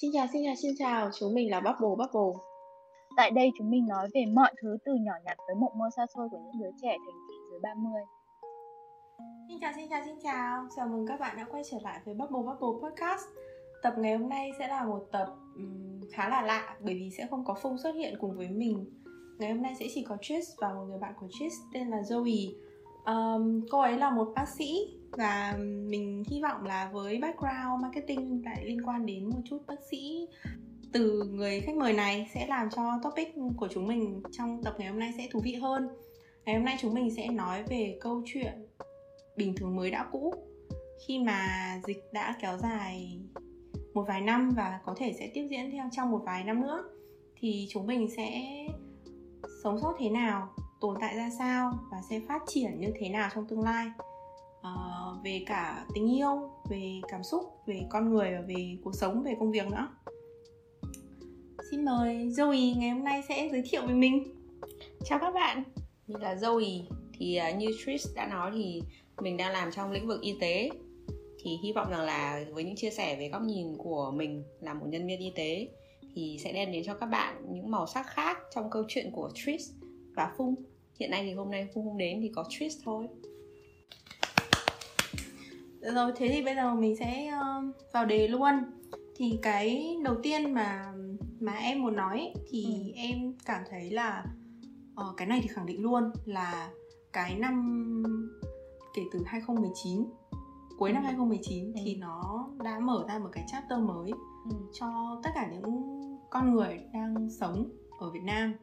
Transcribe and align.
Xin 0.00 0.10
chào, 0.14 0.26
xin 0.32 0.42
chào, 0.44 0.54
xin 0.62 0.74
chào, 0.78 1.10
chúng 1.18 1.34
mình 1.34 1.50
là 1.50 1.60
Bubble 1.60 1.88
Bubble. 1.88 2.40
Tại 3.16 3.30
đây 3.30 3.52
chúng 3.58 3.70
mình 3.70 3.86
nói 3.86 4.08
về 4.14 4.24
mọi 4.32 4.52
thứ 4.62 4.76
từ 4.84 4.92
nhỏ 4.94 5.12
nhặt 5.24 5.36
tới 5.46 5.54
mộng 5.54 5.78
mơ 5.78 5.84
xa 5.96 6.06
xôi 6.14 6.28
của 6.30 6.38
những 6.38 6.62
đứa 6.62 6.70
trẻ 6.82 6.88
thành 6.88 7.20
thị 7.28 7.34
dưới 7.50 7.60
30. 7.62 8.02
Xin 9.48 9.58
chào, 9.60 9.72
xin 9.76 9.88
chào, 9.90 10.02
xin 10.04 10.14
chào. 10.22 10.66
Chào 10.76 10.88
mừng 10.88 11.06
các 11.06 11.20
bạn 11.20 11.36
đã 11.36 11.46
quay 11.50 11.62
trở 11.70 11.78
lại 11.82 12.00
với 12.04 12.14
Bubble 12.14 12.38
Bubble 12.38 12.88
Podcast. 12.88 13.22
Tập 13.82 13.94
ngày 13.98 14.16
hôm 14.16 14.28
nay 14.28 14.50
sẽ 14.58 14.68
là 14.68 14.84
một 14.84 15.08
tập 15.12 15.26
um, 15.56 16.00
khá 16.12 16.28
là 16.28 16.42
lạ 16.42 16.76
bởi 16.80 16.94
vì 16.94 17.10
sẽ 17.18 17.26
không 17.30 17.44
có 17.44 17.54
Phung 17.54 17.78
xuất 17.78 17.94
hiện 17.94 18.14
cùng 18.20 18.36
với 18.36 18.48
mình. 18.48 19.02
Ngày 19.38 19.52
hôm 19.52 19.62
nay 19.62 19.74
sẽ 19.78 19.86
chỉ 19.94 20.04
có 20.08 20.16
Tris 20.22 20.48
và 20.60 20.74
một 20.74 20.84
người 20.88 20.98
bạn 20.98 21.14
của 21.20 21.28
Tris 21.38 21.52
tên 21.74 21.88
là 21.88 22.00
Zoe. 22.00 22.52
Um, 23.06 23.66
cô 23.70 23.80
ấy 23.80 23.98
là 23.98 24.10
một 24.10 24.32
bác 24.36 24.48
sĩ 24.48 24.96
và 25.10 25.56
mình 25.88 26.22
hy 26.30 26.42
vọng 26.42 26.64
là 26.64 26.90
với 26.92 27.18
background 27.18 27.82
marketing 27.82 28.42
lại 28.44 28.64
liên 28.64 28.86
quan 28.86 29.06
đến 29.06 29.30
một 29.30 29.40
chút 29.44 29.58
bác 29.66 29.82
sĩ 29.90 30.28
từ 30.92 31.22
người 31.22 31.60
khách 31.60 31.76
mời 31.76 31.92
này 31.92 32.30
sẽ 32.34 32.46
làm 32.46 32.68
cho 32.70 32.82
topic 33.02 33.34
của 33.56 33.68
chúng 33.68 33.86
mình 33.86 34.22
trong 34.32 34.62
tập 34.62 34.74
ngày 34.78 34.88
hôm 34.88 34.98
nay 34.98 35.12
sẽ 35.16 35.28
thú 35.32 35.40
vị 35.44 35.54
hơn. 35.54 35.88
Ngày 36.44 36.54
hôm 36.56 36.64
nay 36.64 36.76
chúng 36.80 36.94
mình 36.94 37.14
sẽ 37.16 37.28
nói 37.28 37.62
về 37.62 37.98
câu 38.00 38.22
chuyện 38.26 38.66
bình 39.36 39.54
thường 39.56 39.76
mới 39.76 39.90
đã 39.90 40.08
cũ. 40.12 40.34
Khi 41.06 41.18
mà 41.18 41.46
dịch 41.86 42.08
đã 42.12 42.36
kéo 42.40 42.58
dài 42.58 43.20
một 43.94 44.04
vài 44.08 44.20
năm 44.20 44.50
và 44.56 44.80
có 44.84 44.94
thể 44.98 45.14
sẽ 45.18 45.30
tiếp 45.34 45.46
diễn 45.50 45.70
theo 45.70 45.88
trong 45.92 46.10
một 46.10 46.22
vài 46.26 46.44
năm 46.44 46.60
nữa 46.60 46.84
thì 47.36 47.66
chúng 47.70 47.86
mình 47.86 48.08
sẽ 48.16 48.42
sống 49.62 49.78
sót 49.80 49.94
thế 49.98 50.10
nào? 50.10 50.54
Tồn 50.84 50.96
tại 51.00 51.16
ra 51.16 51.30
sao 51.38 51.72
và 51.90 51.96
sẽ 52.10 52.20
phát 52.28 52.42
triển 52.46 52.80
như 52.80 52.88
thế 52.98 53.08
nào 53.08 53.30
trong 53.34 53.46
tương 53.46 53.62
lai. 53.62 53.86
Uh, 54.58 55.24
về 55.24 55.42
cả 55.46 55.86
tình 55.94 56.16
yêu 56.16 56.50
về 56.70 57.00
cảm 57.08 57.22
xúc 57.22 57.42
về 57.66 57.82
con 57.90 58.10
người 58.10 58.30
và 58.32 58.40
về 58.48 58.76
cuộc 58.84 58.94
sống 58.94 59.22
về 59.22 59.34
công 59.38 59.50
việc 59.50 59.66
nữa. 59.66 59.88
Xin 61.70 61.84
mời 61.84 62.16
Zoe 62.16 62.78
ngày 62.78 62.90
hôm 62.90 63.04
nay 63.04 63.22
sẽ 63.28 63.48
giới 63.52 63.62
thiệu 63.70 63.86
về 63.86 63.94
mình. 63.94 64.34
Chào 65.04 65.18
các 65.18 65.34
bạn. 65.34 65.62
Mình 66.06 66.22
là 66.22 66.34
Zoe. 66.34 66.82
Thì 67.18 67.40
uh, 67.50 67.56
như 67.58 67.66
Trish 67.86 68.16
đã 68.16 68.26
nói 68.26 68.50
thì 68.54 68.82
mình 69.20 69.36
đang 69.36 69.52
làm 69.52 69.70
trong 69.72 69.92
lĩnh 69.92 70.06
vực 70.06 70.20
y 70.20 70.36
tế. 70.40 70.70
Thì 71.42 71.56
hy 71.62 71.72
vọng 71.72 71.90
rằng 71.90 72.00
là 72.00 72.44
với 72.52 72.64
những 72.64 72.76
chia 72.76 72.90
sẻ 72.90 73.16
về 73.16 73.28
góc 73.28 73.42
nhìn 73.42 73.76
của 73.76 74.12
mình 74.14 74.44
là 74.60 74.74
một 74.74 74.86
nhân 74.88 75.06
viên 75.06 75.20
y 75.20 75.32
tế 75.34 75.68
thì 76.14 76.38
sẽ 76.44 76.52
đem 76.52 76.72
đến 76.72 76.82
cho 76.86 76.94
các 76.94 77.06
bạn 77.06 77.46
những 77.48 77.70
màu 77.70 77.86
sắc 77.86 78.06
khác 78.06 78.38
trong 78.54 78.70
câu 78.70 78.84
chuyện 78.88 79.10
của 79.12 79.30
Trish 79.34 79.72
và 80.16 80.34
Phung 80.36 80.54
hiện 81.00 81.10
nay 81.10 81.24
thì 81.24 81.32
hôm 81.32 81.50
nay 81.50 81.68
Phung 81.74 81.84
không 81.84 81.98
đến 81.98 82.20
thì 82.22 82.30
có 82.34 82.44
Trish 82.48 82.80
thôi 82.84 83.08
rồi 85.80 86.12
thế 86.16 86.28
thì 86.28 86.42
bây 86.42 86.54
giờ 86.54 86.74
mình 86.74 86.96
sẽ 86.96 87.32
uh, 87.38 87.92
vào 87.92 88.04
đề 88.04 88.28
luôn 88.28 88.54
thì 89.16 89.38
cái 89.42 89.96
đầu 90.04 90.14
tiên 90.22 90.54
mà 90.54 90.92
mà 91.40 91.52
em 91.52 91.82
muốn 91.82 91.96
nói 91.96 92.32
thì 92.50 92.64
ừ. 92.64 92.92
em 92.96 93.34
cảm 93.44 93.62
thấy 93.70 93.90
là 93.90 94.24
uh, 95.00 95.16
cái 95.16 95.26
này 95.26 95.40
thì 95.42 95.48
khẳng 95.48 95.66
định 95.66 95.82
luôn 95.82 96.10
là 96.24 96.70
cái 97.12 97.34
năm 97.34 98.02
kể 98.94 99.02
từ 99.12 99.22
2019 99.26 100.04
cuối 100.78 100.92
năm 100.92 101.04
2019 101.04 101.64
ừ. 101.64 101.80
thì 101.84 101.96
nó 101.96 102.48
đã 102.64 102.78
mở 102.78 103.04
ra 103.08 103.18
một 103.18 103.28
cái 103.32 103.44
chapter 103.46 103.78
mới 103.78 104.10
ừ. 104.50 104.56
cho 104.72 105.20
tất 105.22 105.30
cả 105.34 105.50
những 105.52 105.64
con 106.30 106.54
người 106.54 106.80
đang 106.92 107.30
sống 107.30 107.68
ở 107.98 108.10
Việt 108.10 108.22
Nam 108.24 108.54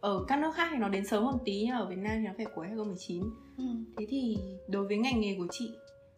ở 0.00 0.24
các 0.28 0.38
nước 0.38 0.54
khác 0.54 0.68
thì 0.72 0.78
nó 0.78 0.88
đến 0.88 1.06
sớm 1.06 1.24
một 1.24 1.38
tí 1.44 1.62
nhưng 1.64 1.76
ở 1.76 1.86
Việt 1.88 1.98
Nam 1.98 2.18
thì 2.20 2.26
nó 2.26 2.32
phải 2.36 2.46
cuối 2.54 2.66
2019 2.66 3.22
ừ. 3.56 3.64
thế 3.96 4.06
thì 4.08 4.38
đối 4.68 4.86
với 4.86 4.96
ngành 4.96 5.20
nghề 5.20 5.34
của 5.38 5.46
chị 5.50 5.70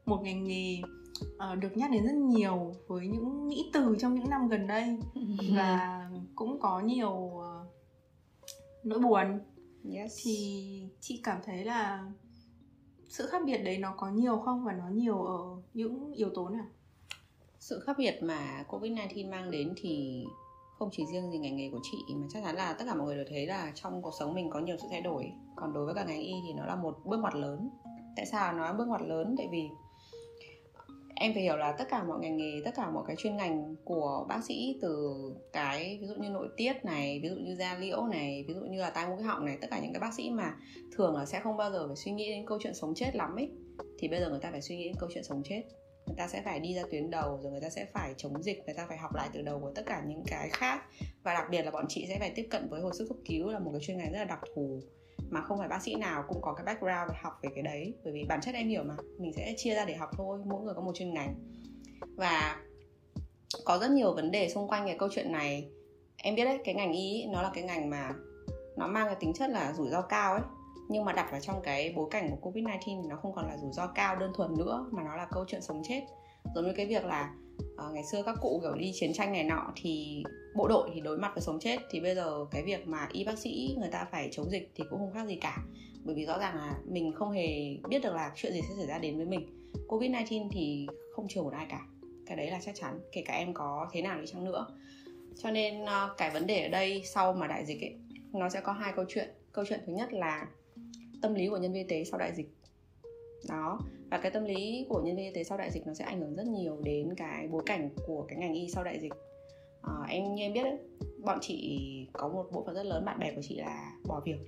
một 0.07 0.21
ngành 0.23 0.45
nghề 0.45 0.81
uh, 1.27 1.59
được 1.59 1.77
nhắc 1.77 1.91
đến 1.91 2.07
rất 2.07 2.15
nhiều 2.15 2.75
với 2.87 3.07
những 3.07 3.49
mỹ 3.49 3.71
từ 3.73 3.97
trong 4.01 4.15
những 4.15 4.31
năm 4.31 4.49
gần 4.49 4.67
đây 4.67 4.99
và 5.57 6.11
cũng 6.35 6.61
có 6.61 6.81
nhiều 6.81 7.13
uh, 7.13 7.43
nỗi 8.85 8.99
buồn 8.99 9.41
yes. 9.95 10.21
thì 10.25 10.89
chị 11.01 11.21
cảm 11.25 11.41
thấy 11.45 11.65
là 11.65 12.11
sự 13.09 13.27
khác 13.27 13.43
biệt 13.47 13.59
đấy 13.59 13.79
nó 13.79 13.95
có 13.97 14.11
nhiều 14.11 14.37
không 14.37 14.65
và 14.65 14.73
nó 14.73 14.89
nhiều 14.93 15.23
ở 15.23 15.39
những 15.75 16.13
yếu 16.13 16.31
tố 16.35 16.49
nào 16.49 16.67
sự 17.59 17.81
khác 17.81 17.97
biệt 17.99 18.19
mà 18.23 18.65
covid 18.69 18.93
19 18.93 19.31
mang 19.31 19.51
đến 19.51 19.75
thì 19.77 20.25
không 20.81 20.89
chỉ 20.93 21.07
riêng 21.13 21.31
gì 21.31 21.39
ngành 21.39 21.57
nghề 21.57 21.71
của 21.73 21.81
chị, 21.83 21.99
mà 22.15 22.27
chắc 22.31 22.43
chắn 22.45 22.57
là 22.57 22.73
tất 22.73 22.85
cả 22.89 22.95
mọi 22.95 23.07
người 23.07 23.17
đều 23.17 23.25
thấy 23.29 23.47
là 23.47 23.73
trong 23.75 24.03
cuộc 24.03 24.15
sống 24.19 24.35
mình 24.35 24.51
có 24.51 24.61
nhiều 24.61 24.77
sự 24.83 24.89
thay 24.91 25.01
đổi. 25.01 25.33
Còn 25.57 25.73
đối 25.73 25.85
với 25.85 25.95
cả 25.95 26.05
ngành 26.05 26.21
y 26.21 26.35
thì 26.47 26.53
nó 26.57 26.67
là 26.67 26.77
một 26.77 26.99
bước 27.05 27.21
ngoặt 27.21 27.35
lớn. 27.35 27.71
Tại 28.17 28.27
sao 28.27 28.53
nói 28.53 28.75
bước 28.75 28.89
ngoặt 28.89 29.03
lớn? 29.03 29.35
Tại 29.39 29.49
vì 29.51 29.69
em 31.15 31.33
phải 31.35 31.43
hiểu 31.43 31.57
là 31.57 31.73
tất 31.73 31.85
cả 31.91 32.05
mọi 32.05 32.19
ngành 32.21 32.37
nghề, 32.37 32.53
tất 32.65 32.71
cả 32.77 32.91
mọi 32.91 33.05
cái 33.07 33.17
chuyên 33.17 33.37
ngành 33.37 33.75
của 33.85 34.27
bác 34.29 34.45
sĩ 34.45 34.79
từ 34.83 35.15
cái 35.53 35.99
ví 36.01 36.07
dụ 36.07 36.15
như 36.15 36.31
nội 36.31 36.49
tiết 36.57 36.85
này, 36.85 37.21
ví 37.23 37.29
dụ 37.29 37.37
như 37.37 37.57
da 37.57 37.79
liễu 37.79 38.03
này, 38.03 38.45
ví 38.49 38.55
dụ 38.55 38.61
như 38.61 38.81
là 38.81 38.91
tai 38.91 39.09
mũi 39.09 39.23
họng 39.23 39.45
này, 39.45 39.59
tất 39.61 39.69
cả 39.71 39.81
những 39.83 39.93
cái 39.93 40.01
bác 40.01 40.15
sĩ 40.15 40.31
mà 40.31 40.57
thường 40.97 41.17
là 41.17 41.27
sẽ 41.27 41.41
không 41.41 41.57
bao 41.57 41.73
giờ 41.73 41.87
phải 41.87 41.97
suy 41.97 42.13
nghĩ 42.13 42.31
đến 42.31 42.47
câu 42.47 42.59
chuyện 42.63 42.75
sống 42.75 42.95
chết 42.95 43.11
lắm 43.17 43.37
ấy. 43.37 43.51
Thì 43.99 44.09
bây 44.09 44.21
giờ 44.21 44.31
người 44.31 44.41
ta 44.41 44.51
phải 44.51 44.63
suy 44.63 44.77
nghĩ 44.77 44.85
đến 44.85 44.95
câu 45.01 45.09
chuyện 45.15 45.25
sống 45.25 45.43
chết 45.45 45.63
người 46.11 46.17
ta 46.17 46.29
sẽ 46.29 46.43
phải 46.43 46.61
đi 46.61 46.75
ra 46.75 46.83
tuyến 46.91 47.11
đầu, 47.11 47.41
rồi 47.43 47.53
người 47.53 47.61
ta 47.61 47.69
sẽ 47.69 47.85
phải 47.85 48.15
chống 48.17 48.43
dịch, 48.43 48.63
người 48.67 48.75
ta 48.75 48.87
phải 48.89 48.99
học 48.99 49.15
lại 49.15 49.29
từ 49.33 49.43
đầu 49.43 49.61
của 49.61 49.73
tất 49.75 49.83
cả 49.87 50.03
những 50.07 50.23
cái 50.27 50.49
khác. 50.51 50.85
Và 51.23 51.35
đặc 51.35 51.45
biệt 51.51 51.63
là 51.63 51.71
bọn 51.71 51.85
chị 51.89 52.07
sẽ 52.09 52.19
phải 52.19 52.33
tiếp 52.35 52.47
cận 52.51 52.69
với 52.69 52.81
hồi 52.81 52.93
sức 52.99 53.09
cấp 53.09 53.17
cứu 53.25 53.49
là 53.49 53.59
một 53.59 53.71
cái 53.73 53.81
chuyên 53.81 53.99
ngành 53.99 54.13
rất 54.13 54.19
là 54.19 54.25
đặc 54.25 54.41
thù, 54.55 54.81
mà 55.31 55.41
không 55.41 55.59
phải 55.59 55.69
bác 55.69 55.83
sĩ 55.83 55.95
nào 55.95 56.25
cũng 56.29 56.41
có 56.43 56.55
cái 56.55 56.65
background 56.65 57.13
học 57.23 57.39
về 57.43 57.51
cái 57.55 57.63
đấy. 57.63 57.95
Bởi 58.05 58.13
vì 58.13 58.25
bản 58.25 58.41
chất 58.41 58.55
em 58.55 58.69
hiểu 58.69 58.83
mà, 58.83 58.95
mình 59.19 59.33
sẽ 59.37 59.55
chia 59.57 59.75
ra 59.75 59.85
để 59.85 59.95
học 59.95 60.11
thôi, 60.17 60.41
mỗi 60.45 60.63
người 60.63 60.75
có 60.75 60.81
một 60.81 60.93
chuyên 60.95 61.15
ngành. 61.15 61.35
Và 62.17 62.57
có 63.65 63.79
rất 63.79 63.91
nhiều 63.91 64.15
vấn 64.15 64.31
đề 64.31 64.49
xung 64.49 64.69
quanh 64.69 64.87
cái 64.87 64.97
câu 64.99 65.09
chuyện 65.13 65.33
này. 65.33 65.69
Em 66.17 66.35
biết 66.35 66.45
đấy, 66.45 66.59
cái 66.65 66.75
ngành 66.75 66.93
y, 66.93 67.27
nó 67.27 67.43
là 67.43 67.51
cái 67.55 67.65
ngành 67.65 67.91
mà 67.91 68.13
nó 68.77 68.87
mang 68.87 69.07
cái 69.07 69.17
tính 69.21 69.33
chất 69.33 69.51
là 69.51 69.73
rủi 69.73 69.91
ro 69.91 70.03
cao 70.03 70.33
ấy 70.33 70.43
nhưng 70.91 71.05
mà 71.05 71.13
đặt 71.13 71.29
vào 71.31 71.41
trong 71.41 71.61
cái 71.63 71.93
bối 71.97 72.09
cảnh 72.11 72.31
của 72.31 72.37
covid 72.37 72.65
19 72.65 73.03
thì 73.03 73.09
nó 73.09 73.17
không 73.17 73.33
còn 73.35 73.47
là 73.47 73.57
rủi 73.57 73.73
ro 73.73 73.87
cao 73.87 74.17
đơn 74.17 74.33
thuần 74.37 74.57
nữa 74.59 74.87
mà 74.91 75.03
nó 75.03 75.17
là 75.17 75.27
câu 75.33 75.45
chuyện 75.49 75.63
sống 75.63 75.83
chết. 75.89 76.03
Giống 76.55 76.67
như 76.67 76.73
cái 76.77 76.87
việc 76.87 77.05
là 77.05 77.35
uh, 77.87 77.93
ngày 77.93 78.05
xưa 78.05 78.23
các 78.23 78.37
cụ 78.41 78.61
kiểu 78.63 78.75
đi 78.75 78.93
chiến 78.95 79.13
tranh 79.13 79.33
này 79.33 79.45
nọ 79.45 79.73
thì 79.77 80.23
bộ 80.55 80.69
đội 80.69 80.91
thì 80.95 81.01
đối 81.01 81.19
mặt 81.19 81.31
với 81.35 81.43
sống 81.43 81.61
chết 81.61 81.79
thì 81.91 82.01
bây 82.01 82.15
giờ 82.15 82.45
cái 82.51 82.63
việc 82.63 82.89
mà 82.89 83.09
y 83.13 83.25
bác 83.25 83.39
sĩ 83.39 83.77
người 83.79 83.89
ta 83.93 84.07
phải 84.11 84.29
chống 84.33 84.51
dịch 84.51 84.73
thì 84.75 84.85
cũng 84.91 84.99
không 84.99 85.13
khác 85.15 85.27
gì 85.27 85.37
cả. 85.37 85.59
Bởi 86.05 86.15
vì 86.15 86.27
rõ 86.27 86.39
ràng 86.39 86.57
là 86.57 86.79
mình 86.89 87.13
không 87.13 87.31
hề 87.31 87.77
biết 87.89 88.03
được 88.03 88.15
là 88.15 88.33
chuyện 88.37 88.53
gì 88.53 88.61
sẽ 88.63 88.75
xảy 88.77 88.87
ra 88.87 88.99
đến 88.99 89.17
với 89.17 89.27
mình. 89.27 89.73
Covid 89.89 90.11
19 90.11 90.43
thì 90.53 90.87
không 91.17 91.29
trừ 91.29 91.43
một 91.43 91.53
ai 91.53 91.67
cả. 91.71 91.81
Cái 92.27 92.37
đấy 92.37 92.51
là 92.51 92.61
chắc 92.63 92.75
chắn 92.75 93.01
kể 93.13 93.23
cả 93.27 93.35
em 93.35 93.55
có 93.55 93.89
thế 93.93 94.03
nào 94.03 94.21
đi 94.21 94.27
chăng 94.27 94.45
nữa. 94.45 94.67
Cho 95.43 95.51
nên 95.51 95.83
uh, 95.83 95.89
cái 96.19 96.31
vấn 96.31 96.47
đề 96.47 96.63
ở 96.63 96.69
đây 96.69 97.03
sau 97.05 97.33
mà 97.33 97.47
đại 97.47 97.65
dịch 97.65 97.81
ấy 97.81 97.95
nó 98.33 98.49
sẽ 98.49 98.61
có 98.61 98.73
hai 98.73 98.93
câu 98.97 99.05
chuyện. 99.09 99.29
Câu 99.53 99.65
chuyện 99.69 99.81
thứ 99.87 99.93
nhất 99.93 100.13
là 100.13 100.47
tâm 101.23 101.35
lý 101.35 101.49
của 101.49 101.57
nhân 101.57 101.73
viên 101.73 101.89
y 101.89 101.89
tế 101.89 102.05
sau 102.05 102.19
đại 102.19 102.33
dịch. 102.35 102.49
Đó 103.49 103.81
và 104.11 104.19
cái 104.19 104.31
tâm 104.31 104.45
lý 104.45 104.87
của 104.89 105.01
nhân 105.01 105.17
viên 105.17 105.25
y 105.25 105.35
tế 105.35 105.45
sau 105.45 105.59
đại 105.59 105.71
dịch 105.71 105.87
nó 105.87 105.95
sẽ 105.95 106.05
ảnh 106.05 106.21
hưởng 106.21 106.35
rất 106.35 106.47
nhiều 106.47 106.81
đến 106.83 107.15
cái 107.17 107.49
bối 107.49 107.63
cảnh 107.67 107.91
của 108.07 108.25
cái 108.29 108.39
ngành 108.39 108.55
y 108.55 108.69
sau 108.69 108.85
đại 108.85 108.99
dịch. 109.01 109.13
À, 109.83 109.93
em 110.09 110.35
như 110.35 110.43
em 110.43 110.53
biết 110.53 110.63
đấy 110.63 110.79
bọn 111.25 111.39
chị 111.41 111.81
có 112.13 112.29
một 112.29 112.47
bộ 112.53 112.63
phận 112.67 112.75
rất 112.75 112.87
lớn 112.87 113.05
bạn 113.05 113.19
bè 113.19 113.35
của 113.35 113.43
chị 113.43 113.57
là 113.57 113.93
bỏ 114.07 114.21
việc. 114.25 114.39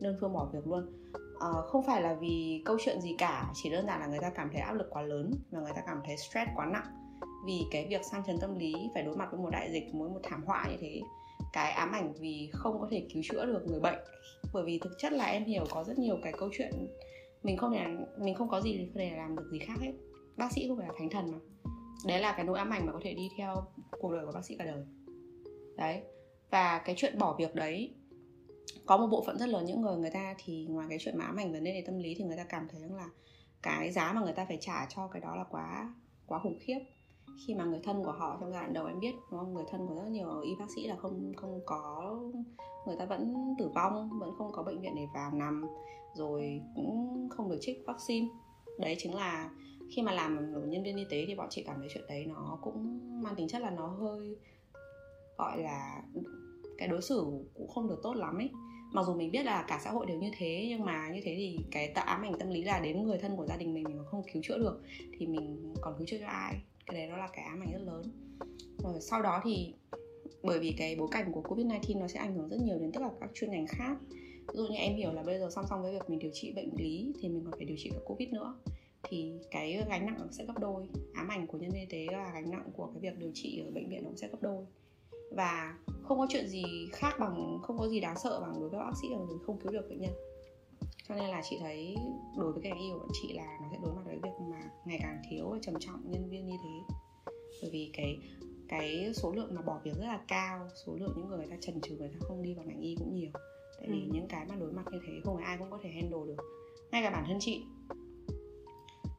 Đơn 0.00 0.16
phương 0.20 0.32
bỏ 0.32 0.50
việc 0.52 0.66
luôn. 0.66 0.92
À, 1.40 1.48
không 1.66 1.82
phải 1.86 2.02
là 2.02 2.14
vì 2.14 2.62
câu 2.64 2.76
chuyện 2.84 3.00
gì 3.00 3.14
cả 3.18 3.52
chỉ 3.54 3.70
đơn 3.70 3.86
giản 3.86 4.00
là 4.00 4.06
người 4.06 4.20
ta 4.22 4.30
cảm 4.30 4.50
thấy 4.52 4.60
áp 4.60 4.72
lực 4.72 4.86
quá 4.90 5.02
lớn 5.02 5.30
và 5.50 5.60
người 5.60 5.72
ta 5.76 5.82
cảm 5.86 6.00
thấy 6.06 6.16
stress 6.16 6.50
quá 6.56 6.66
nặng. 6.66 6.86
Vì 7.46 7.60
cái 7.70 7.86
việc 7.88 8.04
sang 8.04 8.22
chấn 8.26 8.38
tâm 8.40 8.58
lý 8.58 8.74
phải 8.94 9.02
đối 9.02 9.16
mặt 9.16 9.28
với 9.30 9.40
một 9.40 9.50
đại 9.50 9.72
dịch 9.72 9.84
với 9.92 10.10
một 10.10 10.20
thảm 10.22 10.44
họa 10.46 10.66
như 10.70 10.76
thế 10.80 11.00
cái 11.52 11.72
ám 11.72 11.92
ảnh 11.92 12.12
vì 12.20 12.50
không 12.52 12.80
có 12.80 12.88
thể 12.90 13.06
cứu 13.14 13.22
chữa 13.30 13.46
được 13.46 13.66
người 13.66 13.80
bệnh 13.80 13.98
bởi 14.54 14.64
vì 14.64 14.78
thực 14.78 14.92
chất 14.98 15.12
là 15.12 15.24
em 15.24 15.44
hiểu 15.44 15.64
có 15.70 15.84
rất 15.84 15.98
nhiều 15.98 16.18
cái 16.22 16.32
câu 16.38 16.48
chuyện. 16.52 16.70
Mình 17.42 17.56
không 17.56 17.72
thể 17.72 17.86
mình 18.18 18.34
không 18.34 18.48
có 18.48 18.60
gì 18.60 18.88
để 18.94 19.10
làm 19.16 19.36
được 19.36 19.48
gì 19.52 19.58
khác 19.58 19.74
hết. 19.80 19.92
Bác 20.36 20.52
sĩ 20.52 20.68
không 20.68 20.78
phải 20.78 20.86
là 20.88 20.94
thánh 20.98 21.10
thần 21.10 21.30
mà. 21.32 21.38
Đấy 22.06 22.20
là 22.20 22.32
cái 22.32 22.44
nỗi 22.44 22.58
ám 22.58 22.70
ảnh 22.70 22.86
mà 22.86 22.92
có 22.92 23.00
thể 23.02 23.14
đi 23.14 23.28
theo 23.38 23.54
cuộc 24.00 24.12
đời 24.12 24.26
của 24.26 24.32
bác 24.32 24.44
sĩ 24.44 24.56
cả 24.58 24.64
đời. 24.64 24.84
Đấy. 25.76 26.02
Và 26.50 26.78
cái 26.78 26.94
chuyện 26.98 27.18
bỏ 27.18 27.36
việc 27.38 27.54
đấy, 27.54 27.94
có 28.86 28.96
một 28.96 29.06
bộ 29.06 29.24
phận 29.26 29.38
rất 29.38 29.48
lớn 29.48 29.64
những 29.64 29.80
người 29.80 29.96
người 29.96 30.10
ta 30.10 30.34
thì 30.44 30.66
ngoài 30.70 30.86
cái 30.88 30.98
chuyện 31.00 31.18
mà 31.18 31.24
ám 31.24 31.36
ảnh 31.36 31.52
vấn 31.52 31.64
đề 31.64 31.72
về 31.72 31.82
tâm 31.86 31.98
lý 31.98 32.14
thì 32.18 32.24
người 32.24 32.36
ta 32.36 32.44
cảm 32.44 32.68
thấy 32.68 32.80
rằng 32.80 32.94
là 32.94 33.08
cái 33.62 33.92
giá 33.92 34.12
mà 34.12 34.20
người 34.20 34.32
ta 34.32 34.44
phải 34.44 34.58
trả 34.60 34.86
cho 34.86 35.08
cái 35.08 35.22
đó 35.22 35.36
là 35.36 35.44
quá 35.50 35.94
quá 36.26 36.38
khủng 36.38 36.58
khiếp 36.60 36.78
khi 37.46 37.54
mà 37.54 37.64
người 37.64 37.80
thân 37.82 38.04
của 38.04 38.12
họ 38.12 38.36
trong 38.40 38.50
giai 38.50 38.60
đoạn 38.60 38.72
đầu 38.72 38.86
em 38.86 39.00
biết, 39.00 39.14
đúng 39.30 39.40
không? 39.40 39.54
Người 39.54 39.64
thân 39.70 39.86
của 39.86 39.94
rất 39.94 40.08
nhiều 40.10 40.40
y 40.40 40.54
bác 40.58 40.70
sĩ 40.76 40.86
là 40.86 40.96
không 40.96 41.32
không 41.36 41.60
có, 41.66 42.14
người 42.86 42.96
ta 42.98 43.04
vẫn 43.04 43.54
tử 43.58 43.70
vong, 43.74 44.10
vẫn 44.20 44.34
không 44.38 44.52
có 44.52 44.62
bệnh 44.62 44.80
viện 44.80 44.92
để 44.96 45.06
vào 45.14 45.32
nằm, 45.32 45.66
rồi 46.14 46.60
cũng 46.76 47.28
không 47.30 47.50
được 47.50 47.58
trích 47.60 47.82
vaccine. 47.86 48.26
Đấy 48.78 48.96
chính 48.98 49.14
là 49.14 49.50
khi 49.90 50.02
mà 50.02 50.12
làm 50.12 50.52
nhân 50.70 50.82
viên 50.82 50.96
y 50.96 51.04
tế 51.10 51.24
thì 51.26 51.34
bọn 51.34 51.46
chị 51.50 51.62
cảm 51.66 51.76
thấy 51.78 51.88
chuyện 51.94 52.04
đấy 52.08 52.26
nó 52.26 52.58
cũng 52.62 53.00
mang 53.22 53.34
tính 53.36 53.48
chất 53.48 53.62
là 53.62 53.70
nó 53.70 53.86
hơi, 53.86 54.36
gọi 55.38 55.58
là, 55.58 56.02
cái 56.78 56.88
đối 56.88 57.02
xử 57.02 57.24
cũng 57.54 57.68
không 57.68 57.88
được 57.88 58.00
tốt 58.02 58.14
lắm 58.14 58.36
ấy. 58.36 58.50
Mặc 58.92 59.06
dù 59.06 59.14
mình 59.14 59.30
biết 59.30 59.44
là 59.44 59.64
cả 59.68 59.80
xã 59.84 59.90
hội 59.90 60.06
đều 60.06 60.18
như 60.18 60.30
thế, 60.38 60.66
nhưng 60.68 60.84
mà 60.84 61.10
như 61.14 61.20
thế 61.24 61.34
thì 61.36 61.58
cái 61.70 61.92
tạo 61.94 62.04
ám 62.04 62.22
ảnh 62.22 62.38
tâm 62.38 62.48
lý 62.48 62.62
là 62.62 62.80
đến 62.80 63.02
người 63.02 63.18
thân 63.18 63.36
của 63.36 63.46
gia 63.46 63.56
đình 63.56 63.74
mình 63.74 63.84
mình 63.84 64.04
không 64.10 64.22
cứu 64.32 64.42
chữa 64.46 64.58
được, 64.58 64.82
thì 65.18 65.26
mình 65.26 65.74
còn 65.80 65.94
cứu 65.98 66.06
chữa 66.06 66.18
cho 66.20 66.26
ai? 66.26 66.54
Cái 66.86 66.96
đấy 66.96 67.06
nó 67.06 67.16
là 67.16 67.28
cái 67.32 67.44
ám 67.44 67.60
ảnh 67.60 67.72
rất 67.72 67.82
lớn. 67.82 68.02
Rồi 68.78 69.00
sau 69.00 69.22
đó 69.22 69.40
thì 69.44 69.74
bởi 70.42 70.58
vì 70.58 70.74
cái 70.78 70.96
bối 70.96 71.08
cảnh 71.10 71.32
của 71.32 71.42
covid 71.42 71.66
19 71.66 71.98
nó 72.00 72.08
sẽ 72.08 72.18
ảnh 72.18 72.34
hưởng 72.34 72.48
rất 72.48 72.60
nhiều 72.64 72.78
đến 72.78 72.92
tất 72.92 73.00
cả 73.00 73.10
các 73.20 73.30
chuyên 73.34 73.50
ngành 73.50 73.66
khác. 73.66 73.96
Ví 74.48 74.54
dụ 74.54 74.66
như 74.66 74.76
em 74.76 74.96
hiểu 74.96 75.12
là 75.12 75.22
bây 75.22 75.38
giờ 75.38 75.50
song 75.50 75.64
song 75.70 75.82
với 75.82 75.92
việc 75.92 76.10
mình 76.10 76.18
điều 76.18 76.30
trị 76.34 76.52
bệnh 76.52 76.70
lý 76.76 77.12
thì 77.20 77.28
mình 77.28 77.44
còn 77.44 77.52
phải 77.56 77.64
điều 77.64 77.76
trị 77.80 77.90
cả 77.90 77.98
covid 78.04 78.28
nữa. 78.28 78.54
Thì 79.02 79.32
cái 79.50 79.84
gánh 79.88 80.06
nặng 80.06 80.16
nó 80.18 80.26
sẽ 80.30 80.44
gấp 80.44 80.58
đôi. 80.58 80.88
Ám 81.14 81.28
ảnh 81.28 81.46
của 81.46 81.58
nhân 81.58 81.70
viên 81.70 81.80
y 81.80 81.86
tế 81.86 82.12
là 82.12 82.30
gánh 82.34 82.50
nặng 82.50 82.70
của 82.76 82.86
cái 82.86 83.00
việc 83.00 83.18
điều 83.18 83.30
trị 83.34 83.62
ở 83.66 83.70
bệnh 83.70 83.88
viện 83.88 84.02
nó 84.02 84.08
cũng 84.08 84.16
sẽ 84.16 84.28
gấp 84.28 84.38
đôi. 84.42 84.64
Và 85.30 85.78
không 86.02 86.18
có 86.18 86.26
chuyện 86.30 86.48
gì 86.48 86.64
khác 86.92 87.14
bằng, 87.20 87.58
không 87.62 87.78
có 87.78 87.88
gì 87.88 88.00
đáng 88.00 88.18
sợ 88.22 88.40
bằng 88.40 88.60
đối 88.60 88.68
với 88.68 88.80
bác 88.80 88.92
sĩ 89.02 89.08
là 89.10 89.18
mình 89.18 89.38
không 89.46 89.58
cứu 89.58 89.72
được 89.72 89.88
bệnh 89.88 90.00
nhân. 90.00 90.12
Cho 91.08 91.14
nên 91.14 91.30
là 91.30 91.42
chị 91.50 91.56
thấy 91.60 91.96
đối 92.36 92.52
với 92.52 92.62
cái 92.62 92.72
ngành 92.72 92.80
y 92.80 92.90
của 92.92 92.98
bọn 92.98 93.08
chị 93.22 93.32
là 93.32 93.58
nó 93.62 93.68
sẽ 93.70 93.78
đối 93.82 93.94
mặt 93.94 94.02
với 94.04 94.18
việc 94.22 94.30
ngày 94.86 94.98
càng 95.02 95.22
thiếu 95.30 95.48
và 95.50 95.58
trầm 95.62 95.74
trọng 95.80 96.10
nhân 96.10 96.28
viên 96.30 96.46
y 96.46 96.56
tế 96.56 96.94
bởi 97.62 97.70
vì 97.70 97.90
cái 97.92 98.18
cái 98.68 99.12
số 99.14 99.32
lượng 99.32 99.54
mà 99.54 99.62
bỏ 99.62 99.80
việc 99.84 99.94
rất 99.98 100.06
là 100.06 100.20
cao 100.28 100.68
số 100.86 100.94
lượng 100.96 101.12
những 101.16 101.28
người 101.28 101.38
người 101.38 101.46
ta 101.50 101.56
trần 101.60 101.80
trừ 101.80 101.96
người 101.96 102.08
ta 102.08 102.16
không 102.20 102.42
đi 102.42 102.54
vào 102.54 102.64
ngành 102.66 102.80
y 102.80 102.94
cũng 102.98 103.14
nhiều 103.14 103.30
tại 103.78 103.88
vì 103.90 104.00
Ừ. 104.00 104.08
những 104.12 104.28
cái 104.28 104.46
mà 104.48 104.56
đối 104.56 104.72
mặt 104.72 104.84
như 104.92 104.98
thế 105.06 105.12
không 105.24 105.36
phải 105.36 105.44
ai 105.44 105.56
cũng 105.58 105.70
có 105.70 105.78
thể 105.82 105.90
handle 105.90 106.18
được 106.26 106.36
ngay 106.92 107.02
cả 107.02 107.10
bản 107.10 107.24
thân 107.26 107.36
chị 107.40 107.62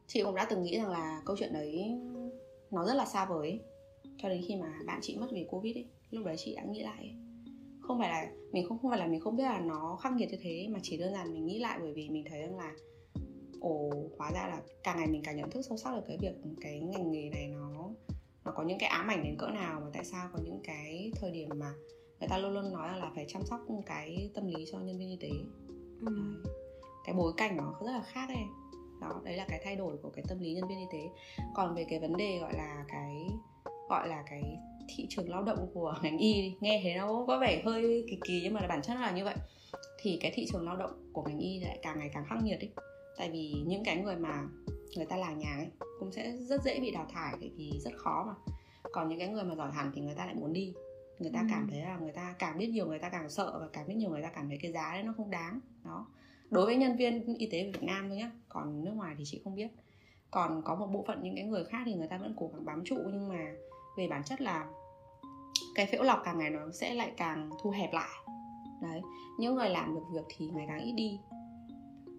chị 0.06 0.22
cũng 0.22 0.34
đã 0.34 0.46
từng 0.50 0.62
nghĩ 0.62 0.78
rằng 0.78 0.90
là 0.90 1.22
câu 1.24 1.36
chuyện 1.38 1.52
đấy 1.52 1.90
nó 2.70 2.84
rất 2.86 2.94
là 2.94 3.06
xa 3.06 3.24
vời 3.26 3.48
ấy. 3.48 3.60
cho 4.18 4.28
đến 4.28 4.42
khi 4.48 4.56
mà 4.56 4.72
bạn 4.86 4.98
chị 5.02 5.16
mất 5.16 5.26
vì 5.32 5.46
covid 5.50 5.76
ấy 5.76 5.84
lúc 6.10 6.24
đấy 6.26 6.36
chị 6.38 6.54
đã 6.56 6.62
nghĩ 6.64 6.82
lại 6.82 6.96
ấy. 6.98 7.12
không 7.80 7.98
phải 7.98 8.08
là 8.08 8.30
mình 8.52 8.68
không 8.68 8.78
không 8.78 8.90
phải 8.90 8.98
là 9.00 9.06
mình 9.06 9.20
không 9.20 9.36
biết 9.36 9.44
là 9.44 9.60
nó 9.60 9.96
khắc 10.02 10.12
nghiệt 10.12 10.28
như 10.30 10.38
thế 10.42 10.66
mà 10.70 10.78
chỉ 10.82 10.96
đơn 10.96 11.12
giản 11.12 11.34
mình 11.34 11.46
nghĩ 11.46 11.58
lại 11.58 11.78
bởi 11.82 11.92
vì 11.92 12.08
mình 12.08 12.24
thấy 12.30 12.40
rằng 12.40 12.56
là 12.58 12.74
ồ 13.66 13.90
hóa 14.18 14.32
ra 14.32 14.46
là 14.46 14.62
càng 14.82 14.96
ngày 14.96 15.06
mình 15.06 15.22
càng 15.24 15.36
nhận 15.36 15.50
thức 15.50 15.62
sâu 15.68 15.76
sắc 15.76 15.94
được 15.94 16.04
cái 16.08 16.18
việc 16.20 16.34
cái 16.60 16.80
ngành 16.80 17.12
nghề 17.12 17.30
này 17.30 17.48
nó 17.48 17.90
nó 18.44 18.52
có 18.52 18.62
những 18.62 18.78
cái 18.78 18.88
ám 18.88 19.10
ảnh 19.10 19.24
đến 19.24 19.36
cỡ 19.38 19.46
nào 19.46 19.80
và 19.84 19.90
tại 19.92 20.04
sao 20.04 20.28
có 20.32 20.38
những 20.44 20.60
cái 20.64 21.12
thời 21.20 21.30
điểm 21.30 21.48
mà 21.54 21.72
người 22.20 22.28
ta 22.28 22.38
luôn 22.38 22.52
luôn 22.54 22.72
nói 22.72 22.98
là 22.98 23.10
phải 23.14 23.24
chăm 23.28 23.42
sóc 23.44 23.60
cái 23.86 24.30
tâm 24.34 24.46
lý 24.46 24.64
cho 24.72 24.78
nhân 24.78 24.98
viên 24.98 25.10
y 25.10 25.16
tế. 25.20 25.30
Ừ. 26.00 26.06
Đấy. 26.06 26.52
cái 27.04 27.14
bối 27.14 27.32
cảnh 27.36 27.56
nó 27.56 27.74
rất 27.84 27.92
là 27.92 28.02
khác 28.02 28.28
em 28.28 28.48
đó 29.00 29.20
đấy 29.24 29.36
là 29.36 29.44
cái 29.48 29.60
thay 29.64 29.76
đổi 29.76 29.96
của 30.02 30.10
cái 30.10 30.24
tâm 30.28 30.38
lý 30.38 30.54
nhân 30.54 30.68
viên 30.68 30.78
y 30.78 30.86
tế. 30.92 31.08
Còn 31.54 31.74
về 31.74 31.86
cái 31.88 31.98
vấn 31.98 32.16
đề 32.16 32.38
gọi 32.38 32.52
là 32.54 32.84
cái 32.88 33.26
gọi 33.88 34.08
là 34.08 34.24
cái 34.30 34.42
thị 34.88 35.06
trường 35.10 35.30
lao 35.30 35.42
động 35.42 35.70
của 35.74 35.94
ngành 36.02 36.18
y 36.18 36.54
nghe 36.60 36.80
thấy 36.82 36.94
nó 36.94 37.24
có 37.26 37.38
vẻ 37.38 37.62
hơi 37.64 38.04
kỳ 38.10 38.18
kỳ 38.24 38.40
nhưng 38.42 38.54
mà 38.54 38.66
bản 38.68 38.82
chất 38.82 38.94
là 38.94 39.10
như 39.10 39.24
vậy. 39.24 39.36
Thì 40.02 40.18
cái 40.20 40.32
thị 40.34 40.46
trường 40.52 40.66
lao 40.66 40.76
động 40.76 41.10
của 41.12 41.22
ngành 41.22 41.38
y 41.38 41.60
lại 41.60 41.78
càng 41.82 41.98
ngày 41.98 42.10
càng 42.12 42.24
khắc 42.28 42.42
nghiệt 42.42 42.60
ấy 42.60 42.70
tại 43.18 43.30
vì 43.30 43.62
những 43.66 43.84
cái 43.84 43.96
người 43.96 44.16
mà 44.16 44.44
người 44.96 45.06
ta 45.06 45.16
làng 45.16 45.38
nhàng 45.38 45.58
ấy 45.58 45.70
cũng 46.00 46.12
sẽ 46.12 46.36
rất 46.36 46.62
dễ 46.64 46.80
bị 46.80 46.90
đào 46.90 47.06
thải 47.12 47.34
vì 47.56 47.72
rất 47.80 47.90
khó 47.96 48.24
mà. 48.26 48.52
Còn 48.92 49.08
những 49.08 49.18
cái 49.18 49.28
người 49.28 49.44
mà 49.44 49.54
giỏi 49.54 49.72
hẳn 49.72 49.92
thì 49.94 50.00
người 50.00 50.14
ta 50.14 50.26
lại 50.26 50.34
muốn 50.34 50.52
đi. 50.52 50.74
Người 51.18 51.30
ta 51.34 51.40
Ừ. 51.40 51.46
cảm 51.50 51.68
thấy 51.70 51.80
là 51.80 51.98
người 51.98 52.12
ta 52.12 52.34
càng 52.38 52.58
biết 52.58 52.66
nhiều 52.66 52.86
người 52.86 52.98
ta 52.98 53.08
càng 53.08 53.30
sợ 53.30 53.56
và 53.60 53.68
càng 53.72 53.88
biết 53.88 53.94
nhiều 53.94 54.10
người 54.10 54.22
ta 54.22 54.28
cảm 54.28 54.48
thấy 54.48 54.58
cái 54.62 54.72
giá 54.72 54.92
đấy 54.92 55.02
nó 55.02 55.14
không 55.16 55.30
đáng. 55.30 55.60
Đó. 55.84 56.06
Đối 56.50 56.66
với 56.66 56.76
nhân 56.76 56.96
viên 56.96 57.34
y 57.34 57.48
tế 57.52 57.64
Việt 57.64 57.82
Nam 57.82 58.08
thôi 58.08 58.16
nhá 58.16 58.30
còn 58.48 58.84
nước 58.84 58.92
ngoài 58.92 59.14
thì 59.18 59.24
chị 59.26 59.40
không 59.44 59.54
biết. 59.54 59.68
Còn 60.30 60.62
có 60.64 60.74
một 60.74 60.86
bộ 60.86 61.04
phận 61.06 61.22
những 61.22 61.34
cái 61.36 61.44
người 61.44 61.64
khác 61.64 61.82
thì 61.86 61.94
người 61.94 62.08
ta 62.08 62.18
vẫn 62.18 62.34
cố 62.36 62.50
gắng 62.52 62.64
bám 62.64 62.84
trụ 62.84 62.96
nhưng 63.12 63.28
mà 63.28 63.52
về 63.96 64.08
bản 64.08 64.24
chất 64.24 64.40
là 64.40 64.66
cái 65.74 65.86
phễu 65.86 66.02
lọc 66.02 66.22
càng 66.24 66.38
ngày 66.38 66.50
nó 66.50 66.70
sẽ 66.70 66.94
lại 66.94 67.12
càng 67.16 67.50
thu 67.62 67.70
hẹp 67.70 67.92
lại. 67.92 68.08
Đấy. 68.82 69.00
Những 69.38 69.54
người 69.54 69.68
làm 69.68 69.94
được 69.94 70.04
việc 70.12 70.24
thì 70.36 70.50
ngày 70.54 70.64
càng 70.68 70.80
ít 70.80 70.92
đi 70.92 71.18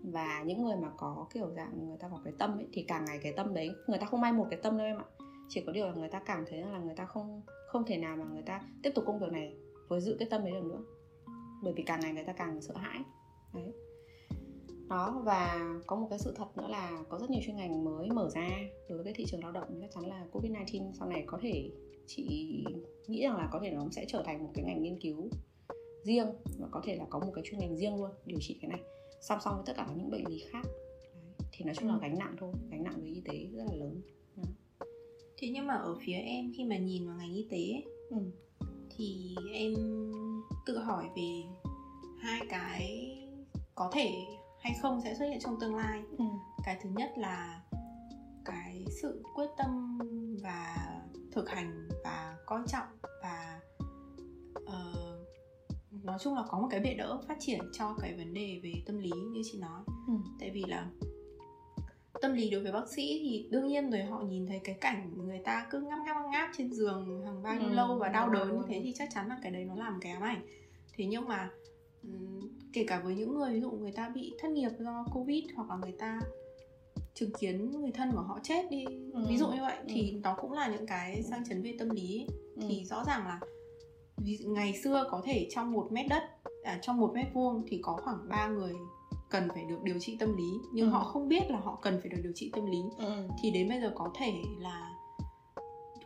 và 0.04 0.44
những 0.46 0.64
người 0.64 0.76
mà 0.76 0.90
có 0.98 1.28
kiểu 1.34 1.52
dạng 1.56 1.88
người 1.88 1.98
ta 1.98 2.10
có 2.12 2.22
cái 2.24 2.34
tâm 2.40 2.58
ấy, 2.58 2.68
thì 2.74 2.86
càng 2.88 3.06
ngày 3.06 3.20
cái 3.24 3.34
tâm 3.34 3.54
đấy, 3.54 3.70
người 3.88 4.00
ta 4.00 4.06
không 4.06 4.22
may 4.22 4.34
một 4.34 4.48
cái 4.50 4.60
tâm 4.64 4.78
đâu 4.78 4.88
em 4.88 4.98
ạ. 4.98 5.06
Chỉ 5.50 5.64
có 5.66 5.72
điều 5.72 5.88
là 5.88 5.94
người 5.94 6.10
ta 6.10 6.20
cảm 6.20 6.46
thấy 6.50 6.62
là 6.62 6.80
người 6.80 6.96
ta 6.96 7.06
không 7.06 7.42
không 7.68 7.84
thể 7.86 7.98
nào 7.98 8.16
mà 8.16 8.26
người 8.26 8.42
ta 8.42 8.62
tiếp 8.84 8.92
tục 8.96 9.04
công 9.08 9.20
việc 9.20 9.32
này 9.32 9.56
với 9.88 10.02
giữ 10.02 10.16
cái 10.20 10.28
tâm 10.32 10.44
đấy 10.44 10.54
được 10.54 10.64
nữa. 10.64 10.84
Bởi 11.64 11.74
vì 11.74 11.84
càng 11.84 12.00
ngày 12.00 12.14
người 12.14 12.24
ta 12.24 12.34
càng 12.34 12.62
sợ 12.62 12.74
hãi. 12.78 13.00
Đấy. 13.54 13.74
Đó, 14.90 15.22
và 15.26 15.60
có 15.88 15.96
một 15.96 16.08
cái 16.10 16.20
sự 16.20 16.34
thật 16.36 16.58
nữa 16.58 16.68
là 16.70 17.04
có 17.10 17.20
rất 17.20 17.30
nhiều 17.30 17.42
chuyên 17.46 17.56
ngành 17.56 17.84
mới 17.86 18.10
mở 18.10 18.30
ra 18.30 18.50
đối 18.90 18.98
với 18.98 19.06
cái 19.06 19.14
thị 19.14 19.26
trường 19.28 19.44
lao 19.44 19.52
động. 19.52 19.80
Chắc 19.82 19.92
chắn 19.96 20.08
là 20.08 20.26
covid 20.32 20.52
19 20.52 20.84
sau 21.00 21.08
này 21.08 21.24
có 21.28 21.40
thể 21.42 21.72
chị 22.08 22.64
nghĩ 23.08 23.24
rằng 23.24 23.38
là 23.38 23.50
có 23.52 23.60
thể 23.64 23.72
nó 23.72 23.88
sẽ 23.92 24.06
trở 24.08 24.24
thành 24.26 24.44
một 24.44 24.50
cái 24.54 24.66
ngành 24.66 24.84
nghiên 24.84 25.00
cứu 25.02 25.30
riêng 26.04 26.28
và 26.60 26.68
có 26.72 26.82
thể 26.84 26.96
là 26.96 27.06
có 27.10 27.20
một 27.20 27.32
cái 27.36 27.44
chuyên 27.48 27.60
ngành 27.60 27.78
riêng 27.78 27.96
luôn, 27.96 28.12
điều 28.26 28.38
trị 28.42 28.58
cái 28.62 28.70
này 28.70 28.80
song 29.22 29.40
song 29.46 29.56
với 29.56 29.64
tất 29.66 29.74
cả 29.78 29.88
những 29.98 30.10
bệnh 30.12 30.28
lý 30.28 30.44
khác 30.52 30.62
Đấy. 31.14 31.48
thì 31.52 31.66
nói 31.66 31.76
chung 31.76 31.88
là 31.88 31.94
Ừ. 31.94 32.00
gánh 32.02 32.18
nặng 32.20 32.36
thôi 32.40 32.54
gánh 32.72 32.84
nặng 32.84 33.02
về 33.02 33.08
y 33.08 33.22
tế 33.26 33.48
rất 33.54 33.64
là 33.68 33.74
lớn 33.76 34.02
thế 35.38 35.50
nhưng 35.54 35.68
mà 35.68 35.74
ở 35.76 35.96
phía 36.06 36.14
em 36.14 36.52
khi 36.58 36.64
mà 36.66 36.78
nhìn 36.78 37.08
vào 37.08 37.16
ngành 37.18 37.34
y 37.34 37.48
tế 37.52 37.58
ấy, 37.58 37.86
ừ. 38.10 38.18
thì 38.90 39.36
em 39.54 39.74
tự 40.66 40.78
hỏi 40.78 41.06
về 41.16 41.44
hai 42.22 42.42
cái 42.50 43.14
có 43.76 43.90
thể 43.94 44.12
hay 44.60 44.74
không 44.82 45.02
sẽ 45.04 45.16
xuất 45.16 45.26
hiện 45.26 45.40
trong 45.40 45.60
tương 45.60 45.76
lai 45.76 46.02
Ừ. 46.18 46.26
cái 46.66 46.78
thứ 46.84 46.90
nhất 46.90 47.12
là 47.18 47.62
cái 48.46 48.86
sự 49.02 49.24
quyết 49.36 49.48
tâm 49.58 49.98
và 50.44 50.76
thực 51.32 51.50
hành 51.50 51.88
và 52.04 52.38
coi 52.46 52.62
trọng 52.68 52.88
và 53.24 53.60
ờ, 54.66 54.94
nói 56.08 56.18
chung 56.24 56.36
là 56.36 56.44
có 56.50 56.60
một 56.60 56.68
cái 56.72 56.80
bệ 56.80 56.94
đỡ 56.94 57.20
phát 57.28 57.38
triển 57.40 57.60
cho 57.74 57.96
cái 58.02 58.14
vấn 58.18 58.34
đề 58.34 58.60
về 58.64 58.74
tâm 58.86 58.98
lý 58.98 59.10
như 59.32 59.42
chị 59.52 59.58
nói 59.60 59.82
Ừ. 60.08 60.14
tại 60.40 60.50
vì 60.52 60.64
là 60.68 60.88
tâm 62.22 62.34
lý 62.34 62.50
đối 62.50 62.62
với 62.64 62.72
bác 62.72 62.90
sĩ 62.90 63.20
thì 63.24 63.48
đương 63.52 63.68
nhiên 63.68 63.90
rồi 63.92 64.02
họ 64.04 64.22
nhìn 64.22 64.48
thấy 64.48 64.60
cái 64.64 64.76
cảnh 64.82 65.12
người 65.28 65.40
ta 65.46 65.68
cứ 65.72 65.82
ngáp 65.82 66.00
ngáp 66.06 66.18
ngáp 66.32 66.50
trên 66.58 66.74
giường 66.74 67.22
hàng 67.26 67.44
bao 67.44 67.56
nhiêu 67.56 67.70
Ừ, 67.70 67.74
lâu 67.74 67.98
và 67.98 68.10
đau 68.10 68.30
đớn 68.30 68.50
như 68.58 68.62
thế 68.68 68.82
thì 68.84 68.94
chắc 68.96 69.10
chắn 69.14 69.28
là 69.28 69.38
cái 69.44 69.52
đấy 69.52 69.66
nó 69.66 69.76
làm 69.76 70.00
ám 70.04 70.22
ảnh 70.24 70.42
thế 70.98 71.06
nhưng 71.06 71.26
mà 71.28 71.50
kể 72.74 72.86
cả 72.88 73.00
với 73.00 73.16
những 73.16 73.36
người 73.36 73.54
ví 73.54 73.62
dụ 73.62 73.72
người 73.72 73.92
ta 73.92 74.10
bị 74.10 74.34
thất 74.40 74.52
nghiệp 74.52 74.70
do 74.80 75.06
covid 75.14 75.44
hoặc 75.56 75.70
là 75.70 75.76
người 75.76 75.96
ta 76.00 76.20
chứng 77.14 77.32
kiến 77.40 77.72
người 77.82 77.92
thân 77.92 78.12
của 78.12 78.22
họ 78.22 78.40
chết 78.44 78.66
đi 78.72 78.86
Ừ. 79.14 79.26
ví 79.30 79.38
dụ 79.38 79.48
như 79.48 79.62
vậy 79.62 79.76
Ừ. 79.78 79.86
thì 79.90 80.12
nó 80.24 80.36
cũng 80.42 80.52
là 80.54 80.68
những 80.68 80.86
cái 80.88 81.24
sang 81.24 81.44
chấn 81.50 81.62
về 81.64 81.76
tâm 81.80 81.90
lý. 81.90 82.28
Ừ. 82.56 82.62
thì 82.70 82.86
rõ 82.86 83.04
ràng 83.08 83.26
là 83.26 83.40
ngày 84.46 84.74
xưa 84.84 85.08
có 85.12 85.22
thể 85.26 85.48
trong 85.52 85.72
một 85.72 85.88
mét 85.92 86.06
đất 86.10 86.24
à, 86.64 86.80
trong 86.82 86.98
một 86.98 87.12
mét 87.14 87.26
vuông 87.34 87.64
thì 87.68 87.80
có 87.84 87.98
khoảng 88.04 88.30
3 88.30 88.48
người 88.48 88.74
cần 89.30 89.48
phải 89.54 89.64
được 89.66 89.84
điều 89.84 90.00
trị 90.00 90.18
tâm 90.20 90.38
lý 90.38 90.52
nhưng 90.74 90.88
Ừ. 90.88 90.92
họ 90.92 91.04
không 91.04 91.28
biết 91.28 91.52
là 91.52 91.60
họ 91.60 91.80
cần 91.82 92.00
phải 92.02 92.10
được 92.10 92.18
điều 92.24 92.32
trị 92.36 92.52
tâm 92.54 92.66
lý 92.66 92.80
Ừ. 92.98 93.28
thì 93.42 93.52
đến 93.52 93.70
bây 93.70 93.82
giờ 93.82 93.92
có 93.96 94.12
thể 94.16 94.34
là 94.60 94.94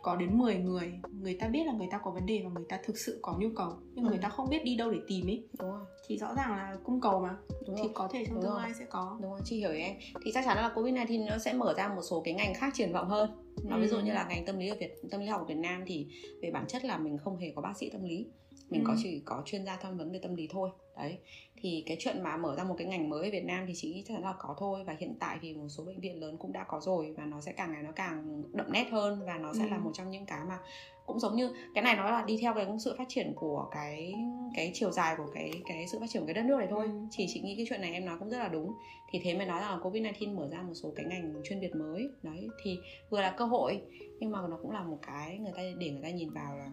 có 0.02 0.16
đến 0.16 0.38
10 0.38 0.54
người 0.54 0.92
người 1.20 1.34
ta 1.34 1.48
biết 1.48 1.66
là 1.66 1.72
người 1.72 1.88
ta 1.90 1.98
có 2.04 2.10
vấn 2.10 2.26
đề 2.26 2.42
và 2.44 2.50
người 2.50 2.64
ta 2.68 2.78
thực 2.84 2.98
sự 2.98 3.18
có 3.22 3.36
nhu 3.38 3.48
cầu 3.56 3.72
nhưng 3.94 4.04
Ừ. 4.04 4.08
người 4.08 4.18
ta 4.22 4.28
không 4.28 4.48
biết 4.50 4.64
đi 4.64 4.76
đâu 4.76 4.90
để 4.90 4.98
tìm 5.08 5.26
ấy 5.26 5.44
đúng 5.58 5.70
rồi 5.70 5.84
thì 6.06 6.18
rõ 6.18 6.34
ràng 6.36 6.50
là 6.50 6.76
cung 6.84 7.00
cầu 7.00 7.20
mà 7.20 7.36
đúng 7.66 7.76
thì 7.76 7.82
rồi 7.82 7.92
có 7.94 8.08
thể 8.12 8.24
trong 8.24 8.34
Đúng 8.34 8.42
tương 8.42 8.52
rồi. 8.52 8.62
lai 8.62 8.72
sẽ 8.78 8.84
có 8.84 9.18
đúng 9.22 9.30
rồi 9.30 9.40
chị 9.44 9.56
hiểu 9.56 9.70
ý 9.72 9.80
em 9.80 9.96
thì 10.24 10.30
chắc 10.34 10.44
chắn 10.44 10.56
là 10.56 10.72
covid 10.74 10.94
19 10.94 11.26
nó 11.26 11.38
sẽ 11.38 11.52
mở 11.52 11.74
ra 11.76 11.88
một 11.88 12.02
số 12.10 12.20
cái 12.24 12.34
ngành 12.34 12.54
khác 12.54 12.70
triển 12.74 12.92
vọng 12.92 13.08
hơn 13.08 13.30
nó 13.64 13.78
ví 13.78 13.86
dụ 13.88 13.96
Ừ. 13.96 14.02
như 14.02 14.12
là 14.12 14.24
ngành 14.28 14.44
tâm 14.44 14.58
lý 14.58 14.68
ở 14.68 14.76
Việt 14.80 14.94
tâm 15.10 15.20
lý 15.20 15.26
học 15.26 15.40
ở 15.40 15.44
Việt 15.44 15.54
Nam 15.58 15.84
thì 15.86 16.06
về 16.42 16.50
bản 16.50 16.64
chất 16.68 16.84
là 16.84 16.98
mình 16.98 17.18
không 17.18 17.36
hề 17.36 17.52
có 17.56 17.62
bác 17.62 17.72
sĩ 17.76 17.90
tâm 17.90 18.02
lý 18.04 18.26
mình 18.70 18.80
Ừ. 18.80 18.84
có 18.86 18.96
chỉ 19.02 19.22
có 19.24 19.42
chuyên 19.46 19.64
gia 19.64 19.76
tham 19.76 19.98
vấn 19.98 20.12
về 20.12 20.18
tâm 20.22 20.34
lý 20.34 20.48
thôi 20.50 20.70
đấy 20.96 21.18
thì 21.56 21.82
cái 21.86 21.96
chuyện 22.00 22.22
mà 22.22 22.36
mở 22.36 22.56
ra 22.56 22.64
một 22.64 22.74
cái 22.78 22.86
ngành 22.86 23.08
mới 23.08 23.24
ở 23.24 23.30
Việt 23.32 23.44
Nam 23.44 23.64
thì 23.66 23.72
chị 23.76 23.88
nghĩ 23.92 24.04
chắc 24.08 24.14
chắn 24.14 24.22
là 24.22 24.34
có 24.38 24.56
thôi 24.58 24.84
và 24.84 24.96
hiện 24.98 25.14
tại 25.20 25.38
thì 25.42 25.54
một 25.54 25.68
số 25.68 25.84
bệnh 25.84 26.00
viện 26.00 26.20
lớn 26.20 26.36
cũng 26.38 26.52
đã 26.52 26.64
có 26.68 26.80
rồi 26.80 27.14
và 27.16 27.24
nó 27.24 27.40
sẽ 27.40 27.52
càng 27.52 27.72
ngày 27.72 27.82
nó 27.82 27.92
càng 27.92 28.42
đậm 28.52 28.72
nét 28.72 28.88
hơn 28.90 29.22
và 29.26 29.38
nó 29.38 29.52
sẽ 29.54 29.64
Ừ. 29.64 29.68
là 29.70 29.78
một 29.78 29.90
trong 29.94 30.10
những 30.10 30.26
cái 30.26 30.40
mà 30.48 30.58
cũng 31.06 31.20
giống 31.20 31.36
như 31.36 31.52
cái 31.74 31.84
này 31.84 31.96
nó 31.96 32.10
là 32.10 32.24
đi 32.26 32.38
theo 32.40 32.54
cái 32.54 32.66
sự 32.84 32.94
phát 32.98 33.04
triển 33.08 33.32
của 33.36 33.68
cái 33.70 34.14
cái 34.56 34.70
chiều 34.74 34.90
dài 34.90 35.14
của 35.18 35.30
cái 35.34 35.50
cái 35.66 35.88
sự 35.88 35.98
phát 36.00 36.06
triển 36.10 36.22
của 36.22 36.26
cái 36.26 36.34
đất 36.34 36.44
nước 36.44 36.56
này 36.58 36.66
thôi 36.70 36.84
Ừ. 36.86 36.90
chỉ 37.10 37.26
chị 37.28 37.40
nghĩ 37.40 37.56
cái 37.56 37.66
chuyện 37.68 37.80
này 37.80 37.92
em 37.92 38.04
nói 38.06 38.16
cũng 38.18 38.30
rất 38.30 38.38
là 38.38 38.48
đúng 38.48 38.72
thì 39.10 39.20
thế 39.24 39.34
mới 39.34 39.46
nói 39.46 39.60
rằng 39.60 39.70
là 39.70 39.78
covid 39.82 40.02
19 40.02 40.36
mở 40.36 40.48
ra 40.48 40.62
một 40.62 40.74
số 40.74 40.92
cái 40.96 41.06
ngành 41.06 41.34
chuyên 41.44 41.60
biệt 41.60 41.74
mới 41.76 42.08
đấy 42.22 42.48
thì 42.64 42.78
vừa 43.10 43.20
là 43.20 43.30
cơ 43.38 43.44
hội 43.44 43.82
nhưng 44.20 44.30
mà 44.30 44.38
nó 44.50 44.58
cũng 44.62 44.70
là 44.70 44.82
một 44.82 44.98
cái 45.06 45.38
người 45.38 45.52
ta 45.56 45.62
để 45.78 45.90
người 45.90 46.02
ta 46.02 46.10
nhìn 46.10 46.30
vào 46.30 46.56
là 46.56 46.70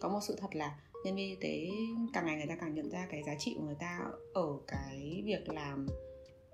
có 0.00 0.08
một 0.08 0.20
sự 0.22 0.36
thật 0.40 0.56
là 0.56 0.74
nhân 1.04 1.16
viên 1.16 1.28
y 1.28 1.36
tế 1.40 1.68
càng 2.12 2.26
ngày 2.26 2.36
người 2.36 2.46
ta 2.46 2.56
càng 2.60 2.74
nhận 2.74 2.90
ra 2.90 3.06
cái 3.10 3.22
giá 3.22 3.34
trị 3.38 3.54
của 3.58 3.64
người 3.64 3.76
ta 3.80 4.00
ở 4.34 4.46
cái 4.66 5.22
việc 5.24 5.48
làm 5.48 5.86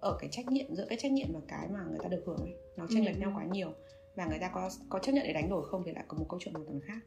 ở 0.01 0.17
cái 0.21 0.29
trách 0.33 0.47
nhiệm 0.49 0.75
giữa 0.75 0.87
cái 0.89 0.99
trách 1.01 1.13
nhiệm 1.13 1.33
và 1.33 1.41
cái 1.49 1.69
mà 1.69 1.85
người 1.89 1.99
ta 2.03 2.09
được 2.09 2.23
hưởng 2.27 2.37
ấy. 2.39 2.55
Nó 2.77 2.87
chênh 2.91 3.05
lệch 3.05 3.17
Ừ. 3.17 3.21
nhau 3.21 3.33
quá 3.37 3.45
nhiều 3.45 3.73
và 4.17 4.27
người 4.27 4.39
ta 4.39 4.51
có 4.55 4.71
có 4.89 4.99
chấp 4.99 5.13
nhận 5.13 5.25
để 5.27 5.33
đánh 5.33 5.49
đổi 5.51 5.65
không 5.69 5.83
thì 5.87 5.93
lại 5.93 6.05
có 6.09 6.19
một 6.19 6.27
câu 6.29 6.41
chuyện 6.43 6.55
hoàn 6.55 6.67
toàn 6.67 6.81
khác. 6.81 6.99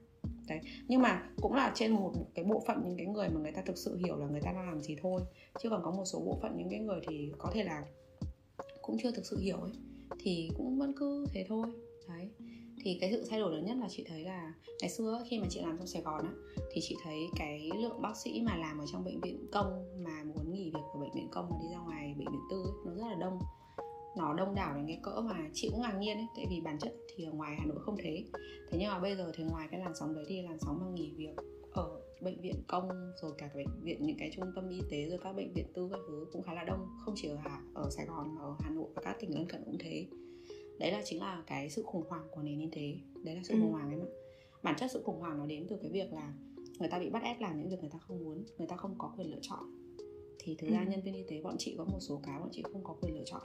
Đấy. 0.47 0.59
Nhưng 0.87 1.01
mà 1.01 1.29
cũng 1.41 1.53
là 1.53 1.71
trên 1.75 1.91
một 1.91 2.13
cái 2.35 2.45
bộ 2.45 2.63
phận 2.67 2.81
những 2.85 2.97
cái 2.97 3.05
người 3.05 3.29
mà 3.29 3.39
người 3.41 3.51
ta 3.51 3.61
thực 3.61 3.77
sự 3.77 3.97
hiểu 3.97 4.17
là 4.17 4.27
người 4.27 4.41
ta 4.41 4.51
đang 4.51 4.65
làm 4.69 4.81
gì 4.81 4.95
thôi 5.01 5.21
chứ 5.59 5.69
còn 5.69 5.81
có 5.83 5.91
một 5.91 6.05
số 6.05 6.19
bộ 6.19 6.39
phận 6.41 6.57
những 6.57 6.69
cái 6.69 6.79
người 6.79 6.99
thì 7.09 7.31
có 7.37 7.49
thể 7.53 7.63
là 7.63 7.83
cũng 8.81 8.97
chưa 9.03 9.11
thực 9.11 9.25
sự 9.25 9.39
hiểu 9.39 9.57
ấy 9.57 9.71
thì 10.19 10.49
cũng 10.57 10.79
vẫn 10.79 10.93
cứ 10.99 11.25
thế 11.33 11.45
thôi. 11.49 11.67
Đấy 12.07 12.29
thì 12.83 12.97
cái 13.01 13.11
sự 13.11 13.25
thay 13.29 13.39
đổi 13.39 13.55
lớn 13.55 13.65
nhất 13.65 13.77
là 13.77 13.87
chị 13.89 14.03
thấy 14.07 14.23
là 14.23 14.53
ngày 14.81 14.89
xưa 14.89 15.23
khi 15.29 15.39
mà 15.39 15.47
chị 15.49 15.61
làm 15.61 15.77
trong 15.77 15.87
Sài 15.87 16.01
Gòn 16.01 16.25
á 16.25 16.31
thì 16.71 16.81
chị 16.83 16.95
thấy 17.03 17.27
cái 17.35 17.69
lượng 17.81 18.01
bác 18.01 18.17
sĩ 18.17 18.41
mà 18.45 18.57
làm 18.57 18.79
ở 18.79 18.85
trong 18.91 19.03
bệnh 19.03 19.21
viện 19.21 19.47
công 19.51 20.03
mà 20.03 20.23
muốn 20.23 20.53
nghỉ 20.53 20.71
việc 20.73 20.83
ở 20.93 20.99
bệnh 20.99 21.11
viện 21.15 21.27
công 21.31 21.49
mà 21.49 21.55
đi 21.61 21.67
ra 21.71 21.79
ngoài 21.79 22.15
bệnh 22.17 22.31
viện 22.31 22.41
tư 22.49 22.63
ấy, 22.63 22.73
nó 22.85 22.93
rất 22.93 23.07
là 23.09 23.15
đông. 23.15 23.39
Nó 24.17 24.33
đông 24.33 24.55
đảo 24.55 24.75
đến 24.75 24.87
cái 24.87 24.99
cỡ 25.03 25.21
mà 25.21 25.49
chị 25.53 25.69
cũng 25.71 25.81
ngạc 25.81 25.97
nhiên 25.99 26.17
ấy 26.17 26.27
tại 26.35 26.45
vì 26.49 26.61
bản 26.61 26.79
chất 26.79 26.93
thì 27.15 27.25
ở 27.25 27.31
ngoài 27.31 27.55
hà 27.59 27.65
nội 27.65 27.77
không 27.81 27.97
thế. 27.97 28.23
Thế 28.71 28.77
nhưng 28.79 28.89
mà 28.89 28.99
bây 28.99 29.15
giờ 29.15 29.31
thì 29.35 29.43
ngoài 29.43 29.67
cái 29.71 29.79
làn 29.79 29.95
sóng 29.99 30.13
đấy 30.13 30.25
thì 30.27 30.41
làn 30.41 30.57
sóng 30.59 30.79
mà 30.81 30.85
nghỉ 30.93 31.11
việc 31.17 31.35
ở 31.71 32.01
bệnh 32.21 32.41
viện 32.41 32.63
công 32.67 32.89
rồi 33.21 33.31
cả 33.37 33.49
bệnh 33.55 33.83
viện 33.83 34.05
những 34.05 34.17
cái 34.19 34.31
trung 34.35 34.51
tâm 34.55 34.69
y 34.69 34.81
tế 34.91 35.05
rồi 35.09 35.19
các 35.23 35.33
bệnh 35.33 35.53
viện 35.53 35.65
tư 35.73 35.89
các 35.91 35.99
thứ 36.07 36.27
cũng 36.31 36.41
khá 36.41 36.53
là 36.53 36.63
đông. 36.63 36.87
Không 37.05 37.13
chỉ 37.17 37.27
ở 37.27 37.37
hà 37.43 37.61
ở 37.73 37.89
sài 37.89 38.05
gòn 38.05 38.35
mà 38.35 38.41
ở 38.41 38.55
hà 38.59 38.69
nội 38.69 38.89
và 38.95 39.01
các 39.01 39.17
tỉnh 39.19 39.35
lân 39.35 39.45
cận 39.47 39.63
cũng 39.65 39.77
thế 39.79 40.07
đấy 40.79 40.91
là 40.91 41.01
chính 41.05 41.19
là 41.19 41.43
cái 41.47 41.69
sự 41.69 41.83
khủng 41.83 42.03
hoảng 42.09 42.27
của 42.31 42.41
nền 42.41 42.59
y 42.59 42.69
tế. 42.71 42.99
Đấy 43.23 43.35
là 43.35 43.41
sự 43.43 43.53
Ừ. 43.53 43.59
khủng 43.61 43.71
hoảng 43.71 43.89
em 43.91 43.99
ạ. 43.99 44.09
Bản 44.63 44.75
chất 44.77 44.91
sự 44.91 45.01
khủng 45.05 45.19
hoảng 45.19 45.37
nó 45.37 45.45
đến 45.45 45.65
từ 45.69 45.77
cái 45.81 45.91
việc 45.91 46.13
là 46.13 46.33
người 46.79 46.89
ta 46.89 46.99
bị 46.99 47.09
bắt 47.09 47.23
ép 47.23 47.39
làm 47.41 47.59
những 47.59 47.69
việc 47.69 47.77
người 47.81 47.89
ta 47.89 47.97
không 47.99 48.23
muốn 48.23 48.45
người 48.57 48.67
ta 48.67 48.75
không 48.75 48.95
có 48.97 49.13
quyền 49.17 49.31
lựa 49.31 49.39
chọn. 49.41 49.59
Thì 50.39 50.55
thực 50.55 50.69
ra 50.71 50.79
Ừ. 50.79 50.91
nhân 50.91 51.01
viên 51.01 51.13
y 51.15 51.23
tế 51.29 51.41
bọn 51.41 51.55
chị 51.59 51.75
có 51.77 51.83
một 51.85 51.99
số 51.99 52.19
cái 52.23 52.39
bọn 52.39 52.49
chị 52.51 52.63
không 52.63 52.83
có 52.83 52.95
quyền 53.01 53.15
lựa 53.15 53.23
chọn. 53.25 53.41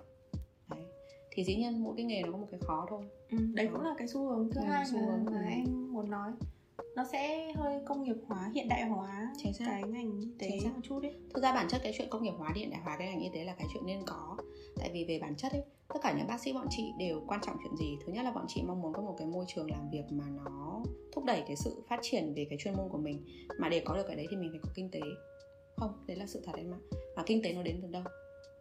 Đấy. 0.71 0.81
Thì 1.31 1.45
dĩ 1.45 1.57
nhiên 1.57 1.83
mỗi 1.85 1.95
cái 1.97 2.07
nghề 2.07 2.23
nó 2.23 2.33
có 2.33 2.39
một 2.39 2.49
cái 2.51 2.61
khó 2.61 2.87
thôi. 2.91 3.05
Ừ, 3.31 3.39
đấy 3.55 3.69
cũng 3.73 3.81
là 3.81 3.95
cái 3.99 4.09
xu 4.09 4.29
hướng 4.29 4.51
thứ 4.51 4.61
Ừ, 4.61 4.67
hai 4.67 4.85
xu 4.91 4.97
mà, 4.97 5.03
hướng, 5.07 5.25
mà 5.25 5.39
ừ. 5.45 5.51
em 5.51 5.93
muốn 5.93 6.11
nói. 6.11 6.33
Nó 6.97 7.05
sẽ 7.13 7.53
hơi 7.53 7.81
công 7.87 8.03
nghiệp 8.03 8.17
hóa 8.27 8.51
hiện 8.55 8.69
đại 8.69 8.85
hóa 8.89 9.33
Chính 9.43 9.53
xác. 9.55 9.65
cái 9.69 9.83
ngành 9.83 10.21
y 10.21 10.29
tế 10.39 10.49
một 10.75 10.81
chút 10.83 11.01
đấy 11.01 11.15
thực 11.35 11.43
ra 11.43 11.53
bản 11.55 11.67
chất 11.69 11.81
cái 11.85 11.93
chuyện 11.99 12.09
công 12.11 12.23
nghiệp 12.23 12.33
hóa 12.39 12.53
hiện 12.57 12.71
đại 12.71 12.81
hóa 12.81 12.97
cái 12.99 13.09
ngành 13.09 13.21
y 13.21 13.29
tế 13.35 13.45
là 13.45 13.55
cái 13.59 13.67
chuyện 13.75 13.87
nên 13.87 14.01
có. 14.07 14.37
Tại 14.77 14.91
vì 14.93 15.05
về 15.09 15.19
bản 15.23 15.37
chất 15.37 15.53
ấy 15.53 15.63
tất 15.89 16.01
cả 16.03 16.15
những 16.19 16.27
bác 16.27 16.41
sĩ 16.41 16.53
bọn 16.53 16.67
chị 16.71 16.93
đều 16.99 17.23
quan 17.27 17.41
trọng 17.47 17.57
chuyện 17.63 17.77
gì? 17.77 17.97
Thứ 18.07 18.13
nhất 18.13 18.23
là 18.23 18.33
bọn 18.33 18.45
chị 18.49 18.63
mong 18.67 18.83
muốn 18.83 18.93
có 18.93 19.03
một 19.03 19.15
cái 19.19 19.27
môi 19.27 19.45
trường 19.49 19.71
làm 19.71 19.91
việc 19.91 20.05
mà 20.11 20.25
nó 20.45 20.83
thúc 21.13 21.25
đẩy 21.25 21.43
cái 21.47 21.57
sự 21.57 21.83
phát 21.89 21.99
triển 22.03 22.35
về 22.37 22.47
cái 22.51 22.59
chuyên 22.63 22.75
môn 22.77 22.89
của 22.89 22.99
mình. 22.99 23.25
Mà 23.59 23.69
để 23.69 23.83
có 23.85 23.97
được 23.97 24.05
cái 24.07 24.17
đấy 24.17 24.27
thì 24.31 24.37
mình 24.37 24.51
phải 24.51 24.61
có 24.63 24.69
kinh 24.75 24.91
tế. 24.91 25.01
Không 25.77 25.93
đấy 26.07 26.17
là 26.17 26.27
sự 26.27 26.43
thật 26.45 26.53
đấy 26.57 26.65
mà. 26.65 26.77
Và 27.17 27.23
kinh 27.27 27.43
tế 27.43 27.53
nó 27.53 27.63
đến 27.63 27.79
từ 27.83 27.89
đâu? 27.89 28.05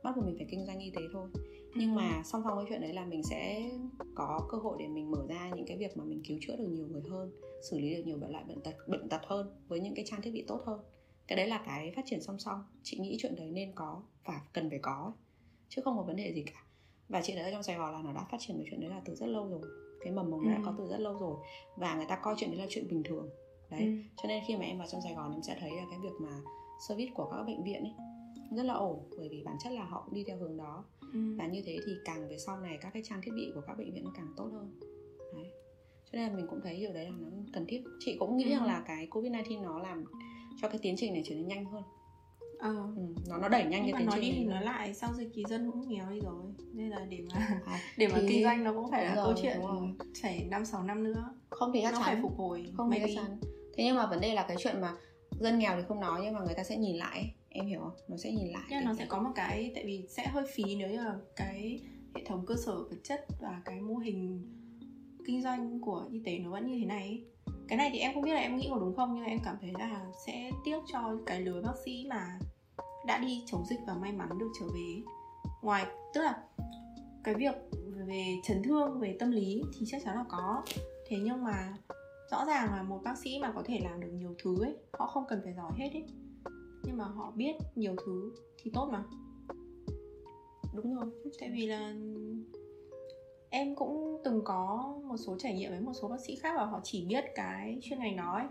Bắt 0.04 0.16
buộc 0.16 0.26
mình 0.26 0.36
phải 0.38 0.48
kinh 0.50 0.66
doanh 0.66 0.80
y 0.80 0.92
tế 0.96 1.02
thôi. 1.14 1.30
Nhưng 1.76 1.96
mà 1.96 2.22
song 2.26 2.42
song 2.44 2.56
với 2.56 2.66
chuyện 2.70 2.82
đấy 2.82 2.94
là 2.94 3.06
mình 3.06 3.24
sẽ 3.24 3.70
có 4.16 4.48
cơ 4.52 4.58
hội 4.58 4.78
để 4.80 4.88
mình 4.88 5.12
mở 5.12 5.26
ra 5.30 5.50
những 5.56 5.66
cái 5.66 5.78
việc 5.78 5.98
mà 5.98 6.04
mình 6.04 6.22
cứu 6.28 6.38
chữa 6.42 6.56
được 6.56 6.68
nhiều 6.70 6.88
người 6.88 7.02
hơn 7.10 7.32
xử 7.70 7.80
lý 7.80 7.96
được 7.96 8.04
nhiều 8.06 8.18
bệnh 8.18 8.32
loại 8.32 8.44
bệnh 8.48 8.62
tật 8.62 8.76
bệnh 8.88 9.10
tật 9.10 9.22
hơn 9.26 9.56
với 9.68 9.80
những 9.80 9.96
cái 9.96 10.06
trang 10.08 10.22
thiết 10.22 10.32
bị 10.32 10.46
tốt 10.48 10.62
hơn. 10.66 10.80
Cái 11.28 11.36
đấy 11.36 11.48
là 11.48 11.64
cái 11.66 11.92
phát 11.96 12.02
triển 12.06 12.22
song 12.22 12.40
song. 12.40 12.64
Chị 12.84 13.00
nghĩ 13.00 13.18
chuyện 13.20 13.36
đấy 13.36 13.50
nên 13.52 13.72
có 13.76 14.04
và 14.26 14.42
cần 14.54 14.70
phải 14.70 14.80
có 14.80 15.14
chứ 15.70 15.82
không 15.82 15.98
có 15.98 16.04
vấn 16.04 16.16
đề 16.16 16.34
gì 16.34 16.44
cả 16.44 16.63
và 17.10 17.22
chị 17.22 17.34
thấy 17.34 17.44
ở 17.44 17.52
trong 17.52 17.64
sài 17.64 17.76
gòn 17.78 17.94
là 17.94 18.02
nó 18.02 18.14
đã 18.14 18.26
phát 18.32 18.38
triển 18.40 18.58
cái 18.58 18.66
chuyện 18.70 18.80
đấy 18.82 18.90
là 18.90 19.02
từ 19.06 19.16
rất 19.16 19.26
lâu 19.28 19.48
rồi. 19.50 19.62
Cái 20.04 20.14
mầm 20.14 20.32
mống 20.32 20.44
nó 20.46 20.52
đã 20.52 20.58
Ừ. 20.58 20.64
có 20.66 20.74
từ 20.78 20.88
rất 20.88 20.98
lâu 21.00 21.20
rồi. 21.20 21.36
Và 21.78 21.96
người 21.96 22.06
ta 22.10 22.16
coi 22.24 22.36
chuyện 22.38 22.50
đấy 22.52 22.60
là 22.60 22.66
chuyện 22.70 22.88
bình 22.88 23.04
thường. 23.04 23.30
Đấy. 23.72 23.82
Ừ. 23.82 23.92
cho 24.24 24.28
nên 24.28 24.44
khi 24.48 24.56
mà 24.58 24.66
em 24.66 24.78
vào 24.78 24.88
trong 24.88 25.02
sài 25.02 25.14
gòn 25.16 25.32
em 25.34 25.42
sẽ 25.44 25.58
thấy 25.60 25.72
là 25.72 25.84
cái 25.90 26.00
việc 26.04 26.14
mà 26.22 26.32
service 26.88 27.12
của 27.16 27.26
các 27.32 27.44
bệnh 27.44 27.64
viện 27.64 27.84
ấy 27.84 27.94
rất 28.58 28.64
là 28.64 28.74
ổn. 28.74 29.00
Bởi 29.18 29.30
vì 29.30 29.44
bản 29.46 29.56
chất 29.64 29.70
là 29.74 29.84
họ 29.84 30.04
cũng 30.06 30.14
đi 30.14 30.24
theo 30.28 30.38
hướng 30.38 30.58
đó. 30.58 30.86
Ừ. 31.14 31.20
và 31.38 31.48
như 31.48 31.62
thế 31.66 31.78
thì 31.86 31.94
càng 32.06 32.30
về 32.30 32.38
sau 32.38 32.60
này 32.60 32.78
các 32.82 32.90
cái 32.94 33.04
trang 33.06 33.22
thiết 33.24 33.32
bị 33.36 33.52
của 33.56 33.62
các 33.68 33.78
bệnh 33.78 33.94
viện 33.94 34.04
nó 34.04 34.12
càng 34.16 34.34
tốt 34.38 34.50
hơn. 34.54 34.80
Đấy. 35.34 35.52
Cho 36.06 36.18
nên 36.20 36.28
là 36.30 36.36
mình 36.36 36.48
cũng 36.50 36.60
thấy 36.64 36.80
điều 36.80 36.94
đấy 36.94 37.06
là 37.06 37.12
nó 37.20 37.28
cần 37.54 37.66
thiết. 37.68 37.84
Chị 38.00 38.16
cũng 38.20 38.38
nghĩ 38.38 38.44
Ừ. 38.46 38.50
rằng 38.50 38.66
là 38.66 38.84
cái 38.88 39.08
covid 39.08 39.32
19 39.32 39.62
nó 39.62 39.80
làm 39.80 40.06
cho 40.62 40.68
cái 40.70 40.80
tiến 40.82 40.96
trình 40.98 41.14
này 41.14 41.24
trở 41.26 41.36
nên 41.36 41.48
nhanh 41.48 41.66
hơn 41.66 41.84
Ờ. 42.64 42.70
ừ, 42.96 43.02
nó 43.28 43.38
nó 43.38 43.50
đẩy 43.50 43.66
nhanh 43.66 43.86
nhưng 43.86 43.92
cái 43.92 43.94
mà 43.94 44.00
tiến 44.00 44.08
nói 44.08 44.20
trình 44.22 44.32
đi 44.32 44.38
thì 44.40 44.46
nói 44.46 44.64
lại 44.64 44.94
sau 44.94 45.14
dịch 45.14 45.30
thì 45.34 45.44
dân 45.50 45.72
cũng 45.72 45.90
nghèo 45.90 46.10
đi 46.12 46.20
rồi 46.20 46.44
nên 46.74 46.90
là 46.90 47.06
để 47.10 47.20
mà 47.34 47.60
À, 47.66 47.80
để 47.98 48.08
mà 48.08 48.18
thì- 48.22 48.28
kinh 48.28 48.44
doanh 48.44 48.64
nó 48.64 48.74
cũng 48.74 48.92
phải 48.92 49.04
là 49.06 49.16
đúng 49.16 49.24
câu 49.24 49.34
rồi, 49.34 49.40
chuyện 49.42 49.58
đúng 49.58 49.66
rồi. 49.68 49.88
phải 50.22 50.44
năm 50.50 50.66
sáu 50.66 50.84
năm 50.84 51.04
nữa 51.04 51.34
không 51.50 51.72
thì 51.74 51.80
chắc 51.84 51.92
nó 51.94 51.98
chắn 52.00 52.06
phải 52.06 52.18
phục 52.22 52.38
hồi 52.38 52.66
không 52.78 52.92
thì 52.92 53.00
chắc 53.00 53.06
maybe. 53.08 53.22
chắn 53.22 53.40
thế 53.78 53.84
nhưng 53.84 53.96
mà 53.96 54.06
vấn 54.08 54.22
đề 54.22 54.34
là 54.34 54.46
cái 54.48 54.58
chuyện 54.60 54.82
mà 54.82 54.94
dân 55.40 55.60
nghèo 55.60 55.78
thì 55.78 55.84
không 55.88 56.00
nói 56.00 56.22
nhưng 56.24 56.34
mà 56.34 56.40
người 56.46 56.54
ta 56.58 56.64
sẽ 56.64 56.78
nhìn 56.78 56.96
lại 56.98 57.20
ấy. 57.20 57.30
em 57.50 57.66
hiểu 57.66 57.80
không 57.80 57.94
nó 58.08 58.18
sẽ 58.18 58.32
nhìn 58.32 58.48
lại 58.48 58.64
Nhưng 58.70 58.80
cái- 58.80 58.86
nó 58.86 58.94
sẽ 58.94 59.06
có 59.06 59.20
một 59.22 59.32
cái 59.36 59.72
tại 59.76 59.84
vì 59.86 60.06
sẽ 60.10 60.28
hơi 60.28 60.44
phí 60.54 60.64
nếu 60.76 60.90
như 60.90 60.98
là 60.98 61.16
cái 61.36 61.80
hệ 62.16 62.22
thống 62.26 62.46
cơ 62.46 62.56
sở 62.66 62.76
vật 62.84 62.98
chất 63.04 63.26
và 63.42 63.62
cái 63.66 63.82
mô 63.82 63.96
hình 63.98 64.50
kinh 65.26 65.42
doanh 65.42 65.80
của 65.82 66.06
y 66.12 66.22
tế 66.26 66.38
nó 66.40 66.52
vẫn 66.52 66.68
như 66.68 66.78
thế 66.80 66.86
này 66.86 67.08
ấy. 67.08 67.24
Cái 67.74 67.78
này 67.78 67.90
thì 67.94 68.00
em 68.00 68.14
không 68.14 68.24
biết 68.24 68.34
là 68.34 68.40
em 68.40 68.58
nghĩ 68.58 68.68
có 68.70 68.80
đúng 68.80 68.96
không 68.96 69.14
nhưng 69.14 69.24
mà 69.24 69.30
em 69.30 69.40
cảm 69.44 69.58
thấy 69.62 69.72
là 69.80 70.06
sẽ 70.26 70.52
tiếc 70.64 70.78
cho 70.94 71.18
cái 71.26 71.42
lứa 71.42 71.62
bác 71.62 71.74
sĩ 71.86 72.06
mà 72.10 72.40
đã 73.08 73.18
đi 73.18 73.44
chống 73.46 73.66
dịch 73.66 73.80
và 73.88 73.94
may 73.94 74.12
mắn 74.12 74.30
được 74.38 74.52
trở 74.60 74.66
về. 74.66 75.02
Ngoài 75.62 75.86
tức 76.14 76.22
là 76.22 76.44
cái 77.24 77.36
việc 77.36 77.56
về 78.08 78.36
chấn 78.44 78.64
thương 78.64 79.00
về 79.00 79.18
tâm 79.20 79.32
lý 79.32 79.62
thì 79.74 79.86
chắc 79.90 80.02
chắn 80.06 80.16
là 80.16 80.26
có. 80.30 80.64
Thế 81.08 81.18
nhưng 81.24 81.44
mà 81.44 81.74
rõ 82.32 82.46
ràng 82.46 82.72
là 82.72 82.84
một 82.84 83.00
bác 83.04 83.18
sĩ 83.18 83.40
mà 83.42 83.52
có 83.56 83.64
thể 83.66 83.80
làm 83.84 84.00
được 84.00 84.12
nhiều 84.14 84.36
thứ 84.44 84.64
ấy 84.64 84.76
họ 84.94 85.08
không 85.08 85.24
cần 85.30 85.42
phải 85.44 85.54
giỏi 85.54 85.72
hết 85.76 85.90
ấy. 85.94 86.06
Nhưng 86.84 86.98
mà 86.98 87.06
họ 87.06 87.32
biết 87.36 87.56
nhiều 87.76 87.96
thứ 88.06 88.34
thì 88.64 88.72
tốt 88.74 88.90
mà. 88.92 89.04
Đúng 90.74 90.96
rồi 90.96 91.06
tại 91.40 91.50
vì 91.54 91.68
là 91.68 91.94
em 93.54 93.76
cũng 93.76 94.22
từng 94.24 94.42
có 94.44 94.94
một 95.08 95.18
số 95.18 95.36
trải 95.40 95.54
nghiệm 95.54 95.72
với 95.72 95.80
một 95.82 95.94
số 96.02 96.08
bác 96.08 96.20
sĩ 96.28 96.36
khác 96.36 96.54
và 96.58 96.66
họ 96.66 96.80
chỉ 96.84 97.06
biết 97.06 97.24
cái 97.36 97.80
chuyên 97.82 98.00
ngành 98.00 98.18
đó 98.18 98.34
ấy. 98.38 98.48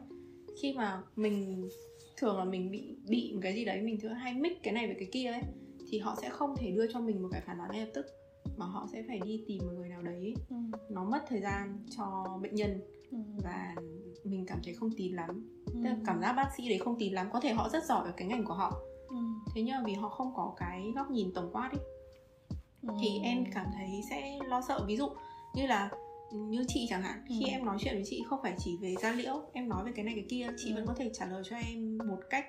khi 0.63 0.73
mà 0.77 1.03
mình 1.17 1.69
thường 2.17 2.39
là 2.39 2.45
mình 2.45 2.71
bị 2.71 2.97
bị 3.09 3.33
một 3.35 3.41
cái 3.43 3.55
gì 3.55 3.65
đấy 3.65 3.81
mình 3.81 4.01
thường 4.01 4.15
hay 4.15 4.35
mix 4.35 4.53
cái 4.63 4.75
này 4.75 4.87
với 4.87 4.97
cái 4.99 5.09
kia 5.13 5.27
ấy 5.33 5.43
thì 5.91 5.99
họ 5.99 6.17
sẽ 6.23 6.29
không 6.31 6.55
thể 6.57 6.71
đưa 6.71 6.93
cho 6.93 7.01
mình 7.01 7.23
một 7.23 7.29
cái 7.33 7.41
phản 7.47 7.59
đoán 7.59 7.71
ngay 7.73 7.81
lập 7.81 7.91
tức 7.95 8.07
mà 8.57 8.67
họ 8.67 8.87
sẽ 8.93 9.05
phải 9.09 9.21
đi 9.25 9.45
tìm 9.47 9.59
một 9.67 9.73
người 9.77 9.89
nào 9.89 10.03
đấy 10.03 10.35
ừ. 10.51 10.57
nó 10.91 11.05
mất 11.05 11.21
thời 11.29 11.41
gian 11.41 11.79
cho 11.97 12.39
bệnh 12.43 12.55
nhân 12.55 12.81
Ừ. 13.13 13.19
và 13.45 13.75
mình 14.25 14.45
cảm 14.47 14.59
thấy 14.65 14.75
không 14.75 14.91
tín 14.97 15.13
lắm 15.13 15.49
Ừ. 15.67 15.73
Tức 15.85 15.89
là 15.91 15.97
cảm 16.07 16.21
giác 16.21 16.33
bác 16.33 16.51
sĩ 16.57 16.69
đấy 16.69 16.79
không 16.79 16.97
tín 16.99 17.13
lắm 17.13 17.29
có 17.33 17.41
thể 17.41 17.53
họ 17.53 17.69
rất 17.69 17.85
giỏi 17.85 18.05
ở 18.07 18.13
cái 18.17 18.29
ngành 18.29 18.45
của 18.45 18.55
họ 18.55 18.73
Ừ. 19.09 19.17
thế 19.55 19.63
nhưng 19.63 19.75
mà 19.75 19.83
vì 19.87 19.93
họ 19.93 20.09
không 20.09 20.33
có 20.35 20.55
cái 20.57 20.93
góc 20.97 21.11
nhìn 21.11 21.33
tổng 21.35 21.51
quát 21.53 21.71
ấy 21.73 21.81
Ừ. 22.87 22.95
thì 23.01 23.21
em 23.23 23.45
cảm 23.55 23.67
thấy 23.79 24.01
sẽ 24.11 24.39
lo 24.49 24.61
sợ 24.69 24.85
ví 24.87 24.97
dụ 24.97 25.09
như 25.55 25.67
là 25.67 25.91
như 26.33 26.65
chị 26.69 26.87
chẳng 26.91 27.03
hạn 27.03 27.25
khi 27.29 27.41
Ừ. 27.45 27.49
em 27.51 27.65
nói 27.65 27.77
chuyện 27.81 27.95
với 27.95 28.03
chị 28.07 28.23
không 28.27 28.39
phải 28.43 28.55
chỉ 28.59 28.77
về 28.77 28.95
da 29.03 29.13
liễu 29.13 29.43
em 29.53 29.69
nói 29.69 29.85
về 29.85 29.93
cái 29.95 30.05
này 30.05 30.15
cái 30.15 30.25
kia 30.29 30.47
chị 30.57 30.71
Ừ. 30.71 30.75
vẫn 30.75 30.87
có 30.87 30.95
thể 30.99 31.11
trả 31.15 31.27
lời 31.27 31.43
cho 31.51 31.57
em 31.57 31.99
một 31.99 32.19
cách 32.31 32.47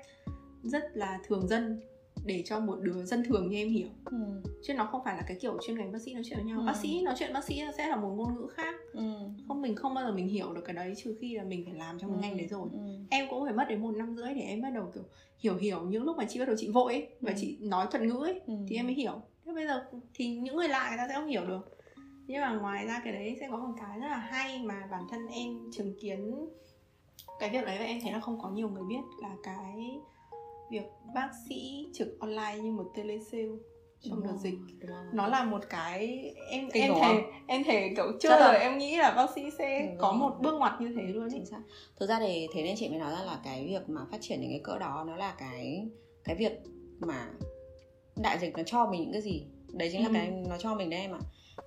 rất 0.63 0.83
là 0.93 1.19
thường 1.27 1.47
dân 1.47 1.81
để 2.25 2.43
cho 2.45 2.59
một 2.59 2.77
đứa 2.81 3.05
dân 3.05 3.23
thường 3.23 3.49
như 3.49 3.57
em 3.57 3.69
hiểu 3.69 3.87
ừ. 4.05 4.17
chứ 4.63 4.73
nó 4.73 4.85
không 4.85 5.01
phải 5.05 5.15
là 5.17 5.23
cái 5.27 5.37
kiểu 5.41 5.57
chuyên 5.67 5.77
ngành 5.77 5.91
bác 5.91 6.01
sĩ 6.01 6.13
nói 6.13 6.23
chuyện 6.25 6.37
với 6.39 6.47
nhau 6.47 6.59
Ừ. 6.59 6.65
bác 6.65 6.75
sĩ 6.75 7.01
nói 7.01 7.15
chuyện 7.19 7.33
bác 7.33 7.43
sĩ 7.43 7.61
sẽ 7.77 7.87
là 7.87 7.95
một 7.95 8.09
ngôn 8.17 8.35
ngữ 8.35 8.47
khác 8.47 8.75
Ừ. 8.93 9.01
không 9.47 9.61
mình 9.61 9.75
không 9.75 9.93
bao 9.93 10.05
giờ 10.05 10.11
mình 10.13 10.27
hiểu 10.27 10.53
được 10.53 10.61
cái 10.65 10.73
đấy 10.73 10.93
trừ 11.03 11.15
khi 11.21 11.35
là 11.37 11.43
mình 11.43 11.65
phải 11.65 11.73
làm 11.73 11.99
trong 11.99 12.11
cái 12.11 12.21
ngành 12.29 12.37
đấy 12.37 12.47
rồi 12.47 12.69
Ừ. 12.73 12.79
em 13.09 13.27
cũng 13.29 13.45
phải 13.45 13.53
mất 13.53 13.65
đến 13.69 13.81
một 13.81 13.91
năm 13.95 14.15
rưỡi 14.15 14.33
để 14.33 14.41
em 14.41 14.61
bắt 14.61 14.69
đầu 14.69 14.91
kiểu 14.93 15.03
hiểu 15.39 15.55
hiểu 15.55 15.81
những 15.81 16.03
lúc 16.03 16.17
mà 16.17 16.25
chị 16.29 16.39
bắt 16.39 16.45
đầu 16.45 16.55
chị 16.59 16.67
vội 16.67 16.93
ấy, 16.93 17.07
và 17.21 17.31
Ừ. 17.31 17.37
chị 17.41 17.57
nói 17.61 17.87
thuật 17.91 18.03
ngữ 18.03 18.17
ấy 18.23 18.41
Ừ. 18.47 18.53
thì 18.67 18.75
em 18.75 18.85
mới 18.85 18.95
hiểu 18.95 19.21
bây 19.55 19.67
giờ 19.67 19.83
thì 20.13 20.27
những 20.37 20.55
người 20.55 20.67
lạ 20.67 20.87
người 20.89 20.97
ta 20.97 21.07
sẽ 21.07 21.13
không 21.15 21.27
hiểu 21.27 21.45
được 21.45 21.79
nhưng 22.27 22.41
mà 22.41 22.53
ngoài 22.61 22.87
ra 22.87 23.01
cái 23.03 23.13
đấy 23.13 23.37
sẽ 23.39 23.47
có 23.51 23.57
một 23.57 23.73
cái 23.81 23.99
rất 23.99 24.07
là 24.07 24.17
hay 24.17 24.59
mà 24.63 24.87
bản 24.91 25.03
thân 25.11 25.27
em 25.27 25.71
chứng 25.71 25.93
kiến 26.01 26.47
cái 27.39 27.49
việc 27.49 27.65
đấy 27.65 27.77
và 27.79 27.85
em 27.85 27.99
thấy 28.03 28.11
là 28.11 28.19
không 28.19 28.39
có 28.41 28.49
nhiều 28.49 28.69
người 28.69 28.83
biết 28.89 29.01
là 29.21 29.35
cái 29.43 29.99
việc 30.71 30.85
bác 31.15 31.29
sĩ 31.49 31.87
trực 31.93 32.07
online 32.19 32.57
như 32.63 32.71
một 32.71 32.91
telesale 32.95 33.47
trong 34.01 34.15
Đúng 34.15 34.23
đợt 34.23 34.29
rồi, 34.31 34.39
dịch 34.43 34.79
đúng 34.81 34.89
rồi. 34.89 35.05
nó 35.13 35.27
là 35.27 35.43
một 35.43 35.61
cái 35.69 36.31
em 36.49 36.69
Kinh 36.73 36.83
em 36.83 36.93
không? 36.93 37.17
em 37.47 37.63
thể 37.63 37.93
kiểu 37.95 38.05
chưa 38.19 38.29
giờ 38.29 38.51
em 38.51 38.77
nghĩ 38.77 38.97
là 38.97 39.11
bác 39.11 39.27
sĩ 39.35 39.41
sẽ 39.57 39.87
Đúng 39.87 39.97
có 39.97 40.07
rồi. 40.11 40.17
một 40.19 40.35
bước 40.41 40.53
ngoặt 40.59 40.81
như 40.81 40.93
thế 40.95 41.01
luôn 41.03 41.23
ấy. 41.23 41.29
chính 41.33 41.45
xác 41.45 41.61
thực 41.99 42.09
ra 42.09 42.19
thì 42.19 42.47
thế 42.53 42.63
nên 42.63 42.75
chị 42.77 42.89
mới 42.89 42.97
nói 42.99 43.11
ra 43.11 43.23
là 43.23 43.39
cái 43.43 43.65
việc 43.67 43.89
mà 43.89 44.01
phát 44.11 44.17
triển 44.21 44.41
những 44.41 44.49
cái 44.51 44.61
cỡ 44.63 44.79
đó 44.79 45.03
nó 45.07 45.15
là 45.15 45.35
cái 45.39 45.87
cái 46.23 46.35
việc 46.35 46.51
mà 46.99 47.27
đại 48.21 48.39
dịch 48.39 48.53
nó 48.57 48.63
cho 48.63 48.85
mình 48.91 49.01
những 49.01 49.11
cái 49.11 49.21
gì? 49.21 49.43
Đấy 49.73 49.89
chính 49.91 50.01
là 50.01 50.07
Ừ. 50.07 50.13
cái 50.13 50.31
nó 50.49 50.57
cho 50.57 50.75
mình 50.75 50.89
đấy 50.89 50.99
em 50.99 51.11
ạ. 51.11 51.19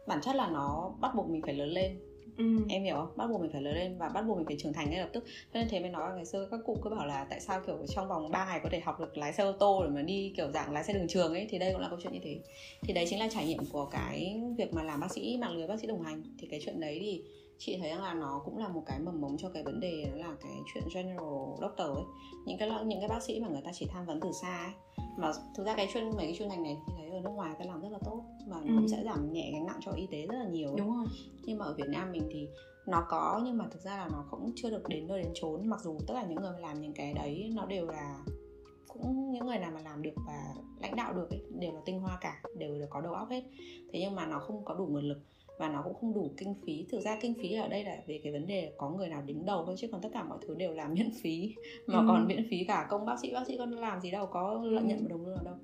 Bản 0.06 0.20
chất 0.22 0.36
là 0.36 0.46
nó 0.50 0.92
bắt 1.00 1.14
buộc 1.14 1.28
mình 1.30 1.42
phải 1.42 1.54
lớn 1.54 1.68
lên. 1.68 1.98
Ừ. 2.38 2.44
em 2.68 2.84
hiểu 2.84 2.94
không? 2.96 3.16
Bắt 3.16 3.26
buộc 3.30 3.40
mình 3.40 3.50
phải 3.52 3.62
lớn 3.62 3.74
lên 3.74 3.98
và 3.98 4.08
bắt 4.08 4.22
buộc 4.22 4.36
mình 4.36 4.46
phải 4.46 4.56
trưởng 4.58 4.72
thành 4.72 4.90
ngay 4.90 5.00
lập 5.00 5.08
tức. 5.12 5.24
Cho 5.54 5.60
nên 5.60 5.68
thế 5.68 5.80
mới 5.80 5.90
nói 5.90 6.10
ngày 6.16 6.24
xưa 6.26 6.48
các 6.50 6.60
cụ 6.66 6.76
cứ 6.84 6.90
bảo 6.90 7.06
là 7.06 7.26
tại 7.30 7.40
sao 7.40 7.60
kiểu 7.66 7.78
trong 7.88 8.08
vòng 8.08 8.30
3 8.30 8.46
ngày 8.46 8.60
có 8.62 8.68
thể 8.72 8.80
học 8.80 9.00
được 9.00 9.18
lái 9.18 9.32
xe 9.32 9.44
ô 9.44 9.52
tô 9.52 9.82
để 9.84 9.90
mà 9.90 10.02
đi 10.02 10.32
kiểu 10.36 10.50
dạng 10.52 10.72
lái 10.72 10.84
xe 10.84 10.92
đường 10.92 11.08
trường 11.08 11.32
ấy 11.34 11.46
thì 11.50 11.58
đây 11.58 11.72
cũng 11.72 11.80
là 11.80 11.88
câu 11.88 11.98
chuyện 12.02 12.12
như 12.12 12.18
thế. 12.22 12.40
Thì 12.82 12.92
đấy 12.94 13.06
chính 13.10 13.18
là 13.18 13.28
trải 13.30 13.46
nghiệm 13.46 13.62
của 13.72 13.84
cái 13.86 14.40
việc 14.58 14.74
mà 14.74 14.82
làm 14.82 15.00
bác 15.00 15.12
sĩ 15.12 15.36
mạng 15.40 15.52
lưới 15.52 15.66
bác 15.66 15.80
sĩ 15.80 15.86
đồng 15.86 16.02
hành. 16.02 16.22
Thì 16.38 16.48
cái 16.50 16.60
chuyện 16.64 16.80
đấy 16.80 16.98
thì 17.00 17.22
chị 17.58 17.76
thấy 17.80 17.90
rằng 17.90 18.02
là 18.02 18.14
nó 18.14 18.42
cũng 18.44 18.58
là 18.58 18.68
một 18.68 18.82
cái 18.86 18.98
mầm 18.98 19.20
mống 19.20 19.36
cho 19.38 19.48
cái 19.50 19.62
vấn 19.62 19.80
đề 19.80 20.04
đó 20.10 20.16
là 20.16 20.36
cái 20.42 20.52
chuyện 20.74 20.84
general 20.94 21.28
doctor 21.60 21.86
ấy. 21.96 22.04
Những 22.46 22.58
cái 22.58 22.68
những 22.86 23.00
cái 23.00 23.08
bác 23.08 23.22
sĩ 23.22 23.40
mà 23.40 23.48
người 23.48 23.62
ta 23.64 23.70
chỉ 23.74 23.86
tham 23.92 24.06
vấn 24.06 24.20
từ 24.20 24.28
xa 24.42 24.58
ấy 24.64 24.72
mà 25.16 25.32
thực 25.54 25.66
ra 25.66 25.75
cái 25.76 25.88
chuyên 25.94 26.04
mấy 26.04 26.26
cái 26.26 26.35
chuyên 26.38 26.49
ngành 26.49 26.62
này 26.62 26.76
thì 26.87 26.92
thấy 26.96 27.11
ở 27.11 27.20
nước 27.20 27.30
ngoài 27.30 27.54
ta 27.58 27.64
làm 27.64 27.80
rất 27.80 27.88
là 27.92 27.99
tốt 28.04 28.25
và 28.46 28.56
nó 28.61 28.73
Ừ. 28.73 28.76
cũng 28.76 28.88
sẽ 28.88 29.02
giảm 29.04 29.32
nhẹ 29.32 29.50
gánh 29.52 29.66
nặng 29.66 29.78
cho 29.80 29.92
y 29.92 30.06
tế 30.06 30.26
rất 30.26 30.38
là 30.38 30.49
nhiều 30.49 30.75
đúng 30.78 30.96
rồi. 30.96 31.06
Nhưng 31.44 31.58
mà 31.58 31.64
ở 31.64 31.75
Việt 31.75 31.88
Nam 31.88 32.12
mình 32.12 32.28
thì 32.30 32.49
nó 32.87 33.06
có 33.08 33.40
nhưng 33.44 33.58
mà 33.58 33.64
thực 33.70 33.82
ra 33.82 33.96
là 33.96 34.08
nó 34.12 34.25
cũng 34.30 34.52
chưa 34.56 34.70
được 34.70 34.88
đến 34.88 35.06
nơi 35.06 35.23
đến 35.23 35.32
chốn. 35.35 35.66
Mặc 35.66 35.80
dù 35.82 35.99
tất 36.06 36.14
cả 36.14 36.26
những 36.28 36.38
người 36.42 36.52
mà 36.52 36.58
làm 36.58 36.80
những 36.80 36.92
cái 36.92 37.14
đấy 37.14 37.50
nó 37.54 37.66
đều 37.66 37.87
là 37.87 38.18
cũng 38.88 39.30
những 39.32 39.46
người 39.46 39.58
nào 39.58 39.70
mà 39.75 39.80
làm 39.80 40.02
được 40.02 40.14
và 40.26 40.54
lãnh 40.80 40.96
đạo 40.96 41.12
được 41.14 41.30
ấy, 41.30 41.42
đều 41.58 41.73
là 41.73 41.80
tinh 41.85 42.00
hoa 42.00 42.18
cả 42.20 42.42
đều 42.58 42.75
là 42.75 42.87
có 42.90 43.00
đầu 43.00 43.12
óc 43.12 43.28
hết. 43.30 43.42
Thế 43.92 44.00
nhưng 44.00 44.14
mà 44.14 44.26
nó 44.26 44.38
không 44.38 44.64
có 44.64 44.75
đủ 44.75 44.87
nguồn 44.87 45.02
lực 45.08 45.18
và 45.58 45.68
nó 45.68 45.82
cũng 45.84 45.94
không 45.94 46.14
đủ 46.14 46.30
kinh 46.36 46.54
phí. 46.66 46.86
Thực 46.92 47.00
ra 47.00 47.18
kinh 47.20 47.34
phí 47.42 47.52
ở 47.54 47.68
đây 47.68 47.84
là 47.84 47.96
về 48.06 48.20
cái 48.25 48.32
vấn 48.32 48.46
đề 48.46 48.72
có 48.76 48.90
người 48.90 49.08
nào 49.08 49.22
đứng 49.26 49.46
đầu 49.46 49.62
thôi 49.66 49.75
chứ 49.78 49.88
còn 49.92 50.00
tất 50.02 50.08
cả 50.12 50.25
mọi 50.25 50.38
thứ 50.46 50.54
đều 50.54 50.72
là 50.72 50.88
miễn 50.94 51.10
phí. 51.22 51.54
Mà 51.86 51.98
Ừ. 51.98 52.04
còn 52.08 52.28
miễn 52.28 52.46
phí 52.50 52.64
cả 52.64 52.86
công 52.90 53.06
bác 53.06 53.20
sĩ 53.22 53.32
bác 53.34 53.46
sĩ 53.46 53.56
còn 53.58 53.70
làm 53.70 54.00
gì 54.00 54.10
đâu 54.10 54.26
có 54.26 54.60
lợi 54.64 54.82
nhuận 54.84 54.98
Ừ. 54.98 55.02
một 55.02 55.08
đồng 55.10 55.26
lương 55.26 55.34
nào 55.34 55.44
đâu. 55.44 55.54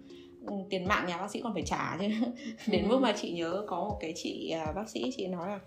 Ừ, 0.46 0.52
tiền 0.70 0.84
mạng 0.84 1.04
nhà 1.08 1.16
bác 1.18 1.30
sĩ 1.30 1.40
còn 1.40 1.52
phải 1.54 1.62
trả 1.66 1.96
chứ. 2.00 2.06
Đến 2.72 2.82
Ừ. 2.84 2.88
mức 2.88 2.98
mà 3.02 3.12
chị 3.20 3.32
nhớ 3.32 3.64
có 3.68 3.76
một 3.84 3.96
cái 4.00 4.12
chị 4.16 4.50
à, 4.50 4.72
bác 4.76 4.88
sĩ 4.90 5.10
chị 5.16 5.26
nói 5.26 5.48
là 5.48 5.60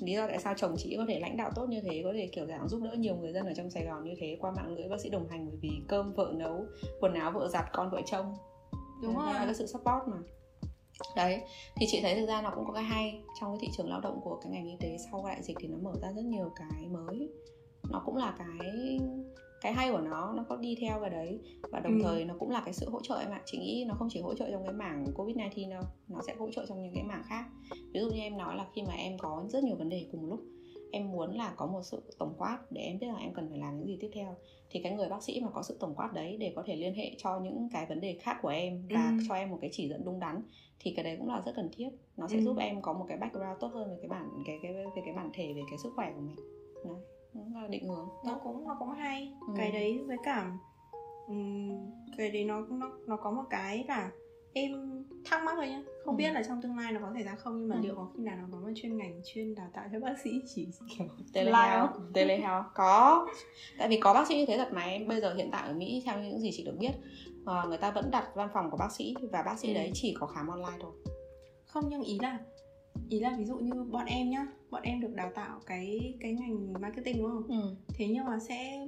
lý 0.00 0.12
do 0.12 0.26
tại 0.26 0.38
sao 0.38 0.54
chồng 0.56 0.74
chị 0.78 0.94
có 0.96 1.04
thể 1.08 1.20
lãnh 1.20 1.36
đạo 1.36 1.50
tốt 1.54 1.66
như 1.68 1.80
thế 1.80 2.00
có 2.04 2.12
thể 2.12 2.28
kiểu 2.32 2.46
dạng 2.46 2.68
giúp 2.68 2.80
đỡ 2.84 2.94
nhiều 2.98 3.16
người 3.16 3.32
dân 3.32 3.46
ở 3.46 3.54
trong 3.56 3.70
Sài 3.70 3.84
Gòn 3.84 4.04
như 4.04 4.14
thế 4.18 4.36
qua 4.40 4.50
mạng 4.50 4.74
lưới 4.74 4.88
bác 4.88 5.00
sĩ 5.00 5.08
đồng 5.10 5.28
hành 5.28 5.46
bởi 5.46 5.56
vì 5.60 5.70
cơm 5.88 6.12
vợ 6.12 6.32
nấu 6.36 6.64
quần 7.00 7.14
áo 7.14 7.32
vợ 7.34 7.48
giặt 7.48 7.64
con 7.72 7.90
vợ 7.90 8.00
trông. 8.06 8.34
Đúng 9.02 9.14
Đấy, 9.16 9.24
rồi. 9.24 9.34
là 9.34 9.44
cái 9.44 9.54
sự 9.54 9.66
support 9.66 10.02
mà 10.10 10.16
đấy 11.16 11.40
thì 11.76 11.86
chị 11.90 12.00
thấy 12.02 12.14
thực 12.14 12.26
ra 12.26 12.42
nó 12.42 12.52
cũng 12.54 12.64
có 12.66 12.72
cái 12.72 12.82
hay 12.84 13.20
trong 13.40 13.50
cái 13.52 13.58
thị 13.60 13.68
trường 13.76 13.88
lao 13.88 14.00
động 14.00 14.20
của 14.24 14.40
cái 14.42 14.52
ngành 14.52 14.66
y 14.66 14.76
tế 14.80 14.96
sau 15.10 15.24
đại 15.26 15.42
dịch 15.42 15.56
thì 15.60 15.68
nó 15.68 15.76
mở 15.82 15.92
ra 16.02 16.12
rất 16.12 16.24
nhiều 16.24 16.50
cái 16.56 16.88
mới 16.88 17.28
nó 17.90 18.02
cũng 18.06 18.16
là 18.16 18.34
cái 18.38 18.98
cái 19.60 19.72
hay 19.72 19.90
của 19.92 19.98
nó 20.00 20.32
nó 20.36 20.44
có 20.48 20.56
đi 20.56 20.76
theo 20.80 21.00
cái 21.00 21.10
đấy 21.10 21.38
và 21.72 21.80
đồng 21.80 21.94
Ừ. 21.98 22.00
thời 22.02 22.24
nó 22.24 22.34
cũng 22.38 22.50
là 22.50 22.62
cái 22.64 22.74
sự 22.74 22.90
hỗ 22.90 23.00
trợ 23.02 23.18
em 23.18 23.30
ạ 23.30 23.42
chị 23.46 23.58
nghĩ 23.58 23.84
nó 23.88 23.94
không 23.94 24.08
chỉ 24.10 24.20
hỗ 24.20 24.34
trợ 24.34 24.50
trong 24.50 24.64
cái 24.64 24.72
mảng 24.72 25.06
covid 25.14 25.36
19 25.36 25.70
đâu 25.70 25.82
nó 26.08 26.20
sẽ 26.26 26.34
hỗ 26.38 26.50
trợ 26.50 26.66
trong 26.68 26.82
những 26.82 26.94
cái 26.94 27.02
mảng 27.04 27.22
khác 27.28 27.44
ví 27.94 28.00
dụ 28.00 28.10
như 28.10 28.20
em 28.20 28.36
nói 28.38 28.56
là 28.56 28.66
khi 28.74 28.82
mà 28.82 28.94
em 28.94 29.18
có 29.18 29.44
rất 29.48 29.64
nhiều 29.64 29.76
vấn 29.76 29.88
đề 29.88 30.06
cùng 30.12 30.20
một 30.22 30.26
lúc 30.30 30.40
em 30.92 31.12
muốn 31.12 31.36
là 31.36 31.54
có 31.56 31.66
một 31.66 31.82
sự 31.82 32.02
tổng 32.18 32.34
quát 32.38 32.58
để 32.70 32.82
em 32.82 32.98
biết 32.98 33.06
là 33.06 33.14
em 33.18 33.34
cần 33.34 33.48
phải 33.50 33.58
làm 33.58 33.78
những 33.78 33.86
gì 33.86 33.98
tiếp 34.00 34.10
theo 34.14 34.36
thì 34.70 34.80
cái 34.82 34.92
người 34.92 35.08
bác 35.08 35.22
sĩ 35.22 35.40
mà 35.40 35.48
có 35.54 35.62
sự 35.62 35.76
tổng 35.80 35.94
quát 35.94 36.10
đấy 36.14 36.36
để 36.40 36.52
có 36.56 36.62
thể 36.66 36.76
liên 36.76 36.94
hệ 36.94 37.14
cho 37.18 37.40
những 37.40 37.68
cái 37.72 37.86
vấn 37.86 38.00
đề 38.00 38.18
khác 38.22 38.36
của 38.42 38.48
em 38.48 38.86
và 38.90 39.08
Ừ. 39.18 39.24
cho 39.28 39.34
em 39.34 39.50
một 39.50 39.58
cái 39.60 39.70
chỉ 39.72 39.88
dẫn 39.88 40.04
đúng 40.04 40.20
đắn 40.20 40.42
thì 40.84 40.92
cái 40.96 41.04
đấy 41.04 41.16
cũng 41.18 41.28
là 41.28 41.42
rất 41.46 41.52
cần 41.56 41.68
thiết. 41.76 41.88
Nó 42.16 42.28
sẽ 42.28 42.36
Ừ. 42.36 42.42
giúp 42.42 42.56
em 42.58 42.82
có 42.82 42.92
một 42.92 43.04
cái 43.08 43.18
background 43.18 43.60
tốt 43.60 43.68
hơn 43.74 43.90
về 43.90 43.96
cái 44.02 44.08
bản 44.08 44.30
cái 44.46 44.58
cái 44.62 44.72
về 44.72 45.02
cái 45.04 45.14
bản 45.14 45.30
thể 45.34 45.52
về 45.56 45.62
cái 45.70 45.78
sức 45.78 45.92
khỏe 45.96 46.12
của 46.14 46.20
mình. 46.20 46.36
Đấy 46.84 46.94
cũng 47.32 47.54
là 47.54 47.66
định 47.68 47.88
hướng 47.88 48.08
nó 48.26 48.40
cũng 48.44 48.64
nó 48.68 48.76
cũng 48.78 48.90
hay. 48.90 49.32
Ừ. 49.40 49.54
cái 49.56 49.72
đấy 49.72 49.98
với 50.06 50.16
cả 50.24 50.52
ừm, 51.28 51.90
cái 52.16 52.30
đấy 52.30 52.44
nó 52.44 52.60
nó 52.70 52.90
nó 53.06 53.16
có 53.16 53.30
một 53.30 53.42
cái 53.50 53.84
là 53.88 54.10
em 54.52 55.04
thắc 55.24 55.42
mắc 55.44 55.52
thôi 55.56 55.68
nhá. 55.68 55.82
Không 56.04 56.14
Ừ. 56.14 56.18
biết 56.18 56.32
là 56.32 56.42
trong 56.42 56.62
tương 56.62 56.78
lai 56.78 56.92
nó 56.92 57.00
có 57.00 57.10
xảy 57.14 57.22
ra 57.22 57.34
không 57.34 57.60
nhưng 57.60 57.68
mà 57.68 57.74
Ừ. 57.76 57.80
liệu 57.82 57.94
có 57.94 58.08
khi 58.16 58.22
nào 58.22 58.36
nó 58.36 58.44
có 58.52 58.58
một 58.58 58.72
chuyên 58.76 58.96
ngành 58.96 59.20
chuyên 59.24 59.54
đào 59.54 59.68
tạo 59.72 59.84
cho 59.92 60.00
bác 60.00 60.14
sĩ 60.24 60.30
chỉ 60.54 60.68
kiểu 60.98 61.06
telehealth. 61.32 61.90
telehealth. 62.14 62.64
Có. 62.74 63.26
Tại 63.78 63.88
vì 63.88 64.00
có 64.00 64.14
bác 64.14 64.26
sĩ 64.28 64.36
như 64.36 64.46
thế 64.46 64.56
thật 64.58 64.68
mà 64.72 64.82
em. 64.82 65.08
Bây 65.08 65.20
giờ 65.20 65.34
hiện 65.34 65.48
tại 65.52 65.68
ở 65.68 65.74
mỹ 65.74 66.02
theo 66.06 66.18
những 66.22 66.40
gì 66.40 66.50
chị 66.52 66.64
được 66.64 66.76
biết 66.78 66.90
ờ, 67.44 67.66
người 67.68 67.78
ta 67.78 67.90
vẫn 67.90 68.10
đặt 68.10 68.28
văn 68.34 68.48
phòng 68.54 68.70
của 68.70 68.76
bác 68.76 68.92
sĩ 68.92 69.14
và 69.32 69.42
bác 69.42 69.58
sĩ 69.58 69.68
Ừ. 69.68 69.74
đấy 69.74 69.90
chỉ 69.94 70.14
có 70.20 70.26
khám 70.26 70.46
online 70.48 70.78
thôi 70.80 70.92
không 71.66 71.84
nhưng 71.88 72.02
ý 72.02 72.18
là 72.22 72.38
ý 73.08 73.20
là 73.20 73.34
ví 73.38 73.44
dụ 73.44 73.56
như 73.56 73.84
bọn 73.84 74.06
em 74.06 74.30
nhá 74.30 74.46
bọn 74.70 74.82
em 74.82 75.00
được 75.00 75.14
đào 75.14 75.30
tạo 75.34 75.60
cái 75.66 76.14
cái 76.20 76.32
ngành 76.32 76.72
marketing 76.80 77.18
đúng 77.18 77.30
không 77.30 77.46
ừ. 77.62 77.76
thế 77.94 78.06
nhưng 78.08 78.24
mà 78.24 78.38
sẽ 78.48 78.86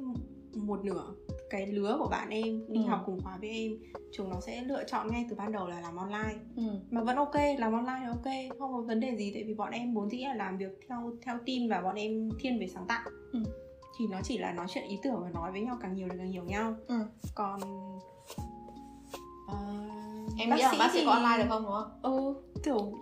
một 0.55 0.85
nửa 0.85 1.15
cái 1.51 1.67
lứa 1.67 1.97
của 1.99 2.09
bạn 2.11 2.29
em 2.31 2.73
đi 2.73 2.81
Ừ. 2.85 2.87
học 2.89 3.03
cùng 3.07 3.21
khóa 3.23 3.39
với 3.41 3.51
em 3.51 3.73
chúng 4.13 4.31
nó 4.31 4.41
sẽ 4.41 4.63
lựa 4.63 4.85
chọn 4.87 5.09
ngay 5.11 5.27
từ 5.31 5.37
ban 5.37 5.53
đầu 5.53 5.67
là 5.69 5.81
làm 5.81 5.97
online 5.97 6.35
Ừ. 6.57 6.63
mà 6.91 7.03
vẫn 7.05 7.17
ok 7.17 7.35
làm 7.59 7.73
online 7.73 8.01
là 8.05 8.09
ok 8.09 8.59
không 8.59 8.73
có 8.73 8.81
vấn 8.81 9.01
đề 9.01 9.17
gì 9.17 9.31
tại 9.35 9.45
vì 9.45 9.55
bọn 9.55 9.73
em 9.73 9.95
vốn 9.95 10.11
dĩ 10.11 10.19
là 10.25 10.35
làm 10.35 10.59
việc 10.59 10.81
theo 10.89 11.13
theo 11.23 11.39
team 11.47 11.69
và 11.71 11.81
bọn 11.81 11.95
em 11.95 12.29
thiên 12.39 12.59
về 12.61 12.67
sáng 12.75 12.87
tạo 12.87 13.11
Ừ. 13.33 13.39
thì 13.99 14.07
nó 14.11 14.21
chỉ 14.25 14.39
là 14.39 14.53
nói 14.53 14.67
chuyện 14.69 14.85
ý 14.89 14.99
tưởng 15.03 15.21
và 15.23 15.31
nói 15.31 15.53
với 15.53 15.61
nhau 15.61 15.77
càng 15.81 15.95
nhiều 15.95 16.09
thì 16.13 16.19
càng 16.19 16.33
hiểu 16.33 16.45
nhau 16.45 16.75
Ừ. 16.87 16.95
còn 17.35 17.61
ờ, 19.49 19.57
em 20.39 20.51
nghĩ 20.57 20.63
là 20.63 20.75
bác 20.79 20.93
sĩ 20.93 20.99
thì- 21.01 21.07
có 21.07 21.13
online 21.13 21.39
được 21.45 21.49
không 21.49 21.63
đúng 21.63 21.73
không 21.73 21.91
ừ 22.03 22.35
kiểu 22.65 22.93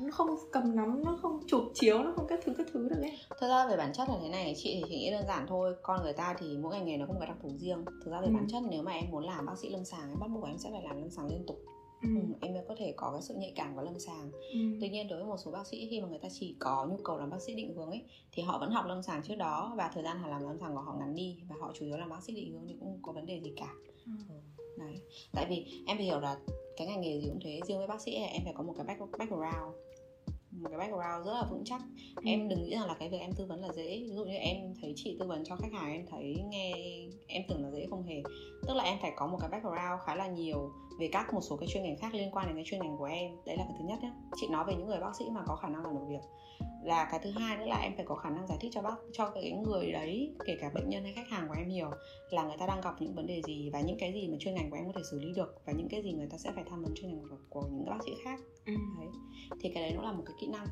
nó 0.00 0.10
không 0.10 0.28
cầm 0.52 0.76
nắm 0.76 1.04
nó 1.04 1.18
không 1.22 1.40
chụp 1.46 1.62
chiếu 1.74 1.98
nó 1.98 2.12
không 2.16 2.26
các 2.28 2.40
thứ 2.44 2.54
các 2.58 2.66
thứ 2.72 2.88
được 2.88 3.00
ấy 3.02 3.18
Thực 3.40 3.48
ra 3.48 3.68
về 3.68 3.76
bản 3.76 3.92
chất 3.92 4.08
là 4.08 4.14
thế 4.22 4.28
này, 4.28 4.54
chị 4.56 4.74
thì 4.74 4.82
chỉ 4.88 4.96
nghĩ 4.98 5.10
đơn 5.10 5.24
giản 5.28 5.46
thôi 5.48 5.74
Con 5.82 6.02
người 6.02 6.12
ta 6.12 6.34
thì 6.38 6.58
mỗi 6.58 6.72
ngành 6.74 6.86
nghề 6.86 6.96
nó 6.96 7.06
không 7.06 7.16
có 7.20 7.26
đặc 7.26 7.36
thù 7.42 7.48
riêng 7.58 7.84
Thực 8.04 8.10
ra 8.10 8.20
về 8.20 8.26
Ừ. 8.26 8.32
bản 8.34 8.46
chất 8.48 8.62
nếu 8.70 8.82
mà 8.82 8.92
em 8.92 9.04
muốn 9.10 9.24
làm 9.24 9.46
bác 9.46 9.58
sĩ 9.58 9.68
lâm 9.68 9.84
sàng 9.84 10.08
em 10.10 10.18
bắt 10.20 10.26
buộc 10.34 10.44
em 10.44 10.58
sẽ 10.58 10.70
phải 10.72 10.82
làm 10.82 10.96
lâm 11.00 11.10
sàng 11.10 11.26
liên 11.28 11.46
tục 11.46 11.56
ừ. 12.02 12.08
ừ. 12.14 12.20
Em 12.40 12.52
mới 12.54 12.62
có 12.68 12.74
thể 12.78 12.94
có 12.96 13.10
cái 13.12 13.22
sự 13.22 13.34
nhạy 13.34 13.52
cảm 13.56 13.76
với 13.76 13.84
lâm 13.84 13.98
sàng 13.98 14.30
Ừ. 14.32 14.58
Tuy 14.80 14.88
nhiên 14.88 15.08
đối 15.08 15.18
với 15.18 15.28
một 15.28 15.36
số 15.44 15.50
bác 15.50 15.66
sĩ 15.66 15.86
khi 15.90 16.00
mà 16.00 16.08
người 16.08 16.18
ta 16.18 16.28
chỉ 16.32 16.56
có 16.58 16.86
nhu 16.90 16.96
cầu 17.04 17.18
làm 17.18 17.30
bác 17.30 17.42
sĩ 17.46 17.54
định 17.54 17.74
hướng 17.76 17.90
ấy 17.90 18.02
Thì 18.32 18.42
họ 18.42 18.58
vẫn 18.58 18.70
học 18.70 18.84
lâm 18.86 19.02
sàng 19.02 19.22
trước 19.22 19.34
đó 19.34 19.72
Và 19.76 19.90
thời 19.94 20.02
gian 20.04 20.18
họ 20.18 20.28
làm 20.28 20.42
lâm 20.42 20.58
sàng 20.58 20.74
của 20.74 20.80
họ 20.80 20.96
ngắn 21.00 21.14
đi 21.14 21.38
Và 21.48 21.56
họ 21.60 21.72
chủ 21.74 21.86
yếu 21.86 21.96
làm 21.96 22.08
bác 22.10 22.22
sĩ 22.22 22.34
định 22.34 22.52
hướng 22.52 22.66
thì 22.68 22.76
cũng 22.80 22.88
không 22.92 23.02
có 23.02 23.12
vấn 23.12 23.26
đề 23.26 23.40
gì 23.44 23.52
cả 23.56 23.68
Ừ. 24.06 24.12
Đấy. 24.76 25.00
Tại 25.32 25.46
vì 25.48 25.64
em 25.86 25.96
phải 25.96 26.06
hiểu 26.06 26.20
là 26.20 26.36
cái 26.76 26.86
ngành 26.86 27.00
nghề 27.00 27.20
gì 27.20 27.28
cũng 27.28 27.40
thế 27.44 27.60
Riêng 27.66 27.78
với 27.78 27.86
bác 27.86 28.00
sĩ 28.00 28.20
là 28.20 28.26
em 28.26 28.42
phải 28.44 28.54
có 28.56 28.62
một 28.62 28.74
cái 28.76 28.86
back- 28.86 29.18
background. 29.18 29.76
Một 30.50 30.68
cái 30.68 30.78
background 30.78 31.26
rất 31.26 31.32
là 31.32 31.46
vững 31.50 31.64
chắc. 31.64 31.82
Ừ. 32.16 32.22
em 32.24 32.48
đừng 32.48 32.62
nghĩ 32.62 32.70
rằng 32.70 32.86
là 32.86 32.94
cái 32.94 33.08
việc 33.08 33.18
em 33.20 33.32
tư 33.32 33.46
vấn 33.46 33.60
là 33.60 33.72
dễ. 33.72 33.98
Ví 34.00 34.10
dụ 34.14 34.24
như 34.24 34.34
em 34.34 34.56
thấy 34.80 34.92
chị 34.96 35.16
tư 35.20 35.26
vấn 35.26 35.44
cho 35.44 35.56
khách 35.56 35.72
hàng 35.72 35.92
em 35.92 36.06
thấy 36.10 36.36
nghe 36.48 36.72
em 37.26 37.42
tưởng 37.48 37.64
là 37.64 37.70
dễ 37.70 37.86
không 37.90 38.02
hề. 38.02 38.22
Tức 38.66 38.74
là 38.74 38.84
em 38.84 38.98
phải 39.02 39.12
có 39.16 39.26
một 39.26 39.38
cái 39.40 39.50
background 39.50 40.00
khá 40.06 40.14
là 40.14 40.26
nhiều 40.26 40.72
về 40.98 41.08
các 41.12 41.34
một 41.34 41.40
số 41.40 41.56
cái 41.56 41.68
chuyên 41.72 41.82
ngành 41.82 41.96
khác 41.96 42.14
liên 42.14 42.30
quan 42.32 42.46
đến 42.46 42.56
cái 42.56 42.64
chuyên 42.66 42.80
ngành 42.80 42.96
của 42.96 43.04
em. 43.04 43.32
Đấy 43.46 43.56
là 43.56 43.64
cái 43.64 43.74
thứ 43.78 43.84
nhất 43.84 43.98
nhé 44.02 44.12
chị 44.36 44.48
nói 44.48 44.64
về 44.66 44.74
những 44.74 44.86
người 44.86 45.00
bác 45.00 45.16
sĩ 45.16 45.24
mà 45.32 45.42
có 45.46 45.56
khả 45.56 45.68
năng 45.68 45.82
làm 45.82 45.94
được 45.94 46.04
việc. 46.08 46.20
Là 46.84 47.08
cái 47.10 47.20
thứ 47.22 47.30
hai 47.30 47.56
nữa 47.56 47.66
là 47.66 47.76
em 47.76 47.92
phải 47.96 48.04
có 48.04 48.14
khả 48.14 48.30
năng 48.30 48.46
giải 48.46 48.58
thích 48.60 48.70
cho 48.74 48.82
bác 48.82 48.96
cho 49.12 49.30
cái 49.30 49.52
người 49.52 49.92
đấy 49.92 50.34
kể 50.46 50.56
cả 50.60 50.70
bệnh 50.74 50.88
nhân 50.88 51.04
hay 51.04 51.12
khách 51.12 51.28
hàng 51.28 51.48
của 51.48 51.54
em 51.58 51.68
hiểu 51.68 51.90
là 52.30 52.44
người 52.44 52.56
ta 52.58 52.66
đang 52.66 52.80
gặp 52.80 52.94
những 53.00 53.14
vấn 53.14 53.26
đề 53.26 53.42
gì 53.46 53.70
và 53.72 53.80
những 53.80 53.96
cái 53.98 54.12
gì 54.12 54.28
mà 54.28 54.36
chuyên 54.40 54.54
ngành 54.54 54.70
của 54.70 54.76
em 54.76 54.86
có 54.86 54.92
thể 54.96 55.02
xử 55.10 55.20
lý 55.20 55.32
được 55.36 55.62
và 55.66 55.72
những 55.72 55.88
cái 55.88 56.02
gì 56.02 56.12
người 56.12 56.28
ta 56.30 56.38
sẽ 56.38 56.52
phải 56.54 56.64
tham 56.70 56.82
vấn 56.82 56.94
chuyên 56.94 57.10
ngành 57.10 57.28
của, 57.30 57.36
của 57.50 57.68
những 57.72 57.86
bác 57.90 57.98
sĩ 58.04 58.12
khác. 58.24 58.40
Ừ. 58.66 58.72
đấy. 58.98 59.08
Thì 59.60 59.70
cái 59.74 59.82
đấy 59.82 59.92
nó 59.96 60.02
là 60.02 60.12
một 60.12 60.22
cái 60.26 60.36
kỹ 60.40 60.46
năng. 60.46 60.66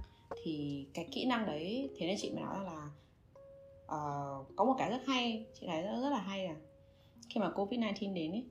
Thì 0.45 0.87
cái 0.95 1.09
kỹ 1.13 1.27
năng 1.27 1.47
đấy 1.47 1.91
thế 1.99 2.07
nên 2.07 2.17
chị 2.21 2.31
mới 2.31 2.43
nói 2.43 2.65
là 2.65 2.91
ờ, 3.87 4.45
có 4.57 4.65
một 4.65 4.75
cái 4.79 4.91
rất 4.91 5.01
hay 5.07 5.47
chị 5.61 5.67
thấy 5.67 5.83
rất, 5.83 6.01
rất 6.03 6.11
là 6.11 6.19
hay 6.19 6.45
là 6.45 6.57
khi 7.35 7.41
mà 7.41 7.51
covid 7.51 7.81
19 7.81 8.15
đến 8.15 8.33
ấy 8.33 8.45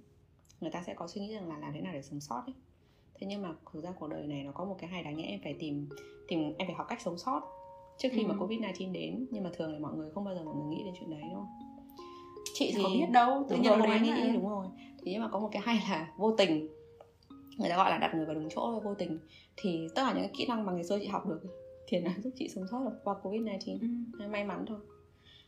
người 0.62 0.72
ta 0.72 0.84
sẽ 0.88 0.94
có 0.94 1.08
suy 1.08 1.22
nghĩ 1.22 1.34
rằng 1.34 1.50
là 1.50 1.58
làm 1.58 1.74
thế 1.74 1.82
nào 1.82 1.94
để 1.94 2.02
sống 2.02 2.20
sót 2.20 2.42
ấy. 2.46 2.54
Thế 3.16 3.28
nhưng 3.28 3.42
mà 3.42 3.54
thực 3.74 3.84
ra 3.84 3.92
cuộc 4.00 4.08
đời 4.08 4.28
này 4.28 4.44
nó 4.44 4.52
có 4.52 4.66
một 4.66 4.76
cái 4.80 4.90
hay 4.90 5.04
đáng 5.04 5.18
nhẽ 5.18 5.24
em 5.24 5.40
phải 5.44 5.56
tìm 5.60 5.90
tìm 6.28 6.54
em 6.58 6.68
phải 6.68 6.76
học 6.76 6.88
cách 6.90 7.02
sống 7.02 7.18
sót 7.18 7.42
trước 7.98 8.10
khi 8.12 8.24
Ừ. 8.24 8.28
mà 8.28 8.36
covid 8.40 8.60
19 8.60 8.94
đến. 8.94 9.26
Nhưng 9.32 9.44
mà 9.44 9.50
thường 9.54 9.72
thì 9.74 9.80
mọi 9.80 9.94
người 9.96 10.12
không 10.12 10.24
bao 10.24 10.36
giờ 10.36 10.44
mọi 10.44 10.56
người 10.56 10.66
nghĩ 10.78 10.84
đến 10.84 10.94
chuyện 11.00 11.10
đấy 11.10 11.22
đúng 11.24 11.34
không? 11.34 11.48
Chị 12.54 12.72
thì 12.76 12.84
có 12.84 12.90
biết. 12.94 13.06
đâu 13.12 13.46
tự 13.50 13.56
nhiên 13.58 13.72
ai 13.72 14.00
đến 14.00 14.04
nghĩ 14.04 14.32
đúng 14.34 14.50
rồi. 14.50 14.66
Thế 14.78 15.12
nhưng 15.12 15.22
mà 15.22 15.28
có 15.28 15.40
một 15.40 15.50
cái 15.52 15.62
hay 15.66 15.76
là 15.90 16.14
vô 16.18 16.36
tình. 16.38 16.68
Người 17.58 17.70
ta 17.70 17.76
gọi 17.78 17.90
là 17.92 17.98
đặt 17.98 18.16
người 18.16 18.26
vào 18.26 18.36
đúng 18.36 18.50
chỗ 18.50 18.80
vô 18.84 18.94
tình. 18.96 19.20
Thì 19.58 19.88
tất 19.96 20.02
cả 20.06 20.14
những 20.14 20.22
cái 20.24 20.32
kỹ 20.38 20.46
năng 20.48 20.66
mà 20.66 20.72
ngày 20.74 20.84
xưa 20.84 21.00
chị 21.00 21.08
học 21.08 21.26
được 21.28 21.42
thì 21.88 22.00
nó 22.00 22.12
giúp 22.24 22.32
chị 22.36 22.50
sống 22.56 22.66
sót 22.72 22.84
được 22.84 22.96
qua 23.04 23.14
covid 23.24 23.42
19 23.42 23.78
Ừ. 24.20 24.28
may 24.28 24.44
mắn 24.44 24.66
thôi. 24.68 24.78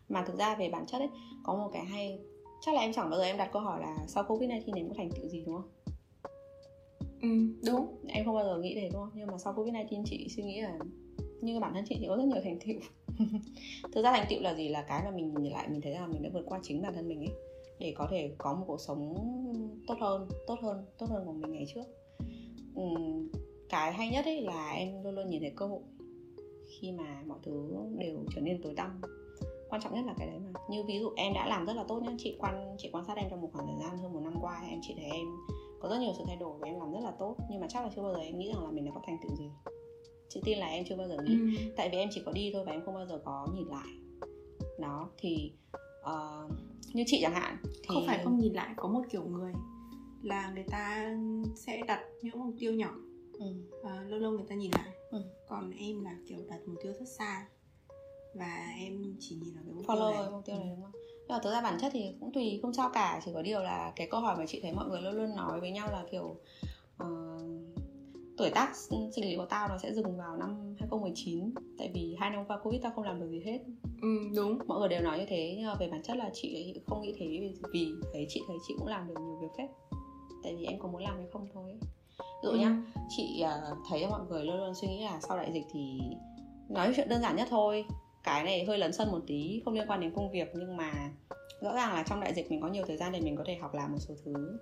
Mà 0.10 0.24
thực 0.28 0.36
ra 0.40 0.56
về 0.56 0.70
bản 0.70 0.86
chất 0.86 0.98
ấy 1.00 1.10
có 1.44 1.56
một 1.56 1.70
cái 1.74 1.86
hay 1.86 2.20
chắc 2.66 2.76
là 2.76 2.82
em 2.82 2.94
chẳng 2.94 3.10
bao 3.10 3.20
giờ 3.20 3.26
em 3.26 3.38
đặt 3.38 3.50
câu 3.54 3.62
hỏi 3.62 3.80
là 3.82 3.98
sau 4.08 4.24
covid 4.24 4.50
19 4.50 4.76
em 4.76 4.90
có 4.90 4.94
thành 4.98 5.10
tựu 5.12 5.28
gì 5.28 5.44
đúng 5.46 5.56
không? 5.56 5.70
Ừ 7.22 7.30
đúng. 7.66 7.88
Em 8.08 8.26
không 8.26 8.36
bao 8.36 8.44
giờ 8.44 8.58
nghĩ 8.58 8.76
thế 8.76 8.90
đúng 8.94 9.02
không? 9.02 9.12
Nhưng 9.16 9.28
mà 9.28 9.38
sau 9.38 9.54
covid 9.54 9.74
19 9.74 10.04
chị 10.06 10.28
suy 10.30 10.44
nghĩ 10.44 10.62
là 10.62 10.80
như 11.42 11.60
bản 11.60 11.74
thân 11.74 11.86
chị 11.90 11.96
thì 12.00 12.08
có 12.08 12.16
rất 12.16 12.24
nhiều 12.24 12.42
thành 12.44 12.60
tựu. 12.60 12.76
Thực 13.94 14.04
ra 14.04 14.12
thành 14.12 14.28
tựu 14.30 14.40
là 14.42 14.56
gì? 14.56 14.70
Là 14.70 14.82
cái 14.82 15.02
mà 15.06 15.12
mình 15.12 15.34
nhìn 15.34 15.52
lại 15.52 15.68
mình 15.70 15.82
thấy 15.82 15.94
rằng 15.94 16.12
mình 16.12 16.24
đã 16.24 16.30
vượt 16.34 16.44
qua 16.46 16.60
chính 16.64 16.82
bản 16.82 16.94
thân 16.94 17.08
mình 17.08 17.20
ấy 17.20 17.34
để 17.80 17.94
có 17.98 18.08
thể 18.12 18.32
có 18.38 18.54
một 18.54 18.64
cuộc 18.68 18.82
sống 18.82 19.16
tốt 19.88 19.96
hơn 20.02 20.28
tốt 20.48 20.60
hơn 20.62 20.86
tốt 20.98 21.06
hơn 21.10 21.26
của 21.26 21.34
mình 21.34 21.52
ngày 21.52 21.66
trước. 21.74 21.84
Ừm, 22.76 23.32
cái 23.70 23.94
hay 23.94 24.10
nhất 24.10 24.26
ấy 24.26 24.42
là 24.42 24.72
em 24.72 25.04
luôn 25.04 25.16
luôn 25.16 25.30
nhìn 25.30 25.42
thấy 25.42 25.54
cơ 25.56 25.66
hội 25.66 25.82
khi 26.68 26.92
mà 26.92 27.24
mọi 27.28 27.40
thứ 27.44 27.70
đều 27.98 28.26
trở 28.36 28.42
nên 28.42 28.62
tối 28.62 28.74
tăm 28.78 29.02
quan 29.74 29.82
trọng 29.82 29.94
nhất 29.94 30.06
là 30.06 30.14
cái 30.18 30.28
đấy 30.28 30.40
mà. 30.40 30.60
Như 30.70 30.84
ví 30.84 31.00
dụ 31.00 31.12
em 31.16 31.34
đã 31.34 31.48
làm 31.48 31.66
rất 31.66 31.74
là 31.74 31.84
tốt 31.88 32.00
nhá 32.04 32.12
chị 32.18 32.36
quan 32.40 32.76
chị 32.78 32.90
quan 32.94 33.06
sát 33.06 33.18
em 33.18 33.28
trong 33.30 33.42
một 33.42 33.50
khoảng 33.54 33.68
thời 33.68 33.76
gian 33.80 33.98
hơn 33.98 34.14
một 34.14 34.20
năm 34.20 34.34
qua 34.42 34.62
em 34.70 34.80
chị 34.82 34.94
thấy 34.98 35.06
em 35.06 35.26
có 35.82 35.90
rất 35.90 36.00
nhiều 36.00 36.14
sự 36.18 36.24
thay 36.28 36.36
đổi 36.36 36.60
và 36.60 36.68
em 36.68 36.80
làm 36.80 36.92
rất 36.92 37.00
là 37.04 37.12
tốt. 37.20 37.36
Nhưng 37.50 37.62
mà 37.62 37.68
chắc 37.70 37.84
là 37.84 37.90
chưa 37.96 38.02
bao 38.02 38.14
giờ 38.14 38.20
em 38.20 38.40
nghĩ 38.40 38.52
rằng 38.54 38.64
là 38.64 38.72
mình 38.72 38.86
đã 38.86 38.92
có 38.96 39.02
thành 39.06 39.18
tựu 39.22 39.36
gì. 39.36 39.52
Chị 40.30 40.42
tin 40.46 40.58
là 40.58 40.68
em 40.68 40.86
chưa 40.90 40.96
bao 40.96 41.08
giờ 41.08 41.18
nghĩ. 41.24 41.34
Ừ. 41.34 41.74
tại 41.78 41.90
vì 41.90 41.98
em 41.98 42.10
chỉ 42.12 42.22
có 42.26 42.32
đi 42.32 42.52
thôi 42.54 42.64
và 42.66 42.72
em 42.72 42.82
không 42.86 42.94
bao 42.94 43.06
giờ 43.06 43.22
có 43.26 43.48
nhìn 43.56 43.68
lại. 43.68 43.88
Đó 44.80 45.10
thì 45.18 45.54
ờ, 46.02 46.50
như 46.94 47.04
chị 47.08 47.20
chẳng 47.22 47.34
hạn 47.34 47.58
thì 47.64 47.88
không 47.88 48.04
phải 48.08 48.20
không 48.24 48.38
nhìn 48.38 48.54
lại 48.54 48.74
có 48.78 48.88
một 48.88 49.02
kiểu 49.12 49.24
người 49.24 49.54
là 50.22 50.52
người 50.52 50.66
ta 50.70 51.16
sẽ 51.56 51.82
đặt 51.88 52.02
những 52.22 52.40
mục 52.40 52.56
tiêu 52.60 52.74
nhỏ. 52.74 52.92
Ừ. 53.34 53.46
và 53.84 54.02
lâu 54.08 54.20
lâu 54.20 54.32
người 54.32 54.46
ta 54.50 54.56
nhìn 54.56 54.72
lại. 54.76 54.90
Ừ. 55.12 55.24
còn 55.48 55.72
em 55.72 56.04
là 56.04 56.16
kiểu 56.28 56.40
đặt 56.50 56.60
mục 56.68 56.78
tiêu 56.84 56.94
rất 57.00 57.06
xa 57.18 57.48
và 58.34 58.74
em 58.80 59.16
chỉ 59.20 59.36
nhìn 59.36 59.54
vào 59.56 59.64
cái 59.66 59.74
mục 59.74 59.84
tiêu 59.88 59.96
follow 59.96 60.10
này 60.12 60.22
với 60.22 60.32
mục 60.32 60.46
tiêu 60.46 60.56
này 60.56 60.68
đúng 60.70 60.82
không? 60.82 60.92
Nhưng 61.28 61.38
mà 61.38 61.40
thực 61.44 61.52
ra 61.52 61.62
bản 61.62 61.78
chất 61.82 61.90
thì 61.94 62.16
cũng 62.20 62.32
tùy 62.34 62.60
không 62.62 62.74
sao 62.74 62.90
cả. 62.94 63.22
Chỉ 63.26 63.32
có 63.34 63.42
điều 63.42 63.60
là 63.60 63.94
cái 63.96 64.08
câu 64.12 64.20
hỏi 64.20 64.36
mà 64.38 64.46
chị 64.48 64.60
thấy 64.62 64.74
mọi 64.74 64.88
người 64.90 65.02
luôn 65.02 65.14
luôn 65.14 65.36
nói 65.36 65.60
với 65.60 65.72
nhau 65.72 65.88
là 65.92 66.04
kiểu 66.12 66.36
ờ, 66.98 67.08
tuổi 68.38 68.50
tác 68.50 68.76
sinh 68.76 69.10
lý 69.16 69.36
của 69.38 69.46
tao 69.46 69.68
nó 69.68 69.78
sẽ 69.78 69.94
dừng 69.94 70.18
vào 70.18 70.38
năm 70.38 70.76
2019 70.80 71.54
tại 71.78 71.92
vì 71.94 72.16
hai 72.20 72.30
năm 72.30 72.46
qua 72.48 72.60
covid 72.64 72.82
tao 72.84 72.92
không 72.96 73.04
làm 73.06 73.20
được 73.20 73.30
gì 73.32 73.42
hết. 73.46 73.60
Ừ 74.02 74.08
đúng. 74.36 74.58
Mọi 74.68 74.80
người 74.80 74.90
đều 74.90 75.02
nói 75.02 75.20
như 75.20 75.26
thế 75.28 75.54
nhưng 75.58 75.68
mà 75.68 75.76
về 75.76 75.88
bản 75.92 76.04
chất 76.04 76.18
là 76.18 76.30
chị 76.34 76.74
không 76.88 77.02
nghĩ 77.02 77.14
thế 77.20 77.26
vì, 77.26 77.54
vì 77.74 77.88
thấy 78.14 78.26
chị 78.30 78.42
thấy 78.48 78.58
chị 78.68 78.74
cũng 78.78 78.88
làm 78.88 79.08
được 79.08 79.16
nhiều 79.22 79.38
việc 79.42 79.48
phết. 79.58 79.70
Tại 80.44 80.56
vì 80.56 80.66
em 80.66 80.80
có 80.80 80.88
muốn 80.88 81.02
làm 81.04 81.18
hay 81.18 81.28
không 81.34 81.48
thôi 81.54 81.80
dụ 82.44 82.50
Ừ. 82.50 82.58
nhá 82.58 82.78
chị 83.10 83.42
ờ, 83.42 83.76
thấy 83.90 84.08
mọi 84.08 84.22
người 84.30 84.46
luôn 84.46 84.58
luôn 84.58 84.76
suy 84.76 84.88
nghĩ 84.88 85.04
là 85.04 85.20
sau 85.22 85.38
đại 85.38 85.52
dịch 85.54 85.66
thì 85.74 86.00
nói 86.70 86.94
chuyện 86.96 87.10
đơn 87.10 87.22
giản 87.22 87.36
nhất 87.36 87.48
thôi 87.52 87.86
cái 88.24 88.44
này 88.44 88.66
hơi 88.66 88.78
lấn 88.78 88.94
sân 88.94 89.12
một 89.12 89.20
tí 89.28 89.62
không 89.66 89.74
liên 89.74 89.88
quan 89.88 90.00
đến 90.02 90.12
công 90.16 90.32
việc 90.32 90.52
nhưng 90.56 90.78
mà 90.78 91.12
rõ 91.62 91.74
ràng 91.74 91.94
là 91.94 92.04
trong 92.10 92.20
đại 92.20 92.34
dịch 92.34 92.52
mình 92.52 92.62
có 92.62 92.68
nhiều 92.68 92.84
thời 92.88 92.98
gian 92.98 93.12
để 93.12 93.20
mình 93.22 93.36
có 93.36 93.44
thể 93.48 93.56
học 93.56 93.74
làm 93.74 93.92
một 93.92 93.98
số 94.00 94.14
thứ 94.26 94.58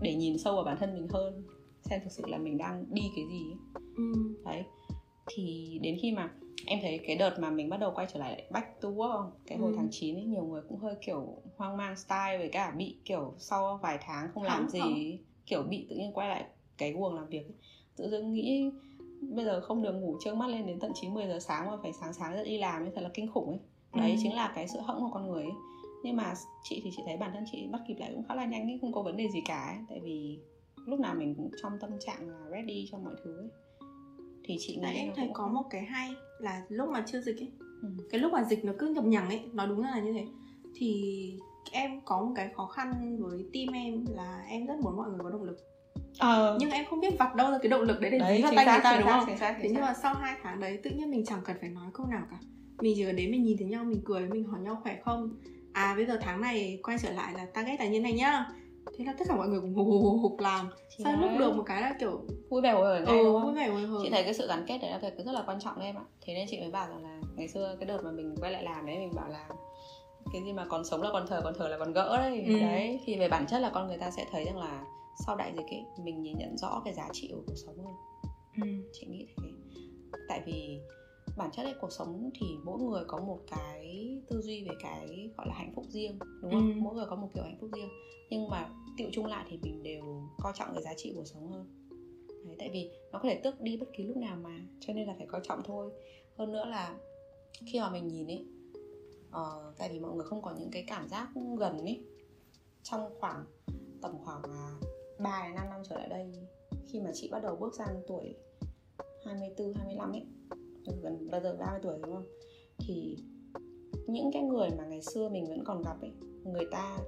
để 0.00 0.14
nhìn 0.14 0.38
sâu 0.38 0.54
vào 0.54 0.64
bản 0.64 0.76
thân 0.80 0.94
mình 0.94 1.08
hơn 1.08 1.42
xem 1.82 2.00
thực 2.04 2.12
sự 2.12 2.22
là 2.26 2.38
mình 2.38 2.58
đang 2.58 2.84
đi 2.88 3.02
cái 3.16 3.24
gì 3.30 3.44
ừ. 3.96 4.12
đấy 4.44 4.62
thì 5.26 5.78
đến 5.82 5.98
khi 6.02 6.12
mà 6.12 6.30
em 6.66 6.78
thấy 6.82 6.98
cái 7.06 7.16
đợt 7.16 7.38
mà 7.40 7.50
mình 7.50 7.68
bắt 7.68 7.76
đầu 7.80 7.92
quay 7.94 8.06
trở 8.12 8.20
lại 8.20 8.44
back 8.50 8.80
to 8.80 8.88
work 8.88 9.12
không 9.12 9.30
cái 9.46 9.58
hồi 9.58 9.70
Ừ. 9.72 9.74
tháng 9.76 9.88
9 9.90 10.14
ấy 10.16 10.24
nhiều 10.24 10.44
người 10.44 10.62
cũng 10.68 10.78
hơi 10.78 10.94
kiểu 11.00 11.42
hoang 11.56 11.76
mang 11.76 11.96
style 11.96 12.38
với 12.38 12.48
cả 12.48 12.70
bị 12.70 12.96
kiểu 13.04 13.34
sau 13.38 13.78
vài 13.82 13.98
tháng 14.02 14.28
không 14.34 14.42
làm 14.42 14.68
gì 14.68 14.80
hóng. 14.80 14.94
kiểu 15.46 15.62
bị 15.62 15.86
tự 15.90 15.96
nhiên 15.96 16.12
quay 16.12 16.28
lại 16.28 16.44
cái 16.78 16.92
guồng 16.92 17.14
làm 17.14 17.26
việc 17.28 17.42
ấy. 17.46 17.54
tự 17.96 18.10
dưng 18.10 18.32
nghĩ 18.32 18.70
bây 19.20 19.44
giờ 19.44 19.60
không 19.60 19.82
được 19.82 19.92
ngủ 19.92 20.16
trương 20.24 20.38
mắt 20.38 20.46
lên 20.50 20.66
đến 20.66 20.80
tận 20.80 20.92
9 20.94 21.14
10 21.14 21.26
giờ 21.26 21.38
sáng 21.40 21.66
mà 21.70 21.76
phải 21.82 21.92
sáng 21.92 22.12
sáng 22.14 22.34
dậy 22.36 22.44
đi 22.44 22.58
làm 22.58 22.82
ấy 22.82 22.92
thật 22.94 23.00
là 23.02 23.10
kinh 23.14 23.32
khủng 23.32 23.48
ấy 23.48 23.58
đấy 23.94 24.10
Ừ. 24.10 24.16
chính 24.22 24.34
là 24.34 24.52
cái 24.54 24.68
sự 24.68 24.78
hẫng 24.84 25.00
của 25.00 25.10
con 25.12 25.30
người 25.30 25.42
ấy 25.42 25.52
nhưng 26.04 26.16
mà 26.16 26.34
chị 26.62 26.80
thì 26.84 26.90
chị 26.96 27.02
thấy 27.06 27.16
bản 27.16 27.30
thân 27.34 27.44
chị 27.52 27.68
bắt 27.72 27.80
kịp 27.88 27.94
lại 27.98 28.10
cũng 28.14 28.24
khá 28.28 28.34
là 28.34 28.44
nhanh 28.44 28.62
ấy 28.70 28.78
không 28.80 28.92
có 28.92 29.02
vấn 29.02 29.16
đề 29.16 29.28
gì 29.28 29.40
cả 29.46 29.66
ấy. 29.76 29.84
tại 29.88 30.00
vì 30.04 30.38
lúc 30.86 31.00
nào 31.00 31.14
mình 31.14 31.34
cũng 31.34 31.50
trong 31.62 31.72
tâm 31.80 31.90
trạng 32.06 32.28
là 32.30 32.38
ready 32.50 32.88
cho 32.92 32.98
mọi 32.98 33.14
thứ 33.24 33.36
ấy 33.38 33.48
thì 34.44 34.56
chị 34.60 34.76
nghĩ 34.76 34.88
em 34.94 35.12
thấy 35.16 35.26
cũng 35.26 35.34
có 35.34 35.48
một 35.48 35.62
cái 35.70 35.82
hay 35.84 36.10
là 36.40 36.62
lúc 36.68 36.88
mà 36.88 37.04
chưa 37.06 37.20
dịch 37.20 37.36
ấy 37.40 37.50
Ừ. 37.82 37.88
cái 38.10 38.20
lúc 38.20 38.32
mà 38.32 38.44
dịch 38.44 38.64
nó 38.64 38.72
cứ 38.78 38.86
nhập 38.86 39.04
nhằng 39.04 39.28
ấy 39.28 39.40
nói 39.52 39.66
đúng 39.66 39.82
là 39.82 40.00
như 40.00 40.12
thế 40.12 40.26
thì 40.74 41.12
em 41.72 42.00
có 42.04 42.22
một 42.24 42.32
cái 42.36 42.48
khó 42.56 42.66
khăn 42.66 43.16
với 43.20 43.44
team 43.54 43.74
em 43.74 44.04
là 44.10 44.44
em 44.48 44.66
rất 44.66 44.74
muốn 44.82 44.96
mọi 44.96 45.08
người 45.10 45.18
có 45.22 45.30
động 45.30 45.42
lực 45.42 45.56
Ờ. 46.18 46.56
nhưng 46.60 46.70
em 46.70 46.84
không 46.90 47.00
biết 47.00 47.18
vặt 47.18 47.34
đâu 47.34 47.50
ra 47.50 47.58
cái 47.62 47.70
động 47.70 47.82
lực 47.82 48.00
đấy 48.00 48.10
để 48.10 48.18
đấy 48.18 48.42
vào 48.42 48.52
tay 48.56 48.66
người 48.66 48.80
ta 48.82 48.96
đúng 48.96 49.06
xác, 49.06 49.18
không? 49.18 49.24
chính 49.26 49.38
xác, 49.38 49.56
thế 49.62 49.68
nhưng 49.72 49.80
mà 49.80 49.94
sau 50.02 50.14
hai 50.14 50.36
tháng 50.42 50.60
đấy 50.60 50.78
tự 50.82 50.90
nhiên 50.90 51.10
mình 51.10 51.24
chẳng 51.24 51.40
cần 51.44 51.56
phải 51.60 51.70
nói 51.70 51.86
câu 51.94 52.06
nào 52.06 52.22
cả. 52.30 52.36
Mình 52.80 52.94
chỉ 52.96 53.04
cần 53.04 53.16
đến 53.16 53.30
mình 53.30 53.44
nhìn 53.44 53.56
thấy 53.58 53.66
nhau 53.66 53.84
mình 53.84 54.00
cười 54.04 54.20
mình 54.20 54.44
hỏi 54.44 54.60
nhau 54.60 54.80
khỏe 54.82 54.98
không? 55.04 55.30
À 55.72 55.94
bây 55.96 56.06
giờ 56.06 56.18
tháng 56.20 56.40
này 56.40 56.78
quay 56.82 56.98
trở 57.02 57.12
lại 57.12 57.32
là 57.34 57.46
target 57.54 57.80
là 57.80 57.86
như 57.86 58.00
này 58.00 58.12
nhá. 58.12 58.46
Thế 58.98 59.04
là 59.04 59.14
tất 59.18 59.24
cả 59.28 59.36
mọi 59.36 59.48
người 59.48 59.60
hù 59.60 59.84
hù 59.84 60.18
hục 60.18 60.40
làm. 60.40 60.68
Sau 61.04 61.16
lúc 61.20 61.30
được 61.38 61.56
một 61.56 61.62
cái 61.66 61.82
là 61.82 61.94
kiểu 62.00 62.20
vui 62.50 62.62
vẻ 62.62 62.72
hồi 62.72 63.00
ngay 63.00 63.18
ừ, 63.18 63.24
đúng 63.24 63.42
vui 63.42 63.54
vẻ 63.54 63.68
hồi 63.68 64.00
chị 64.02 64.10
thấy 64.10 64.22
cái 64.22 64.34
sự 64.34 64.48
gắn 64.48 64.64
kết 64.66 64.78
đấy 64.78 64.90
là 64.90 64.98
cái 65.00 65.12
rất 65.26 65.32
là 65.32 65.42
quan 65.46 65.60
trọng 65.60 65.78
đấy 65.78 65.86
em 65.86 65.96
ạ. 65.96 66.04
Thế 66.20 66.34
nên 66.34 66.46
chị 66.50 66.60
mới 66.60 66.70
bảo 66.70 66.88
rằng 66.88 67.02
là 67.02 67.20
ngày 67.36 67.48
xưa 67.48 67.76
cái 67.80 67.88
đợt 67.88 67.98
mà 68.04 68.10
mình 68.10 68.36
quay 68.40 68.52
lại 68.52 68.62
làm 68.62 68.86
đấy 68.86 68.98
mình 68.98 69.14
bảo 69.14 69.28
là 69.28 69.48
cái 70.32 70.42
gì 70.44 70.52
mà 70.52 70.64
còn 70.68 70.84
sống 70.84 71.02
là 71.02 71.08
còn 71.12 71.26
thờ 71.26 71.40
còn 71.44 71.54
thờ 71.58 71.68
là 71.68 71.78
còn 71.78 71.92
gỡ 71.92 72.16
đấy. 72.18 72.44
Ừ. 72.46 72.60
đấy 72.60 73.00
thì 73.04 73.16
về 73.18 73.28
bản 73.28 73.46
chất 73.46 73.58
là 73.58 73.70
con 73.70 73.88
người 73.88 73.98
ta 73.98 74.10
sẽ 74.10 74.24
thấy 74.32 74.44
rằng 74.44 74.58
là 74.58 74.84
sau 75.26 75.36
đại 75.36 75.52
dịch 75.56 75.66
ấy 75.70 75.84
mình 76.04 76.22
nhìn 76.22 76.38
nhận 76.38 76.56
rõ 76.56 76.82
cái 76.84 76.94
giá 76.94 77.08
trị 77.12 77.30
của 77.32 77.42
cuộc 77.46 77.54
sống 77.66 77.84
hơn. 77.84 77.94
Ừ. 78.62 78.88
chị 78.92 79.06
nghĩ 79.06 79.26
thế. 79.36 79.48
Tại 80.28 80.42
vì 80.46 80.80
bản 81.36 81.50
chất 81.52 81.62
ấy 81.62 81.74
cuộc 81.80 81.92
sống 81.92 82.30
thì 82.40 82.46
mỗi 82.64 82.78
người 82.78 83.04
có 83.06 83.18
một 83.18 83.40
cái 83.50 84.08
tư 84.28 84.40
duy 84.40 84.64
về 84.64 84.74
cái 84.82 85.30
gọi 85.36 85.46
là 85.48 85.54
hạnh 85.54 85.72
phúc 85.74 85.84
riêng 85.88 86.18
đúng 86.42 86.50
không? 86.50 86.72
Ừ. 86.74 86.80
mỗi 86.80 86.94
người 86.94 87.06
có 87.10 87.16
một 87.16 87.28
kiểu 87.34 87.44
hạnh 87.44 87.56
phúc 87.60 87.70
riêng. 87.74 87.88
Nhưng 88.30 88.48
mà 88.48 88.70
tiệu 88.96 89.08
chung 89.12 89.26
lại 89.26 89.44
thì 89.48 89.58
mình 89.62 89.82
đều 89.82 90.28
coi 90.38 90.52
trọng 90.56 90.68
cái 90.74 90.82
giá 90.82 90.94
trị 90.96 91.12
của 91.16 91.24
sống 91.24 91.50
hơn. 91.50 91.66
Đấy, 92.46 92.56
tại 92.58 92.70
vì 92.72 92.90
nó 93.12 93.18
có 93.18 93.28
thể 93.28 93.40
tước 93.44 93.60
đi 93.60 93.76
bất 93.76 93.86
kỳ 93.96 94.04
lúc 94.04 94.16
nào 94.16 94.36
mà 94.42 94.60
cho 94.80 94.92
nên 94.92 95.06
là 95.06 95.14
phải 95.18 95.26
coi 95.26 95.40
trọng 95.44 95.62
thôi. 95.64 95.90
Hơn 96.36 96.52
nữa 96.52 96.64
là 96.64 96.98
khi 97.66 97.80
mà 97.80 97.90
mình 97.90 98.08
nhìn 98.08 98.26
ấy 98.26 98.46
ờ, 99.30 99.72
tại 99.78 99.88
vì 99.92 100.00
mọi 100.00 100.14
người 100.14 100.24
không 100.24 100.42
có 100.42 100.54
những 100.58 100.70
cái 100.72 100.84
cảm 100.86 101.08
giác 101.08 101.28
gần 101.58 101.78
ấy 101.78 102.00
trong 102.82 103.14
khoảng 103.20 103.44
tầm 104.02 104.12
khoảng 104.24 104.42
à, 104.42 104.80
3 105.18 105.42
đến 105.46 105.54
5 105.54 105.70
năm 105.70 105.82
trở 105.88 105.96
lại 105.96 106.08
đây 106.08 106.32
khi 106.86 107.00
mà 107.00 107.10
chị 107.14 107.28
bắt 107.28 107.42
đầu 107.42 107.56
bước 107.56 107.74
sang 107.74 108.02
tuổi 108.06 108.34
24, 109.24 109.74
25 109.74 110.12
ấy 110.12 110.26
gần 111.02 111.30
bây 111.30 111.40
giờ 111.40 111.56
30 111.60 111.80
tuổi 111.82 111.98
đúng 112.02 112.14
không? 112.14 112.26
Thì 112.78 113.16
những 114.06 114.30
cái 114.32 114.42
người 114.42 114.68
mà 114.78 114.84
ngày 114.84 115.02
xưa 115.02 115.28
mình 115.28 115.46
vẫn 115.48 115.64
còn 115.64 115.82
gặp 115.82 116.00
ấy 116.00 116.12
người 116.44 116.66
ta 116.70 116.98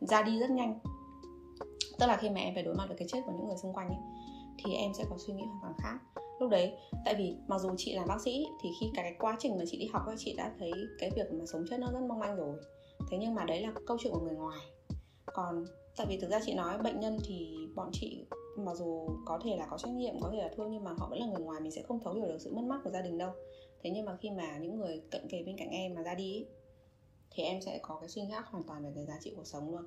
ra 0.00 0.22
đi 0.22 0.40
rất 0.40 0.50
nhanh. 0.50 0.78
Tức 1.98 2.06
là 2.06 2.16
khi 2.16 2.30
mà 2.30 2.40
em 2.40 2.54
phải 2.54 2.62
đối 2.62 2.74
mặt 2.74 2.84
với 2.88 2.96
cái 2.96 3.08
chết 3.08 3.20
của 3.26 3.32
những 3.32 3.46
người 3.46 3.56
xung 3.56 3.72
quanh 3.72 3.88
ấy 3.88 3.98
thì 4.64 4.74
em 4.74 4.94
sẽ 4.94 5.04
có 5.10 5.16
suy 5.18 5.34
nghĩ 5.34 5.42
hoàn 5.42 5.60
toàn 5.60 5.74
khác. 5.78 6.22
Lúc 6.40 6.50
đấy 6.50 6.72
tại 7.04 7.14
vì 7.18 7.36
mặc 7.48 7.58
dù 7.58 7.70
chị 7.76 7.94
là 7.94 8.06
bác 8.06 8.20
sĩ 8.20 8.46
thì 8.62 8.68
khi 8.80 8.90
cái, 8.94 9.04
cái 9.04 9.14
quá 9.18 9.36
trình 9.38 9.58
mà 9.58 9.64
chị 9.70 9.78
đi 9.78 9.86
học 9.92 10.02
ấy 10.06 10.16
chị 10.18 10.34
đã 10.36 10.52
thấy 10.58 10.72
cái 10.98 11.10
việc 11.16 11.32
mà 11.32 11.46
sống 11.46 11.64
chết 11.70 11.76
nó 11.80 11.86
rất 11.92 12.00
mong 12.08 12.18
manh 12.18 12.36
rồi. 12.36 12.56
Thế 13.10 13.18
nhưng 13.20 13.34
mà 13.34 13.44
đấy 13.44 13.60
là 13.60 13.72
câu 13.86 13.96
chuyện 14.00 14.12
của 14.12 14.20
người 14.20 14.34
ngoài. 14.34 14.60
Còn 15.26 15.64
tại 15.96 16.06
vì 16.06 16.18
thực 16.18 16.30
ra 16.30 16.40
chị 16.46 16.54
nói 16.54 16.78
bệnh 16.78 17.00
nhân 17.00 17.18
thì 17.24 17.56
bọn 17.74 17.90
chị 17.92 18.26
mặc 18.56 18.74
dù 18.74 19.08
có 19.24 19.40
thể 19.44 19.56
là 19.56 19.66
có 19.70 19.78
trách 19.78 19.90
nhiệm 19.90 20.20
có 20.20 20.30
thể 20.32 20.38
là 20.38 20.50
thương 20.56 20.70
nhưng 20.70 20.84
mà 20.84 20.92
họ 20.98 21.08
vẫn 21.10 21.20
là 21.20 21.26
người 21.26 21.40
ngoài 21.40 21.60
mình 21.60 21.72
sẽ 21.72 21.82
không 21.82 22.00
thấu 22.00 22.14
hiểu 22.14 22.26
được 22.26 22.38
sự 22.40 22.54
mất 22.54 22.62
mát 22.64 22.80
của 22.84 22.90
gia 22.90 23.00
đình 23.00 23.18
đâu. 23.18 23.30
Thế 23.82 23.90
nhưng 23.90 24.04
mà 24.04 24.16
khi 24.16 24.30
mà 24.30 24.58
những 24.58 24.76
người 24.76 25.02
cận 25.10 25.28
kề 25.28 25.42
bên 25.42 25.56
cạnh 25.58 25.70
em 25.70 25.94
mà 25.94 26.02
ra 26.02 26.14
đi 26.14 26.32
ý, 26.32 26.46
thì 27.30 27.42
em 27.42 27.60
sẽ 27.60 27.78
có 27.82 27.98
cái 28.00 28.08
suy 28.08 28.22
nghĩ 28.22 28.34
hoàn 28.44 28.64
toàn 28.64 28.84
về 28.84 28.92
cái 28.94 29.04
giá 29.06 29.18
trị 29.20 29.32
cuộc 29.36 29.46
sống 29.46 29.70
luôn. 29.70 29.84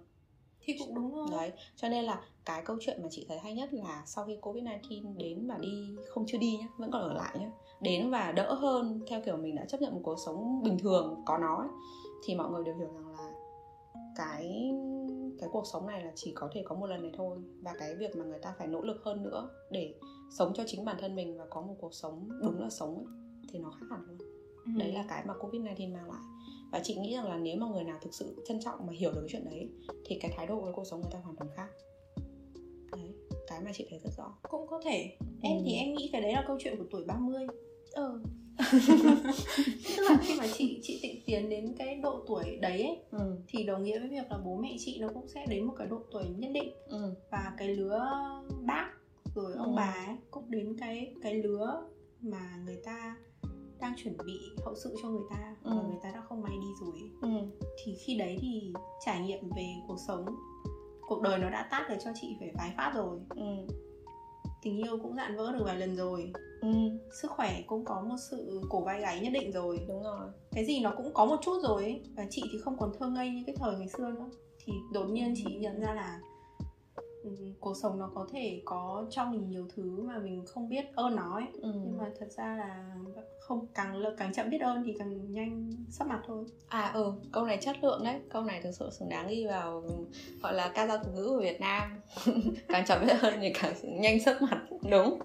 Thì 0.62 0.76
cũng 0.80 0.96
đúng 0.96 1.12
thôi. 1.12 1.28
Đấy 1.32 1.52
cho 1.76 1.90
nên 1.90 2.06
là 2.06 2.22
cái 2.46 2.62
câu 2.66 2.78
chuyện 2.82 3.04
mà 3.04 3.08
chị 3.12 3.26
thấy 3.30 3.40
hay 3.40 3.54
nhất 3.54 3.74
là 3.74 4.04
sau 4.06 4.26
khi 4.26 4.38
covid 4.42 4.64
19 4.64 5.18
đến 5.18 5.48
và 5.48 5.58
đi 5.58 5.96
không 6.10 6.26
chưa 6.28 6.38
đi 6.38 6.58
nhá 6.58 6.68
vẫn 6.78 6.92
còn 6.92 7.02
ở 7.02 7.14
lại 7.14 7.38
nhá 7.40 7.52
đến 7.82 8.12
và 8.12 8.32
đỡ 8.32 8.54
hơn 8.54 9.02
theo 9.08 9.22
kiểu 9.26 9.38
mình 9.38 9.56
đã 9.56 9.66
chấp 9.66 9.82
nhận 9.82 9.94
một 9.94 10.02
cuộc 10.04 10.18
sống 10.26 10.64
bình 10.64 10.78
thường 10.78 11.22
có 11.26 11.38
nó 11.38 11.58
ấy, 11.58 11.68
thì 12.26 12.36
mọi 12.36 12.52
người 12.52 12.64
đều 12.64 12.76
hiểu 12.76 12.88
rằng 12.94 13.08
là 13.08 13.32
cái 14.16 14.72
cái 15.40 15.50
cuộc 15.54 15.64
sống 15.74 15.88
này 15.88 16.04
là 16.04 16.12
chỉ 16.16 16.32
có 16.36 16.50
thể 16.54 16.64
có 16.66 16.76
một 16.76 16.88
lần 16.88 17.02
này 17.02 17.12
thôi. 17.18 17.38
Và 17.62 17.74
cái 17.80 17.96
việc 17.96 18.16
mà 18.16 18.26
người 18.26 18.40
ta 18.40 18.56
phải 18.58 18.68
nỗ 18.68 18.82
lực 18.82 18.98
hơn 19.04 19.24
nữa 19.24 19.50
để 19.72 19.94
sống 20.38 20.54
cho 20.56 20.64
chính 20.68 20.86
bản 20.86 20.98
thân 21.00 21.16
mình 21.16 21.38
và 21.38 21.46
có 21.50 21.62
một 21.62 21.76
cuộc 21.80 21.94
sống 21.94 22.30
đúng 22.44 22.62
là 22.62 22.70
sống 22.70 22.96
ấy, 22.96 23.06
thì 23.52 23.60
nó 23.60 23.70
khác 23.72 23.86
hẳn 23.92 24.02
luôn. 24.08 24.18
Ừ. 24.66 24.72
đấy 24.80 24.92
là 24.92 25.06
cái 25.10 25.24
mà 25.28 25.34
covid 25.40 25.62
19 25.62 25.94
mang 25.94 26.12
lại. 26.12 26.22
Và 26.72 26.80
chị 26.84 26.96
nghĩ 26.96 27.16
rằng 27.16 27.30
là 27.30 27.38
nếu 27.38 27.58
mà 27.58 27.68
người 27.68 27.84
nào 27.84 28.00
thực 28.02 28.14
sự 28.14 28.44
trân 28.48 28.60
trọng 28.62 28.88
mà 28.88 28.94
hiểu 28.94 29.12
được 29.12 29.20
cái 29.22 29.30
chuyện 29.32 29.46
đấy 29.46 29.70
thì 30.06 30.18
cái 30.22 30.32
thái 30.38 30.48
độ 30.48 30.62
với 30.62 30.74
cuộc 30.74 30.84
sống 30.86 31.02
người 31.02 31.10
ta 31.14 31.20
hoàn 31.20 31.36
toàn 31.36 31.50
khác. 31.56 31.68
Đấy 32.92 33.14
cái 33.48 33.62
mà 33.62 33.72
chị 33.74 33.86
thấy 33.90 34.00
rất 34.00 34.10
rõ. 34.18 34.34
Cũng 34.50 34.68
có 34.68 34.82
thể. 34.86 35.18
Em 35.42 35.58
Ừ. 35.58 35.64
thì 35.66 35.74
em 35.74 35.94
nghĩ 35.96 36.10
cái 36.12 36.22
đấy 36.22 36.34
là 36.34 36.44
câu 36.48 36.58
chuyện 36.60 36.78
của 36.78 36.86
tuổi 36.92 37.04
30 37.08 37.48
ừ. 37.92 38.22
tức 39.98 40.04
là 40.10 40.18
khi 40.22 40.36
mà 40.40 40.46
chị 40.58 40.80
chị 40.84 41.00
tịnh 41.02 41.22
tiến 41.26 41.50
đến 41.50 41.76
cái 41.78 41.96
độ 41.96 42.24
tuổi 42.28 42.58
đấy 42.62 42.82
ấy, 42.84 42.98
ừ. 43.12 43.38
thì 43.48 43.64
đồng 43.64 43.84
nghĩa 43.84 44.00
với 44.00 44.10
việc 44.10 44.32
là 44.32 44.38
bố 44.46 44.56
mẹ 44.58 44.76
chị 44.80 44.98
nó 45.02 45.08
cũng 45.14 45.28
sẽ 45.28 45.46
đến 45.50 45.64
một 45.66 45.74
cái 45.78 45.88
độ 45.88 46.00
tuổi 46.12 46.24
nhất 46.38 46.52
định. 46.54 46.74
Ừ. 46.88 47.14
Và 47.32 47.54
cái 47.58 47.68
lứa 47.76 48.00
bác 48.62 48.90
rồi 49.36 49.54
ông 49.58 49.68
Ừ. 49.72 49.74
bà 49.78 50.06
ấy 50.08 50.16
cũng 50.32 50.52
đến 50.52 50.76
cái 50.80 51.14
cái 51.22 51.34
lứa 51.34 51.84
mà 52.22 52.58
người 52.66 52.78
ta 52.86 53.16
đang 53.80 53.94
chuẩn 54.04 54.18
bị 54.26 54.40
hậu 54.66 54.76
sự 54.84 54.96
cho 55.02 55.10
người 55.10 55.24
ta 55.30 55.56
và 55.64 55.72
Ừ. 55.72 55.78
người 55.88 56.00
ta 56.04 56.12
đã 56.12 56.22
không 56.30 56.42
may 56.42 56.52
đi 56.62 56.68
rồi. 56.82 57.12
Ừ. 57.22 57.30
Thì 57.84 57.96
khi 58.06 58.16
đấy 58.18 58.38
thì 58.42 58.74
trải 59.06 59.22
nghiệm 59.22 59.50
về 59.56 59.74
cuộc 59.88 59.98
sống 60.08 60.26
cuộc 61.08 61.22
đời 61.22 61.40
nó 61.40 61.50
đã 61.50 61.68
tát 61.72 61.90
được 61.90 61.96
cho 62.06 62.12
chị 62.22 62.36
phải 62.40 62.52
vài 62.58 62.74
phát 62.78 62.92
rồi. 62.96 63.20
Ừ 63.36 63.44
tình 64.62 64.78
yêu 64.78 65.00
cũng 65.04 65.16
dạn 65.16 65.38
vỡ 65.38 65.52
được 65.52 65.64
vài 65.66 65.76
lần 65.76 65.96
rồi. 65.96 66.32
Ừ. 66.62 66.70
Sức 67.22 67.32
khỏe 67.32 67.62
cũng 67.68 67.86
có 67.86 68.02
một 68.02 68.16
sự 68.30 68.62
cổ 68.70 68.82
vai 68.82 69.02
gáy 69.02 69.20
nhất 69.20 69.34
định 69.34 69.52
rồi. 69.52 69.80
Đúng 69.88 70.04
rồi. 70.04 70.28
Cái 70.52 70.66
gì 70.66 70.80
nó 70.80 70.94
cũng 70.98 71.14
có 71.14 71.26
một 71.26 71.38
chút 71.42 71.60
rồi 71.64 71.84
ấy. 71.84 72.02
và 72.16 72.26
chị 72.30 72.44
thì 72.52 72.58
không 72.58 72.78
còn 72.78 72.92
thơ 73.00 73.10
ngây 73.10 73.30
như 73.30 73.44
cái 73.48 73.56
thời 73.60 73.76
ngày 73.76 73.88
xưa 73.98 74.12
nữa. 74.12 74.30
Thì 74.66 74.74
đột 74.94 75.06
nhiên 75.10 75.34
chị 75.38 75.56
nhận 75.56 75.80
ra 75.80 75.94
là 75.94 76.20
cuộc 77.60 77.74
sống 77.82 78.00
nó 78.00 78.12
có 78.16 78.28
thể 78.32 78.62
có 78.66 79.06
cho 79.10 79.26
mình 79.26 79.50
nhiều 79.50 79.68
thứ 79.76 80.02
mà 80.02 80.18
mình 80.18 80.46
không 80.46 80.70
biết 80.70 80.86
ơn 80.96 81.16
nó 81.16 81.36
ấy. 81.36 81.48
Ừ. 81.62 81.72
nhưng 81.74 81.98
mà 81.98 82.12
thật 82.20 82.28
ra 82.38 82.58
là 82.58 82.96
không 83.40 83.68
càng 83.74 84.04
càng 84.18 84.34
chậm 84.34 84.50
biết 84.50 84.62
ơn 84.62 84.84
thì 84.86 84.96
càng 85.00 85.32
nhanh 85.32 85.72
sắp 85.90 86.08
mặt 86.08 86.22
thôi. 86.28 86.46
À 86.68 86.92
ừ 86.94 87.14
câu 87.32 87.46
này 87.46 87.58
chất 87.62 87.76
lượng 87.82 88.04
đấy. 88.04 88.20
Câu 88.30 88.44
này 88.44 88.62
thực 88.64 88.72
sự 88.72 88.90
xứng 88.92 89.10
đáng 89.10 89.28
ghi 89.30 89.46
vào 89.48 89.84
gọi 90.42 90.54
là 90.54 90.72
ca 90.76 90.88
dao 90.88 90.98
tục 90.98 91.14
ngữ 91.16 91.28
của 91.28 91.40
Việt 91.42 91.62
Nam. 91.62 92.02
Càng 92.68 92.86
chậm 92.86 93.06
biết 93.06 93.16
hơn 93.20 93.34
thì 93.42 93.54
càng 93.62 93.74
nhanh 93.84 94.20
sấp 94.20 94.42
mặt 94.42 94.62
đúng. 94.90 95.20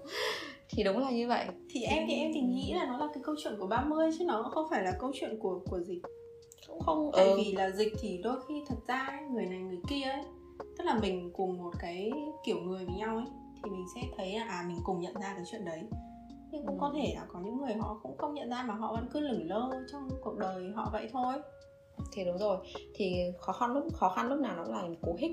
Thì 0.69 0.83
đúng 0.83 0.97
là 0.97 1.11
như 1.11 1.27
vậy. 1.27 1.45
Thì 1.69 1.83
em 1.83 2.03
thì 2.07 2.13
em 2.13 2.31
thì 2.33 2.41
nghĩ 2.41 2.73
là 2.73 2.85
nó 2.85 2.97
là 2.97 3.07
cái 3.13 3.23
câu 3.23 3.35
chuyện 3.43 3.53
của 3.59 3.67
30 3.67 4.09
chứ 4.19 4.25
nó 4.25 4.43
không 4.43 4.67
phải 4.69 4.83
là 4.83 4.91
câu 4.99 5.11
chuyện 5.13 5.39
của 5.39 5.59
của 5.69 5.79
dịch. 5.79 6.01
Cũng 6.67 6.79
không 6.79 7.11
tại 7.13 7.25
ừ. 7.25 7.37
vì 7.37 7.51
là 7.51 7.71
dịch 7.71 7.93
thì 7.99 8.19
đôi 8.23 8.37
khi 8.47 8.63
thật 8.67 8.75
ra 8.87 9.07
ấy, 9.09 9.29
người 9.31 9.45
này 9.45 9.59
người 9.59 9.79
kia 9.89 10.01
ấy 10.01 10.23
tức 10.77 10.83
là 10.83 10.99
mình 11.01 11.31
cùng 11.33 11.57
một 11.57 11.71
cái 11.79 12.11
kiểu 12.45 12.57
người 12.61 12.85
với 12.85 12.95
nhau 12.95 13.15
ấy 13.17 13.25
thì 13.55 13.69
mình 13.71 13.85
sẽ 13.95 14.01
thấy 14.17 14.33
là 14.39 14.45
à 14.45 14.65
mình 14.67 14.77
cùng 14.83 14.99
nhận 15.01 15.13
ra 15.13 15.33
cái 15.35 15.43
chuyện 15.51 15.65
đấy. 15.65 15.81
Nhưng 16.51 16.65
cũng 16.65 16.77
Ừ. 16.77 16.81
có 16.81 16.91
thể 16.95 17.13
là 17.15 17.25
có 17.29 17.39
những 17.39 17.57
người 17.57 17.73
họ 17.73 17.99
cũng 18.03 18.17
không 18.17 18.33
nhận 18.33 18.49
ra 18.49 18.63
mà 18.63 18.73
họ 18.73 18.93
vẫn 18.93 19.07
cứ 19.13 19.19
lửng 19.19 19.47
lơ 19.49 19.69
trong 19.91 20.09
cuộc 20.23 20.37
đời 20.37 20.71
họ 20.75 20.89
vậy 20.93 21.09
thôi. 21.11 21.35
Thì 22.13 22.25
đúng 22.25 22.37
rồi. 22.37 22.57
Thì 22.95 23.15
khó 23.39 23.53
khăn 23.53 23.73
lúc 23.73 23.83
khó 23.93 24.09
khăn 24.09 24.27
lúc 24.29 24.39
nào 24.39 24.55
nó 24.55 24.63
là 24.63 24.81
một 24.87 24.95
cú 25.01 25.15
hích. 25.19 25.31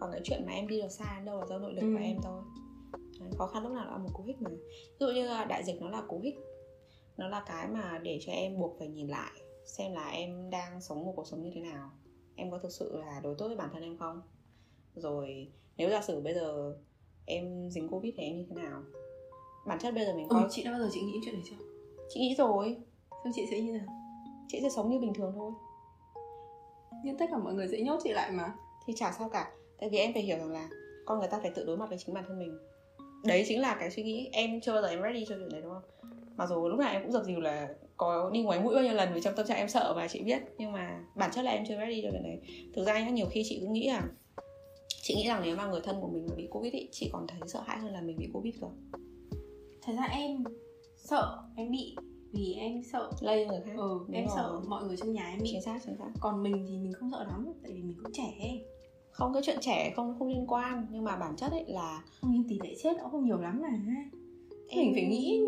Còn 0.00 0.12
cái 0.12 0.20
chuyện 0.24 0.42
mà 0.46 0.52
em 0.52 0.68
đi 0.68 0.80
được 0.82 0.88
xa 0.88 1.20
đâu 1.24 1.40
là 1.40 1.46
do 1.46 1.58
nội 1.58 1.72
lực 1.74 1.80
Ừ. 1.82 1.88
của 1.94 2.02
em 2.04 2.16
thôi. 2.22 2.42
Đấy, 3.20 3.30
khó 3.38 3.46
khăn 3.46 3.62
lúc 3.62 3.72
nào 3.72 3.84
là 3.84 3.96
một 3.98 4.08
cú 4.14 4.22
hích 4.24 4.42
mà. 4.42 4.50
Ví 4.50 4.96
dụ 5.00 5.06
như 5.06 5.28
đại 5.48 5.64
dịch 5.64 5.82
nó 5.82 5.90
là 5.90 6.02
cú 6.08 6.20
hích. 6.20 6.34
Nó 7.16 7.28
là 7.28 7.44
cái 7.46 7.68
mà 7.68 7.98
để 8.02 8.18
cho 8.22 8.32
em 8.32 8.58
buộc 8.58 8.76
phải 8.78 8.88
nhìn 8.88 9.08
lại 9.08 9.30
xem 9.66 9.92
là 9.92 10.08
em 10.08 10.50
đang 10.50 10.80
sống 10.80 11.04
một 11.06 11.12
cuộc 11.16 11.26
sống 11.26 11.42
như 11.42 11.50
thế 11.54 11.60
nào. 11.60 11.90
Em 12.36 12.50
có 12.50 12.58
thực 12.58 12.72
sự 12.72 12.96
là 12.98 13.20
đối 13.22 13.34
tốt 13.38 13.46
với 13.46 13.56
bản 13.56 13.68
thân 13.72 13.82
em 13.82 13.96
không 13.98 14.22
rồi 14.96 15.48
nếu 15.76 15.90
giả 15.90 16.02
sử 16.02 16.20
bây 16.20 16.34
giờ 16.34 16.74
em 17.26 17.70
dính 17.70 17.88
covid 17.88 18.14
thì 18.16 18.22
em 18.22 18.36
như 18.36 18.44
thế 18.48 18.62
nào? 18.62 18.82
Bản 19.66 19.78
chất 19.78 19.94
bây 19.94 20.04
giờ 20.04 20.14
mình 20.14 20.28
ừ, 20.28 20.34
coi 20.34 20.46
chị 20.50 20.64
đã 20.64 20.70
bao 20.70 20.80
giờ 20.80 20.88
chị 20.92 21.00
nghĩ 21.00 21.20
chuyện 21.24 21.34
này 21.34 21.42
chưa? 21.50 21.56
Chị 22.08 22.20
nghĩ 22.20 22.34
rồi. 22.38 22.76
Xong 23.10 23.32
chị 23.34 23.46
sẽ 23.50 23.60
như 23.60 23.72
nào? 23.72 23.86
Chị 24.48 24.58
sẽ 24.62 24.68
sống 24.76 24.90
như 24.90 24.98
bình 24.98 25.14
thường 25.14 25.32
thôi. 25.34 25.52
Nhưng 27.04 27.18
tất 27.18 27.26
cả 27.30 27.38
mọi 27.38 27.54
người 27.54 27.68
sẽ 27.68 27.80
nhốt 27.80 28.00
chị 28.04 28.12
lại 28.12 28.30
mà. 28.30 28.54
Thì 28.86 28.92
chả 28.96 29.12
sao 29.18 29.28
cả. 29.28 29.52
Tại 29.80 29.88
vì 29.90 29.98
em 29.98 30.12
phải 30.12 30.22
hiểu 30.22 30.38
rằng 30.38 30.52
là 30.52 30.68
con 31.06 31.18
người 31.18 31.28
ta 31.28 31.38
phải 31.42 31.50
tự 31.54 31.64
đối 31.64 31.76
mặt 31.76 31.88
với 31.88 31.98
chính 31.98 32.14
bản 32.14 32.24
thân 32.28 32.38
mình. 32.38 32.58
Đấy 33.24 33.44
chính 33.48 33.60
là 33.60 33.76
cái 33.80 33.90
suy 33.90 34.02
nghĩ. 34.02 34.28
Em 34.32 34.60
chưa 34.60 34.72
bao 34.72 34.82
giờ 34.82 34.88
em 34.88 35.02
ready 35.02 35.24
cho 35.28 35.36
chuyện 35.38 35.48
đấy 35.48 35.60
đúng 35.62 35.72
không? 35.72 36.12
Mặc 36.36 36.46
dù 36.48 36.68
lúc 36.68 36.78
nào 36.78 36.92
em 36.92 37.02
cũng 37.02 37.12
dập 37.12 37.24
dìu 37.24 37.40
là 37.40 37.68
có 37.96 38.30
đi 38.32 38.42
ngoài 38.42 38.60
mũi 38.60 38.74
bao 38.74 38.84
nhiêu 38.84 38.94
lần 38.94 39.14
vì 39.14 39.20
trong 39.20 39.34
tâm 39.36 39.46
trạng 39.46 39.58
em 39.58 39.68
sợ 39.68 39.92
và 39.96 40.08
chị 40.08 40.22
biết. 40.22 40.42
Nhưng 40.58 40.72
mà 40.72 41.04
bản 41.14 41.30
chất 41.34 41.42
là 41.42 41.50
em 41.50 41.64
chưa 41.68 41.76
ready 41.76 42.02
cho 42.02 42.08
chuyện 42.12 42.22
đấy 42.22 42.40
thực 42.74 42.84
ra 42.84 43.04
nhá 43.04 43.10
nhiều 43.10 43.26
khi 43.30 43.42
chị 43.46 43.58
cũng 43.60 43.72
nghĩ 43.72 43.88
là 43.88 44.08
chị 44.88 45.14
nghĩ 45.14 45.26
rằng 45.28 45.42
nếu 45.44 45.56
mà 45.56 45.66
người 45.66 45.80
thân 45.84 45.96
của 46.00 46.08
mình 46.08 46.26
bị 46.36 46.46
covid 46.50 46.72
ý, 46.72 46.88
chị 46.92 47.10
còn 47.12 47.26
thấy 47.26 47.40
sợ 47.46 47.60
hãi 47.66 47.78
hơn 47.78 47.92
là 47.92 48.00
mình 48.00 48.16
bị 48.18 48.28
covid 48.32 48.54
cơ. 48.60 48.66
Thật 49.82 49.92
ra 49.96 50.04
em 50.04 50.44
sợ 50.96 51.38
em 51.56 51.70
bị 51.70 51.96
vì 52.32 52.54
em 52.54 52.82
sợ 52.92 53.10
lây 53.20 53.46
người 53.46 53.60
khác. 53.64 53.72
Ừ 53.76 53.98
Đúng 54.06 54.16
em 54.16 54.26
rồi. 54.26 54.34
sợ 54.36 54.60
mọi 54.68 54.84
người 54.84 54.96
trong 54.96 55.12
nhà 55.12 55.28
em 55.30 55.38
bị. 55.42 55.48
Chính 55.52 55.62
xác 55.62 55.78
chính 55.86 55.96
xác. 55.98 56.10
Còn 56.20 56.42
mình 56.42 56.66
thì 56.68 56.78
mình 56.78 56.92
không 56.92 57.10
sợ 57.10 57.24
lắm 57.24 57.52
tại 57.62 57.72
vì 57.72 57.82
mình 57.82 57.96
cũng 58.02 58.12
trẻ 58.12 58.34
ấy. 58.40 58.64
không 59.10 59.32
cái 59.32 59.42
chuyện 59.46 59.56
trẻ 59.60 59.92
không 59.96 60.16
không 60.18 60.28
liên 60.28 60.44
quan 60.48 60.86
nhưng 60.90 61.04
mà 61.04 61.16
bản 61.16 61.36
chất 61.36 61.50
ấy 61.52 61.64
là 61.66 62.02
không 62.20 62.30
nhưng 62.32 62.48
tỷ 62.48 62.58
lệ 62.62 62.74
chết 62.82 62.92
cũng 63.02 63.10
không 63.10 63.24
nhiều 63.24 63.38
lắm 63.38 63.62
mà. 63.62 63.68
Em- 64.68 64.84
mình 64.84 64.94
phải 64.94 65.04
nghĩ 65.04 65.40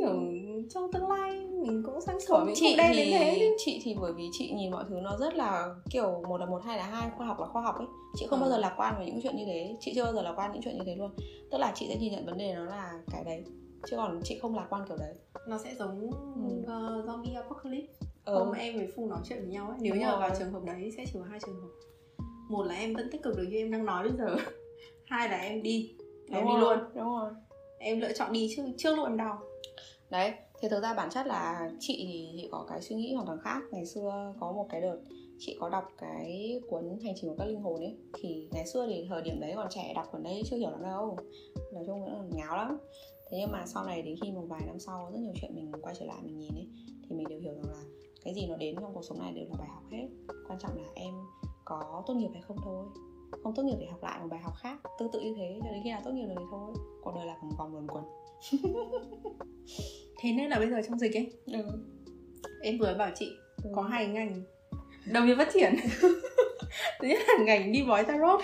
trong 0.70 0.92
tương 0.92 1.08
lai 1.08 1.46
mình 1.66 1.82
cũng 1.86 2.00
sáng 2.00 2.20
sủa 2.20 2.44
mình 2.44 2.54
chị 2.58 2.76
đen 2.76 2.92
đến 2.92 3.06
thì 3.06 3.12
thế 3.18 3.36
chứ. 3.38 3.56
chị 3.64 3.80
thì 3.84 3.96
bởi 4.00 4.12
vì 4.12 4.28
chị 4.32 4.52
nhìn 4.52 4.70
mọi 4.70 4.84
thứ 4.88 4.94
nó 5.02 5.16
rất 5.20 5.34
là 5.34 5.74
kiểu 5.90 6.22
một 6.28 6.38
là 6.40 6.46
một 6.46 6.62
hai 6.64 6.78
là 6.78 6.84
hai 6.84 7.10
khoa 7.16 7.26
học 7.26 7.40
là 7.40 7.46
khoa 7.46 7.62
học 7.62 7.74
ấy. 7.78 7.86
Chị 8.16 8.26
không 8.30 8.38
Ừ. 8.38 8.42
bao 8.42 8.50
giờ 8.50 8.58
lạc 8.58 8.74
quan 8.76 8.94
về 8.98 9.06
những 9.06 9.20
chuyện 9.22 9.36
như 9.36 9.44
thế. 9.46 9.76
Chị 9.80 9.92
chưa 9.94 10.04
bao 10.04 10.12
giờ 10.12 10.22
lạc 10.22 10.32
quan 10.36 10.52
những 10.52 10.62
chuyện 10.62 10.74
như 10.78 10.82
thế 10.86 10.94
luôn. 10.96 11.10
Tức 11.50 11.58
là 11.58 11.72
chị 11.74 11.86
sẽ 11.88 11.96
nhìn 11.96 12.12
nhận 12.12 12.26
vấn 12.26 12.38
đề 12.38 12.54
nó 12.54 12.64
là 12.64 12.92
cái 13.10 13.24
đấy 13.24 13.44
chứ 13.90 13.96
còn 13.96 14.20
chị 14.24 14.38
không 14.42 14.56
lạc 14.56 14.66
quan 14.70 14.84
kiểu 14.88 14.96
đấy. 14.96 15.14
Nó 15.48 15.58
sẽ 15.58 15.74
giống 15.78 16.10
Ừ. 16.36 16.62
uh, 16.62 17.06
zombie 17.06 17.36
apocalypse. 17.42 17.92
Ừ. 18.24 18.34
hôm 18.38 18.52
em 18.52 18.76
với 18.76 18.88
Phùng 18.96 19.08
nói 19.08 19.18
chuyện 19.28 19.38
với 19.38 19.48
nhau 19.48 19.66
ấy. 19.68 19.76
Nếu 19.80 19.92
Đúng 19.94 20.02
nhờ 20.02 20.10
rồi. 20.10 20.20
vào 20.20 20.30
trường 20.38 20.52
hợp 20.52 20.62
đấy 20.64 20.92
sẽ 20.96 21.04
chỉ 21.06 21.12
có 21.18 21.24
hai 21.30 21.38
trường 21.46 21.60
hợp. 21.60 21.68
Một 22.48 22.62
là 22.62 22.74
em 22.74 22.94
vẫn 22.94 23.08
tích 23.12 23.22
cực 23.22 23.36
được 23.36 23.46
như 23.50 23.56
em 23.56 23.70
đang 23.70 23.84
nói 23.84 24.08
bây 24.08 24.18
giờ. 24.18 24.36
Hai 25.06 25.28
là 25.28 25.36
em 25.36 25.62
đi. 25.62 25.94
Là 26.28 26.38
em 26.38 26.46
đúng 26.46 26.54
đi 26.56 26.60
rồi, 26.60 26.76
luôn. 26.76 26.86
đúng 26.94 27.04
rồi. 27.04 27.30
Em 27.78 28.00
lựa 28.00 28.12
chọn 28.12 28.32
đi 28.32 28.52
chứ 28.56 28.62
trước 28.76 28.96
luôn 28.96 29.06
em 29.06 29.16
đau. 29.16 29.38
Đấy 30.10 30.32
thế 30.60 30.68
thực 30.68 30.82
ra 30.82 30.94
bản 30.94 31.10
chất 31.10 31.26
là 31.26 31.70
chị 31.78 32.04
thì 32.08 32.28
chị 32.36 32.48
có 32.52 32.66
cái 32.68 32.82
suy 32.82 32.96
nghĩ 32.96 33.14
hoàn 33.14 33.26
toàn 33.26 33.38
khác. 33.42 33.60
Ngày 33.70 33.86
xưa 33.86 34.34
có 34.40 34.52
một 34.52 34.66
cái 34.70 34.80
đợt 34.80 34.98
chị 35.38 35.56
có 35.60 35.68
đọc 35.68 35.84
cái 35.98 36.60
cuốn 36.68 36.98
hành 37.04 37.14
trình 37.16 37.30
của 37.30 37.36
các 37.38 37.44
linh 37.44 37.60
hồn 37.60 37.80
ấy, 37.80 37.96
thì 38.14 38.48
ngày 38.52 38.66
xưa 38.66 38.86
thì 38.86 39.06
thời 39.08 39.22
điểm 39.22 39.40
đấy 39.40 39.52
còn 39.56 39.66
trẻ, 39.70 39.92
đọc 39.94 40.06
cuốn 40.12 40.22
đấy 40.22 40.42
chưa 40.46 40.56
hiểu 40.56 40.70
lắm 40.70 40.82
đâu. 40.82 41.16
Nói 41.72 41.84
chung 41.86 42.04
là 42.04 42.24
ngáo 42.36 42.56
lắm. 42.56 42.78
Thế 43.30 43.38
nhưng 43.40 43.52
mà 43.52 43.66
sau 43.66 43.84
này 43.84 44.02
đến 44.02 44.16
khi 44.22 44.32
một 44.32 44.44
vài 44.48 44.62
năm 44.66 44.78
sau, 44.78 45.10
rất 45.12 45.18
nhiều 45.20 45.32
chuyện 45.40 45.54
mình 45.54 45.72
quay 45.82 45.94
trở 45.98 46.06
lại 46.06 46.18
mình 46.22 46.38
nhìn 46.38 46.54
ấy, 46.54 46.68
thì 47.08 47.16
mình 47.16 47.28
đều 47.28 47.40
hiểu 47.40 47.54
rằng 47.54 47.72
là 47.72 47.82
cái 48.24 48.34
gì 48.34 48.46
nó 48.46 48.56
đến 48.56 48.74
trong 48.80 48.94
cuộc 48.94 49.04
sống 49.04 49.18
này 49.18 49.32
đều 49.32 49.44
là 49.44 49.54
bài 49.58 49.68
học 49.74 49.82
hết. 49.90 50.08
Quan 50.48 50.58
trọng 50.58 50.76
là 50.76 50.88
em 50.94 51.14
có 51.64 52.02
tốt 52.06 52.14
nghiệp 52.14 52.30
hay 52.32 52.42
không 52.42 52.56
thôi. 52.64 52.86
Không 53.42 53.54
tốt 53.54 53.62
nghiệp 53.62 53.76
để 53.80 53.86
học 53.86 54.02
lại 54.02 54.18
một 54.20 54.26
bài 54.30 54.40
học 54.40 54.52
khác, 54.56 54.78
tương 54.98 55.12
tự 55.12 55.20
như 55.20 55.34
thế, 55.36 55.60
cho 55.64 55.70
đến 55.70 55.80
khi 55.84 55.90
nào 55.90 56.00
tốt 56.04 56.10
nghiệp 56.10 56.26
rồi 56.26 56.36
thì 56.38 56.44
thôi. 56.50 56.74
Cuộc 57.02 57.12
đời 57.14 57.26
là 57.26 57.36
một 57.42 57.56
vòng 57.58 57.72
luẩn 57.72 57.86
quẩn 57.86 58.04
thế 60.20 60.32
nên 60.32 60.48
là 60.50 60.58
bây 60.58 60.70
giờ 60.70 60.80
trong 60.88 60.98
dịch 60.98 61.14
ấy 61.16 61.32
ừ. 61.46 61.62
em 62.62 62.78
vừa 62.78 62.94
bảo 62.98 63.10
chị 63.14 63.32
Ừ. 63.64 63.70
có 63.74 63.82
hai 63.82 64.06
ngành. 64.06 64.42
Đồng 65.12 65.26
nghiệp 65.26 65.34
phát 65.38 65.48
triển. 65.54 65.74
Thứ 67.00 67.08
nhất 67.08 67.18
là 67.28 67.44
ngành 67.44 67.72
đi 67.72 67.82
bói 67.88 68.04
tarot. 68.04 68.40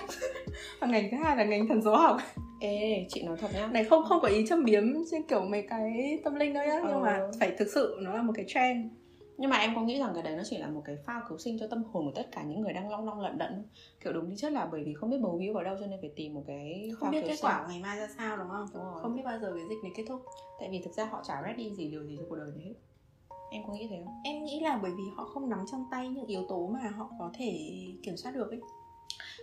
Và 0.79 0.87
ngành 0.87 1.07
thứ 1.11 1.17
hai 1.23 1.37
là 1.37 1.43
ngành 1.43 1.67
thần 1.67 1.81
số 1.83 1.95
học. 1.95 2.17
Ê, 2.61 3.05
chị 3.09 3.23
nói 3.23 3.37
thật 3.41 3.47
nhá. 3.53 3.67
Này 3.67 3.83
không 3.83 4.03
không 4.03 4.21
có 4.21 4.27
ý 4.27 4.45
châm 4.47 4.65
biếm 4.65 4.83
trên 5.11 5.23
kiểu 5.23 5.41
mấy 5.41 5.65
cái 5.69 6.19
tâm 6.23 6.35
linh 6.35 6.53
đâu 6.53 6.65
nhá. 6.67 6.79
Nhưng 6.83 6.93
Ừ. 6.95 6.99
mà 7.03 7.19
phải 7.39 7.51
thực 7.57 7.67
sự 7.73 7.95
nó 8.01 8.13
là 8.15 8.21
một 8.21 8.33
cái 8.35 8.45
trend 8.47 8.85
Nhưng 9.37 9.49
mà 9.49 9.57
em 9.57 9.75
có 9.75 9.81
nghĩ 9.81 9.99
rằng 9.99 10.11
cái 10.13 10.23
đấy 10.23 10.35
nó 10.35 10.43
chỉ 10.45 10.57
là 10.57 10.67
một 10.67 10.81
cái 10.85 10.97
phao 11.05 11.21
cứu 11.29 11.37
sinh 11.37 11.59
cho 11.59 11.67
tâm 11.67 11.83
hồn 11.83 12.05
của 12.05 12.11
tất 12.15 12.27
cả 12.31 12.43
những 12.43 12.61
người 12.61 12.73
đang 12.73 12.89
long 12.89 13.05
long 13.05 13.19
lận 13.19 13.37
đận? 13.37 13.63
Kiểu 14.03 14.13
đúng 14.13 14.25
tính 14.27 14.37
chất 14.37 14.51
là 14.53 14.65
bởi 14.71 14.83
vì 14.83 14.93
không 14.93 15.09
biết 15.09 15.17
bầu 15.21 15.37
víu 15.37 15.53
vào 15.53 15.63
đâu 15.63 15.77
cho 15.79 15.85
nên 15.87 16.01
phải 16.01 16.11
tìm 16.15 16.33
một 16.33 16.43
cái 16.47 16.89
không 16.93 17.01
phao 17.05 17.11
biết 17.11 17.21
cứu 17.21 17.29
kết 17.29 17.35
sinh. 17.35 17.45
quả 17.45 17.65
ngày 17.69 17.79
mai 17.81 17.97
ra 17.97 18.07
sao 18.17 18.37
đúng 18.37 18.47
không 18.49 18.65
Đúng 18.73 18.83
rồi. 18.83 19.01
không 19.01 19.15
biết 19.15 19.21
bao 19.25 19.39
giờ 19.39 19.53
cái 19.55 19.63
dịch 19.69 19.83
này 19.83 19.91
kết 19.95 20.03
thúc 20.07 20.21
Tại 20.59 20.69
vì 20.71 20.81
thực 20.85 20.93
ra 20.93 21.05
họ 21.05 21.23
chả 21.27 21.41
ready 21.45 21.75
gì 21.75 21.87
điều 21.91 22.03
gì 22.03 22.15
cho 22.19 22.25
cuộc 22.29 22.35
đời 22.35 22.51
này 22.55 22.65
hết 22.65 22.73
Em 23.51 23.63
có 23.67 23.73
nghĩ 23.73 23.87
thế 23.89 24.01
không? 24.05 24.21
em 24.23 24.43
nghĩ 24.43 24.59
là 24.63 24.79
bởi 24.81 24.91
vì 24.91 25.03
họ 25.15 25.25
không 25.25 25.49
nắm 25.49 25.65
trong 25.71 25.85
tay 25.91 26.09
những 26.09 26.25
yếu 26.25 26.45
tố 26.49 26.67
mà 26.67 26.79
họ 26.97 27.09
có 27.19 27.31
thể 27.37 27.59
kiểm 28.03 28.17
soát 28.17 28.31
được 28.35 28.49
ấy 28.49 28.59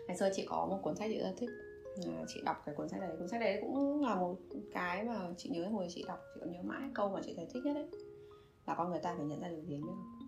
Ngày 0.09 0.16
xưa 0.16 0.31
chị 0.35 0.46
có 0.48 0.66
một 0.66 0.78
cuốn 0.83 0.96
sách 0.96 1.11
chị 1.12 1.18
rất 1.18 1.35
thích 1.38 1.50
à, 2.07 2.24
Chị 2.28 2.40
đọc 2.44 2.57
cái 2.66 2.74
cuốn 2.74 2.88
sách 2.88 3.00
đấy 3.00 3.11
Cuốn 3.18 3.28
sách 3.28 3.40
đấy 3.40 3.59
cũng 3.61 4.02
là 4.02 4.14
một 4.14 4.37
cái 4.74 5.05
mà 5.05 5.14
chị 5.37 5.48
nhớ 5.52 5.68
hồi 5.68 5.87
chị 5.90 6.05
đọc 6.09 6.18
Chị 6.35 6.40
còn 6.40 6.52
nhớ 6.52 6.59
mãi 6.62 6.83
câu 6.94 7.09
mà 7.09 7.20
chị 7.24 7.33
thấy 7.37 7.46
thích 7.55 7.62
nhất 7.64 7.74
ấy 7.76 7.87
Là 8.66 8.75
con 8.75 8.90
người 8.90 9.01
ta 9.03 9.14
phải 9.16 9.27
nhận 9.27 9.40
ra 9.40 9.48
em 9.48 9.66
biết 9.68 9.77
không? 9.87 10.18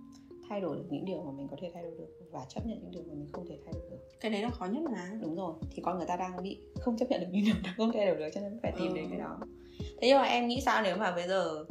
Thay 0.48 0.60
đổi 0.60 0.76
được 0.76 0.84
những 0.90 1.04
điều 1.04 1.22
mà 1.22 1.32
mình 1.32 1.48
có 1.50 1.56
thể 1.60 1.70
thay 1.74 1.82
đổi 1.82 1.92
được 1.98 2.08
Và 2.32 2.44
chấp 2.48 2.66
nhận 2.66 2.78
những 2.82 2.90
điều 2.90 3.02
mà 3.02 3.14
mình 3.14 3.28
không 3.32 3.46
thể 3.48 3.58
thay 3.64 3.72
đổi 3.74 3.90
được 3.90 3.98
cái 4.20 4.30
đấy 4.30 4.42
là 4.42 4.50
khó 4.50 4.66
nhất 4.66 4.82
mà 4.92 5.10
đúng 5.22 5.36
rồi 5.36 5.54
thì 5.70 5.82
con 5.82 5.96
người 5.98 6.06
ta 6.06 6.16
đang 6.16 6.42
bị 6.42 6.58
không 6.80 6.96
chấp 6.96 7.06
nhận 7.10 7.20
được 7.20 7.26
những 7.32 7.44
điều 7.44 7.54
đang 7.64 7.74
không 7.76 7.92
thay 7.92 8.06
đổi 8.06 8.16
được 8.16 8.28
cho 8.34 8.40
nên 8.40 8.58
phải 8.62 8.72
tìm 8.78 8.90
Ừ. 8.92 8.94
đến 8.94 9.06
cái 9.10 9.18
đó 9.18 9.38
thế 9.76 10.08
nhưng 10.08 10.18
mà 10.18 10.24
em 10.24 10.48
nghĩ 10.48 10.60
sao 10.64 10.82
nếu 10.82 10.96
mà 10.96 11.14
bây 11.14 11.28
giờ 11.28 11.64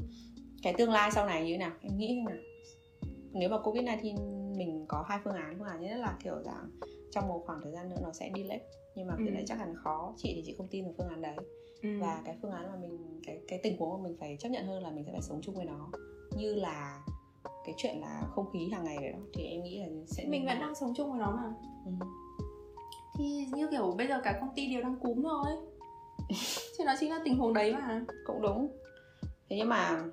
cái 0.63 0.73
tương 0.77 0.91
lai 0.91 1.11
sau 1.11 1.25
này 1.25 1.45
như 1.45 1.53
thế 1.53 1.57
nào 1.57 1.71
em 1.81 1.97
nghĩ 1.97 2.07
thế 2.07 2.21
nào 2.33 2.43
nếu 3.33 3.49
mà 3.49 3.59
covid 3.59 3.83
19 3.83 4.15
mình 4.57 4.85
có 4.87 5.05
hai 5.07 5.19
phương 5.23 5.33
án 5.33 5.55
phương 5.57 5.67
án 5.67 5.81
nhất 5.81 5.97
là 5.97 6.17
kiểu 6.23 6.35
rằng 6.45 6.69
trong 7.11 7.27
một 7.27 7.43
khoảng 7.45 7.59
thời 7.63 7.71
gian 7.71 7.89
nữa 7.89 7.97
nó 8.03 8.11
sẽ 8.13 8.31
delay 8.37 8.61
nhưng 8.95 9.07
mà 9.07 9.13
cái 9.17 9.27
Ừ. 9.27 9.33
đấy 9.33 9.43
chắc 9.47 9.57
hẳn 9.59 9.75
khó 9.83 10.13
chị 10.17 10.31
thì 10.35 10.41
chị 10.45 10.55
không 10.57 10.67
tin 10.71 10.83
vào 10.85 10.93
phương 10.97 11.07
án 11.09 11.21
đấy 11.21 11.35
ừ. 11.81 11.89
và 11.99 12.21
cái 12.25 12.35
phương 12.41 12.51
án 12.51 12.67
mà 12.71 12.75
mình 12.81 13.19
cái 13.25 13.39
cái 13.47 13.59
tình 13.63 13.77
huống 13.77 13.91
mà 14.03 14.07
mình 14.09 14.17
phải 14.19 14.37
chấp 14.39 14.49
nhận 14.49 14.65
hơn 14.65 14.83
là 14.83 14.91
mình 14.91 15.03
sẽ 15.05 15.11
phải 15.11 15.21
sống 15.21 15.41
chung 15.43 15.55
với 15.55 15.65
nó 15.65 15.89
như 16.37 16.55
là 16.55 17.03
cái 17.65 17.75
chuyện 17.77 18.01
là 18.01 18.21
không 18.35 18.51
khí 18.53 18.69
hàng 18.69 18.83
ngày 18.83 18.97
vậy 19.01 19.11
đó 19.11 19.19
thì 19.33 19.43
em 19.43 19.63
nghĩ 19.63 19.79
là 19.79 19.87
sẽ 20.07 20.25
mình 20.27 20.45
vẫn 20.45 20.59
đang 20.59 20.75
sống 20.75 20.93
chung 20.95 21.11
với 21.11 21.19
nó 21.19 21.31
mà. 21.31 21.53
Ừ. 21.85 21.91
thì 23.17 23.45
như 23.53 23.67
kiểu 23.71 23.95
bây 23.97 24.07
giờ 24.07 24.21
cả 24.23 24.37
công 24.41 24.49
ty 24.55 24.73
đều 24.73 24.81
đang 24.81 24.99
cúm 24.99 25.23
thôi 25.23 25.45
chứ 26.77 26.83
nó 26.85 26.93
chính 26.99 27.09
là 27.09 27.21
tình 27.25 27.37
huống 27.37 27.53
đấy 27.53 27.73
mà. 27.73 28.05
Cũng 28.25 28.41
đúng. 28.41 28.77
Thế 29.49 29.57
nhưng 29.57 29.69
mà 29.69 30.03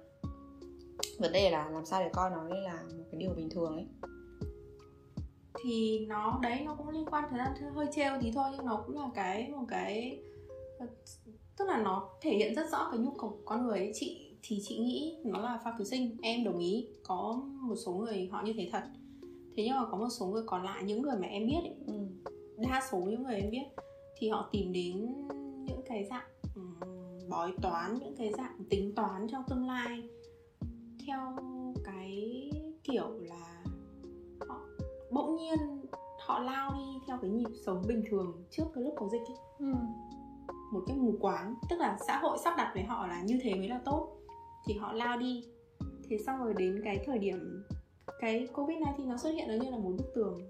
vấn 1.19 1.33
đề 1.33 1.51
là 1.51 1.69
làm 1.71 1.85
sao 1.85 2.03
để 2.03 2.11
coi 2.13 2.31
nó 2.31 2.43
như 2.43 2.61
là 2.65 2.83
một 2.83 3.05
cái 3.13 3.21
điều 3.21 3.31
bình 3.35 3.51
thường 3.51 3.75
ấy. 3.75 3.87
Thì 5.65 6.07
nó 6.09 6.39
đấy 6.43 6.61
nó 6.65 6.75
cũng 6.75 6.89
liên 6.89 7.07
quan 7.07 7.25
thời 7.31 7.39
gian 7.39 7.73
hơi 7.75 7.87
trêu 7.93 8.13
tí 8.21 8.33
thôi 8.35 8.51
nhưng 8.53 8.67
nó 8.67 8.85
cũng 8.87 8.99
là 8.99 9.09
cái 9.15 9.49
một 9.49 9.65
cái 9.69 10.23
tức 11.57 11.65
là 11.69 11.79
nó 11.79 12.09
thể 12.21 12.31
hiện 12.31 12.55
rất 12.55 12.71
rõ 12.71 12.89
cái 12.91 13.01
nhu 13.01 13.11
cầu 13.11 13.31
của 13.31 13.43
con 13.45 13.67
người 13.67 13.79
ấy. 13.79 13.91
Chị 13.95 14.30
thì 14.43 14.61
chị 14.63 14.79
nghĩ 14.79 15.17
nó 15.25 15.41
là 15.41 15.61
pha 15.65 15.75
cứu 15.79 15.85
sinh 15.85 16.17
em 16.23 16.45
đồng 16.45 16.59
ý 16.59 16.87
có 17.03 17.43
một 17.61 17.77
số 17.77 17.93
người 17.93 18.29
họ 18.33 18.43
như 18.45 18.53
thế 18.57 18.69
thật 18.73 18.83
thế 19.57 19.65
nhưng 19.67 19.77
mà 19.77 19.85
có 19.91 19.99
một 19.99 20.09
số 20.11 20.27
người 20.27 20.43
còn 20.47 20.65
lại 20.65 20.83
những 20.85 21.03
người 21.03 21.17
mà 21.17 21.27
em 21.27 21.47
biết 21.47 21.61
ấy, 21.63 21.75
ừ. 21.87 21.95
đa 22.57 22.83
số 22.91 22.99
những 22.99 23.23
người 23.23 23.35
em 23.35 23.51
biết 23.51 23.65
thì 24.19 24.29
họ 24.29 24.49
tìm 24.53 24.73
đến 24.73 25.07
những 25.65 25.81
cái 25.87 26.05
dạng 26.05 26.29
ừm, 26.55 26.81
bói 27.29 27.53
toán 27.63 27.99
những 27.99 28.17
cái 28.17 28.33
dạng 28.37 28.65
tính 28.71 28.95
toán 28.95 29.27
trong 29.29 29.43
tương 29.49 29.67
lai 29.67 30.03
theo 31.07 31.37
cái 31.85 32.51
kiểu 32.85 33.19
là 33.19 33.65
họ 34.49 34.61
bỗng 35.11 35.37
nhiên 35.37 35.59
họ 36.27 36.39
lao 36.39 36.73
đi 36.79 37.01
theo 37.07 37.19
cái 37.23 37.31
nhịp 37.31 37.51
sống 37.67 37.83
bình 37.89 38.03
thường 38.11 38.45
trước 38.51 38.65
cái 38.75 38.85
lúc 38.85 38.95
có 38.97 39.09
dịch 39.13 39.23
ấy. 39.29 39.37
Ừ. 39.59 39.75
một 40.73 40.81
cái 40.87 40.97
mù 40.97 41.15
quáng 41.21 41.55
tức 41.71 41.77
là 41.77 41.99
xã 42.07 42.19
hội 42.19 42.39
sắp 42.45 42.55
đặt 42.57 42.71
với 42.75 42.83
họ 42.83 43.07
là 43.07 43.23
như 43.23 43.39
thế 43.43 43.55
mới 43.55 43.69
là 43.69 43.81
tốt 43.85 44.20
thì 44.67 44.75
họ 44.75 44.93
lao 44.93 45.19
đi. 45.19 45.45
Thế 46.09 46.19
xong 46.27 46.39
rồi 46.39 46.55
đến 46.59 46.81
cái 46.85 47.03
thời 47.07 47.19
điểm 47.19 47.65
cái 48.21 48.49
covid 48.55 48.79
19 48.79 49.09
nó 49.09 49.17
xuất 49.17 49.31
hiện 49.31 49.49
nó 49.49 49.55
như 49.55 49.71
là 49.71 49.79
một 49.79 49.93
bức 49.99 50.15
tường. 50.15 50.41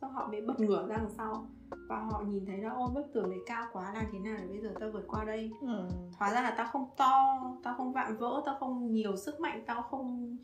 Xong 0.00 0.12
họ 0.12 0.28
bị 0.28 0.40
bật 0.40 0.60
ngửa 0.60 0.86
ra 0.88 0.96
đằng 0.96 1.10
sau. 1.16 1.46
Và 1.88 1.96
họ 1.96 2.22
nhìn 2.28 2.46
thấy 2.46 2.58
là 2.58 2.70
ôi 2.70 2.88
bức 2.94 3.06
tường 3.14 3.30
này 3.30 3.38
cao 3.46 3.66
quá 3.72 3.92
làm 3.94 4.04
thế 4.12 4.18
nào 4.18 4.36
để 4.40 4.46
bây 4.46 4.60
giờ 4.60 4.74
tao 4.80 4.90
vượt 4.90 5.04
qua 5.08 5.24
đây? 5.24 5.50
Ừ. 5.60 5.88
hóa 6.18 6.34
ra 6.34 6.42
là 6.42 6.54
tao 6.56 6.66
không 6.72 6.88
to 6.96 7.40
tao 7.62 7.74
không 7.74 7.92
vạm 7.92 8.16
vỡ 8.16 8.42
tao 8.46 8.56
không 8.60 8.92
nhiều 8.92 9.16
sức 9.16 9.40
mạnh 9.40 9.62
tao 9.66 9.82
không 9.82 10.36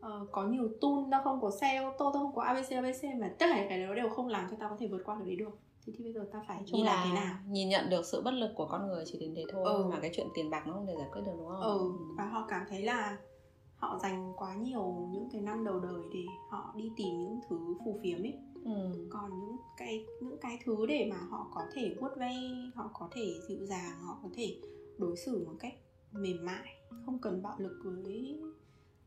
ờ, 0.00 0.26
có 0.32 0.44
nhiều 0.44 0.68
tool 0.80 1.04
tao 1.10 1.22
không 1.24 1.40
có 1.40 1.50
xe 1.50 1.76
ô 1.76 1.92
tô 1.98 2.10
tao 2.14 2.22
không 2.22 2.34
có 2.34 2.42
abc 2.42 2.70
abc 2.70 3.04
mà 3.20 3.30
tất 3.38 3.46
cả 3.54 3.66
cái 3.68 3.86
đó 3.86 3.94
đều 3.94 4.08
không 4.08 4.28
làm 4.28 4.46
cho 4.50 4.56
tao 4.60 4.70
có 4.70 4.76
thể 4.78 4.86
vượt 4.86 5.02
qua 5.04 5.14
cái 5.14 5.26
đấy 5.26 5.36
được 5.36 5.58
thì, 5.86 5.92
thì 5.98 6.04
bây 6.04 6.12
giờ 6.12 6.28
tao 6.32 6.42
phải 6.48 6.62
làm 6.72 6.82
là 6.84 7.04
thế 7.08 7.14
nào? 7.14 7.34
nhìn 7.48 7.68
nhận 7.68 7.90
được 7.90 8.06
sự 8.06 8.22
bất 8.22 8.30
lực 8.34 8.50
của 8.56 8.66
con 8.66 8.86
người 8.88 9.04
chỉ 9.06 9.18
đến 9.18 9.32
thế 9.36 9.44
thôi 9.52 9.64
Ừ. 9.64 9.84
mà 9.90 9.98
cái 10.00 10.10
chuyện 10.14 10.26
tiền 10.34 10.50
bạc 10.50 10.66
nó 10.66 10.72
không 10.72 10.86
thể 10.86 10.94
giải 10.98 11.08
quyết 11.12 11.22
được 11.26 11.32
đúng 11.36 11.48
không? 11.48 11.60
Ừ 11.60 11.92
và 12.18 12.24
họ 12.24 12.46
cảm 12.48 12.66
thấy 12.70 12.82
là 12.82 13.18
họ 13.76 13.98
dành 14.02 14.32
quá 14.36 14.54
nhiều 14.54 15.08
những 15.12 15.28
cái 15.32 15.40
năm 15.40 15.64
đầu 15.64 15.80
đời 15.80 16.02
để 16.14 16.20
họ 16.50 16.74
đi 16.76 16.90
tìm 16.96 17.20
những 17.20 17.40
thứ 17.48 17.56
phù 17.84 17.98
phiếm 18.02 18.18
ấy. 18.18 18.34
Ừ. 18.64 19.06
còn 19.10 19.30
những 19.40 19.56
cái 19.76 20.04
những 20.20 20.38
cái 20.40 20.58
thứ 20.64 20.86
để 20.86 21.08
mà 21.10 21.16
họ 21.30 21.46
có 21.54 21.60
thể 21.74 21.94
vuốt 22.00 22.08
ve 22.16 22.32
họ 22.74 22.90
có 22.94 23.08
thể 23.12 23.34
dịu 23.48 23.66
dàng 23.66 23.98
họ 24.02 24.18
có 24.22 24.28
thể 24.36 24.56
đối 24.98 25.16
xử 25.16 25.44
một 25.46 25.54
cách 25.60 25.74
mềm 26.12 26.44
mại 26.44 26.76
không 27.06 27.18
cần 27.18 27.42
bạo 27.42 27.54
lực 27.58 27.80
với 27.84 28.38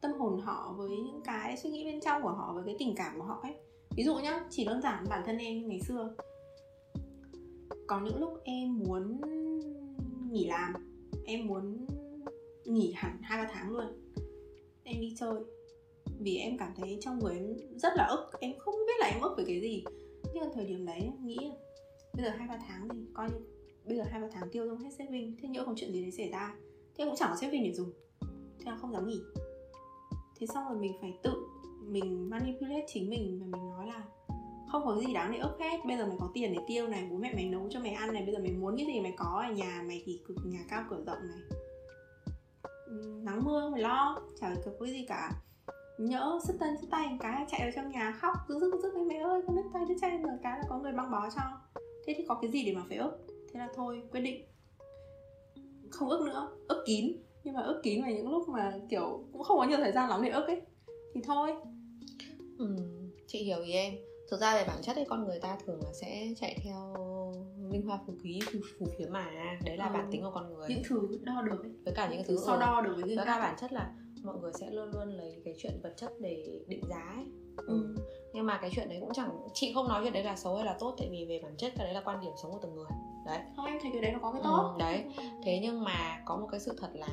tâm 0.01 0.11
hồn 0.19 0.41
họ 0.41 0.73
với 0.77 0.89
những 0.89 1.21
cái 1.25 1.57
suy 1.57 1.69
nghĩ 1.69 1.85
bên 1.85 2.01
trong 2.01 2.21
của 2.21 2.29
họ 2.29 2.53
với 2.53 2.63
cái 2.65 2.75
tình 2.79 2.95
cảm 2.97 3.19
của 3.19 3.25
họ 3.25 3.39
ấy. 3.43 3.55
Ví 3.97 4.03
dụ 4.03 4.15
nhá 4.15 4.45
chỉ 4.49 4.65
đơn 4.65 4.81
giản 4.81 5.05
bản 5.09 5.23
thân 5.25 5.37
em 5.37 5.67
ngày 5.67 5.79
xưa 5.81 6.15
có 7.87 8.01
những 8.05 8.19
lúc 8.19 8.41
em 8.43 8.79
muốn 8.79 9.21
nghỉ 10.31 10.47
làm, 10.47 10.73
em 11.25 11.47
muốn 11.47 11.85
nghỉ 12.65 12.93
hẳn 12.95 13.17
hai 13.21 13.45
ba 13.45 13.51
tháng 13.53 13.71
luôn. 13.71 13.85
Em 14.83 15.01
đi 15.01 15.15
chơi, 15.17 15.35
vì 16.19 16.37
em 16.37 16.57
cảm 16.57 16.71
thấy 16.75 16.97
trong 17.01 17.19
người 17.19 17.35
em 17.35 17.55
rất 17.75 17.93
là 17.95 18.05
ức, 18.05 18.39
em 18.39 18.51
không 18.57 18.75
biết 18.87 18.93
là 18.99 19.07
em 19.07 19.21
ức 19.21 19.35
về 19.37 19.43
cái 19.47 19.61
gì. 19.61 19.83
Nhưng 20.33 20.43
thời 20.53 20.65
điểm 20.65 20.85
đấy 20.85 20.99
em 21.01 21.25
nghĩ 21.25 21.37
bây 22.13 22.25
giờ 22.25 22.29
hai 22.29 22.47
ba 22.47 22.59
tháng 22.67 22.89
thì 22.89 22.99
coi 23.13 23.29
như, 23.29 23.37
bây 23.85 23.97
giờ 23.97 24.03
hai 24.09 24.21
ba 24.21 24.27
tháng 24.31 24.49
tiêu 24.51 24.67
xong 24.67 24.79
hết 24.79 24.89
saving, 24.97 25.35
thế 25.41 25.49
nhỡ 25.49 25.65
không 25.65 25.75
chuyện 25.77 25.91
gì 25.91 26.01
đấy 26.01 26.11
xảy 26.11 26.29
ra, 26.29 26.55
thế 26.95 27.05
cũng 27.05 27.15
chẳng 27.15 27.29
có 27.29 27.35
saving 27.35 27.63
để 27.63 27.73
dùng, 27.73 27.91
thế 28.59 28.65
là 28.65 28.77
không 28.77 28.93
dám 28.93 29.07
nghỉ. 29.07 29.21
Thế 30.39 30.47
xong 30.47 30.63
rồi 30.69 30.79
mình 30.79 30.93
phải 31.01 31.19
tự, 31.23 31.33
mình 31.83 32.29
manipulate 32.29 32.85
chính 32.87 33.09
mình 33.09 33.39
và 33.39 33.45
mình 33.45 33.69
nói 33.69 33.87
là 33.87 34.03
không 34.71 34.85
có 34.85 35.01
gì 35.07 35.13
đáng 35.13 35.31
để 35.31 35.37
ức 35.37 35.57
hết. 35.59 35.77
Bây 35.85 35.97
giờ 35.97 36.05
mày 36.05 36.17
có 36.19 36.29
tiền 36.33 36.53
để 36.53 36.59
tiêu 36.67 36.87
này 36.87 37.07
bố 37.11 37.17
mẹ 37.17 37.33
mày 37.35 37.45
nấu 37.45 37.67
cho 37.69 37.79
mày 37.79 37.91
ăn 37.91 38.13
này. 38.13 38.23
Bây 38.23 38.33
giờ 38.33 38.39
mày 38.39 38.51
muốn 38.51 38.77
cái 38.77 38.85
gì 38.85 38.99
mày 38.99 39.13
có 39.17 39.43
ở 39.47 39.53
nhà 39.53 39.83
mày 39.87 40.03
thì 40.05 40.21
cực 40.27 40.37
nhà 40.45 40.59
cao 40.69 40.83
cửa 40.89 41.03
rộng 41.05 41.19
này. 41.27 41.59
Nắng 43.23 43.43
mưa 43.43 43.69
mày 43.69 43.81
lo. 43.81 44.21
Chả 44.39 44.47
phải 44.47 44.57
cực 44.65 44.73
cái 44.79 44.89
gì 44.89 45.05
cả. 45.07 45.31
Nhỡ 45.97 46.39
sứt 46.47 46.55
tân 46.59 46.77
sứt 46.81 46.87
tay 46.89 47.07
một 47.09 47.17
cái 47.19 47.45
chạy 47.49 47.59
vào 47.61 47.71
trong 47.75 47.91
nhà 47.91 48.17
khóc 48.21 48.33
cứ 48.47 48.59
rức 48.59 48.81
rước 48.83 49.05
mẹ 49.07 49.17
ơi 49.17 49.41
con 49.47 49.55
đứt 49.55 49.63
tay 49.73 49.85
đứt 49.89 49.95
chân 50.01 50.21
rồi 50.21 50.37
cái 50.43 50.59
là 50.59 50.63
có 50.69 50.77
người 50.77 50.91
băng 50.91 51.11
bó 51.11 51.29
cho. 51.35 51.41
Thế 52.05 52.13
thì 52.17 52.25
có 52.27 52.35
cái 52.41 52.51
gì 52.51 52.65
để 52.65 52.73
mà 52.73 52.81
phải 52.89 52.97
ức? 52.97 53.11
Thế 53.53 53.59
là 53.59 53.69
thôi 53.75 54.03
quyết 54.11 54.21
định. 54.21 54.45
Không 55.89 56.09
ức 56.09 56.25
nữa 56.25 56.51
ức 56.67 56.83
kín. 56.87 57.17
Nhưng 57.43 57.53
mà 57.53 57.61
ức 57.61 57.81
kín 57.83 58.01
vào 58.01 58.11
những 58.11 58.31
lúc 58.31 58.49
mà 58.49 58.73
kiểu 58.89 59.23
cũng 59.33 59.43
không 59.43 59.57
có 59.57 59.63
nhiều 59.63 59.77
thời 59.77 59.91
gian 59.91 60.09
lắm 60.09 60.21
để 60.23 60.29
ức 60.29 60.47
ấy. 60.47 60.61
Thì 61.13 61.21
thôi. 61.23 61.53
Ừ, 62.57 62.77
chị 63.27 63.43
hiểu 63.43 63.61
ý 63.61 63.71
em 63.71 63.93
thực 64.29 64.39
ra 64.41 64.55
về 64.55 64.63
bản 64.67 64.77
chất 64.81 64.93
thì 64.95 65.03
con 65.09 65.25
người 65.25 65.39
ta 65.39 65.57
thường 65.65 65.79
là 65.83 65.93
sẽ 65.93 66.27
chạy 66.37 66.55
theo 66.63 66.93
vinh 67.71 67.87
hoa 67.87 67.99
phú 68.07 68.13
quý 68.23 68.39
phù, 68.79 68.85
phiếm 68.97 69.11
mà. 69.11 69.25
Đấy 69.65 69.77
là 69.77 69.85
Ừ. 69.87 69.93
bản 69.93 70.07
tính 70.11 70.21
của 70.21 70.31
con 70.33 70.53
người. 70.53 70.67
Những 70.69 70.81
thứ 70.89 71.07
đo 71.23 71.41
được 71.41 71.63
ấy. 71.63 71.71
Với 71.85 71.93
cả 71.93 72.09
những 72.11 72.21
thứ 72.27 72.35
thứ 72.37 72.43
so 72.45 72.53
ừ, 72.53 72.59
đo 72.59 72.81
được 72.81 72.93
với 72.95 73.03
người 73.15 73.25
cả 73.25 73.39
bản 73.39 73.55
chất 73.59 73.73
là 73.73 73.91
mọi 74.23 74.35
người 74.41 74.51
sẽ 74.59 74.69
luôn 74.71 74.89
luôn 74.91 75.09
lấy 75.09 75.41
cái 75.45 75.53
chuyện 75.57 75.79
vật 75.83 75.93
chất 75.97 76.11
để 76.19 76.59
định 76.67 76.81
giá 76.89 77.13
ấy. 77.15 77.25
ừ. 77.67 77.95
nhưng 78.33 78.45
mà 78.45 78.57
cái 78.61 78.71
chuyện 78.75 78.89
đấy 78.89 78.97
cũng 79.01 79.13
chẳng 79.13 79.29
chị 79.53 79.71
không 79.73 79.87
nói 79.87 80.01
chuyện 80.03 80.13
đấy 80.13 80.23
là 80.23 80.35
xấu 80.35 80.55
hay 80.55 80.65
là 80.65 80.75
tốt 80.79 80.95
tại 80.99 81.07
vì 81.11 81.25
về 81.29 81.39
bản 81.43 81.55
chất 81.57 81.73
cái 81.77 81.85
đấy 81.85 81.93
là 81.93 82.01
quan 82.05 82.21
điểm 82.21 82.31
sống 82.43 82.51
của 82.51 82.59
từng 82.61 82.75
người. 82.75 82.85
Đấy. 83.25 83.39
Không 83.55 83.65
em 83.65 83.77
thấy 83.81 83.91
cái 83.93 84.01
đấy 84.01 84.11
nó 84.11 84.19
có 84.21 84.31
cái 84.31 84.41
Ừ, 84.41 84.45
tốt. 84.47 84.75
đấy. 84.79 85.03
Thế 85.43 85.59
nhưng 85.61 85.83
mà 85.83 86.21
có 86.25 86.37
một 86.37 86.47
cái 86.51 86.59
sự 86.59 86.75
thật 86.81 86.89
là 86.93 87.07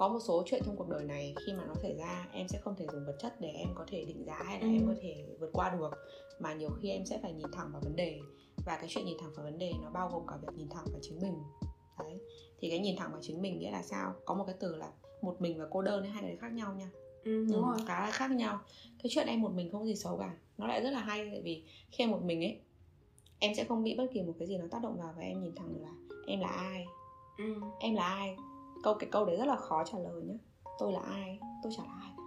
có 0.00 0.08
một 0.08 0.18
số 0.20 0.42
chuyện 0.46 0.62
trong 0.66 0.76
cuộc 0.76 0.88
đời 0.88 1.04
này 1.04 1.34
khi 1.46 1.52
mà 1.52 1.64
nó 1.64 1.74
xảy 1.82 1.94
ra 1.96 2.28
em 2.32 2.48
sẽ 2.48 2.58
không 2.58 2.74
thể 2.76 2.86
dùng 2.92 3.06
vật 3.06 3.16
chất 3.18 3.40
để 3.40 3.48
em 3.48 3.68
có 3.74 3.84
thể 3.88 4.04
định 4.04 4.24
giá 4.26 4.42
hay 4.46 4.60
là 4.60 4.66
Ừ. 4.66 4.72
em 4.72 4.86
có 4.86 4.94
thể 5.02 5.24
vượt 5.40 5.50
qua 5.52 5.70
được. 5.70 5.90
Mà 6.38 6.54
nhiều 6.54 6.70
khi 6.82 6.90
em 6.90 7.06
sẽ 7.06 7.18
phải 7.22 7.32
nhìn 7.32 7.46
thẳng 7.52 7.70
vào 7.72 7.80
vấn 7.84 7.96
đề. 7.96 8.20
Và 8.64 8.76
cái 8.76 8.86
chuyện 8.88 9.04
nhìn 9.04 9.16
thẳng 9.20 9.30
vào 9.36 9.44
vấn 9.44 9.58
đề 9.58 9.72
nó 9.82 9.90
bao 9.90 10.08
gồm 10.12 10.26
cả 10.26 10.36
việc 10.42 10.48
nhìn 10.56 10.68
thẳng 10.68 10.84
vào 10.92 11.00
chính 11.02 11.20
mình. 11.22 11.34
Đấy. 11.98 12.18
Thì 12.60 12.70
cái 12.70 12.78
nhìn 12.78 12.96
thẳng 12.96 13.12
vào 13.12 13.20
chính 13.22 13.42
mình 13.42 13.58
nghĩa 13.58 13.70
là 13.70 13.82
sao? 13.82 14.14
Có 14.24 14.34
một 14.34 14.44
cái 14.46 14.54
từ 14.60 14.76
là 14.76 14.92
một 15.22 15.40
mình 15.40 15.58
và 15.58 15.66
cô 15.70 15.82
đơn 15.82 16.04
hai 16.04 16.22
cái 16.22 16.36
khác 16.36 16.52
nhau 16.52 16.74
nha. 16.78 16.90
Ừ, 17.24 17.46
đúng 17.50 17.62
Ừ, 17.64 17.76
rồi. 17.76 17.86
khá 17.86 18.00
là 18.00 18.10
khác 18.10 18.30
nhau. 18.30 18.60
Cái 19.02 19.10
chuyện 19.10 19.26
em 19.26 19.42
một 19.42 19.52
mình 19.54 19.70
không 19.72 19.84
gì 19.86 19.94
xấu 19.94 20.16
cả. 20.18 20.36
Nó 20.58 20.66
lại 20.66 20.82
rất 20.82 20.90
là 20.90 21.00
hay 21.00 21.28
tại 21.32 21.40
vì 21.42 21.64
khi 21.92 22.04
em 22.04 22.10
một 22.10 22.22
mình 22.22 22.40
ấy 22.44 22.60
em 23.38 23.54
sẽ 23.54 23.64
không 23.64 23.82
bị 23.84 23.94
bất 23.96 24.06
kỳ 24.12 24.22
một 24.22 24.34
cái 24.38 24.48
gì 24.48 24.56
nó 24.58 24.64
tác 24.70 24.82
động 24.82 24.96
vào 24.98 25.14
và 25.16 25.22
em 25.22 25.42
nhìn 25.42 25.54
thẳng 25.54 25.74
là 25.82 25.92
em 26.26 26.40
là 26.40 26.48
ai? 26.48 26.84
Ừ. 27.38 27.54
em 27.80 27.94
là 27.94 28.02
ai 28.02 28.36
câu 28.82 28.94
cái 28.94 29.10
câu 29.12 29.24
đấy 29.24 29.36
rất 29.36 29.44
là 29.44 29.56
khó 29.56 29.84
trả 29.84 29.98
lời 29.98 30.22
nhá. 30.22 30.34
Tôi 30.78 30.92
là 30.92 31.00
ai? 31.00 31.38
Tôi 31.62 31.72
chả 31.76 31.82
là 31.82 31.92
ai 32.02 32.10
cả. 32.16 32.22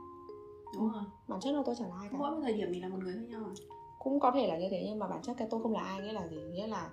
đúng 0.76 0.92
rồi. 0.92 1.04
Bản 1.28 1.40
chất 1.40 1.52
là 1.52 1.62
tôi 1.66 1.76
chả 1.76 1.88
là 1.88 1.96
ai 2.00 2.10
cả. 2.12 2.18
Mỗi 2.18 2.32
một 2.32 2.40
thời 2.44 2.54
điểm 2.54 2.72
mình 2.72 2.82
là 2.82 2.88
một 2.88 2.98
người 3.04 3.14
khác 3.14 3.26
nhau 3.30 3.42
à? 3.46 3.54
Cũng 4.00 4.20
có 4.20 4.32
thể 4.32 4.48
là 4.48 4.58
như 4.58 4.68
thế 4.72 4.84
nhưng 4.88 5.00
mà 5.00 5.08
bản 5.08 5.22
chất 5.22 5.36
cái 5.38 5.48
tôi 5.52 5.64
không 5.64 5.74
là 5.74 5.82
ai 5.82 6.02
nghĩa 6.02 6.14
là 6.14 6.28
gì? 6.28 6.38
Nghĩa 6.52 6.68
là 6.68 6.90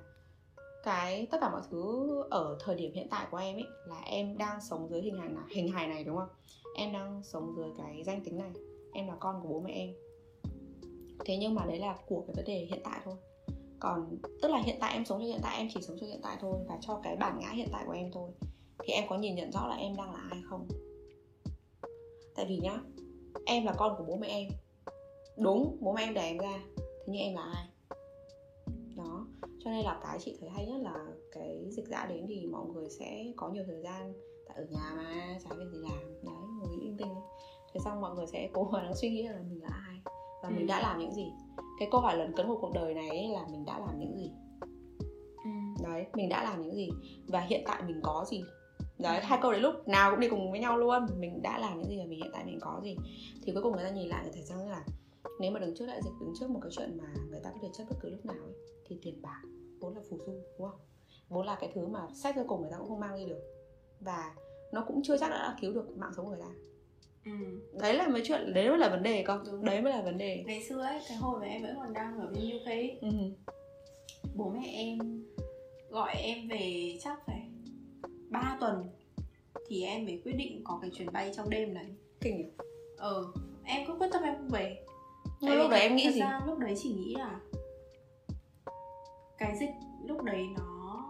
cái 0.84 1.26
tất 1.30 1.38
cả 1.40 1.50
mọi 1.50 1.60
thứ 1.70 2.08
ở 2.30 2.58
thời 2.60 2.74
điểm 2.74 2.92
hiện 2.94 3.06
tại 3.10 3.26
của 3.30 3.36
em 3.36 3.56
ấy 3.56 3.66
là 3.86 4.00
em 4.00 4.38
đang 4.38 4.60
sống 4.60 4.88
dưới 4.90 5.02
hình 5.02 5.18
hài 5.18 5.28
này 5.28 5.44
hình 5.50 5.68
hài 5.68 5.88
này 5.88 6.04
đúng 6.04 6.16
không? 6.16 6.28
Em 6.76 6.92
đang 6.92 7.22
sống 7.24 7.54
dưới 7.56 7.70
cái 7.78 8.02
danh 8.04 8.24
tính 8.24 8.38
này. 8.38 8.50
Em 8.92 9.06
là 9.06 9.16
con 9.20 9.42
của 9.42 9.48
bố 9.48 9.60
mẹ 9.60 9.72
em. 9.72 9.90
Thế 11.24 11.36
nhưng 11.36 11.54
mà 11.54 11.64
đấy 11.66 11.78
là 11.78 11.96
của 12.06 12.24
cái 12.26 12.34
vấn 12.36 12.44
đề 12.44 12.66
hiện 12.70 12.80
tại 12.84 13.00
thôi. 13.04 13.14
Còn 13.80 14.16
tức 14.42 14.50
là 14.50 14.58
hiện 14.58 14.76
tại 14.80 14.92
em 14.92 15.04
sống 15.04 15.18
cho 15.20 15.26
hiện 15.26 15.40
tại 15.42 15.56
em 15.56 15.68
chỉ 15.74 15.82
sống 15.82 15.96
cho 16.00 16.06
hiện 16.06 16.20
tại 16.22 16.36
thôi 16.40 16.58
và 16.68 16.78
cho 16.80 17.00
cái 17.02 17.16
bản 17.16 17.38
ngã 17.40 17.50
hiện 17.50 17.68
tại 17.72 17.84
của 17.86 17.92
em 17.92 18.10
thôi 18.12 18.30
thì 18.84 18.92
em 18.92 19.04
có 19.08 19.18
nhìn 19.18 19.34
nhận 19.34 19.52
rõ 19.52 19.66
là 19.66 19.74
em 19.76 19.96
đang 19.96 20.12
là 20.12 20.20
ai 20.30 20.40
không? 20.50 20.68
Tại 22.36 22.46
vì 22.48 22.58
nhá 22.58 22.78
em 23.46 23.64
là 23.66 23.72
con 23.78 23.94
của 23.98 24.04
bố 24.08 24.16
mẹ 24.16 24.26
em. 24.28 24.48
Đúng 25.38 25.76
bố 25.80 25.92
mẹ 25.92 26.02
em 26.02 26.14
đẻ 26.14 26.22
em 26.22 26.38
ra 26.38 26.60
thế 26.76 27.04
nhưng 27.06 27.22
em 27.22 27.34
là 27.34 27.42
ai? 27.42 27.66
Đó 28.96 29.26
cho 29.64 29.70
nên 29.70 29.84
là 29.84 30.00
cái 30.02 30.18
chị 30.20 30.36
thấy 30.40 30.48
hay 30.50 30.66
nhất 30.66 30.78
là 30.82 31.06
cái 31.32 31.66
dịch 31.70 31.86
dã 31.88 32.06
đến 32.08 32.24
thì 32.28 32.46
mọi 32.46 32.66
người 32.66 32.90
sẽ 32.90 33.24
có 33.36 33.48
nhiều 33.48 33.64
thời 33.66 33.80
gian 33.82 34.12
tại 34.48 34.56
ở 34.56 34.64
nhà 34.70 34.92
mà 34.96 35.38
chả 35.44 35.54
việc 35.56 35.64
gì 35.72 35.78
làm. 35.78 35.98
Đấy 36.24 36.34
ngồi 36.60 36.76
linh 36.82 36.96
tinh 36.96 37.14
thế 37.74 37.80
xong 37.84 38.00
mọi 38.00 38.14
người 38.14 38.26
sẽ 38.26 38.48
cố 38.52 38.64
gắng 38.72 38.94
suy 38.94 39.10
nghĩ 39.10 39.22
là 39.22 39.38
mình 39.48 39.62
là 39.62 39.68
ai 39.88 40.00
và 40.42 40.48
Ừ. 40.48 40.54
mình 40.56 40.66
đã 40.66 40.80
làm 40.80 40.98
những 40.98 41.12
gì? 41.14 41.32
Cái 41.78 41.88
câu 41.92 42.00
hỏi 42.00 42.16
lần 42.16 42.32
cấn 42.36 42.46
của 42.48 42.58
cuộc 42.60 42.70
đời 42.74 42.94
này 42.94 43.28
là 43.34 43.46
mình 43.50 43.64
đã 43.64 43.78
làm 43.78 43.98
những 43.98 44.16
gì? 44.16 44.30
Ừ. 45.44 45.50
đấy 45.84 46.06
mình 46.14 46.28
đã 46.28 46.42
làm 46.44 46.62
những 46.62 46.74
gì? 46.74 46.88
Và 47.28 47.40
hiện 47.40 47.62
tại 47.66 47.82
mình 47.86 48.00
có 48.02 48.24
gì 48.28 48.42
đấy 49.02 49.20
hai 49.22 49.38
câu 49.42 49.52
đấy 49.52 49.60
lúc 49.60 49.88
nào 49.88 50.10
cũng 50.10 50.20
đi 50.20 50.28
cùng 50.28 50.50
với 50.50 50.60
nhau 50.60 50.78
luôn. 50.78 51.06
Mình 51.18 51.42
đã 51.42 51.58
làm 51.58 51.78
những 51.78 51.88
gì 51.88 51.98
và 51.98 52.04
mình 52.04 52.20
hiện 52.22 52.30
tại 52.32 52.44
mình 52.44 52.58
có 52.60 52.80
gì. 52.82 52.96
Thì 53.42 53.52
cuối 53.52 53.62
cùng 53.62 53.72
người 53.72 53.84
ta 53.84 53.90
nhìn 53.90 54.08
lại 54.08 54.22
người 54.22 54.32
thấy 54.32 54.42
rằng 54.42 54.68
là 54.68 54.84
nếu 55.40 55.50
mà 55.50 55.60
đứng 55.60 55.74
trước 55.76 55.86
đại 55.86 56.00
dịch 56.02 56.12
đứng 56.20 56.34
trước 56.40 56.50
một 56.50 56.60
cái 56.62 56.70
chuyện 56.76 56.98
mà 56.98 57.14
người 57.30 57.40
ta 57.44 57.50
có 57.50 57.58
thể 57.62 57.68
chết 57.72 57.84
bất 57.90 57.96
cứ 58.00 58.10
lúc 58.10 58.26
nào 58.26 58.36
ấy 58.44 58.54
thì 58.86 58.98
tiền 59.02 59.22
bạc 59.22 59.42
vốn 59.80 59.94
là 59.94 60.00
phù 60.10 60.18
du 60.26 60.32
đúng 60.58 60.68
không? 60.70 60.80
Vốn 61.28 61.46
là 61.46 61.54
cái 61.60 61.70
thứ 61.74 61.86
mà 61.86 62.00
xét 62.14 62.34
cuối 62.34 62.44
cùng 62.48 62.60
người 62.60 62.70
ta 62.70 62.76
cũng 62.78 62.88
không 62.88 63.00
mang 63.00 63.16
đi 63.16 63.26
được. 63.26 63.40
Và 64.00 64.34
nó 64.72 64.84
cũng 64.88 65.02
chưa 65.02 65.18
chắc 65.18 65.30
đã, 65.30 65.38
đã 65.38 65.56
cứu 65.60 65.72
được 65.72 65.96
mạng 65.96 66.12
sống 66.16 66.26
của 66.26 66.30
người 66.30 66.40
ta. 66.40 66.50
Ừ. 67.24 67.32
đấy 67.80 67.94
là 67.94 68.08
mấy 68.08 68.22
chuyện 68.24 68.54
đấy 68.54 68.68
mới 68.68 68.78
là 68.78 68.88
vấn 68.88 69.02
đề 69.02 69.22
cơ. 69.26 69.40
Đúng. 69.46 69.64
đấy 69.64 69.80
mới 69.80 69.92
là 69.92 70.02
vấn 70.02 70.18
đề. 70.18 70.44
Ngày 70.46 70.62
xưa 70.62 70.82
ấy 70.82 71.00
cái 71.08 71.16
hồi 71.16 71.40
mà 71.40 71.46
em 71.46 71.62
vẫn 71.62 71.74
còn 71.76 71.92
đang 71.92 72.20
ở 72.20 72.26
bên 72.26 72.58
UK 72.58 73.00
ừ. 73.00 73.08
bố 74.34 74.48
mẹ 74.48 74.68
em 74.72 74.98
gọi 75.90 76.14
em 76.14 76.48
về 76.48 76.98
chắc 77.00 77.18
phải 77.26 77.49
3 78.30 78.56
tuần 78.60 78.84
thì 79.68 79.84
em 79.84 80.04
mới 80.04 80.20
quyết 80.24 80.32
định 80.32 80.60
có 80.64 80.78
cái 80.82 80.90
chuyến 80.94 81.12
bay 81.12 81.32
trong 81.36 81.50
đêm 81.50 81.74
đấy. 81.74 81.86
Kinh 82.20 82.36
nhỉ? 82.36 82.44
Ờ 82.98 83.24
em 83.64 83.86
cứ 83.86 83.94
quyết 83.94 84.08
tâm 84.12 84.22
em 84.22 84.34
không 84.36 84.48
về. 84.48 84.76
Nhưng 85.40 85.58
lúc 85.58 85.70
đấy 85.70 85.80
em 85.80 85.96
nghĩ 85.96 86.12
gì? 86.12 86.20
ra 86.20 86.40
lúc 86.46 86.58
đấy 86.58 86.74
chỉ 86.82 86.88
nghĩ 86.94 87.14
là 87.18 87.40
cái 89.38 89.56
dịch 89.60 89.70
lúc 90.06 90.22
đấy 90.22 90.46
nó 90.58 91.02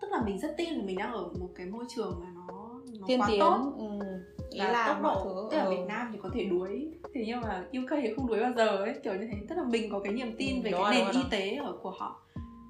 tức 0.00 0.08
là 0.10 0.22
mình 0.26 0.38
rất 0.38 0.54
tin 0.56 0.74
là 0.74 0.82
mình 0.84 0.96
đang 0.98 1.12
ở 1.12 1.28
một 1.40 1.48
cái 1.54 1.66
môi 1.66 1.84
trường 1.88 2.20
mà 2.20 2.26
nó 2.34 2.80
nó 3.00 3.06
tiên 3.06 3.20
quá 3.20 3.26
tiến 3.30 3.40
tốt. 3.40 3.72
ừ. 3.78 3.84
ý 4.50 4.58
là 4.58 4.72
là 4.72 4.88
tốc 4.88 5.02
độ 5.02 5.24
thứ 5.24 5.48
tức 5.50 5.56
là 5.56 5.64
ừ. 5.64 5.70
Việt 5.70 5.84
Nam 5.88 6.08
thì 6.12 6.18
có 6.22 6.30
thể 6.34 6.44
đuối 6.44 6.90
thế 7.14 7.24
nhưng 7.26 7.40
mà 7.40 7.66
UK 7.78 7.90
thì 8.02 8.14
không 8.16 8.26
đuối 8.26 8.40
bao 8.40 8.52
giờ 8.56 8.76
ấy 8.76 8.94
kiểu 9.04 9.14
như 9.14 9.28
thế. 9.32 9.38
Tức 9.48 9.54
là 9.58 9.64
mình 9.64 9.90
có 9.92 10.00
cái 10.00 10.12
niềm 10.12 10.34
tin 10.38 10.56
Ừ, 10.56 10.60
về 10.64 10.70
đúng 10.70 10.80
cái 10.84 11.02
rồi, 11.04 11.12
nền 11.14 11.22
y 11.22 11.28
tế 11.30 11.56
ở 11.56 11.78
của 11.82 11.90
họ. 11.90 12.20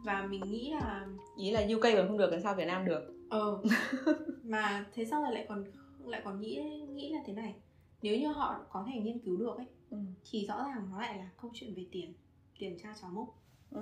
Và 0.05 0.27
mình 0.31 0.41
nghĩ 0.51 0.71
là 0.81 1.07
ý 1.37 1.51
là 1.51 1.61
UK 1.77 1.83
còn 1.83 2.09
không 2.09 2.19
được 2.19 2.29
thì 2.33 2.37
sao 2.43 2.55
Việt 2.55 2.65
Nam 2.67 2.85
được 2.85 3.14
ờ 3.35 3.61
mà 4.45 4.87
thế 4.95 5.05
sau 5.05 5.23
rồi 5.23 5.33
lại 5.33 5.47
còn 5.49 5.65
lại 6.05 6.21
còn 6.25 6.41
nghĩ 6.41 6.63
nghĩ 6.95 7.11
là 7.13 7.21
thế 7.27 7.33
này 7.33 7.55
nếu 8.03 8.19
như 8.21 8.29
họ 8.29 8.57
có 8.73 8.87
thể 8.93 9.01
nghiên 9.01 9.19
cứu 9.19 9.37
được 9.37 9.57
ấy 9.57 9.67
ừ. 9.91 9.99
thì 10.31 10.47
rõ 10.47 10.57
ràng 10.65 10.89
nó 10.93 11.01
lại 11.01 11.19
là 11.19 11.29
câu 11.43 11.51
chuyện 11.55 11.75
về 11.75 11.87
tiền 11.93 12.15
tiền 12.59 12.79
cha 12.83 12.95
cháu 13.01 13.11
múc 13.15 13.29
Ừ. 13.71 13.81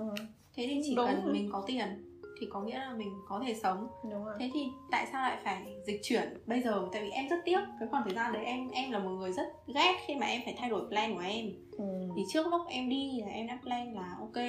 thế 0.55 0.67
thì 0.69 0.81
chỉ 0.83 0.95
Đúng. 0.95 1.05
cần 1.05 1.33
mình 1.33 1.49
có 1.51 1.63
tiền 1.67 1.87
thì 2.39 2.47
có 2.51 2.61
nghĩa 2.61 2.77
là 2.79 2.93
mình 2.97 3.13
có 3.27 3.41
thể 3.45 3.53
sống 3.53 3.87
đúng 4.11 4.25
rồi 4.25 4.35
thế 4.39 4.49
thì 4.53 4.65
tại 4.91 5.07
sao 5.11 5.21
lại 5.21 5.41
phải 5.43 5.75
dịch 5.87 5.99
chuyển 6.03 6.37
bây 6.45 6.61
giờ 6.61 6.87
tại 6.93 7.03
vì 7.03 7.09
em 7.09 7.29
rất 7.29 7.35
tiếc 7.45 7.59
cái 7.79 7.89
khoảng 7.91 8.03
thời 8.03 8.13
gian 8.13 8.33
đấy 8.33 8.45
em 8.45 8.69
em 8.69 8.91
là 8.91 8.99
một 8.99 9.09
người 9.09 9.31
rất 9.33 9.43
ghét 9.75 9.97
khi 10.07 10.15
mà 10.15 10.25
em 10.25 10.41
phải 10.45 10.55
thay 10.57 10.69
đổi 10.69 10.87
plan 10.89 11.13
của 11.15 11.21
em 11.21 11.49
ừ. 11.71 11.83
thì 12.15 12.21
trước 12.33 12.47
lúc 12.47 12.61
em 12.69 12.89
đi 12.89 13.21
là 13.21 13.27
em 13.31 13.47
đã 13.47 13.59
plan 13.63 13.93
là 13.93 14.15
ok 14.19 14.43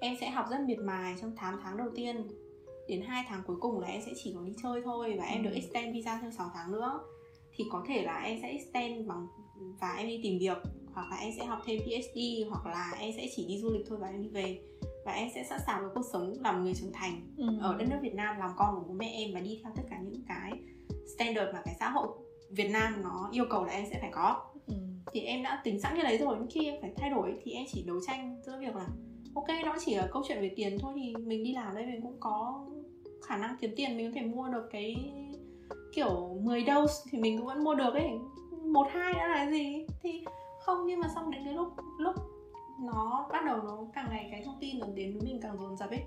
em 0.00 0.16
sẽ 0.20 0.30
học 0.30 0.46
rất 0.50 0.60
miệt 0.60 0.78
mài 0.78 1.14
trong 1.20 1.36
8 1.36 1.60
tháng 1.62 1.76
đầu 1.76 1.88
tiên 1.96 2.28
đến 2.90 3.02
2 3.02 3.24
tháng 3.28 3.42
cuối 3.46 3.56
cùng 3.60 3.80
là 3.80 3.88
em 3.88 4.02
sẽ 4.06 4.12
chỉ 4.16 4.32
có 4.36 4.42
đi 4.44 4.52
chơi 4.62 4.80
thôi 4.84 5.14
và 5.18 5.24
em 5.24 5.42
Ừ. 5.44 5.48
được 5.48 5.54
extend 5.54 5.94
visa 5.94 6.18
thêm 6.22 6.32
6 6.32 6.50
tháng 6.54 6.72
nữa 6.72 7.00
thì 7.54 7.64
có 7.72 7.84
thể 7.88 8.02
là 8.02 8.18
em 8.22 8.38
sẽ 8.42 8.48
extend 8.48 9.08
bằng 9.08 9.26
và 9.80 9.94
em 9.98 10.06
đi 10.08 10.20
tìm 10.22 10.38
việc 10.38 10.56
hoặc 10.94 11.10
là 11.10 11.16
em 11.16 11.32
sẽ 11.38 11.44
học 11.44 11.58
thêm 11.66 11.80
PhD 11.80 12.18
hoặc 12.50 12.66
là 12.66 12.92
em 13.00 13.12
sẽ 13.16 13.26
chỉ 13.36 13.46
đi 13.48 13.58
du 13.58 13.70
lịch 13.72 13.86
thôi 13.88 13.98
và 14.00 14.08
em 14.08 14.22
đi 14.22 14.28
về 14.28 14.60
và 15.04 15.12
em 15.12 15.28
sẽ 15.34 15.44
sẵn 15.44 15.60
sàng 15.66 15.80
với 15.80 15.90
cuộc 15.94 16.02
sống 16.12 16.32
làm 16.40 16.64
người 16.64 16.74
trưởng 16.74 16.92
thành 16.92 17.20
Ừ. 17.36 17.44
ở 17.60 17.76
đất 17.78 17.84
nước 17.90 17.96
Việt 18.02 18.14
Nam 18.14 18.36
làm 18.38 18.50
con 18.56 18.74
của 18.74 18.84
bố 18.88 18.94
mẹ 18.94 19.06
em 19.14 19.30
và 19.34 19.40
đi 19.40 19.60
theo 19.62 19.72
tất 19.76 19.82
cả 19.90 19.98
những 20.02 20.22
cái 20.28 20.50
standard 21.16 21.52
mà 21.54 21.62
cái 21.64 21.74
xã 21.80 21.90
hội 21.90 22.08
Việt 22.50 22.68
Nam 22.70 23.02
nó 23.02 23.28
yêu 23.32 23.44
cầu 23.50 23.64
là 23.64 23.72
em 23.72 23.84
sẽ 23.90 23.98
phải 24.00 24.10
có 24.12 24.46
Ừ. 24.66 24.74
thì 25.12 25.20
em 25.20 25.42
đã 25.42 25.60
tính 25.64 25.80
sẵn 25.80 25.96
như 25.96 26.02
đấy 26.02 26.18
rồi 26.18 26.36
nhưng 26.38 26.48
khi 26.50 26.64
em 26.66 26.74
phải 26.80 26.92
thay 26.96 27.10
đổi 27.10 27.34
thì 27.44 27.52
em 27.52 27.64
chỉ 27.72 27.84
đấu 27.86 27.96
tranh 28.06 28.40
giữa 28.46 28.58
việc 28.60 28.76
là 28.76 28.86
ok 29.34 29.46
nó 29.64 29.76
chỉ 29.84 29.94
là 29.94 30.08
câu 30.12 30.22
chuyện 30.28 30.40
về 30.40 30.50
tiền 30.56 30.78
thôi 30.80 30.92
thì 30.96 31.14
mình 31.26 31.44
đi 31.44 31.52
làm 31.52 31.74
đây 31.74 31.86
mình 31.86 32.02
cũng 32.02 32.16
có 32.20 32.66
khả 33.30 33.36
năng 33.36 33.56
kiếm 33.60 33.70
tiền 33.76 33.96
mình 33.96 34.12
có 34.12 34.20
thể 34.20 34.26
mua 34.26 34.48
được 34.48 34.68
cái 34.72 35.12
kiểu 35.94 36.38
10 36.42 36.60
dose 36.66 36.94
thì 37.10 37.18
mình 37.18 37.38
cũng 37.38 37.46
vẫn 37.46 37.64
mua 37.64 37.74
được 37.74 37.94
ấy. 37.94 38.08
Một 38.64 38.86
hai 38.90 39.12
đã 39.14 39.28
là 39.28 39.50
gì? 39.50 39.86
Thì 40.02 40.24
không 40.64 40.86
nhưng 40.86 41.00
mà 41.00 41.08
xong 41.14 41.30
đến 41.30 41.44
cái 41.44 41.54
lúc 41.54 41.68
lúc 41.98 42.14
nó 42.80 43.28
bắt 43.32 43.44
đầu 43.46 43.56
nó 43.62 43.78
càng 43.94 44.06
ngày 44.10 44.28
cái 44.30 44.42
thông 44.44 44.56
tin 44.60 44.78
nó 44.78 44.86
đến 44.94 45.12
với 45.12 45.22
mình 45.30 45.40
càng 45.42 45.56
dồn 45.60 45.76
dập 45.76 45.90
ấy. 45.90 46.00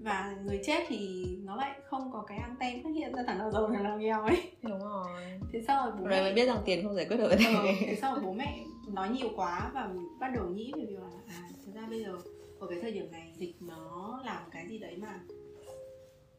Và 0.00 0.36
người 0.44 0.60
chết 0.64 0.84
thì 0.88 1.24
nó 1.44 1.56
lại 1.56 1.80
không 1.84 2.12
có 2.12 2.22
cái 2.26 2.38
anten 2.38 2.82
phát 2.84 2.90
hiện 2.94 3.14
ra 3.14 3.22
thằng 3.26 3.38
nào 3.38 3.50
giàu 3.50 3.70
thằng 3.74 3.84
nào 3.84 3.98
nghèo 3.98 4.20
ấy. 4.22 4.42
Đúng 4.62 4.78
rồi. 4.78 5.06
Thế 5.52 5.62
sau 5.66 5.84
rồi 5.86 5.92
bố 5.98 6.04
rồi 6.04 6.08
mẹ 6.10 6.20
mới 6.22 6.34
biết 6.34 6.46
rằng 6.46 6.58
tiền 6.64 6.82
không 6.84 6.94
giải 6.94 7.04
quyết 7.08 7.16
được 7.16 7.28
vấn 7.30 7.38
Ờ, 7.56 7.62
đề. 7.64 7.74
thế 7.80 7.98
sau 8.00 8.14
rồi 8.14 8.24
bố 8.24 8.32
mẹ 8.32 8.64
nói 8.88 9.08
nhiều 9.08 9.28
quá 9.36 9.70
và 9.74 9.88
bắt 10.20 10.28
đầu 10.34 10.44
nghĩ 10.48 10.72
về 10.76 10.84
việc 10.84 10.98
là 11.00 11.08
à 11.28 11.48
thực 11.66 11.74
ra 11.74 11.86
bây 11.90 12.00
giờ 12.04 12.18
ở 12.60 12.66
cái 12.66 12.78
thời 12.82 12.92
điểm 12.92 13.12
này 13.12 13.32
dịch 13.36 13.54
nó 13.60 14.20
làm 14.24 14.42
cái 14.50 14.66
gì 14.68 14.78
đấy 14.78 14.96
mà 14.96 15.20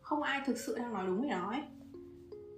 không 0.06 0.22
ai 0.22 0.42
thực 0.46 0.58
sự 0.58 0.76
đang 0.78 0.94
nói 0.94 1.08
đúng 1.08 1.22
về 1.22 1.30
nó 1.30 1.50
ấy 1.52 1.62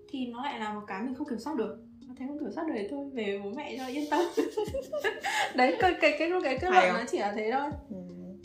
thì 0.10 0.28
nó 0.28 0.43
lại 0.43 0.60
là 0.60 0.74
một 0.74 0.82
cái 0.88 1.04
mình 1.04 1.16
không 1.16 1.28
kiểm 1.30 1.39
soát 1.39 1.56
được. 1.58 1.78
Nó 2.08 2.14
thấy 2.18 2.28
không 2.28 2.39
kiểm 2.39 2.52
soát 2.52 2.68
được 2.68 2.74
thì 2.78 2.88
thôi 2.91 3.10
về 3.14 3.41
bố 3.43 3.52
mẹ 3.56 3.78
cho 3.78 3.86
yên 3.88 4.10
tâm. 4.12 4.20
Đấy 5.56 5.76
cái 5.80 5.93
cái 6.02 6.16
cái 6.20 6.30
cái 6.43 6.58
kết 6.62 6.70
luận 6.72 6.93
nó 6.93 7.04
chỉ 7.12 7.18
là 7.20 7.34
thế 7.36 7.52
thôi. 7.54 7.70
Ừ. 7.89 7.95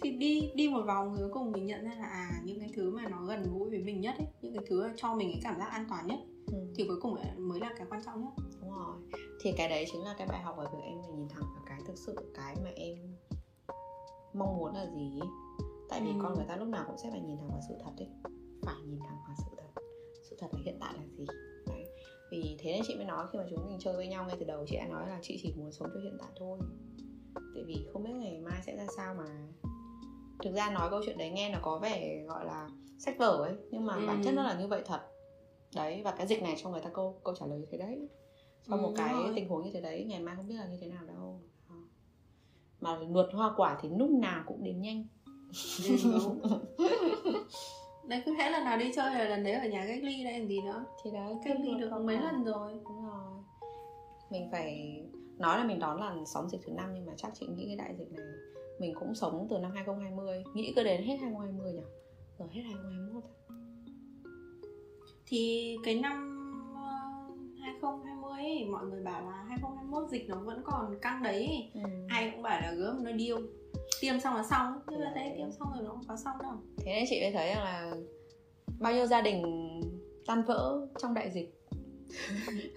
thì 0.03 0.11
đi 0.11 0.51
đi 0.55 0.69
một 0.69 0.83
vòng 0.87 1.15
cuối 1.19 1.29
cùng 1.33 1.53
mình 1.53 1.67
nhận 1.67 1.85
ra 1.85 1.91
là 1.99 2.05
à 2.05 2.31
những 2.45 2.61
cái 2.61 2.71
thứ 2.77 2.91
mà 2.91 3.09
nó 3.09 3.23
gần 3.29 3.43
gũi 3.53 3.71
với 3.71 3.79
mình 3.79 4.01
nhất 4.01 4.15
ấy 4.19 4.27
những 4.43 4.55
cái 4.55 4.65
thứ 4.69 4.89
cho 4.97 5.15
mình 5.15 5.31
cái 5.33 5.41
cảm 5.45 5.59
giác 5.59 5.67
an 5.71 5.87
toàn 5.89 6.07
nhất 6.07 6.19
Ừ. 6.53 6.59
thì 6.77 6.85
cuối 6.89 6.97
cùng 7.01 7.15
mới 7.37 7.61
là 7.61 7.71
cái 7.79 7.87
quan 7.91 8.03
trọng 8.05 8.21
nhất. 8.21 8.31
Đúng 8.61 8.71
rồi. 8.71 8.97
Thì 9.43 9.53
cái 9.57 9.69
đấy 9.69 9.85
chính 9.93 10.05
là 10.05 10.15
cái 10.19 10.27
bài 10.27 10.41
học 10.43 10.57
ở 10.59 10.65
việc 10.73 10.83
em 10.85 10.99
phải 11.03 11.13
nhìn 11.13 11.29
thẳng 11.29 11.43
vào 11.55 11.65
cái 11.67 11.79
thực 11.87 11.99
sự 11.99 12.33
cái 12.35 12.57
mà 12.65 12.71
em 12.77 12.97
mong 14.35 14.57
muốn 14.59 14.75
là 14.75 14.87
gì 14.97 15.21
tại 15.91 16.01
vì 16.01 16.09
Ừ. 16.09 16.15
con 16.23 16.35
người 16.35 16.45
ta 16.49 16.57
lúc 16.57 16.69
nào 16.69 16.85
cũng 16.87 16.99
sẽ 16.99 17.11
phải 17.11 17.21
nhìn 17.21 17.37
thẳng 17.37 17.49
vào 17.49 17.61
sự 17.69 17.75
thật 17.85 17.91
ấy 17.99 18.09
phải 18.63 18.75
nhìn 18.87 18.99
thẳng 19.01 19.19
vào 19.29 19.37
sự 19.39 19.57
thật. 19.57 19.83
Sự 20.31 20.37
thật 20.41 20.47
là 20.53 20.61
hiện 20.65 20.77
tại 20.81 20.95
là 20.97 21.03
gì? 21.19 21.27
Đấy. 21.67 21.85
Vì 22.31 22.57
thế 22.59 22.73
nên 22.73 22.83
chị 22.87 22.95
mới 22.97 23.05
nói 23.05 23.27
khi 23.33 23.39
mà 23.39 23.45
chúng 23.51 23.67
mình 23.69 23.79
chơi 23.81 23.97
với 23.97 24.07
nhau 24.09 24.25
ngay 24.27 24.37
từ 24.41 24.45
đầu 24.47 24.65
chị 24.69 24.77
đã 24.77 24.87
nói 24.87 25.09
là 25.09 25.19
chị 25.23 25.41
chỉ 25.43 25.55
muốn 25.57 25.73
sống 25.73 25.89
cho 25.95 26.01
hiện 26.01 26.17
tại 26.21 26.31
thôi. 26.39 26.59
Tại 27.55 27.65
vì 27.67 27.87
không 27.93 28.03
biết 28.03 28.11
ngày 28.13 28.41
mai 28.41 28.63
sẽ 28.67 28.77
ra 28.77 28.87
sao 28.97 29.15
mà. 29.15 29.25
Thực 30.45 30.55
ra 30.55 30.71
nói 30.71 30.91
câu 30.91 31.01
chuyện 31.07 31.19
đấy 31.19 31.31
nghe 31.31 31.51
nó 31.53 31.59
có 31.63 31.79
vẻ 31.79 32.25
gọi 32.29 32.45
là 32.45 32.69
sách 32.99 33.19
vở 33.19 33.37
ấy 33.45 33.55
nhưng 33.71 33.85
mà 33.87 33.95
Ừ. 33.95 34.07
bản 34.07 34.23
chất 34.25 34.35
nó 34.35 34.43
là 34.43 34.61
như 34.61 34.67
vậy 34.69 34.83
thật. 34.87 35.01
Đấy 35.75 36.03
và 36.05 36.11
cái 36.11 36.27
dịch 36.27 36.43
này 36.43 36.55
cho 36.63 36.71
người 36.71 36.81
ta 36.81 36.91
câu 36.95 37.21
câu 37.25 37.35
trả 37.35 37.47
lời 37.47 37.59
như 37.59 37.67
thế 37.71 37.79
đấy. 37.79 38.09
Trong 38.69 38.79
Ừ, 38.79 38.83
một 38.83 38.93
cái 38.97 39.15
rồi. 39.15 39.33
tình 39.37 39.49
huống 39.49 39.63
như 39.65 39.71
thế 39.75 39.81
đấy 39.81 40.05
ngày 40.05 40.21
mai 40.21 40.37
không 40.37 40.49
biết 40.49 40.55
là 40.55 40.67
như 40.67 40.79
thế 40.81 40.87
nào 40.87 41.05
đâu. 41.07 41.41
Mà 42.81 42.99
luật 43.11 43.27
hoa 43.33 43.53
quả 43.57 43.79
thì 43.83 43.89
lúc 43.99 44.11
nào 44.11 44.45
cũng 44.47 44.65
đến 44.65 44.81
nhanh. 44.81 45.07
Ừ. 45.89 46.21
đấy 48.05 48.23
cứ 48.27 48.35
hết 48.35 48.51
lần 48.51 48.65
nào 48.65 48.79
đi 48.79 48.93
chơi 48.95 49.15
là 49.15 49.25
lần 49.25 49.45
đấy 49.45 49.53
ở 49.53 49.69
nhà 49.69 49.85
cách 49.89 50.03
ly 50.03 50.25
đây 50.25 50.39
làm 50.39 50.49
gì 50.49 50.61
nữa 50.61 50.85
thì 51.03 51.11
đấy 51.11 51.35
cách 51.45 51.57
ly 51.61 51.71
được 51.81 51.91
mấy 52.05 52.17
quả. 52.17 52.23
lần 52.23 52.45
rồi 52.45 52.73
đúng 52.85 53.07
rồi 53.07 53.43
mình 54.31 54.49
phải 54.53 55.03
nói 55.39 55.59
là 55.59 55.65
mình 55.65 55.79
đón 55.79 56.01
làn 56.01 56.27
sóng 56.27 56.49
dịch 56.49 56.61
thứ 56.67 56.73
năm 56.73 56.91
nhưng 56.95 57.07
mà 57.07 57.13
chắc 57.17 57.33
chị 57.35 57.47
nghĩ 57.47 57.65
cái 57.67 57.77
đại 57.77 57.95
dịch 57.99 58.13
này 58.13 58.27
mình 58.79 58.95
cũng 58.95 59.15
sống 59.15 59.47
từ 59.51 59.59
năm 59.59 59.71
2020 59.75 60.45
nghĩ 60.55 60.73
cứ 60.77 60.85
đến 60.85 61.03
hết 61.03 61.17
2020 61.21 61.73
nhỉ 61.73 61.83
rồi 62.39 62.49
hết 62.53 62.63
2021 62.63 63.23
rồi. 63.23 63.59
thì 65.27 65.77
cái 65.85 65.95
năm 65.95 66.39
ờ, 66.75 66.83
2020 67.61 68.33
ấy, 68.33 68.65
mọi 68.65 68.85
người 68.87 69.03
bảo 69.03 69.23
là 69.25 69.45
2021 69.49 70.11
dịch 70.11 70.29
nó 70.29 70.41
vẫn 70.41 70.63
còn 70.65 70.99
căng 71.03 71.23
đấy 71.23 71.47
ấy. 71.47 71.71
ừ. 71.75 71.91
ai 72.09 72.31
cũng 72.31 72.43
bảo 72.43 72.61
là 72.61 72.73
gớm 72.73 73.05
nó 73.05 73.13
điêu 73.13 73.39
tiêm 74.01 74.21
xong 74.21 74.35
là 74.37 74.43
xong. 74.51 74.81
Nhưng 74.89 75.01
mà 75.01 75.13
thấy 75.15 75.33
tiêm 75.37 75.53
xong 75.53 75.69
rồi 75.75 75.83
nó 75.85 75.91
không 75.91 76.05
có 76.09 76.17
xong 76.17 76.35
đâu. 76.43 76.53
Thế 76.79 76.93
nên 76.95 77.05
chị 77.09 77.21
mới 77.21 77.33
thấy 77.33 77.49
rằng 77.49 77.65
là 77.65 77.93
bao 78.81 78.93
nhiêu 78.93 79.07
gia 79.07 79.21
đình 79.21 79.43
tan 80.27 80.43
vỡ 80.43 80.87
trong 80.99 81.15
đại 81.15 81.31
dịch. 81.31 81.55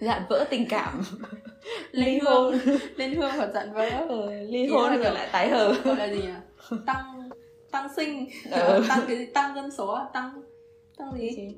Dạn 0.00 0.22
vỡ 0.28 0.46
tình 0.50 0.66
cảm. 0.68 1.02
Ly 1.92 2.18
hôn. 2.18 2.54
Lên 2.96 3.14
hương 3.16 3.30
hoặc 3.36 3.50
dặn 3.54 3.72
vỡ. 3.72 4.06
Ừ, 4.08 4.30
ly 4.30 4.66
hôn 4.66 4.90
là 4.90 4.96
rồi 4.96 5.14
lại 5.14 5.28
tái 5.32 5.48
hợp 5.48 5.72
gọi 5.84 5.96
là 5.96 6.08
gì 6.08 6.20
nhỉ? 6.20 6.76
Tăng 6.86 7.30
tăng 7.70 7.88
sinh. 7.96 8.28
Ừ. 8.50 8.84
tăng 8.88 9.00
cái 9.08 9.16
gì? 9.18 9.26
Tăng 9.26 9.54
dân 9.54 9.70
số 9.70 9.98
tăng 10.12 10.42
tăng 10.98 11.12
gì? 11.18 11.56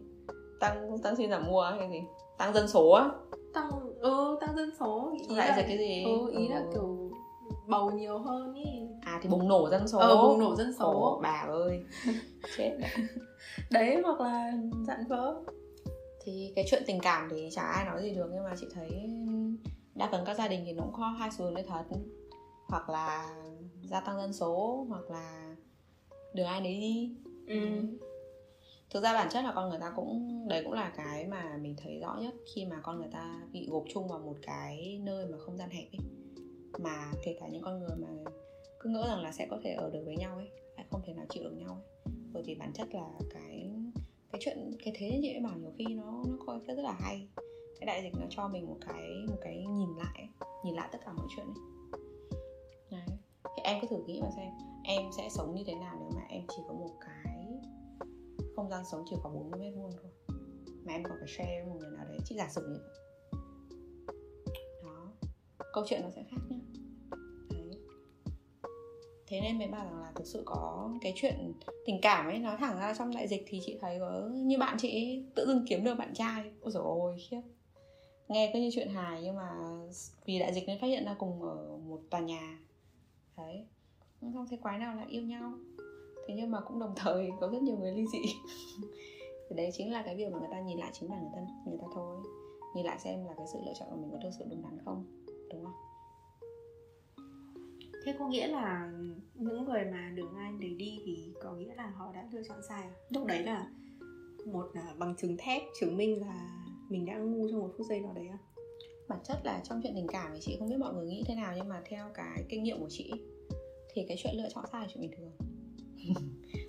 Tăng 0.61 0.99
tăng 1.03 1.17
xin 1.17 1.31
giảm 1.31 1.47
mua 1.47 1.63
hay 1.63 1.89
gì? 1.91 2.01
Tăng 2.39 2.55
dân 2.55 2.69
số 2.69 2.91
á. 2.91 3.09
Tăng 3.55 3.71
ừ 4.01 4.37
tăng 4.41 4.57
dân 4.57 4.71
số. 4.81 5.13
Ý 5.29 5.37
lại 5.37 5.49
là 5.49 5.63
cái 5.69 5.79
gì? 5.79 6.05
ừ, 6.05 6.31
ý 6.39 6.49
là 6.49 6.57
Ừ. 6.59 6.71
kiểu 6.75 7.11
bầu 7.67 7.91
nhiều 7.91 8.19
hơn 8.19 8.55
ý. 8.55 8.65
À 9.03 9.21
thì 9.23 9.29
bùng 9.29 9.49
nổ 9.49 9.71
dân 9.71 9.89
số. 9.89 9.99
Ờ 9.99 10.23
bùng 10.23 10.39
nổ 10.39 10.57
dân 10.57 10.73
số. 10.79 10.85
Ồ, 10.85 11.21
bà 11.23 11.47
ơi. 11.49 11.85
Chết. 12.57 12.79
Đấy 13.71 14.03
hoặc 14.05 14.21
là 14.21 14.53
dặn 14.87 15.05
vỡ. 15.09 15.43
Thì 16.25 16.53
cái 16.57 16.65
chuyện 16.71 16.83
tình 16.87 17.01
cảm 17.01 17.29
thì 17.31 17.49
chả 17.53 17.63
ai 17.63 17.85
nói 17.85 18.03
gì 18.03 18.15
được 18.15 18.31
nhưng 18.35 18.45
mà 18.45 18.55
chị 18.61 18.67
thấy 18.75 18.89
đa 19.95 20.09
phần 20.13 20.25
các 20.27 20.35
gia 20.39 20.49
đình 20.49 20.63
thì 20.67 20.73
nó 20.73 20.83
cũng 20.83 20.93
có 20.93 21.09
hai 21.09 21.31
xu 21.31 21.45
hướng 21.45 21.55
đấy 21.55 21.65
thật. 21.69 21.85
Hoặc 22.69 22.91
là 22.91 23.35
gia 23.85 24.01
tăng 24.01 24.17
dân 24.17 24.33
số 24.33 24.87
hoặc 24.89 25.11
là 25.11 25.57
đường 26.35 26.47
ai 26.47 26.61
nấy 26.61 26.81
đi. 26.81 27.17
Ừ. 27.47 27.61
thực 28.91 29.03
ra 29.03 29.13
bản 29.13 29.29
chất 29.31 29.45
là 29.45 29.53
con 29.55 29.71
người 29.71 29.79
ta 29.79 29.93
cũng 29.97 30.45
đấy 30.49 30.63
cũng 30.65 30.73
là 30.73 30.93
cái 30.97 31.27
mà 31.27 31.57
mình 31.61 31.77
thấy 31.83 31.99
rõ 32.01 32.17
nhất 32.21 32.35
khi 32.55 32.65
mà 32.65 32.81
con 32.83 32.99
người 32.99 33.09
ta 33.13 33.41
bị 33.53 33.67
gộp 33.71 33.85
chung 33.95 34.09
vào 34.09 34.19
một 34.19 34.37
cái 34.43 35.01
nơi 35.05 35.27
mà 35.27 35.39
không 35.39 35.57
gian 35.57 35.71
hẹp 35.71 35.87
ấy 35.93 36.01
mà 36.79 37.13
kể 37.23 37.37
cả 37.41 37.49
những 37.49 37.63
con 37.63 37.79
người 37.79 37.97
mà 37.97 38.09
cứ 38.81 38.91
ngỡ 38.91 39.07
rằng 39.09 39.23
là 39.23 39.33
sẽ 39.33 39.47
có 39.51 39.61
thể 39.65 39.73
ở 39.73 39.91
được 39.91 40.03
với 40.07 40.17
nhau 40.17 40.37
ấy 40.37 40.51
lại 40.77 40.87
không 40.91 41.03
thể 41.07 41.13
nào 41.13 41.27
chịu 41.29 41.45
được 41.45 41.57
nhau 41.57 41.75
ấy. 41.75 42.13
Bởi 42.33 42.43
vì 42.47 42.55
bản 42.55 42.73
chất 42.73 42.95
là 42.95 43.11
cái 43.31 43.71
cái 44.33 44.41
chuyện 44.45 44.71
cái 44.85 44.95
thế 44.97 45.11
như 45.11 45.29
chị 45.35 45.41
bảo 45.45 45.59
nhiều 45.59 45.73
khi 45.79 45.85
nó 45.95 46.25
nó 46.29 46.37
coi 46.47 46.61
rất 46.67 46.79
là 46.79 46.93
hay. 47.01 47.29
Cái 47.81 47.87
đại 47.87 48.03
dịch 48.03 48.21
nó 48.21 48.27
cho 48.31 48.49
mình 48.49 48.67
một 48.67 48.79
cái 48.87 49.25
một 49.29 49.39
cái 49.41 49.67
nhìn 49.67 49.89
lại 49.97 50.15
ấy, 50.19 50.49
nhìn 50.65 50.75
lại 50.75 50.89
tất 50.93 50.99
cả 51.05 51.13
mọi 51.13 51.27
chuyện 51.37 51.47
ấy. 51.47 52.01
Đấy. 52.91 53.19
Thì 53.45 53.63
em 53.65 53.79
cứ 53.83 53.89
thử 53.91 54.03
nghĩ 54.07 54.21
mà 54.23 54.31
xem 54.37 54.53
em 54.85 55.03
sẽ 55.17 55.29
sống 55.31 55.55
như 55.55 55.63
thế 55.67 55.75
nào 55.75 55.97
nếu 56.01 56.11
mà 56.15 56.23
em 56.29 56.43
chỉ 56.49 56.63
có 56.69 56.75
một 56.75 56.91
cái 57.01 57.47
không 58.57 58.71
gian 58.71 58.85
sống 58.85 59.05
chỉ 59.11 59.17
có 59.23 59.31
40 59.31 59.61
mét 59.61 59.75
vuông 59.77 59.93
thôi. 60.03 60.13
Mà 60.85 60.93
em 60.93 61.03
còn 61.05 61.19
phải 61.19 61.29
share 61.29 61.63
với 61.63 61.73
một 61.73 61.77
người 61.81 61.91
nào 61.91 62.05
đấy 62.09 62.19
chị 62.25 62.35
giả 62.35 62.49
sử 62.51 62.69
như 62.69 62.79
vậy. 62.81 62.95
Đó. 64.85 65.13
Câu 65.73 65.85
chuyện 65.87 66.01
nó 66.03 66.11
sẽ 66.11 66.25
khác 66.31 66.41
nhá 66.49 66.59
thế 69.29 69.41
nên 69.41 69.59
mới 69.59 69.69
bảo 69.69 69.85
rằng 69.85 70.03
là 70.03 70.13
thực 70.15 70.27
sự 70.27 70.43
có 70.47 70.91
cái 71.01 71.13
chuyện 71.17 71.53
tình 71.87 72.01
cảm 72.03 72.27
ấy 72.27 72.39
nói 72.39 72.57
thẳng 72.57 72.79
ra 72.79 72.95
trong 72.99 73.15
đại 73.15 73.29
dịch 73.29 73.45
thì 73.47 73.61
chị 73.67 73.79
thấy 73.81 73.99
có 74.01 74.29
như 74.33 74.59
bạn 74.59 74.77
chị 74.79 74.91
ấy, 74.91 75.25
tự 75.35 75.47
dưng 75.47 75.65
kiếm 75.69 75.85
được 75.85 75.95
bạn 75.95 76.15
trai. 76.15 76.51
Ôi 76.61 76.73
dồi 76.73 76.83
ôi 76.83 77.17
khiếp. 77.29 77.41
Nghe 78.29 78.51
cứ 78.53 78.61
như 78.61 78.71
chuyện 78.75 78.89
hài 78.89 79.23
nhưng 79.23 79.37
mà 79.37 79.51
vì 80.25 80.39
đại 80.39 80.55
dịch 80.55 80.67
nên 80.67 80.81
phát 80.81 80.87
hiện 80.87 81.05
ra 81.05 81.15
cùng 81.19 81.43
ở 81.43 81.79
một 81.89 82.01
tòa 82.11 82.21
nhà. 82.21 82.59
Đấy. 83.37 83.67
Không 84.21 84.47
thấy 84.49 84.59
quái 84.59 84.79
nào 84.79 84.97
lại 84.97 85.07
yêu 85.09 85.23
nhau. 85.23 85.53
Thế 86.29 86.35
nhưng 86.37 86.51
mà 86.51 86.61
cũng 86.61 86.79
đồng 86.79 86.93
thời 86.97 87.31
có 87.41 87.49
rất 87.49 87.63
nhiều 87.63 87.77
người 87.77 87.93
ly 87.93 88.07
dị. 88.13 88.23
Thì 89.51 89.57
đấy 89.57 89.71
chính 89.73 89.93
là 89.93 90.03
cái 90.03 90.17
việc 90.17 90.33
mà 90.33 90.39
người 90.39 90.49
ta 90.51 90.61
nhìn 90.61 90.79
lại 90.79 90.91
chính 90.93 91.11
bản 91.11 91.29
thân 91.35 91.45
người 91.67 91.79
ta 91.81 91.87
thôi. 91.95 92.17
Nhìn 92.75 92.87
lại 92.87 92.99
xem 92.99 93.25
là 93.25 93.35
cái 93.37 93.47
sự 93.53 93.59
lựa 93.67 93.73
chọn 93.79 93.89
của 93.91 93.97
mình 93.97 94.11
có 94.13 94.19
thực 94.23 94.31
sự 94.39 94.45
đúng 94.51 94.63
đắn 94.63 94.79
không? 94.85 95.05
Đúng 95.51 95.65
không? 95.65 95.88
Thế 98.09 98.15
có 98.19 98.29
nghĩa 98.29 98.47
là 98.47 98.93
những 99.35 99.65
người 99.65 99.85
mà 99.85 100.13
đường 100.15 100.35
ai 100.37 100.53
nấy 100.53 100.75
đi 100.75 100.99
thì 101.05 101.33
có 101.43 101.53
nghĩa 101.53 101.75
là 101.75 101.87
họ 101.97 102.13
đã 102.15 102.29
lựa 102.33 102.43
chọn 102.49 102.59
sai 102.69 102.83
à? 102.83 102.91
Lúc 103.11 103.27
đấy 103.27 103.43
là 103.43 103.67
một 104.47 104.67
là 104.75 104.95
bằng 104.99 105.15
chứng 105.19 105.37
thép 105.39 105.63
chứng 105.81 105.97
minh 105.97 106.21
là 106.21 106.65
mình 106.89 107.07
đã 107.07 107.19
ngu 107.19 107.49
trong 107.51 107.61
một 107.61 107.71
phút 107.79 107.87
giây 107.89 108.01
nào 108.01 108.13
đấy 108.15 108.29
à? 108.29 108.39
Bản 109.09 109.19
chất 109.25 109.41
là 109.45 109.61
trong 109.65 109.81
chuyện 109.83 109.93
tình 109.95 110.07
cảm 110.07 110.31
thì 110.35 110.41
chị 110.43 110.57
không 110.59 110.69
biết 110.69 110.77
mọi 110.79 110.95
người 110.95 111.07
nghĩ 111.07 111.25
thế 111.27 111.35
nào 111.35 111.53
nhưng 111.57 111.69
mà 111.69 111.83
theo 111.89 112.09
cái 112.15 112.45
kinh 112.49 112.63
nghiệm 112.63 112.81
của 112.81 112.89
chị 112.91 113.13
thì 113.95 114.05
cái 114.09 114.17
chuyện 114.23 114.35
lựa 114.37 114.49
chọn 114.55 114.65
sai 114.73 114.81
là 114.81 114.89
chuyện 114.95 115.01
bình 115.01 115.11
thường. 115.17 115.33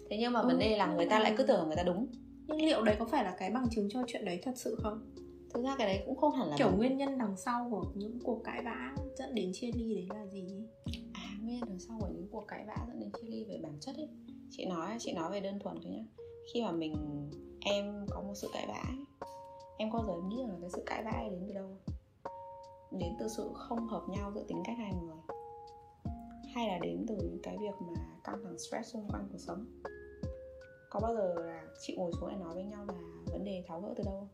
Thế 0.10 0.18
nhưng 0.20 0.34
mà 0.34 0.40
Ừ, 0.40 0.48
vấn 0.48 0.60
đề 0.60 0.78
là 0.78 0.94
người 0.94 1.06
ta 1.06 1.20
lại 1.20 1.34
cứ 1.38 1.44
tưởng 1.44 1.68
người 1.68 1.76
ta 1.76 1.84
đúng. 1.84 2.08
Nhưng 2.48 2.66
liệu 2.66 2.84
đấy 2.84 2.96
có 3.00 3.06
phải 3.06 3.24
là 3.24 3.36
cái 3.40 3.52
bằng 3.52 3.68
chứng 3.72 3.90
cho 3.90 4.04
chuyện 4.08 4.26
đấy 4.26 4.40
thật 4.44 4.54
sự 4.56 4.78
không? 4.84 5.16
Thực 5.54 5.64
ra 5.64 5.76
cái 5.78 5.88
đấy 5.88 6.04
cũng 6.06 6.18
không 6.18 6.36
hẳn 6.36 6.50
là 6.50 6.56
kiểu 6.58 6.68
đúng. 6.70 6.78
nguyên 6.78 6.98
nhân 6.98 7.18
đằng 7.18 7.38
sau 7.38 7.68
của 7.72 7.84
những 7.96 8.20
cuộc 8.24 8.44
cãi 8.44 8.62
vã 8.66 8.96
dẫn 9.16 9.36
đến 9.36 9.52
chia 9.54 9.72
ly 9.76 9.96
đấy 9.96 10.08
là 10.20 10.26
gì 10.26 10.44
nguyên 11.50 11.66
đằng 11.66 11.80
sau 11.80 11.97
của 12.00 12.08
những 12.08 12.28
cuộc 12.32 12.47
cãi 12.47 12.66
vã 12.68 12.86
dẫn 12.88 13.00
đến 13.00 13.12
chia 13.22 13.28
ly 13.28 13.43
về 13.43 13.60
bản 13.64 13.78
chất 13.80 13.95
ấy. 13.95 14.10
Chị 14.52 14.66
nói 14.66 14.97
chị 15.00 15.14
nói 15.14 15.32
về 15.32 15.39
đơn 15.39 15.60
thuần 15.60 15.78
thôi 15.84 15.91
nhá. 15.91 16.04
Khi 16.54 16.62
mà 16.64 16.72
mình 16.72 16.95
em 17.62 18.06
có 18.10 18.22
một 18.22 18.34
sự 18.36 18.50
cãi 18.54 18.66
vã 18.68 18.84
ấy, 18.88 19.06
em 19.78 19.91
có 19.91 20.00
bao 20.00 20.08
giờ 20.08 20.28
nghĩ 20.28 20.43
rằng 20.43 20.52
là 20.52 20.58
cái 20.62 20.70
sự 20.70 20.84
cãi 20.86 21.04
vã 21.04 21.12
ấy 21.12 21.30
đến 21.30 21.43
từ 21.47 21.54
đâu? 21.54 21.78
Đến 22.91 23.14
từ 23.20 23.28
sự 23.28 23.50
không 23.54 23.88
hợp 23.88 24.04
nhau 24.10 24.32
giữa 24.36 24.43
tính 24.47 24.64
cách 24.66 24.76
hai 24.78 24.93
người. 25.02 25.18
Hay 26.56 26.68
là 26.68 26.80
đến 26.82 27.06
từ 27.08 27.16
những 27.16 27.39
cái 27.43 27.58
việc 27.58 27.76
mà 27.80 27.93
căng 28.24 28.43
thẳng 28.43 28.60
stress 28.60 28.93
xung 28.93 29.08
quanh 29.10 29.28
cuộc 29.32 29.38
sống? 29.38 29.66
Có 30.89 31.00
bao 31.00 31.16
giờ 31.16 31.36
là 31.36 31.64
chị 31.82 31.95
ngồi 31.97 32.12
xuống 32.20 32.30
để 32.30 32.38
nói 32.38 32.54
với 32.54 32.64
nhau 32.64 32.86
là 32.86 32.93
vấn 33.26 33.43
đề 33.43 33.64
tháo 33.68 33.82
gỡ 33.82 33.93
từ 33.97 34.04
đâu? 34.04 34.28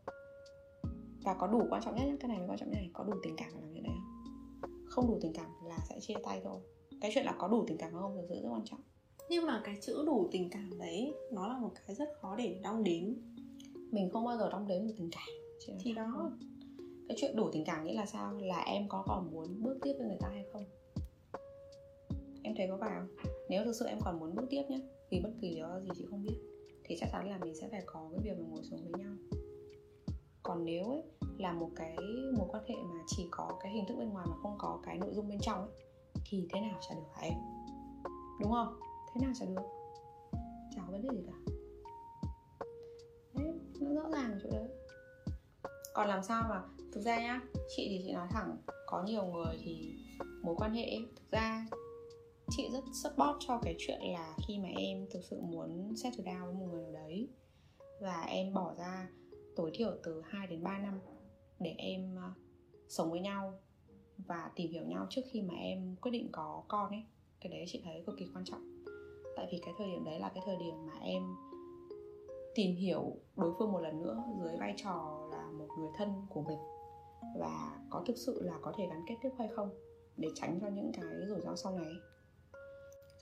Và 1.24 1.34
có 1.34 1.46
đủ 1.46 1.66
quan 1.70 1.82
trọng 1.82 1.94
nhất 1.94 2.16
cái 2.20 2.28
này 2.28 2.38
mới 2.38 2.48
quan 2.48 2.58
trọng 2.58 2.68
nhất 2.68 2.76
này 2.76 2.90
có 2.92 3.04
đủ 3.04 3.12
tình 3.22 3.36
cảm 3.36 3.48
để 3.54 3.60
làm 3.60 3.70
chuyện 3.72 3.82
đấy 3.82 3.92
không? 3.96 4.70
Không 4.88 5.08
đủ 5.08 5.18
tình 5.20 5.32
cảm 5.34 5.50
là 5.64 5.78
sẽ 5.88 6.00
chia 6.00 6.14
tay 6.24 6.40
thôi 6.44 6.60
cái 7.00 7.10
chuyện 7.14 7.24
là 7.24 7.34
có 7.38 7.48
đủ 7.48 7.64
tình 7.68 7.78
cảm 7.78 7.92
hay 7.92 8.02
không 8.02 8.16
thực 8.16 8.26
sự 8.28 8.34
rất 8.42 8.48
quan 8.52 8.64
trọng. 8.64 8.80
Nhưng 9.28 9.46
mà 9.46 9.60
cái 9.64 9.78
chữ 9.80 10.04
đủ 10.06 10.28
tình 10.32 10.50
cảm 10.50 10.78
đấy 10.78 11.14
nó 11.32 11.48
là 11.48 11.58
một 11.58 11.70
cái 11.86 11.96
rất 11.96 12.08
khó 12.20 12.36
để 12.36 12.60
đong 12.62 12.84
đếm. 12.84 13.04
Mình 13.90 14.10
không 14.12 14.24
bao 14.24 14.38
giờ 14.38 14.50
đong 14.50 14.68
đếm 14.68 14.86
được 14.86 14.94
tình 14.98 15.10
cảm. 15.12 15.28
Thì 15.80 15.92
đó. 15.92 16.12
luôn. 16.18 16.38
cái 17.08 17.16
chuyện 17.20 17.36
đủ 17.36 17.50
tình 17.52 17.64
cảm 17.64 17.84
nghĩa 17.84 17.94
là 17.94 18.06
sao? 18.06 18.32
Là 18.32 18.60
em 18.60 18.88
có 18.88 19.04
còn 19.06 19.30
muốn 19.30 19.62
bước 19.62 19.78
tiếp 19.82 19.94
với 19.98 20.06
người 20.06 20.18
ta 20.20 20.28
hay 20.28 20.44
không? 20.52 20.64
Em 22.42 22.54
thấy 22.56 22.66
có 22.70 22.78
phải 22.80 22.90
không? 22.98 23.08
Nếu 23.48 23.64
thực 23.64 23.72
sự 23.72 23.86
em 23.86 23.98
còn 24.04 24.18
muốn 24.18 24.34
bước 24.34 24.46
tiếp 24.50 24.62
nhé 24.68 24.80
vì 25.10 25.20
bất 25.20 25.30
kỳ 25.40 25.50
lý 25.50 25.56
do 25.56 25.80
gì 25.80 25.88
chị 25.96 26.06
không 26.10 26.22
biết 26.22 26.36
thì 26.84 26.96
chắc 26.98 27.08
chắn 27.12 27.30
là 27.30 27.38
mình 27.38 27.54
sẽ 27.54 27.68
phải 27.70 27.82
có 27.86 28.08
cái 28.12 28.20
việc 28.24 28.38
mà 28.38 28.46
ngồi 28.48 28.62
xuống 28.62 28.80
với 28.82 29.02
nhau. 29.02 29.12
Còn 30.42 30.64
nếu 30.64 30.90
ấy 30.90 31.02
là 31.38 31.52
một 31.52 31.70
cái 31.76 31.96
mối 32.38 32.46
quan 32.48 32.64
hệ 32.68 32.74
mà 32.74 33.00
chỉ 33.06 33.26
có 33.30 33.58
cái 33.62 33.72
hình 33.72 33.84
thức 33.88 33.94
bên 33.98 34.08
ngoài 34.08 34.26
mà 34.30 34.36
không 34.42 34.54
có 34.58 34.80
cái 34.82 34.98
nội 34.98 35.14
dung 35.14 35.28
bên 35.28 35.38
trong 35.40 35.58
ấy 35.58 35.85
thì 36.28 36.48
thế 36.52 36.60
nào 36.60 36.78
chả 36.88 36.94
được 36.94 37.06
hả 37.14 37.22
em? 37.22 37.38
Đúng 38.40 38.52
không? 38.52 38.80
Thế 39.14 39.20
nào 39.20 39.32
chả 39.34 39.46
được. 39.46 39.62
Chả 40.74 40.82
có 40.86 40.92
vấn 40.92 41.02
đề 41.02 41.08
gì 41.12 41.26
cả. 41.26 41.52
Đấy, 43.34 43.60
nó 43.80 44.02
rõ 44.02 44.10
ràng 44.10 44.32
ở 44.32 44.38
chỗ 44.42 44.48
đấy. 44.52 44.68
Còn 45.94 46.08
làm 46.08 46.22
sao 46.22 46.44
mà 46.48 46.62
thực 46.92 47.00
ra 47.00 47.18
nhá 47.18 47.40
chị 47.76 47.86
thì 47.90 48.02
chị 48.06 48.12
nói 48.12 48.28
thẳng 48.30 48.56
có 48.86 49.02
nhiều 49.02 49.24
người 49.24 49.58
thì 49.64 49.94
mối 50.42 50.54
quan 50.58 50.74
hệ 50.74 50.98
thực 51.16 51.30
ra 51.30 51.66
chị 52.50 52.68
rất 52.72 52.84
support 52.92 53.36
cho 53.40 53.58
cái 53.62 53.74
chuyện 53.78 54.00
là 54.02 54.36
khi 54.46 54.58
mà 54.58 54.68
em 54.78 55.06
thực 55.10 55.24
sự 55.24 55.40
muốn 55.40 55.96
settle 55.96 56.32
down 56.32 56.44
với 56.44 56.54
một 56.54 56.66
người 56.72 56.82
nào 56.82 56.92
đấy 56.92 57.28
và 58.00 58.22
em 58.22 58.54
bỏ 58.54 58.74
ra 58.78 59.08
tối 59.56 59.70
thiểu 59.74 59.90
từ 60.02 60.22
2 60.24 60.46
đến 60.46 60.62
3 60.62 60.78
năm 60.78 61.00
để 61.60 61.74
em 61.78 62.16
ờ, 62.16 62.30
sống 62.88 63.10
với 63.10 63.20
nhau 63.20 63.60
và 64.26 64.50
tìm 64.56 64.70
hiểu 64.70 64.82
nhau 64.86 65.06
trước 65.10 65.22
khi 65.30 65.42
mà 65.42 65.54
em 65.54 65.96
quyết 66.02 66.10
định 66.10 66.28
có 66.32 66.62
con 66.68 66.90
ấy. 66.90 67.04
Cái 67.40 67.52
đấy 67.52 67.64
chị 67.66 67.80
thấy 67.84 68.02
cực 68.06 68.16
kỳ 68.18 68.26
quan 68.34 68.44
trọng. 68.44 68.82
Tại 69.36 69.48
vì 69.52 69.58
cái 69.64 69.74
thời 69.78 69.86
điểm 69.86 70.04
đấy 70.04 70.20
là 70.20 70.28
cái 70.34 70.42
thời 70.46 70.56
điểm 70.56 70.86
mà 70.86 70.92
em 71.00 71.22
tìm 72.54 72.76
hiểu 72.76 73.16
đối 73.36 73.54
phương 73.58 73.72
một 73.72 73.80
lần 73.80 74.02
nữa 74.02 74.24
dưới 74.42 74.56
vai 74.60 74.74
trò 74.76 75.28
là 75.30 75.50
một 75.58 75.68
người 75.78 75.88
thân 75.96 76.08
của 76.28 76.42
mình. 76.42 76.58
Và 77.38 77.78
có 77.90 78.04
thực 78.06 78.16
sự 78.16 78.42
là 78.42 78.58
có 78.62 78.72
thể 78.76 78.86
gắn 78.90 79.00
kết 79.08 79.14
tiếp 79.22 79.30
hay 79.38 79.48
không 79.48 79.70
để 80.16 80.28
tránh 80.34 80.58
cho 80.60 80.68
những 80.68 80.90
cái 80.92 81.04
rủi 81.28 81.40
ro 81.40 81.56
sau 81.56 81.78
này. 81.78 81.92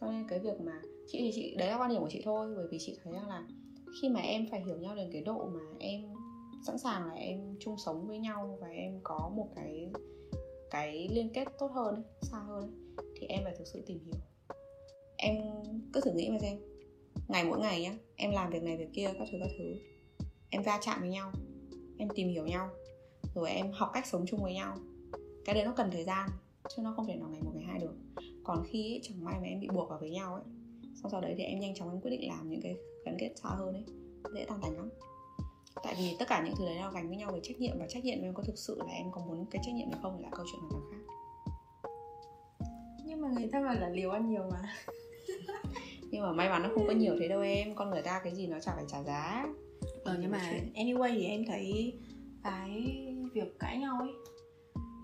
Cho 0.01 0.07
nên 0.07 0.29
cái 0.29 0.39
việc 0.39 0.61
mà 0.61 0.83
chị 1.07 1.19
thì 1.19 1.31
chị, 1.35 1.57
đấy 1.59 1.69
là 1.69 1.79
quan 1.79 1.91
điểm 1.91 2.01
của 2.01 2.11
chị 2.11 2.23
thôi, 2.25 2.55
bởi 2.57 2.67
vì 2.71 2.79
chị 2.81 2.99
thấy 3.05 3.13
rằng 3.13 3.29
là 3.29 3.47
khi 4.03 4.09
mà 4.09 4.21
em 4.21 4.47
phải 4.51 4.61
hiểu 4.61 4.77
nhau 4.77 4.97
đến 4.97 5.11
cái 5.13 5.23
độ 5.23 5.47
mà 5.47 5.61
em 5.79 6.03
sẵn 6.67 6.79
sàng 6.79 7.07
là 7.07 7.15
em 7.15 7.57
chung 7.61 7.77
sống 7.79 8.07
với 8.07 8.19
nhau 8.19 8.59
và 8.61 8.69
em 8.69 9.01
có 9.03 9.33
một 9.37 9.49
cái 9.55 9.93
cái 10.71 11.09
liên 11.09 11.31
kết 11.35 11.49
tốt 11.59 11.71
hơn 11.75 12.03
xa 12.23 12.39
hơn 12.39 12.95
thì 13.17 13.27
em 13.27 13.41
phải 13.45 13.55
thực 13.59 13.67
sự 13.67 13.83
tìm 13.87 13.99
hiểu. 14.05 14.15
Em 15.17 15.37
cứ 15.93 16.01
thử 16.01 16.13
nghĩ 16.13 16.31
mà 16.31 16.39
xem. 16.39 16.59
Ngày 17.29 17.45
mỗi 17.45 17.59
ngày 17.59 17.83
nhá 17.83 17.95
em 18.17 18.31
làm 18.31 18.51
việc 18.51 18.63
này 18.63 18.77
việc 18.77 18.89
kia 18.93 19.11
các 19.19 19.29
thứ 19.33 19.39
các 19.41 19.51
thứ. 19.59 19.75
Em 20.51 20.63
va 20.63 20.79
chạm 20.83 21.01
với 21.01 21.11
nhau 21.11 21.33
em 21.99 22.09
tìm 22.15 22.29
hiểu 22.29 22.47
nhau 22.47 22.69
rồi 23.35 23.51
em 23.51 23.73
học 23.73 23.91
cách 23.95 24.07
sống 24.07 24.25
chung 24.27 24.43
với 24.43 24.55
nhau. 24.55 24.77
Cái 25.45 25.55
đấy 25.55 25.65
nó 25.65 25.75
cần 25.77 25.91
thời 25.91 26.05
gian 26.05 26.31
chứ 26.77 26.83
nó 26.83 26.93
không 26.97 27.07
thể 27.07 27.17
nào 27.17 27.29
ngày 27.29 27.43
một 27.43 27.53
ngày 27.55 27.65
hai 27.65 27.79
được. 27.79 27.95
Còn 28.45 28.65
khi 28.69 28.93
ấy, 28.93 29.01
chẳng 29.03 29.25
may 29.25 29.35
mà 29.41 29.47
em 29.47 29.61
bị 29.61 29.69
buộc 29.75 29.89
vào 29.89 29.99
với 29.99 30.11
nhau 30.11 30.35
ấy 30.35 30.45
sau 31.03 31.11
sau 31.11 31.21
đấy 31.21 31.35
thì 31.39 31.45
em 31.45 31.61
nhanh 31.61 31.75
chóng 31.75 31.91
em 31.91 32.01
quyết 32.01 32.11
định 32.11 32.29
làm 32.29 32.51
những 32.51 32.61
cái 32.63 32.77
gắn 33.05 33.17
kết 33.19 33.33
xa 33.43 33.49
hơn 33.49 33.75
ấy 33.75 33.85
dễ 34.35 34.45
tan 34.45 34.61
tành 34.63 34.77
lắm 34.77 34.89
tại 35.83 35.95
vì 35.99 36.17
tất 36.19 36.29
cả 36.29 36.43
những 36.45 36.55
thứ 36.59 36.65
đấy 36.65 36.77
nó 36.81 36.91
gánh 36.91 37.09
với 37.09 37.17
nhau 37.17 37.33
về 37.33 37.41
trách 37.43 37.61
nhiệm 37.61 37.79
và 37.79 37.87
trách 37.89 38.05
nhiệm 38.05 38.23
em 38.23 38.35
có 38.35 38.43
thực 38.43 38.59
sự 38.59 38.79
là 38.79 38.93
em 38.93 39.07
có 39.13 39.21
muốn 39.27 39.47
cái 39.51 39.63
trách 39.65 39.75
nhiệm 39.75 39.91
này 39.91 40.01
không 40.03 40.23
là 40.23 40.29
câu 40.33 40.47
chuyện 40.53 40.61
hoàn 40.61 40.73
toàn 40.73 40.83
khác. 40.91 41.13
Nhưng 43.05 43.21
mà 43.21 43.29
người 43.29 43.49
ta 43.53 43.61
bảo 43.61 43.75
là 43.75 43.89
liều 43.89 44.11
ăn 44.11 44.31
nhiều 44.31 44.43
mà. 44.51 44.75
Nhưng 46.11 46.23
mà 46.23 46.33
may 46.33 46.49
mắn 46.49 46.63
nó 46.63 46.69
không 46.75 46.87
có 46.87 46.93
nhiều 46.93 47.17
thế 47.21 47.29
đâu 47.29 47.41
em 47.41 47.75
con 47.75 47.91
người 47.91 48.03
ta 48.03 48.21
cái 48.25 48.35
gì 48.35 48.47
nó 48.47 48.61
chả 48.61 48.73
phải 48.75 48.85
trả 48.89 49.03
giá. 49.03 49.47
Ờ 50.05 50.17
nhưng 50.21 50.31
mà 50.31 50.53
anyway 50.75 51.15
thì 51.15 51.25
em 51.25 51.45
thấy 51.47 51.93
cái 52.45 52.71
việc 53.35 53.59
cãi 53.59 53.79
nhau 53.79 53.99
ấy 54.01 54.11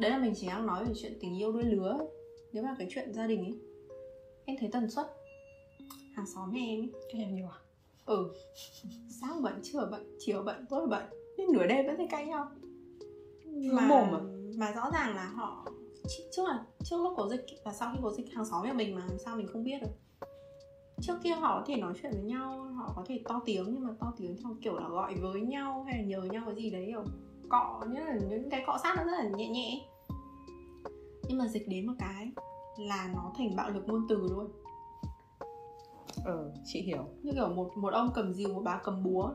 đấy 0.01 0.11
là 0.11 0.19
mình 0.19 0.35
chỉ 0.37 0.47
đang 0.47 0.67
nói 0.67 0.85
về 0.85 0.93
chuyện 0.97 1.19
tình 1.21 1.39
yêu 1.39 1.53
đôi 1.53 1.65
lứa 1.65 1.97
ấy. 1.99 2.09
nếu 2.53 2.63
mà 2.63 2.77
cái 2.79 2.89
chuyện 2.91 3.15
gia 3.15 3.27
đình 3.27 3.45
ấy 3.45 3.59
em 4.45 4.57
thấy 4.61 4.69
tần 4.73 4.91
suất 4.91 5.07
hàng 6.17 6.27
xóm 6.35 6.53
nhà 6.53 6.61
em 6.61 6.81
ấy 6.81 6.91
em 7.13 7.35
nhiều 7.35 7.47
à 7.47 7.60
ừ. 8.11 8.33
Sáng 9.21 9.43
bận 9.43 9.61
trưa 9.63 9.89
bận 9.91 10.17
chiều 10.19 10.43
bận 10.43 10.65
tối 10.71 10.87
bận. 10.87 11.03
Đến 11.39 11.49
nửa 11.53 11.67
đêm 11.67 11.87
vẫn 11.87 11.97
thấy 11.97 12.07
cãi 12.11 12.27
nhau. 12.27 12.47
Mà 13.47 13.87
mồm 13.87 14.15
à? 14.15 14.21
mà 14.57 14.73
rõ 14.73 14.91
ràng 14.93 15.17
là 15.17 15.27
họ 15.27 15.67
trước 16.33 16.43
là 16.49 16.65
trước 16.85 16.97
lúc 16.97 17.13
có 17.17 17.29
dịch 17.29 17.45
và 17.65 17.73
sau 17.73 17.93
khi 17.95 17.99
có 18.03 18.13
dịch 18.13 18.33
hàng 18.35 18.45
xóm 18.45 18.67
nhà 18.67 18.73
mình 18.73 18.95
mà 18.95 19.01
làm 19.09 19.19
sao 19.25 19.37
mình 19.37 19.47
không 19.53 19.65
biết 19.65 19.79
được. 19.81 19.91
Trước 21.01 21.15
kia 21.23 21.35
họ 21.35 21.59
có 21.59 21.65
thể 21.67 21.77
nói 21.77 21.93
chuyện 22.03 22.13
với 22.13 22.23
nhau 22.23 22.73
họ 22.77 22.93
có 22.97 23.05
thể 23.07 23.21
to 23.29 23.43
tiếng 23.45 23.65
nhưng 23.69 23.87
mà 23.87 23.95
to 24.01 24.13
tiếng 24.17 24.37
theo 24.43 24.57
kiểu 24.63 24.79
là 24.79 24.89
gọi 24.89 25.15
với 25.15 25.41
nhau 25.41 25.85
hay 25.89 25.99
là 25.99 26.05
nhờ 26.05 26.23
nhau 26.23 26.43
cái 26.47 26.55
gì 26.55 26.71
đấy 26.71 26.85
kiểu 26.87 27.05
cọ 27.49 27.83
như 27.89 28.01
là 28.01 28.19
những 28.31 28.51
cái 28.51 28.65
cọ 28.67 28.79
sát 28.83 28.95
nó 28.97 29.05
rất 29.05 29.13
là 29.13 29.29
nhẹ 29.37 29.49
nhẹ. 29.49 29.89
Nhưng 31.29 31.39
mà 31.39 31.49
dịch 31.49 31.69
đến 31.69 31.87
một 31.87 31.95
cái 31.99 32.33
là 32.79 33.11
nó 33.15 33.33
thành 33.39 33.57
bạo 33.57 33.71
lực 33.71 33.83
ngôn 33.87 34.07
từ 34.09 34.17
luôn 34.17 34.51
ừ 36.25 36.51
chị 36.65 36.83
hiểu. 36.83 37.05
Như 37.23 37.33
kiểu 37.33 37.49
một 37.49 37.71
một 37.77 37.93
ông 37.93 38.11
cầm 38.15 38.35
dìu 38.35 38.49
một 38.55 38.63
bà 38.65 38.81
cầm 38.85 39.03
búa. 39.03 39.31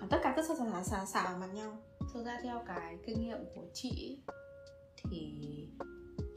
À, 0.00 0.06
tất 0.10 0.18
cả 0.22 0.32
cứ 0.36 0.42
xà 0.48 0.54
xả 0.54 0.82
xả 0.82 1.04
xả 1.04 1.24
vào 1.24 1.38
mặt 1.38 1.54
nhau. 1.54 1.76
Thực 2.14 2.24
ra 2.24 2.40
theo 2.42 2.62
cái 2.66 2.98
kinh 3.06 3.20
nghiệm 3.20 3.38
của 3.54 3.64
chị 3.72 4.18
thì 4.96 5.32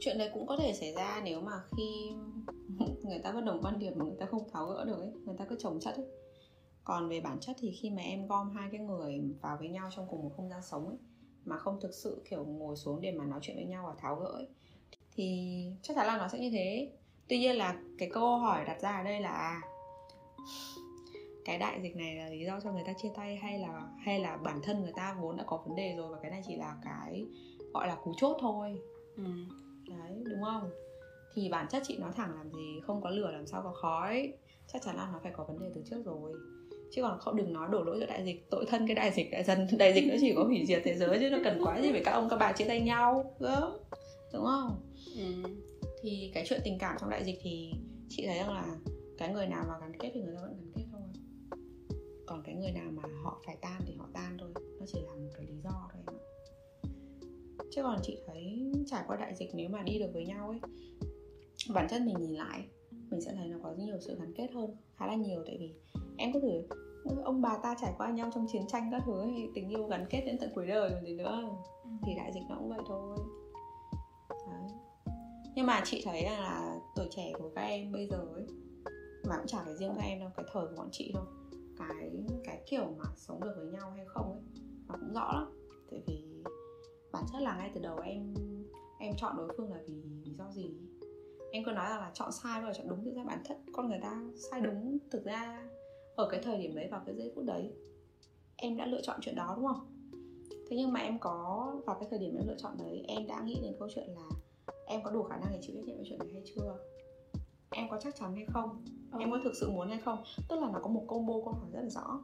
chuyện 0.00 0.18
đấy 0.18 0.30
cũng 0.34 0.46
có 0.46 0.56
thể 0.56 0.72
xảy 0.72 0.92
ra 0.92 1.20
nếu 1.24 1.40
mà 1.40 1.62
khi 1.76 2.12
người 3.02 3.18
ta 3.18 3.32
bất 3.32 3.40
đồng 3.40 3.62
quan 3.62 3.78
điểm 3.78 3.92
mà 3.96 4.04
người 4.04 4.16
ta 4.20 4.26
không 4.26 4.48
tháo 4.52 4.66
gỡ 4.66 4.84
được 4.84 4.98
ấy 4.98 5.12
người 5.24 5.36
ta 5.38 5.44
cứ 5.44 5.56
trồng 5.58 5.80
chất 5.80 5.96
ấy. 5.96 6.06
Còn 6.84 7.08
về 7.08 7.20
bản 7.20 7.40
chất 7.40 7.56
thì 7.58 7.70
khi 7.70 7.90
mà 7.90 8.02
em 8.02 8.26
gom 8.26 8.50
hai 8.50 8.68
cái 8.72 8.80
người 8.80 9.20
vào 9.40 9.56
với 9.60 9.68
nhau 9.68 9.90
trong 9.96 10.06
cùng 10.10 10.22
một 10.22 10.30
không 10.36 10.48
gian 10.48 10.62
sống 10.62 10.88
ấy 10.88 10.96
mà 11.44 11.58
không 11.58 11.80
thực 11.80 11.94
sự 11.94 12.22
kiểu 12.30 12.44
ngồi 12.44 12.76
xuống 12.76 13.00
để 13.00 13.12
mà 13.12 13.24
nói 13.24 13.38
chuyện 13.42 13.56
với 13.56 13.64
nhau 13.64 13.84
và 13.86 13.94
tháo 13.98 14.16
gỡ 14.16 14.26
ấy, 14.26 14.48
thì 15.14 15.66
chắc 15.82 15.96
chắn 15.96 16.06
là 16.06 16.18
nó 16.18 16.28
sẽ 16.28 16.38
như 16.38 16.50
thế 16.50 16.92
tuy 17.30 17.38
nhiên 17.38 17.56
là 17.56 17.74
cái 17.98 18.10
câu 18.12 18.38
hỏi 18.38 18.64
đặt 18.64 18.80
ra 18.80 18.90
ở 18.90 19.04
đây 19.04 19.20
là 19.20 19.60
cái 21.44 21.58
đại 21.58 21.80
dịch 21.82 21.96
này 21.96 22.14
là 22.14 22.28
lý 22.28 22.44
do 22.44 22.60
cho 22.60 22.72
người 22.72 22.82
ta 22.86 22.92
chia 22.92 23.08
tay 23.16 23.36
hay 23.36 23.58
là 23.58 23.82
hay 23.98 24.20
là 24.20 24.36
bản 24.36 24.60
thân 24.62 24.82
người 24.82 24.92
ta 24.96 25.16
vốn 25.20 25.36
đã 25.36 25.44
có 25.46 25.56
vấn 25.66 25.76
đề 25.76 25.94
rồi 25.96 26.12
và 26.12 26.18
cái 26.22 26.30
này 26.30 26.42
chỉ 26.46 26.56
là 26.56 26.76
cái 26.84 27.26
gọi 27.74 27.88
là 27.88 27.94
cú 27.94 28.14
chốt 28.16 28.36
thôi? 28.40 28.78
Ừ. 29.16 29.22
đấy 29.88 30.24
đúng 30.30 30.42
không? 30.42 30.70
Thì 31.34 31.48
bản 31.48 31.66
chất 31.70 31.82
chị 31.86 31.98
nói 31.98 32.10
thẳng 32.16 32.34
làm 32.36 32.52
gì 32.52 32.80
không 32.86 33.02
có 33.02 33.10
lửa 33.10 33.30
làm 33.30 33.46
sao 33.46 33.62
có 33.62 33.72
khói 33.72 34.32
chắc 34.72 34.82
chắn 34.82 34.96
là 34.96 35.08
nó 35.12 35.20
phải 35.22 35.32
có 35.36 35.44
vấn 35.44 35.58
đề 35.58 35.66
từ 35.74 35.82
trước 35.90 36.02
rồi. 36.04 36.32
Chứ 36.92 37.02
còn 37.02 37.18
không 37.18 37.36
đừng 37.36 37.52
nói 37.52 37.68
đổ 37.70 37.82
lỗi 37.82 37.96
cho 38.00 38.06
đại 38.06 38.24
dịch 38.24 38.50
tội 38.50 38.64
thân 38.68 38.86
cái 38.86 38.94
đại 38.94 39.10
dịch 39.10 39.30
đại 39.32 39.44
dân 39.44 39.66
đại 39.78 39.92
dịch 39.92 40.04
nó 40.08 40.14
chỉ 40.20 40.32
có 40.36 40.44
hủy 40.44 40.64
diệt 40.66 40.82
thế 40.84 40.94
giới 40.94 41.18
chứ 41.20 41.30
nó 41.30 41.38
cần 41.44 41.60
quá 41.64 41.80
gì 41.80 41.92
phải 41.92 42.02
các 42.04 42.12
ông 42.12 42.28
các 42.28 42.36
bà 42.36 42.52
chia 42.52 42.64
tay 42.64 42.80
nhau 42.80 43.34
đúng 43.40 43.78
đúng 44.32 44.44
không? 44.44 44.80
Ừ. 45.16 45.69
thì 46.02 46.30
cái 46.34 46.44
chuyện 46.46 46.60
tình 46.64 46.78
cảm 46.78 46.96
trong 47.00 47.10
đại 47.10 47.24
dịch 47.24 47.38
thì 47.42 47.72
chị 48.08 48.26
thấy 48.26 48.38
rằng 48.38 48.52
là 48.52 48.76
cái 49.18 49.32
người 49.32 49.46
nào 49.46 49.64
mà 49.68 49.74
gắn 49.80 49.96
kết 49.98 50.10
thì 50.14 50.20
người 50.20 50.34
ta 50.34 50.42
vẫn 50.42 50.56
gắn 50.56 50.72
kết 50.74 50.84
thôi. 50.92 51.00
Còn 52.26 52.42
cái 52.44 52.54
người 52.54 52.72
nào 52.72 52.90
mà 52.90 53.02
họ 53.22 53.42
phải 53.46 53.56
tan 53.60 53.82
thì 53.86 53.94
họ 53.94 54.08
tan 54.14 54.36
thôi. 54.40 54.50
Nó 54.80 54.86
chỉ 54.86 55.00
là 55.00 55.14
một 55.14 55.30
cái 55.36 55.46
lý 55.46 55.60
do 55.64 55.88
thôi 55.92 56.02
em 56.06 56.16
ạ. 56.16 56.20
Chứ 57.70 57.82
còn 57.82 57.98
chị 58.02 58.18
thấy 58.26 58.72
trải 58.86 59.04
qua 59.06 59.16
đại 59.16 59.34
dịch 59.34 59.50
nếu 59.54 59.68
mà 59.68 59.82
đi 59.82 59.98
được 59.98 60.10
với 60.12 60.26
nhau 60.26 60.48
ấy 60.48 60.60
bản 61.74 61.86
thân 61.90 62.06
mình 62.06 62.16
nhìn 62.18 62.34
lại 62.34 62.66
mình 63.10 63.20
sẽ 63.20 63.32
thấy 63.34 63.48
nó 63.48 63.58
có 63.62 63.74
nhiều 63.78 64.00
sự 64.00 64.16
gắn 64.18 64.32
kết 64.36 64.48
hơn 64.54 64.76
khá 64.94 65.06
là 65.06 65.14
nhiều. 65.14 65.42
Tại 65.46 65.56
vì 65.60 65.74
em 66.18 66.32
có 66.32 66.40
thử 66.40 66.62
ông 67.24 67.42
bà 67.42 67.58
ta 67.62 67.76
trải 67.80 67.94
qua 67.98 68.10
nhau 68.10 68.30
trong 68.34 68.46
chiến 68.52 68.62
tranh 68.68 68.88
các 68.92 69.02
thứ 69.06 69.20
ấy, 69.20 69.50
tình 69.54 69.68
yêu 69.68 69.86
gắn 69.86 70.06
kết 70.10 70.22
đến 70.26 70.38
tận 70.40 70.50
cuối 70.54 70.66
đời 70.66 70.90
còn 70.90 71.04
gì 71.04 71.14
nữa. 71.14 71.50
Thì 72.06 72.12
đại 72.16 72.32
dịch 72.34 72.42
nó 72.48 72.56
cũng 72.58 72.68
vậy 72.68 72.80
thôi. 72.86 73.18
Đấy 74.30 74.70
nhưng 75.54 75.66
mà 75.66 75.82
chị 75.84 76.02
thấy 76.04 76.24
là, 76.24 76.40
là 76.40 76.80
tuổi 76.96 77.08
trẻ 77.10 77.32
của 77.38 77.50
các 77.54 77.62
em 77.62 77.92
bây 77.92 78.06
giờ 78.06 78.16
ấy 78.34 78.46
mà 79.28 79.36
cũng 79.36 79.46
chả 79.46 79.64
phải 79.64 79.76
riêng 79.76 79.92
các 79.96 80.02
em 80.02 80.20
đâu 80.20 80.30
cái 80.36 80.46
thời 80.52 80.66
của 80.66 80.74
bọn 80.76 80.88
chị 80.92 81.12
thôi. 81.14 81.24
Cái 81.78 82.10
cái 82.44 82.62
kiểu 82.66 82.94
mà 82.98 83.04
sống 83.16 83.40
được 83.40 83.52
với 83.56 83.66
nhau 83.66 83.90
hay 83.90 84.06
không 84.06 84.32
ấy 84.32 84.40
nó 84.88 84.94
cũng 85.00 85.12
rõ 85.12 85.32
lắm. 85.32 85.68
Tại 85.90 86.00
vì 86.06 86.24
bản 87.12 87.24
chất 87.32 87.42
là 87.42 87.56
ngay 87.56 87.70
từ 87.74 87.80
đầu 87.80 87.98
em 87.98 88.34
em 88.98 89.14
chọn 89.16 89.36
đối 89.36 89.48
phương 89.56 89.72
là 89.72 89.78
vì 89.86 90.02
lý 90.24 90.34
do 90.38 90.50
gì? 90.52 90.70
Em 91.52 91.64
cứ 91.64 91.70
nói 91.70 91.90
rằng 91.90 92.00
là 92.00 92.10
chọn 92.14 92.32
sai 92.32 92.62
và 92.62 92.72
chọn 92.72 92.88
đúng 92.88 93.04
thực 93.04 93.14
ra 93.14 93.24
bản 93.24 93.42
chất 93.48 93.58
con 93.72 93.88
người 93.88 93.98
ta 94.02 94.22
sai 94.50 94.60
đúng 94.60 94.98
thực 95.10 95.24
ra 95.24 95.68
ở 96.16 96.28
cái 96.30 96.40
thời 96.42 96.58
điểm 96.58 96.74
đấy 96.74 96.88
vào 96.90 97.02
cái 97.06 97.14
giây 97.14 97.32
phút 97.34 97.44
đấy. 97.44 97.72
Em 98.56 98.76
đã 98.76 98.86
lựa 98.86 99.00
chọn 99.02 99.20
chuyện 99.22 99.34
đó 99.34 99.54
đúng 99.56 99.66
không? 99.66 99.86
Thế 100.50 100.76
nhưng 100.76 100.92
mà 100.92 101.00
em 101.00 101.18
có 101.18 101.72
vào 101.86 101.96
cái 102.00 102.08
thời 102.10 102.18
điểm 102.18 102.36
em 102.36 102.46
lựa 102.46 102.56
chọn 102.58 102.72
đấy 102.78 103.04
em 103.08 103.26
đã 103.26 103.42
nghĩ 103.44 103.60
đến 103.62 103.74
câu 103.78 103.88
chuyện 103.94 104.08
là 104.08 104.28
em 104.90 105.02
có 105.02 105.10
đủ 105.10 105.22
khả 105.22 105.36
năng 105.36 105.52
để 105.52 105.58
chịu 105.62 105.76
trách 105.76 105.86
nhiệm 105.86 105.96
với 105.96 106.06
chuyện 106.08 106.18
này 106.18 106.28
hay 106.32 106.42
chưa? 106.44 106.78
Em 107.70 107.88
có 107.90 107.98
chắc 108.00 108.16
chắn 108.16 108.34
hay 108.34 108.46
không? 108.52 108.84
Em 109.18 109.30
có 109.30 109.38
thực 109.44 109.52
sự 109.60 109.70
muốn 109.70 109.88
hay 109.88 109.98
không? 110.04 110.24
Tức 110.48 110.60
là 110.60 110.70
nó 110.72 110.78
có 110.82 110.88
một 110.88 111.04
combo 111.08 111.34
câu 111.44 111.52
hỏi 111.52 111.68
rất 111.72 111.80
là 111.82 111.88
rõ. 111.88 112.20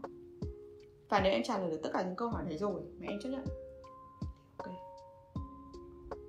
Và 1.09 1.21
nếu 1.21 1.33
em 1.33 1.43
trả 1.45 1.59
lời 1.59 1.71
được 1.71 1.81
tất 1.83 1.91
cả 1.93 2.03
những 2.03 2.17
câu 2.17 2.29
hỏi 2.29 2.45
đấy 2.49 2.59
rồi 2.59 2.83
mà 2.99 3.07
em 3.09 3.19
chấp 3.23 3.29
nhận 3.29 3.45
ok. 4.57 4.69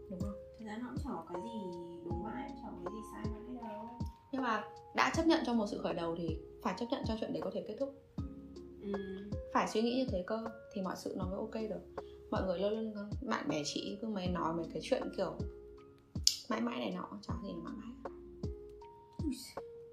Đúng 0.09 0.19
không? 0.19 0.35
Thực 0.59 0.65
ra 0.65 0.77
nó 0.81 0.87
cũng 0.89 1.03
chẳng 1.03 1.13
có 1.15 1.33
cái 1.33 1.41
gì 1.41 1.79
đúng 2.05 2.23
mãi 2.23 2.51
chẳng 2.61 2.81
có 2.83 2.91
cái 2.91 2.93
gì 2.93 3.07
sai 3.11 3.23
mãi 3.31 3.71
đâu. 3.71 3.87
Nhưng 4.31 4.41
mà 4.41 4.63
đã 4.95 5.11
chấp 5.15 5.27
nhận 5.27 5.39
cho 5.45 5.53
một 5.53 5.65
sự 5.71 5.79
khởi 5.83 5.93
đầu 5.93 6.15
thì 6.17 6.39
phải 6.63 6.75
chấp 6.77 6.85
nhận 6.91 7.03
cho 7.05 7.15
chuyện 7.19 7.33
đấy 7.33 7.41
có 7.41 7.51
thể 7.53 7.65
kết 7.67 7.75
thúc. 7.79 7.89
Ừ. 8.81 8.93
phải 9.53 9.67
suy 9.67 9.81
nghĩ 9.81 9.95
như 9.95 10.05
thế 10.11 10.23
cơ 10.27 10.43
thì 10.73 10.81
mọi 10.81 10.95
sự 10.97 11.13
nó 11.17 11.25
mới 11.25 11.37
ok 11.37 11.69
được. 11.69 12.03
Mọi 12.31 12.43
người 12.43 12.59
luôn 12.59 12.71
luôn 12.71 13.09
bạn 13.21 13.47
bè 13.49 13.61
chị 13.65 13.97
cứ 14.01 14.07
mấy 14.07 14.27
nói 14.27 14.53
mấy 14.53 14.65
cái 14.73 14.81
chuyện 14.83 15.03
kiểu 15.17 15.37
mãi 16.49 16.61
mãi 16.61 16.79
này 16.79 16.91
nọ 16.95 17.07
chả 17.27 17.33
gì 17.43 17.49
là 17.53 17.55
mãi 17.63 17.73
mãi. 17.77 18.11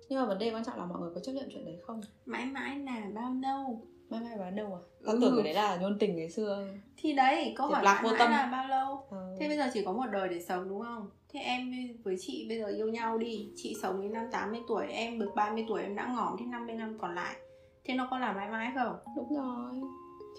Nhưng 0.08 0.20
mà 0.20 0.26
vấn 0.26 0.38
đề 0.38 0.50
quan 0.54 0.64
trọng 0.64 0.76
là 0.78 0.86
mọi 0.86 1.00
người 1.00 1.10
có 1.14 1.20
chấp 1.20 1.32
nhận 1.32 1.48
chuyện 1.52 1.64
đấy 1.64 1.78
không? 1.86 2.00
Mãi 2.26 2.44
mãi 2.46 2.78
là 2.78 3.02
bao 3.14 3.34
lâu? 3.42 3.86
Mãi 4.10 4.20
mãi 4.20 4.38
vào 4.38 4.50
đâu 4.50 4.66
à? 4.66 4.80
Tao 5.06 5.14
Ừ. 5.14 5.18
tưởng 5.22 5.32
cái 5.36 5.44
đấy 5.44 5.54
là 5.54 5.76
nhôn 5.76 5.98
tình 5.98 6.16
ngày 6.16 6.30
xưa. 6.30 6.68
Thì 6.96 7.12
đấy 7.12 7.54
câu 7.56 7.66
hỏi 7.66 7.84
Lạc 7.84 7.94
mãi 7.94 8.12
mãi 8.12 8.14
tâm. 8.18 8.30
là 8.30 8.46
bao 8.52 8.68
lâu? 8.68 9.06
Ừ. 9.10 9.36
thế 9.40 9.48
bây 9.48 9.56
giờ 9.56 9.70
chỉ 9.74 9.84
có 9.84 9.92
một 9.92 10.06
đời 10.12 10.28
để 10.28 10.40
sống 10.40 10.68
đúng 10.68 10.80
không? 10.82 11.10
Thế 11.28 11.40
em 11.40 11.72
với 12.04 12.16
chị 12.20 12.46
bây 12.48 12.58
giờ 12.58 12.66
yêu 12.66 12.88
nhau 12.88 13.18
đi. 13.18 13.52
Chị 13.56 13.76
sống 13.82 14.02
đến 14.02 14.12
năm 14.12 14.24
80 14.32 14.60
tuổi 14.68 14.86
em 14.86 15.18
được 15.18 15.30
30 15.36 15.64
tuổi 15.68 15.82
em 15.82 15.94
đã 15.96 16.12
ngỏm 16.16 16.36
thêm 16.38 16.50
50 16.50 16.74
năm 16.76 16.98
còn 17.00 17.14
lại. 17.14 17.36
Thế 17.84 17.94
nó 17.94 18.08
có 18.10 18.18
là 18.18 18.32
mãi 18.32 18.50
mãi 18.50 18.72
không? 18.74 18.96
Đúng 19.16 19.36
rồi. 19.36 19.72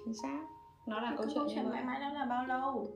Chính 0.06 0.14
xác. 0.14 0.46
Nó 0.88 1.00
là 1.00 1.14
câu 1.18 1.28
câu 1.36 1.48
chuyện 1.56 1.70
mãi 1.70 1.84
mãi 1.84 2.00
đó 2.00 2.10
là 2.14 2.26
bao 2.26 2.46
lâu 2.46 2.88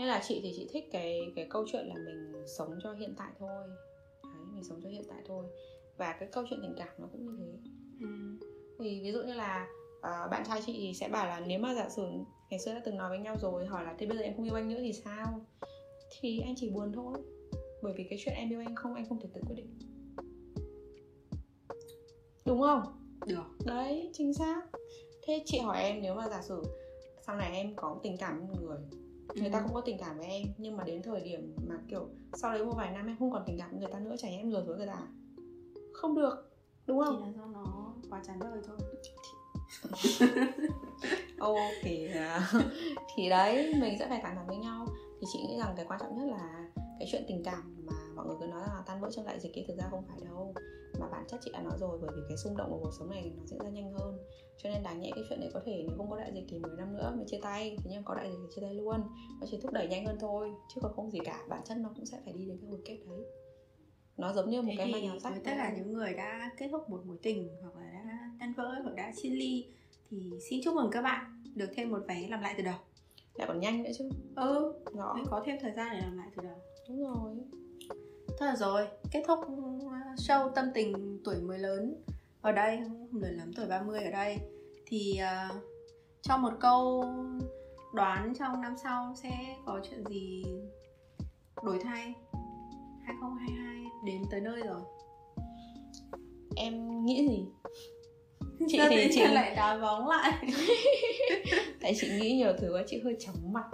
nên 0.00 0.08
là 0.08 0.20
chị 0.28 0.40
thì 0.42 0.52
chị 0.56 0.68
thích 0.72 0.88
cái 0.92 1.32
cái 1.36 1.46
câu 1.50 1.64
chuyện 1.72 1.86
là 1.86 1.94
mình 1.94 2.32
sống 2.46 2.78
cho 2.82 2.92
hiện 2.92 3.14
tại 3.16 3.30
thôi. 3.38 3.68
Đấy 4.22 4.44
mình 4.52 4.64
sống 4.64 4.80
cho 4.82 4.88
hiện 4.88 5.04
tại 5.08 5.22
thôi. 5.26 5.46
Và 5.96 6.16
cái 6.20 6.28
câu 6.32 6.44
chuyện 6.50 6.60
tình 6.62 6.74
cảm 6.78 6.88
nó 6.98 7.08
cũng 7.12 7.26
như 7.26 7.36
thế. 7.38 7.70
Ừ. 8.00 8.06
thì 8.78 9.00
ví 9.02 9.12
dụ 9.12 9.22
như 9.22 9.32
là 9.32 9.68
ờ, 10.00 10.28
bạn 10.30 10.44
trai 10.46 10.62
chị 10.66 10.94
sẽ 10.94 11.08
bảo 11.08 11.26
là 11.26 11.40
nếu 11.40 11.58
mà 11.58 11.74
giả 11.74 11.88
sử 11.88 12.02
ngày 12.50 12.60
xưa 12.60 12.74
đã 12.74 12.80
từng 12.84 12.96
nói 12.96 13.08
với 13.08 13.18
nhau 13.18 13.36
rồi 13.40 13.66
hỏi 13.66 13.84
là 13.84 13.94
thế 13.98 14.06
bây 14.06 14.16
giờ 14.16 14.22
em 14.22 14.36
không 14.36 14.44
yêu 14.44 14.54
anh 14.54 14.68
nữa 14.68 14.78
thì 14.78 14.92
sao? 14.92 15.46
Thì 16.20 16.40
anh 16.40 16.54
chỉ 16.56 16.70
buồn 16.70 16.92
thôi. 16.92 17.18
Bởi 17.82 17.94
vì 17.96 18.04
cái 18.10 18.18
chuyện 18.24 18.34
em 18.34 18.50
yêu 18.50 18.60
anh 18.60 18.76
không 18.76 18.94
anh 18.94 19.08
không 19.08 19.20
thể 19.20 19.28
tự 19.34 19.40
quyết 19.46 19.56
định. 19.56 19.78
Đúng 22.46 22.60
không? 22.60 22.82
Được. 23.26 23.66
Đấy 23.66 24.10
chính 24.12 24.34
xác. 24.34 24.62
Thế 25.26 25.42
chị 25.46 25.58
hỏi 25.58 25.82
em 25.82 26.02
nếu 26.02 26.14
mà 26.14 26.28
giả 26.28 26.42
sử 26.42 26.62
sau 27.26 27.36
này 27.36 27.52
em 27.52 27.76
có 27.76 28.00
tình 28.02 28.16
cảm 28.16 28.38
với 28.38 28.48
một 28.48 28.62
người 28.62 29.00
người 29.34 29.50
ta 29.50 29.58
Ừ. 29.58 29.62
không 29.62 29.74
có 29.74 29.80
tình 29.80 29.98
cảm 29.98 30.18
với 30.18 30.26
em 30.26 30.42
nhưng 30.58 30.76
mà 30.76 30.84
đến 30.84 31.02
thời 31.02 31.20
điểm 31.20 31.56
mà 31.68 31.74
kiểu 31.88 32.08
sau 32.34 32.52
đấy 32.52 32.64
một 32.64 32.72
vài 32.76 32.90
năm 32.92 33.06
em 33.06 33.16
không 33.18 33.30
còn 33.30 33.42
tình 33.46 33.58
cảm 33.58 33.70
với 33.70 33.78
người 33.80 33.88
ta 33.92 33.98
nữa 33.98 34.14
chả 34.18 34.30
nhẽ 34.30 34.36
em 34.36 34.50
lừa 34.50 34.64
dối 34.64 34.76
người 34.76 34.86
ta 34.86 34.92
à? 34.92 35.08
không 35.92 36.14
được 36.14 36.50
đúng 36.86 37.00
chỉ 37.00 37.04
không 37.06 37.22
là 37.24 37.30
do 37.36 37.46
nó 37.46 37.94
quá 38.10 38.22
chán 38.26 38.38
đời 38.40 38.60
thôi 38.66 38.76
ok 41.38 41.84
à. 42.14 42.50
thì 43.16 43.28
đấy 43.28 43.74
mình 43.80 43.96
sẽ 43.98 44.08
phải 44.08 44.20
thẳng 44.22 44.46
với 44.46 44.56
nhau 44.56 44.86
thì 45.20 45.26
chị 45.32 45.38
nghĩ 45.48 45.58
rằng 45.58 45.74
cái 45.76 45.86
quan 45.88 46.00
trọng 46.00 46.16
nhất 46.18 46.24
là 46.36 46.68
cái 46.98 47.08
chuyện 47.12 47.24
tình 47.28 47.42
cảm 47.44 47.76
mà 47.86 47.92
mọi 48.14 48.26
người 48.26 48.36
cứ 48.40 48.46
nói 48.46 48.60
là 48.60 48.82
tan 48.86 49.00
vỡ 49.00 49.10
trong 49.12 49.26
đại 49.26 49.40
dịch 49.40 49.54
ấy 49.58 49.64
thực 49.68 49.76
ra 49.76 49.84
không 49.90 50.04
phải 50.08 50.18
đâu 50.24 50.54
mà 51.00 51.06
bản 51.12 51.24
chất 51.28 51.40
chị 51.44 51.50
đã 51.52 51.62
nói 51.62 51.72
rồi 51.78 51.98
bởi 52.02 52.10
vì 52.16 52.22
cái 52.28 52.36
xung 52.36 52.56
động 52.56 52.70
của 52.70 52.78
cuộc 52.82 52.90
sống 52.98 53.10
này 53.10 53.32
nó 53.36 53.44
diễn 53.46 53.58
ra 53.58 53.70
nhanh 53.70 53.92
hơn. 53.92 54.18
Cho 54.62 54.70
nên 54.70 54.82
đáng 54.82 55.00
nhẽ 55.00 55.10
cái 55.14 55.24
chuyện 55.28 55.40
đấy 55.40 55.50
có 55.54 55.60
thể 55.64 55.84
nếu 55.88 55.96
không 55.96 56.10
có 56.10 56.16
đại 56.16 56.32
dịch 56.34 56.44
thì 56.48 56.58
10 56.58 56.76
năm 56.76 56.96
nữa 56.96 57.12
mới 57.16 57.24
chia 57.26 57.38
tay. 57.42 57.76
Thế 57.78 57.90
nhưng 57.90 58.04
có 58.04 58.14
đại 58.14 58.30
dịch 58.30 58.38
thì 58.42 58.46
chia 58.54 58.62
tay 58.62 58.74
luôn 58.74 59.00
nó 59.40 59.46
chỉ 59.50 59.58
thúc 59.62 59.72
đẩy 59.72 59.88
nhanh 59.88 60.06
hơn 60.06 60.16
thôi 60.20 60.52
chứ 60.74 60.80
còn 60.82 60.92
không 60.96 61.10
gì 61.10 61.18
cả. 61.24 61.44
Bản 61.48 61.60
chất 61.64 61.78
nó 61.78 61.90
cũng 61.96 62.06
sẽ 62.06 62.20
phải 62.24 62.32
đi 62.32 62.46
đến 62.46 62.58
cái 62.60 62.70
hồi 62.70 62.80
kết 62.84 62.98
đấy. 63.08 63.24
Nó 64.16 64.32
giống 64.32 64.50
như 64.50 64.62
một 64.62 64.68
Thế 64.70 64.76
cái 64.78 64.92
manh 64.92 65.06
áo 65.06 65.18
sách 65.18 65.32
với 65.32 65.42
tất 65.44 65.52
cả 65.56 65.74
những 65.76 65.92
người 65.92 66.14
đã 66.14 66.50
kết 66.56 66.68
thúc 66.72 66.90
một 66.90 67.06
mối 67.06 67.18
tình 67.22 67.48
hoặc 67.62 67.76
là 67.76 67.90
đã 67.92 68.30
tan 68.40 68.54
vỡ 68.56 68.80
hoặc 68.84 68.94
đã 68.96 69.12
chia 69.16 69.28
ly 69.28 69.66
thì 70.10 70.30
xin 70.50 70.60
chúc 70.64 70.74
mừng 70.74 70.90
các 70.90 71.02
bạn 71.02 71.42
được 71.54 71.70
thêm 71.74 71.90
một 71.90 72.02
vé 72.08 72.28
làm 72.28 72.42
lại 72.42 72.54
từ 72.56 72.62
đầu. 72.62 72.78
Lại 73.34 73.48
còn 73.48 73.60
nhanh 73.60 73.82
nữa 73.82 73.90
chứ. 73.98 74.10
Ừ 74.36 74.74
rõ. 74.94 75.16
có 75.30 75.42
thêm 75.46 75.56
thời 75.60 75.72
gian 75.72 75.88
để 75.92 76.00
làm 76.00 76.16
lại 76.16 76.28
từ 76.36 76.42
đầu. 76.42 76.58
Đúng 76.88 77.04
rồi. 77.04 77.34
Thôi 78.38 78.48
rồi, 78.56 78.86
kết 79.12 79.22
thúc 79.26 79.38
show 80.16 80.50
tâm 80.54 80.64
tình 80.74 81.20
tuổi 81.24 81.36
mới 81.40 81.58
lớn. 81.58 82.02
Ở 82.40 82.52
đây, 82.52 82.80
không 82.88 83.22
lớn 83.22 83.36
lắm 83.36 83.52
tuổi 83.56 83.66
30 83.66 84.04
ở 84.04 84.10
đây. 84.10 84.38
Thì 84.86 85.20
uh, 85.20 85.56
cho 86.22 86.36
một 86.36 86.52
câu 86.60 87.04
đoán 87.94 88.32
trong 88.38 88.60
năm 88.60 88.74
sau 88.82 89.14
sẽ 89.22 89.56
có 89.66 89.80
chuyện 89.90 90.04
gì 90.10 90.44
đổi 91.62 91.78
thay? 91.84 92.14
2022 93.04 93.84
đến 94.04 94.22
tới 94.30 94.40
nơi 94.40 94.60
rồi. 94.62 94.80
Em 96.56 97.04
nghĩ 97.04 97.28
gì? 97.28 97.44
Chị 98.68 98.78
thì 98.90 99.08
chị 99.14 99.26
lại 99.26 99.54
đá 99.56 99.78
bóng 99.78 100.08
lại? 100.08 100.32
Tại 101.80 101.94
chị 102.00 102.08
nghĩ 102.08 102.32
nhiều 102.32 102.52
thứ 102.58 102.72
quá 102.74 102.82
chị 102.86 103.00
hơi 103.04 103.16
chóng 103.20 103.52
mặt. 103.52 103.66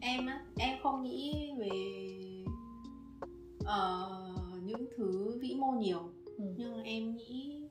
Em 0.00 0.26
á, 0.26 0.40
em 0.56 0.78
không 0.82 1.02
nghĩ 1.02 1.52
về 1.58 1.68
ờ, 3.64 4.10
những 4.66 4.86
thứ 4.96 5.38
vĩ 5.42 5.54
mô 5.58 5.72
nhiều 5.72 6.00
ừ. 6.38 6.44
Nhưng 6.56 6.82
em 6.82 7.16
nghĩ 7.16 7.62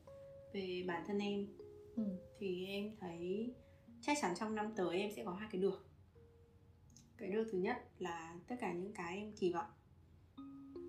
về 0.54 0.84
bản 0.88 1.04
thân 1.08 1.20
em 1.20 1.48
Ừ. 1.96 2.04
thì 2.40 2.66
em 2.68 2.92
thấy 3.00 3.54
chắc 4.02 4.18
chắn 4.22 4.34
trong 4.40 4.56
năm 4.56 4.74
tới 4.76 5.00
em 5.00 5.12
sẽ 5.16 5.24
có 5.26 5.32
hai 5.32 5.50
cái 5.52 5.62
được 5.62 5.86
cái 7.18 7.30
được 7.30 7.48
thứ 7.52 7.58
nhất 7.58 7.78
là 8.00 8.36
tất 8.48 8.56
cả 8.60 8.74
những 8.74 8.94
cái 8.94 9.18
em 9.18 9.32
kỳ 9.40 9.54
vọng 9.54 9.66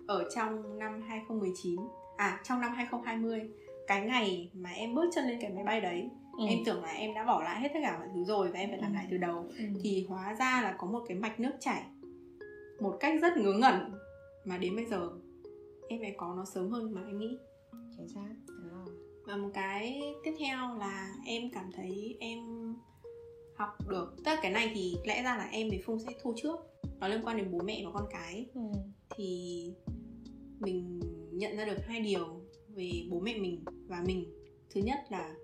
ở 0.07 0.29
trong 0.35 0.79
năm 0.79 1.01
2019 1.01 1.79
à 2.17 2.41
trong 2.43 2.61
năm 2.61 2.71
2020 2.75 3.41
cái 3.87 4.05
ngày 4.05 4.51
mà 4.53 4.69
em 4.69 4.95
bước 4.95 5.09
chân 5.15 5.25
lên 5.25 5.37
cái 5.41 5.51
máy 5.51 5.63
bay 5.63 5.81
đấy 5.81 6.09
Ừ. 6.37 6.45
em 6.49 6.59
tưởng 6.65 6.83
là 6.83 6.89
em 6.91 7.13
đã 7.13 7.23
bỏ 7.25 7.43
lại 7.43 7.61
hết 7.61 7.69
tất 7.73 7.79
cả 7.83 7.97
mọi 7.99 8.07
thứ 8.15 8.23
rồi 8.23 8.51
và 8.51 8.59
em 8.59 8.69
phải 8.69 8.79
làm 8.79 8.91
Ừ. 8.91 8.95
lại 8.95 9.07
từ 9.11 9.17
đầu 9.17 9.47
Ừ. 9.57 9.63
thì 9.83 10.05
hóa 10.09 10.33
ra 10.39 10.61
là 10.63 10.75
có 10.77 10.87
một 10.87 11.03
cái 11.07 11.17
mạch 11.17 11.39
nước 11.39 11.51
chảy 11.59 11.83
một 12.79 12.97
cách 12.99 13.21
rất 13.21 13.37
ngớ 13.37 13.53
ngẩn 13.53 13.91
mà 14.45 14.57
đến 14.57 14.75
bây 14.75 14.85
giờ 14.85 15.09
em 15.87 15.99
phải 16.01 16.15
có 16.17 16.33
nó 16.37 16.45
sớm 16.45 16.69
hơn 16.69 16.93
mà 16.93 17.01
em 17.07 17.17
nghĩ. 17.17 17.37
Chính 17.97 18.07
xác 18.07 18.29
đúng 18.47 18.85
và 19.25 19.35
một 19.35 19.49
cái 19.53 20.01
tiếp 20.23 20.33
theo 20.39 20.75
là 20.79 21.13
em 21.25 21.49
cảm 21.53 21.71
thấy 21.75 22.17
em 22.19 22.39
học 23.55 23.69
được 23.87 24.15
tất 24.25 24.31
cả 24.35 24.39
cái 24.41 24.51
này 24.51 24.71
thì 24.75 24.95
lẽ 25.05 25.23
ra 25.23 25.37
là 25.37 25.49
em 25.51 25.69
với 25.69 25.81
Phung 25.85 25.99
sẽ 25.99 26.13
thu 26.21 26.33
trước. 26.37 26.55
Nó 26.99 27.07
liên 27.07 27.21
quan 27.23 27.37
đến 27.37 27.51
bố 27.51 27.59
mẹ 27.63 27.81
và 27.85 27.91
con 27.93 28.05
cái. 28.11 28.45
Ừ. 28.53 28.61
thì 29.15 29.73
mình 30.59 30.99
nhận 31.31 31.57
ra 31.57 31.65
được 31.65 31.77
hai 31.87 32.01
điều 32.01 32.41
về 32.75 32.91
bố 33.09 33.19
mẹ 33.19 33.37
mình 33.37 33.63
và 33.87 34.03
mình. 34.05 34.33
Thứ 34.69 34.81
nhất 34.81 34.99
là 35.09 35.35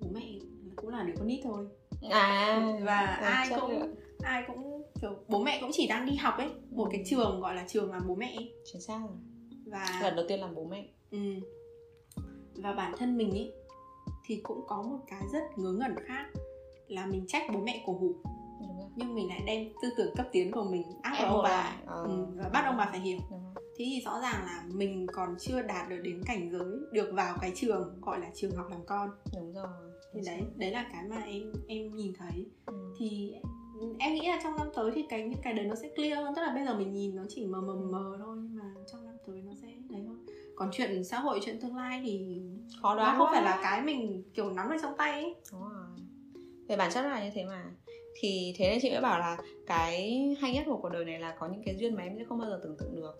bố 0.00 0.08
mẹ 0.14 0.38
cũng 0.76 0.88
là 0.88 1.02
đứa 1.02 1.14
con 1.16 1.26
nít 1.26 1.40
thôi. 1.44 1.66
À 2.10 2.78
và 2.84 2.98
ai 3.06 3.48
cũng 3.60 3.70
lượng. 3.70 3.94
ai 4.22 4.44
cũng 4.46 4.82
kiểu 5.00 5.16
bố 5.28 5.42
mẹ 5.42 5.58
cũng 5.60 5.70
chỉ 5.72 5.86
đang 5.86 6.06
đi 6.06 6.16
học 6.16 6.34
ấy 6.38 6.50
một 6.70 6.88
cái 6.92 7.02
trường 7.06 7.40
gọi 7.40 7.54
là 7.54 7.64
trường 7.68 7.90
làm 7.90 8.02
bố 8.08 8.14
mẹ 8.14 8.36
chính 8.64 8.80
xác 8.80 9.00
rồi 9.00 9.16
và 9.72 9.98
lần 10.02 10.16
đầu 10.16 10.24
tiên 10.28 10.40
làm 10.40 10.54
bố 10.54 10.64
mẹ. 10.64 10.88
Ừ. 11.10 11.18
Và 12.54 12.72
bản 12.72 12.94
thân 12.98 13.16
mình 13.16 13.30
ý 13.30 13.50
thì 14.24 14.40
cũng 14.42 14.64
có 14.68 14.82
một 14.82 14.98
cái 15.06 15.22
rất 15.32 15.42
ngớ 15.56 15.72
ngẩn 15.72 15.94
khác 16.06 16.26
là 16.88 17.06
mình 17.06 17.24
trách 17.28 17.42
bố 17.54 17.60
mẹ 17.60 17.82
cổ 17.86 17.92
hủ. 17.92 18.14
Nhưng 18.96 19.14
mình 19.14 19.28
lại 19.28 19.42
đem 19.46 19.68
tư 19.82 19.90
tưởng 19.96 20.14
cấp 20.16 20.26
tiến 20.32 20.52
của 20.52 20.64
mình 20.64 20.82
áp 21.02 21.16
vào 21.22 21.34
ông 21.34 21.42
bà. 21.44 21.76
Ờ. 21.86 22.02
ừ, 22.02 22.26
và 22.36 22.48
bắt 22.48 22.64
ông 22.66 22.76
bà 22.76 22.86
phải 22.90 23.00
hiểu. 23.00 23.18
Thế 23.78 23.84
thì 23.84 24.00
rõ 24.04 24.20
ràng 24.20 24.44
là 24.44 24.64
mình 24.68 25.06
còn 25.12 25.34
chưa 25.38 25.62
đạt 25.62 25.88
được 25.88 25.98
đến 26.02 26.22
cảnh 26.26 26.50
giới 26.52 26.76
được 26.92 27.12
vào 27.12 27.36
cái 27.40 27.52
trường 27.54 28.00
gọi 28.00 28.20
là 28.20 28.30
trường 28.34 28.56
học 28.56 28.66
làm 28.70 28.80
con. 28.86 29.10
Đúng 29.34 29.52
rồi. 29.52 29.66
Thì 30.14 30.20
đấy 30.26 30.40
đấy 30.56 30.70
là 30.70 30.86
cái 30.92 31.04
mà 31.08 31.16
em 31.16 31.52
em 31.68 31.96
nhìn 31.96 32.12
thấy. 32.18 32.46
Ừ. 32.66 32.94
thì 32.98 33.34
em 33.98 34.14
nghĩ 34.14 34.28
là 34.28 34.40
trong 34.44 34.56
năm 34.56 34.68
tới 34.76 34.90
thì 34.94 35.04
cái 35.08 35.28
những 35.28 35.40
cái 35.42 35.52
đấy 35.52 35.66
nó 35.66 35.74
sẽ 35.74 35.88
clear 35.96 36.18
hơn. 36.18 36.34
Tức 36.36 36.42
là 36.42 36.52
bây 36.54 36.64
giờ 36.64 36.78
mình 36.78 36.92
nhìn 36.92 37.16
nó 37.16 37.22
chỉ 37.28 37.46
mờ 37.46 37.60
mờ 37.60 37.74
mờ 37.74 38.16
thôi 38.18 38.36
nhưng 38.40 38.56
mà 38.56 38.64
trong 38.92 39.06
năm 39.06 39.11
tới 39.26 39.42
nó 39.42 39.52
sẽ 39.62 39.68
đấy 39.88 40.02
hơn 40.02 40.26
còn 40.56 40.70
chuyện 40.72 41.04
xã 41.04 41.20
hội 41.20 41.40
chuyện 41.42 41.60
tương 41.60 41.76
lai 41.76 42.00
thì 42.04 42.40
khó 42.82 42.96
đoán 42.96 43.12
nó 43.12 43.18
không 43.18 43.26
quá. 43.26 43.32
phải 43.32 43.42
là 43.42 43.60
cái 43.62 43.82
mình 43.82 44.22
kiểu 44.34 44.50
nắm 44.50 44.70
được 44.70 44.76
trong 44.82 44.94
tay 44.98 45.12
ấy. 45.12 45.34
Đúng 45.52 45.60
rồi. 45.60 45.86
Về 46.68 46.76
bản 46.76 46.90
chất 46.92 47.02
là 47.02 47.24
như 47.24 47.30
thế 47.34 47.44
mà. 47.44 47.72
Thì 48.20 48.54
thế 48.56 48.70
nên 48.70 48.78
chị 48.82 48.90
mới 48.90 49.00
bảo 49.00 49.18
là 49.18 49.38
cái 49.66 50.20
hay 50.40 50.52
nhất 50.52 50.62
của 50.66 50.78
cuộc 50.82 50.88
đời 50.88 51.04
này 51.04 51.20
là 51.20 51.36
có 51.38 51.48
những 51.48 51.62
cái 51.64 51.76
duyên 51.76 51.94
mà 51.94 52.02
em 52.02 52.14
sẽ 52.18 52.24
không 52.24 52.38
bao 52.38 52.50
giờ 52.50 52.60
tưởng 52.62 52.76
tượng 52.78 52.96
được. 52.96 53.14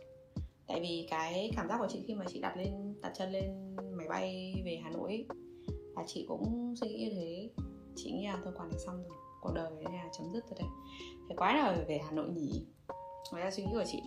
Tại 0.67 0.81
vì 0.81 1.07
cái 1.11 1.51
cảm 1.57 1.69
giác 1.69 1.79
của 1.79 1.87
chị 1.91 2.05
khi 2.07 2.15
mà 2.15 2.25
chị 2.29 2.41
đặt 2.41 2.57
lên 2.57 2.95
đặt 3.03 3.13
chân 3.19 3.33
lên 3.33 3.77
máy 3.97 4.09
bay 4.09 4.55
về 4.65 4.81
Hà 4.85 4.91
Nội 4.91 5.11
ấy, 5.11 5.27
là 5.97 6.05
chị 6.07 6.25
cũng 6.29 6.75
suy 6.81 6.89
nghĩ 6.89 7.05
như 7.05 7.11
thế. 7.11 7.51
Chị 7.97 8.13
nghĩ 8.13 8.27
là 8.27 8.39
thôi 8.45 8.53
quản 8.57 8.69
này 8.69 8.79
xong 8.87 9.03
rồi. 9.03 9.19
Cuộc 9.41 9.53
đời 9.55 9.71
này 9.71 10.05
là 10.05 10.09
chấm 10.19 10.27
dứt 10.33 10.45
rồi 10.45 10.59
đấy. 10.59 10.69
Thế 11.29 11.35
quái 11.37 11.55
nào 11.55 11.75
về 11.89 12.01
Hà 12.05 12.11
Nội 12.11 12.29
nhỉ 12.31 12.67
đấy 13.33 13.45
là 13.45 13.51
suy 13.51 13.63
nghĩ 13.63 13.71
của 13.73 13.85
chị. 13.87 14.03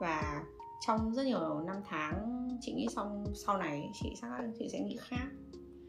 Và 0.00 0.44
trong 0.80 1.14
rất 1.14 1.22
nhiều 1.26 1.60
năm 1.60 1.76
tháng 1.88 2.48
chị 2.60 2.72
nghĩ 2.72 2.86
xong 2.96 3.24
sau 3.34 3.58
này 3.58 3.90
chị 4.02 4.14
chắc 4.22 4.30
là 4.30 4.48
chị 4.58 4.68
sẽ 4.72 4.80
nghĩ 4.80 4.96
khác. 5.00 5.26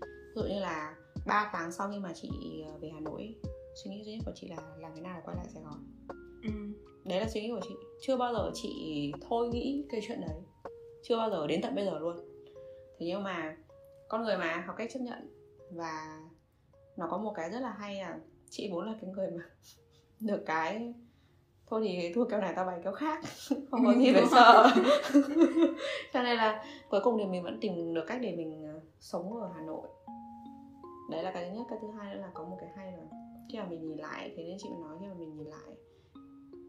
Ví 0.02 0.42
dụ 0.42 0.44
như 0.44 0.60
là 0.60 0.96
3 1.26 1.50
tháng 1.54 1.72
sau 1.72 1.90
khi 1.92 2.00
mà 2.00 2.14
chị 2.16 2.30
ờ, 2.68 2.78
về 2.82 2.90
Hà 2.94 3.00
Nội 3.00 3.36
suy 3.76 3.92
nghĩ 3.92 4.04
duy 4.06 4.14
nhất 4.14 4.22
của 4.26 4.32
chị 4.36 4.48
là 4.48 4.58
làm 4.78 4.92
thế 4.96 5.02
nào 5.02 5.14
để 5.18 5.22
quay 5.26 5.38
lại 5.38 5.46
Sài 5.54 5.64
Gòn? 5.64 5.86
Ừ. 6.44 6.50
đấy 7.04 7.20
là 7.20 7.28
suy 7.30 7.42
nghĩ 7.42 7.50
của 7.50 7.62
chị. 7.64 7.76
Chưa 8.02 8.18
bao 8.18 8.34
giờ 8.34 8.52
chị 8.54 9.12
thôi 9.30 9.50
nghĩ 9.50 9.86
cái 9.90 10.02
chuyện 10.08 10.22
đấy. 10.22 10.40
Chưa 11.04 11.18
bao 11.18 11.30
giờ 11.30 11.48
đến 11.48 11.62
tận 11.62 11.76
bây 11.76 11.86
giờ 11.86 12.00
luôn. 12.00 12.18
Thế 13.00 13.06
nhưng 13.06 13.24
mà 13.24 13.58
con 14.10 14.24
người 14.24 14.38
mà 14.38 14.64
học 14.68 14.76
cách 14.78 14.90
chấp 14.94 15.00
nhận. 15.00 15.32
Và 15.72 16.22
nó 16.98 17.08
có 17.12 17.18
một 17.18 17.34
cái 17.36 17.50
rất 17.50 17.60
là 17.60 17.76
hay 17.80 17.96
là 17.96 18.20
chị 18.50 18.70
vốn 18.72 18.86
là 18.86 18.96
cái 19.02 19.10
người 19.10 19.32
mà 19.32 19.44
được 20.20 20.44
cái 20.46 20.94
thôi 21.68 21.82
thì 21.84 22.14
thua 22.14 22.26
kèo 22.26 22.42
này 22.42 22.54
tao 22.56 22.66
bày 22.66 22.80
kèo 22.84 22.94
khác. 22.94 23.22
Không 23.72 23.86
có 23.86 23.94
gì 23.98 24.14
phải 24.14 24.26
sợ. 24.32 24.68
Cho 26.14 26.24
nên 26.24 26.38
là 26.38 26.66
cuối 26.90 27.02
cùng 27.04 27.18
thì 27.18 27.26
mình 27.26 27.44
vẫn 27.44 27.60
tìm 27.62 27.94
được 27.94 28.04
cách 28.08 28.20
để 28.22 28.36
mình 28.36 28.64
ờ, 28.64 28.80
sống 29.00 29.42
ở 29.42 29.52
Hà 29.56 29.62
Nội. 29.62 29.88
Đấy 31.12 31.24
là 31.24 31.32
cái 31.32 31.50
thứ 31.50 31.56
nhất. 31.56 31.66
Cái 31.70 31.80
thứ 31.82 31.88
hai 31.98 32.16
nữa 32.16 32.22
là 32.22 32.30
có 32.34 32.44
một 32.44 32.58
cái 32.60 32.70
hay 32.76 32.92
là 32.92 33.04
khi 33.52 33.58
mà 33.58 33.66
mình 33.66 33.82
nhìn 33.82 33.98
lại 33.98 34.34
thế 34.38 34.44
nên 34.44 34.58
chị 34.60 34.70
mới 34.70 34.80
nói 34.80 34.98
khi 35.02 35.08
mà 35.08 35.14
mình 35.14 35.36
nhìn 35.38 35.48
lại 35.48 35.76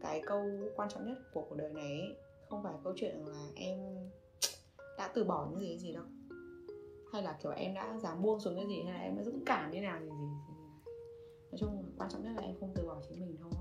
cái 0.01 0.21
câu 0.25 0.45
quan 0.75 0.89
trọng 0.89 1.05
nhất 1.05 1.17
của 1.33 1.45
cuộc 1.49 1.55
đời 1.55 1.73
này 1.73 1.83
ấy, 1.83 2.17
không 2.49 2.63
phải 2.63 2.73
câu 2.83 2.93
chuyện 2.95 3.25
là 3.25 3.47
em 3.55 3.77
đã 4.97 5.11
từ 5.13 5.23
bỏ 5.23 5.47
những 5.49 5.59
gì 5.59 5.77
gì 5.79 5.93
đâu. 5.93 6.03
Hay 7.13 7.23
là 7.23 7.37
kiểu 7.43 7.51
em 7.51 7.73
đã 7.73 7.97
dám 7.97 8.21
buông 8.21 8.39
xuống 8.39 8.55
cái 8.55 8.67
gì 8.67 8.83
hay 8.83 8.93
là 8.93 8.99
em 8.99 9.17
đã 9.17 9.23
dũng 9.23 9.45
cảm 9.45 9.71
như 9.71 9.81
nào 9.81 9.99
gì 9.99 10.09
gì, 10.09 10.27
gì. 10.47 10.53
nói 11.51 11.57
chung 11.59 11.91
quan 11.97 12.09
trọng 12.09 12.23
nhất 12.23 12.31
là 12.35 12.41
em 12.41 12.55
không 12.59 12.71
từ 12.75 12.85
bỏ 12.87 13.01
chính 13.09 13.19
mình 13.19 13.37
thôi 13.39 13.51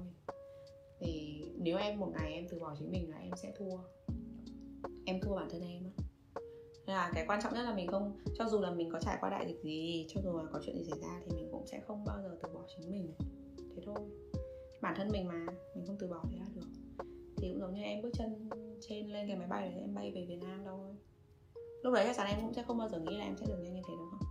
thì 0.98 1.42
nếu 1.58 1.78
em 1.78 2.00
một 2.00 2.12
ngày 2.12 2.32
em 2.32 2.46
từ 2.50 2.58
bỏ 2.58 2.74
chính 2.78 2.90
mình 2.90 3.10
là 3.10 3.16
em 3.16 3.30
sẽ 3.36 3.52
thua. 3.58 3.78
Em 5.04 5.20
thua 5.20 5.36
bản 5.36 5.48
thân 5.50 5.62
em 5.62 5.84
á. 5.84 5.90
Là 6.86 7.10
cái 7.14 7.24
quan 7.28 7.40
trọng 7.42 7.54
nhất 7.54 7.62
là 7.62 7.74
mình 7.74 7.86
không, 7.86 8.18
cho 8.38 8.48
dù 8.48 8.60
là 8.60 8.70
mình 8.70 8.90
có 8.92 9.00
trải 9.00 9.16
qua 9.20 9.30
đại 9.30 9.46
dịch 9.46 9.62
gì, 9.62 10.06
cho 10.08 10.20
dù 10.24 10.38
là 10.38 10.44
có 10.52 10.60
chuyện 10.62 10.76
gì 10.76 10.84
xảy 10.90 11.00
ra 11.00 11.20
thì 11.24 11.36
mình 11.36 11.48
cũng 11.52 11.66
sẽ 11.66 11.80
không 11.86 12.04
bao 12.04 12.22
giờ 12.22 12.38
từ 12.42 12.48
bỏ 12.54 12.60
chính 12.76 12.90
mình. 12.90 13.14
Thế 13.58 13.82
thôi. 13.86 13.96
Bản 14.80 14.94
thân 14.96 15.08
mình 15.12 15.28
mà, 15.28 15.46
mình 15.74 15.86
không 15.86 15.96
từ 15.98 16.06
bỏ 16.06 16.24
thì 16.30 16.36
là 16.38 16.46
được. 16.54 16.66
Thì 17.36 17.48
cũng 17.48 17.60
giống 17.60 17.74
như 17.74 17.82
em 17.82 18.02
bước 18.02 18.10
chân 18.12 18.48
trên 18.88 19.12
lên 19.12 19.28
cái 19.28 19.36
máy 19.36 19.46
bay 19.48 19.72
để 19.74 19.80
em 19.80 19.94
bay 19.94 20.12
về 20.14 20.26
Việt 20.28 20.38
Nam 20.42 20.62
thôi. 20.64 20.94
Lúc 21.82 21.94
đấy 21.94 22.04
chắc 22.06 22.16
chắn 22.16 22.26
em 22.26 22.40
cũng 22.42 22.54
sẽ 22.54 22.62
không 22.62 22.78
bao 22.78 22.88
giờ 22.88 22.98
nghĩ 22.98 23.16
là 23.16 23.24
em 23.24 23.36
sẽ 23.36 23.46
được 23.46 23.58
nhanh 23.60 23.74
như 23.74 23.82
thế 23.88 23.94
đúng 23.98 24.08
không? 24.10 24.28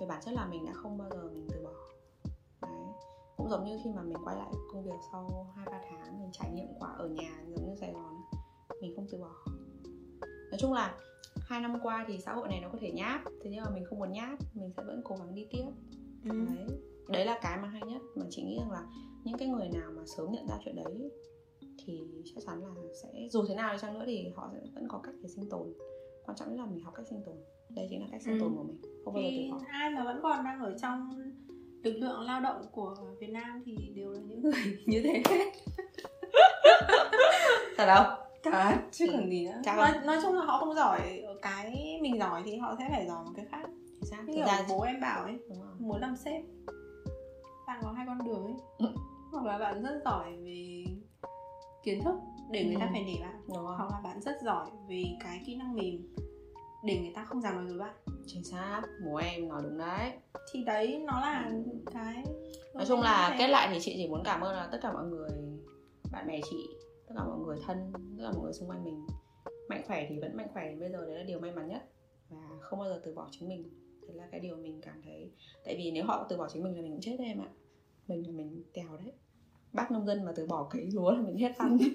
Về 0.00 0.06
bản 0.06 0.22
chất 0.24 0.34
là 0.34 0.46
mình 0.46 0.66
đã 0.66 0.72
không 0.72 0.98
bao 0.98 1.10
giờ 1.10 1.30
mình 1.32 1.46
từ 1.50 1.64
bỏ 1.64 1.85
cũng 3.36 3.48
giống 3.48 3.64
như 3.64 3.78
khi 3.84 3.90
mà 3.96 4.02
mình 4.02 4.16
quay 4.24 4.36
lại 4.36 4.50
công 4.72 4.84
việc 4.84 4.98
sau 5.12 5.46
hai 5.56 5.66
ba 5.70 5.80
tháng 5.90 6.20
mình 6.20 6.30
trải 6.32 6.50
nghiệm 6.50 6.66
quả 6.80 6.88
ở 6.98 7.08
nhà 7.08 7.30
giống 7.48 7.68
như 7.68 7.74
Sài 7.80 7.92
Gòn 7.92 8.14
mình 8.80 8.92
không 8.96 9.06
từ 9.12 9.18
bỏ. 9.18 9.30
Nói 10.50 10.58
chung 10.58 10.72
là 10.72 10.94
hai 11.40 11.60
năm 11.60 11.78
qua 11.82 12.04
thì 12.08 12.18
xã 12.20 12.32
hội 12.32 12.48
này 12.48 12.60
nó 12.60 12.68
có 12.72 12.78
thể 12.80 12.92
nháp 12.92 13.20
thế 13.42 13.50
nhưng 13.50 13.64
mà 13.64 13.70
mình 13.74 13.84
không 13.84 13.98
muốn 13.98 14.12
nháp 14.12 14.38
mình 14.54 14.70
sẽ 14.76 14.82
vẫn 14.86 15.00
cố 15.04 15.16
gắng 15.16 15.34
đi 15.34 15.46
tiếp. 15.50 15.64
Ừ. 16.24 16.30
đấy. 16.30 16.66
Đấy 17.08 17.24
là 17.24 17.38
cái 17.42 17.58
mà 17.62 17.68
hay 17.68 17.82
nhất 17.86 18.02
mà 18.16 18.26
chị 18.30 18.42
nghĩ 18.42 18.58
rằng 18.60 18.70
là 18.70 18.86
những 19.24 19.38
cái 19.38 19.48
người 19.48 19.68
nào 19.68 19.90
mà 19.96 20.02
sớm 20.16 20.32
nhận 20.32 20.46
ra 20.48 20.58
chuyện 20.64 20.76
đấy 20.76 21.10
thì 21.84 22.00
chắc 22.24 22.44
chắn 22.46 22.60
là 22.62 22.68
sẽ 23.02 23.28
dù 23.30 23.44
thế 23.48 23.54
nào 23.54 23.72
đi 23.72 23.78
chăng 23.82 23.98
nữa 23.98 24.04
thì 24.06 24.28
họ 24.36 24.50
sẽ 24.52 24.60
vẫn 24.74 24.88
có 24.88 24.98
cách 24.98 25.14
để 25.22 25.28
sinh 25.28 25.48
tồn. 25.50 25.72
Quan 26.26 26.36
trọng 26.36 26.48
nhất 26.48 26.56
là 26.60 26.66
mình 26.66 26.84
học 26.84 26.94
cách 26.96 27.06
sinh 27.10 27.22
tồn. 27.26 27.36
Đây 27.76 27.86
chính 27.90 28.00
là 28.00 28.08
cách 28.12 28.22
sinh 28.22 28.34
Ừ. 28.34 28.40
tồn 28.40 28.54
của 28.56 28.62
mình 28.62 28.80
không 29.04 29.14
bao 29.14 29.22
giờ 29.22 29.28
từ 29.36 29.50
bỏ. 29.52 29.60
ai 29.72 29.90
mà 29.90 30.04
vẫn 30.04 30.18
còn 30.22 30.44
đang 30.44 30.60
ở 30.60 30.76
trong 30.82 31.10
lực 31.86 31.98
lượng 32.00 32.20
lao 32.20 32.40
động 32.40 32.62
của 32.72 32.94
Việt 33.20 33.30
Nam 33.30 33.62
thì 33.66 33.92
đều 33.96 34.10
là 34.12 34.20
những 34.28 34.42
người 34.42 34.78
như 34.86 35.02
thế. 35.02 35.22
Hết 35.30 35.52
thật 37.76 37.86
đâu 37.86 38.04
Thật, 38.42 38.74
chứ 38.92 39.06
còn 39.12 39.30
gì 39.30 39.46
nữa. 39.46 39.60
Nói, 39.76 39.92
không? 39.92 40.06
nói 40.06 40.18
chung 40.22 40.34
là 40.34 40.44
họ 40.44 40.58
không 40.58 40.74
giỏi 40.74 41.20
ở 41.26 41.34
cái 41.42 41.98
mình 42.02 42.18
giỏi 42.18 42.42
thì 42.44 42.56
họ 42.56 42.74
sẽ 42.78 42.86
phải 42.90 43.06
giỏi 43.06 43.24
một 43.24 43.32
cái 43.36 43.46
khác. 43.50 43.62
Thì 44.00 44.08
sao? 44.10 44.22
Như 44.26 44.40
ra 44.46 44.60
bố 44.68 44.82
em 44.82 45.00
bảo 45.00 45.24
ấy 45.24 45.38
muốn 45.78 46.00
làm 46.00 46.16
sếp 46.16 46.42
bạn 47.66 47.80
có 47.82 47.92
hai 47.92 48.06
con 48.06 48.18
đường 48.24 48.44
ấy. 48.44 48.54
Ừ. 48.78 48.86
hoặc 49.32 49.44
là 49.46 49.58
bạn 49.58 49.82
rất 49.82 50.00
giỏi 50.04 50.36
về 50.44 50.84
kiến 51.84 52.02
thức 52.04 52.14
để 52.50 52.64
người 52.64 52.76
ta 52.80 52.84
Ừ. 52.86 52.90
phải 52.92 53.02
nể 53.04 53.14
bạn. 53.20 53.40
Đúng 53.48 53.56
rồi. 53.64 53.76
Hoặc 53.76 53.90
là 53.92 54.00
bạn 54.04 54.20
rất 54.20 54.36
giỏi 54.42 54.66
về 54.88 55.04
cái 55.24 55.40
kỹ 55.46 55.56
năng 55.56 55.74
mềm 55.74 56.14
để 56.84 56.98
người 57.02 57.12
ta 57.14 57.24
không 57.24 57.40
dám 57.40 57.56
nói 57.56 57.64
dối 57.68 57.78
bạn 57.78 57.94
chính 58.26 58.44
xác 58.44 58.82
bố 59.04 59.16
em 59.16 59.48
nói 59.48 59.60
đúng 59.64 59.78
đấy. 59.78 60.12
Thì 60.52 60.64
đấy 60.64 61.02
nó 61.06 61.20
là 61.20 61.50
cái 61.94 62.24
nói 62.74 62.86
chung 62.86 63.00
là 63.00 63.36
kết 63.38 63.48
lại 63.48 63.68
thì 63.72 63.78
chị 63.80 63.94
chỉ 63.96 64.08
muốn 64.08 64.22
cảm 64.24 64.40
ơn 64.40 64.54
là 64.54 64.68
tất 64.72 64.78
cả 64.82 64.92
mọi 64.92 65.04
người 65.04 65.30
bạn 66.12 66.26
bè 66.26 66.40
chị 66.50 66.68
tất 67.08 67.14
cả 67.18 67.24
mọi 67.24 67.38
người 67.38 67.58
thân 67.66 67.92
tất 67.92 68.24
cả 68.24 68.32
mọi 68.32 68.42
người 68.42 68.52
xung 68.52 68.70
quanh 68.70 68.84
mình. 68.84 69.06
Mạnh 69.68 69.82
khỏe 69.86 70.06
thì 70.08 70.20
vẫn 70.20 70.36
mạnh 70.36 70.48
khỏe 70.52 70.68
đến 70.68 70.80
bây 70.80 70.90
giờ 70.90 71.06
đấy 71.06 71.16
là 71.16 71.22
điều 71.22 71.40
may 71.40 71.52
mắn 71.52 71.68
nhất. 71.68 71.82
Và 72.28 72.48
không 72.60 72.78
bao 72.78 72.88
giờ 72.88 73.00
từ 73.04 73.14
bỏ 73.14 73.28
chính 73.30 73.48
mình. 73.48 73.70
Đấy 74.08 74.16
là 74.16 74.28
cái 74.30 74.40
điều 74.40 74.56
mình 74.56 74.80
cảm 74.82 75.02
thấy. 75.04 75.30
Tại 75.64 75.76
vì 75.76 75.90
nếu 75.90 76.04
họ 76.04 76.26
từ 76.28 76.36
bỏ 76.36 76.48
chính 76.52 76.64
mình 76.64 76.76
là 76.76 76.82
mình 76.82 76.92
cũng 76.92 77.00
chết 77.00 77.16
đấy 77.18 77.26
em 77.26 77.40
ạ. 77.40 77.48
Mình 78.06 78.26
là 78.26 78.32
mình 78.32 78.64
tèo 78.74 78.96
đấy 78.96 79.12
bác 79.72 79.90
nông 79.90 80.06
dân 80.06 80.24
mà 80.24 80.32
từ 80.36 80.46
bỏ 80.46 80.66
cấy 80.70 80.88
lúa 80.92 81.10
là 81.10 81.20
mình 81.20 81.38
hết 81.38 81.52
ăn. 81.58 81.78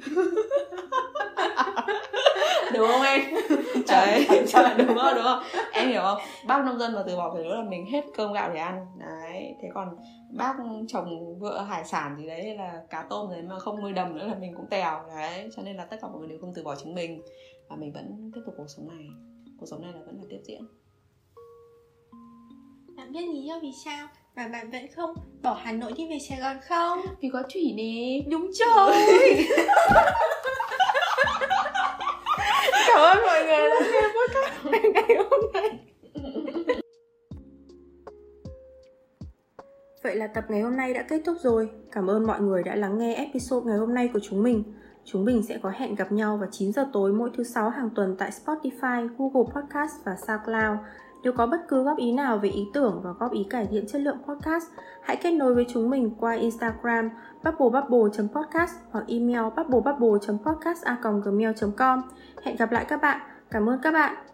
Đúng 2.74 2.88
không 2.88 3.02
em? 3.02 3.22
Đấy. 3.88 4.28
trời, 4.48 4.76
đúng 4.78 4.98
không 4.98 5.16
đúng 5.16 5.24
không? 5.24 5.44
Em 5.74 5.90
hiểu 5.90 6.02
không? 6.02 6.18
Bác 6.48 6.66
nông 6.66 6.80
dân 6.80 6.96
mà 6.96 7.04
từ 7.08 7.16
bỏ 7.16 7.34
cấy 7.34 7.44
lúa 7.44 7.56
là 7.56 7.64
mình 7.64 7.86
hết 7.86 8.06
cơm 8.16 8.34
gạo 8.34 8.54
để 8.54 8.60
ăn. 8.60 8.86
Đấy. 9.00 9.56
Thế 9.62 9.70
còn 9.74 9.96
bác 10.30 10.54
trồng 10.88 11.40
vựa 11.40 11.62
hải 11.62 11.86
sản 11.86 12.16
gì 12.18 12.28
đấy 12.28 12.44
hay 12.44 12.56
là 12.56 12.82
cá 12.90 13.06
tôm 13.10 13.32
đấy 13.32 13.42
mà 13.42 13.60
không 13.60 13.82
nuôi 13.82 13.92
đầm 13.92 14.18
nữa 14.18 14.28
là 14.28 14.36
mình 14.36 14.54
cũng 14.56 14.68
tèo. 14.70 15.04
Đấy. 15.08 15.50
Cho 15.56 15.62
nên 15.64 15.76
là 15.76 15.86
tất 15.86 15.98
cả 16.02 16.08
mọi 16.08 16.20
người 16.20 16.30
đều 16.30 16.40
không 16.42 16.54
từ 16.56 16.64
bỏ 16.64 16.76
chính 16.76 16.96
mình. 16.96 17.22
Và 17.70 17.76
mình 17.76 17.94
vẫn 17.94 18.32
tiếp 18.36 18.42
tục 18.46 18.56
cuộc 18.58 18.68
sống 18.68 18.88
này. 18.88 19.08
Cuộc 19.60 19.66
sống 19.66 19.82
này 19.82 19.94
là 19.94 20.00
vẫn 20.06 20.18
là 20.18 20.24
tiếp 20.30 20.40
diễn. 20.44 20.62
Bạn 22.98 23.12
biết 23.12 23.22
lý 23.22 23.44
do 23.44 23.60
vì 23.62 23.72
sao 23.86 24.08
mà 24.36 24.48
bạn 24.48 24.72
vẫn 24.72 24.88
không 24.96 25.14
bỏ 25.44 25.54
Hà 25.64 25.72
Nội 25.72 25.94
đi 25.98 26.08
về 26.10 26.18
Sài 26.30 26.40
Gòn 26.40 26.58
không 26.68 27.02
vì 27.22 27.30
có 27.34 27.44
thủy 27.54 27.74
nè 27.76 28.20
đúng 28.32 28.52
rồi 28.52 28.96
cảm 32.88 33.00
ơn 33.00 33.18
mọi 33.26 33.46
người 33.46 33.70
đã 33.70 33.80
nghe 33.92 34.02
podcast 34.02 34.66
ngày 34.94 35.18
hôm 35.30 35.52
nay 35.54 35.70
Vậy 40.04 40.16
là 40.16 40.28
tập 40.28 40.44
ngày 40.50 40.62
hôm 40.62 40.78
nay 40.78 40.94
đã 40.94 41.04
kết 41.10 41.22
thúc 41.26 41.38
rồi. 41.42 41.70
Cảm 41.92 42.08
ơn 42.08 42.28
mọi 42.28 42.42
người 42.42 42.64
đã 42.64 42.76
lắng 42.76 42.98
nghe 42.98 43.14
episode 43.16 43.66
ngày 43.66 43.78
hôm 43.78 43.94
nay 43.94 44.10
của 44.14 44.20
chúng 44.24 44.44
mình. 44.44 44.64
Chúng 45.06 45.26
mình 45.26 45.44
sẽ 45.44 45.58
có 45.62 45.70
hẹn 45.70 45.96
gặp 45.96 46.12
nhau 46.12 46.38
vào 46.38 46.50
9 46.52 46.74
giờ 46.74 46.88
tối 46.94 47.14
mỗi 47.14 47.30
thứ 47.38 47.44
sáu 47.44 47.70
hàng 47.70 47.90
tuần 47.96 48.16
tại 48.20 48.32
Spotify, 48.46 49.10
Google 49.18 49.52
Podcast 49.56 49.94
và 50.06 50.16
SoundCloud. 50.28 50.78
Nếu 51.24 51.34
có 51.34 51.48
bất 51.48 51.68
cứ 51.68 51.84
góp 51.84 51.98
ý 51.98 52.12
nào 52.12 52.38
về 52.38 52.50
ý 52.50 52.68
tưởng 52.74 53.02
và 53.04 53.12
góp 53.20 53.32
ý 53.32 53.44
cải 53.50 53.66
thiện 53.66 53.88
chất 53.88 54.02
lượng 54.02 54.18
podcast, 54.28 54.68
hãy 55.02 55.16
kết 55.16 55.32
nối 55.32 55.56
với 55.56 55.66
chúng 55.70 55.90
mình 55.90 56.12
qua 56.20 56.34
Instagram 56.34 57.10
bubblebubble.podcast 57.44 58.76
hoặc 58.92 59.04
email 59.08 59.44
bubblebubble.podcast.gmail.com 59.58 62.02
Hẹn 62.44 62.56
gặp 62.56 62.72
lại 62.72 62.86
các 62.86 63.02
bạn. 63.02 63.22
Cảm 63.52 63.70
ơn 63.70 63.80
các 63.82 63.92
bạn. 63.92 64.31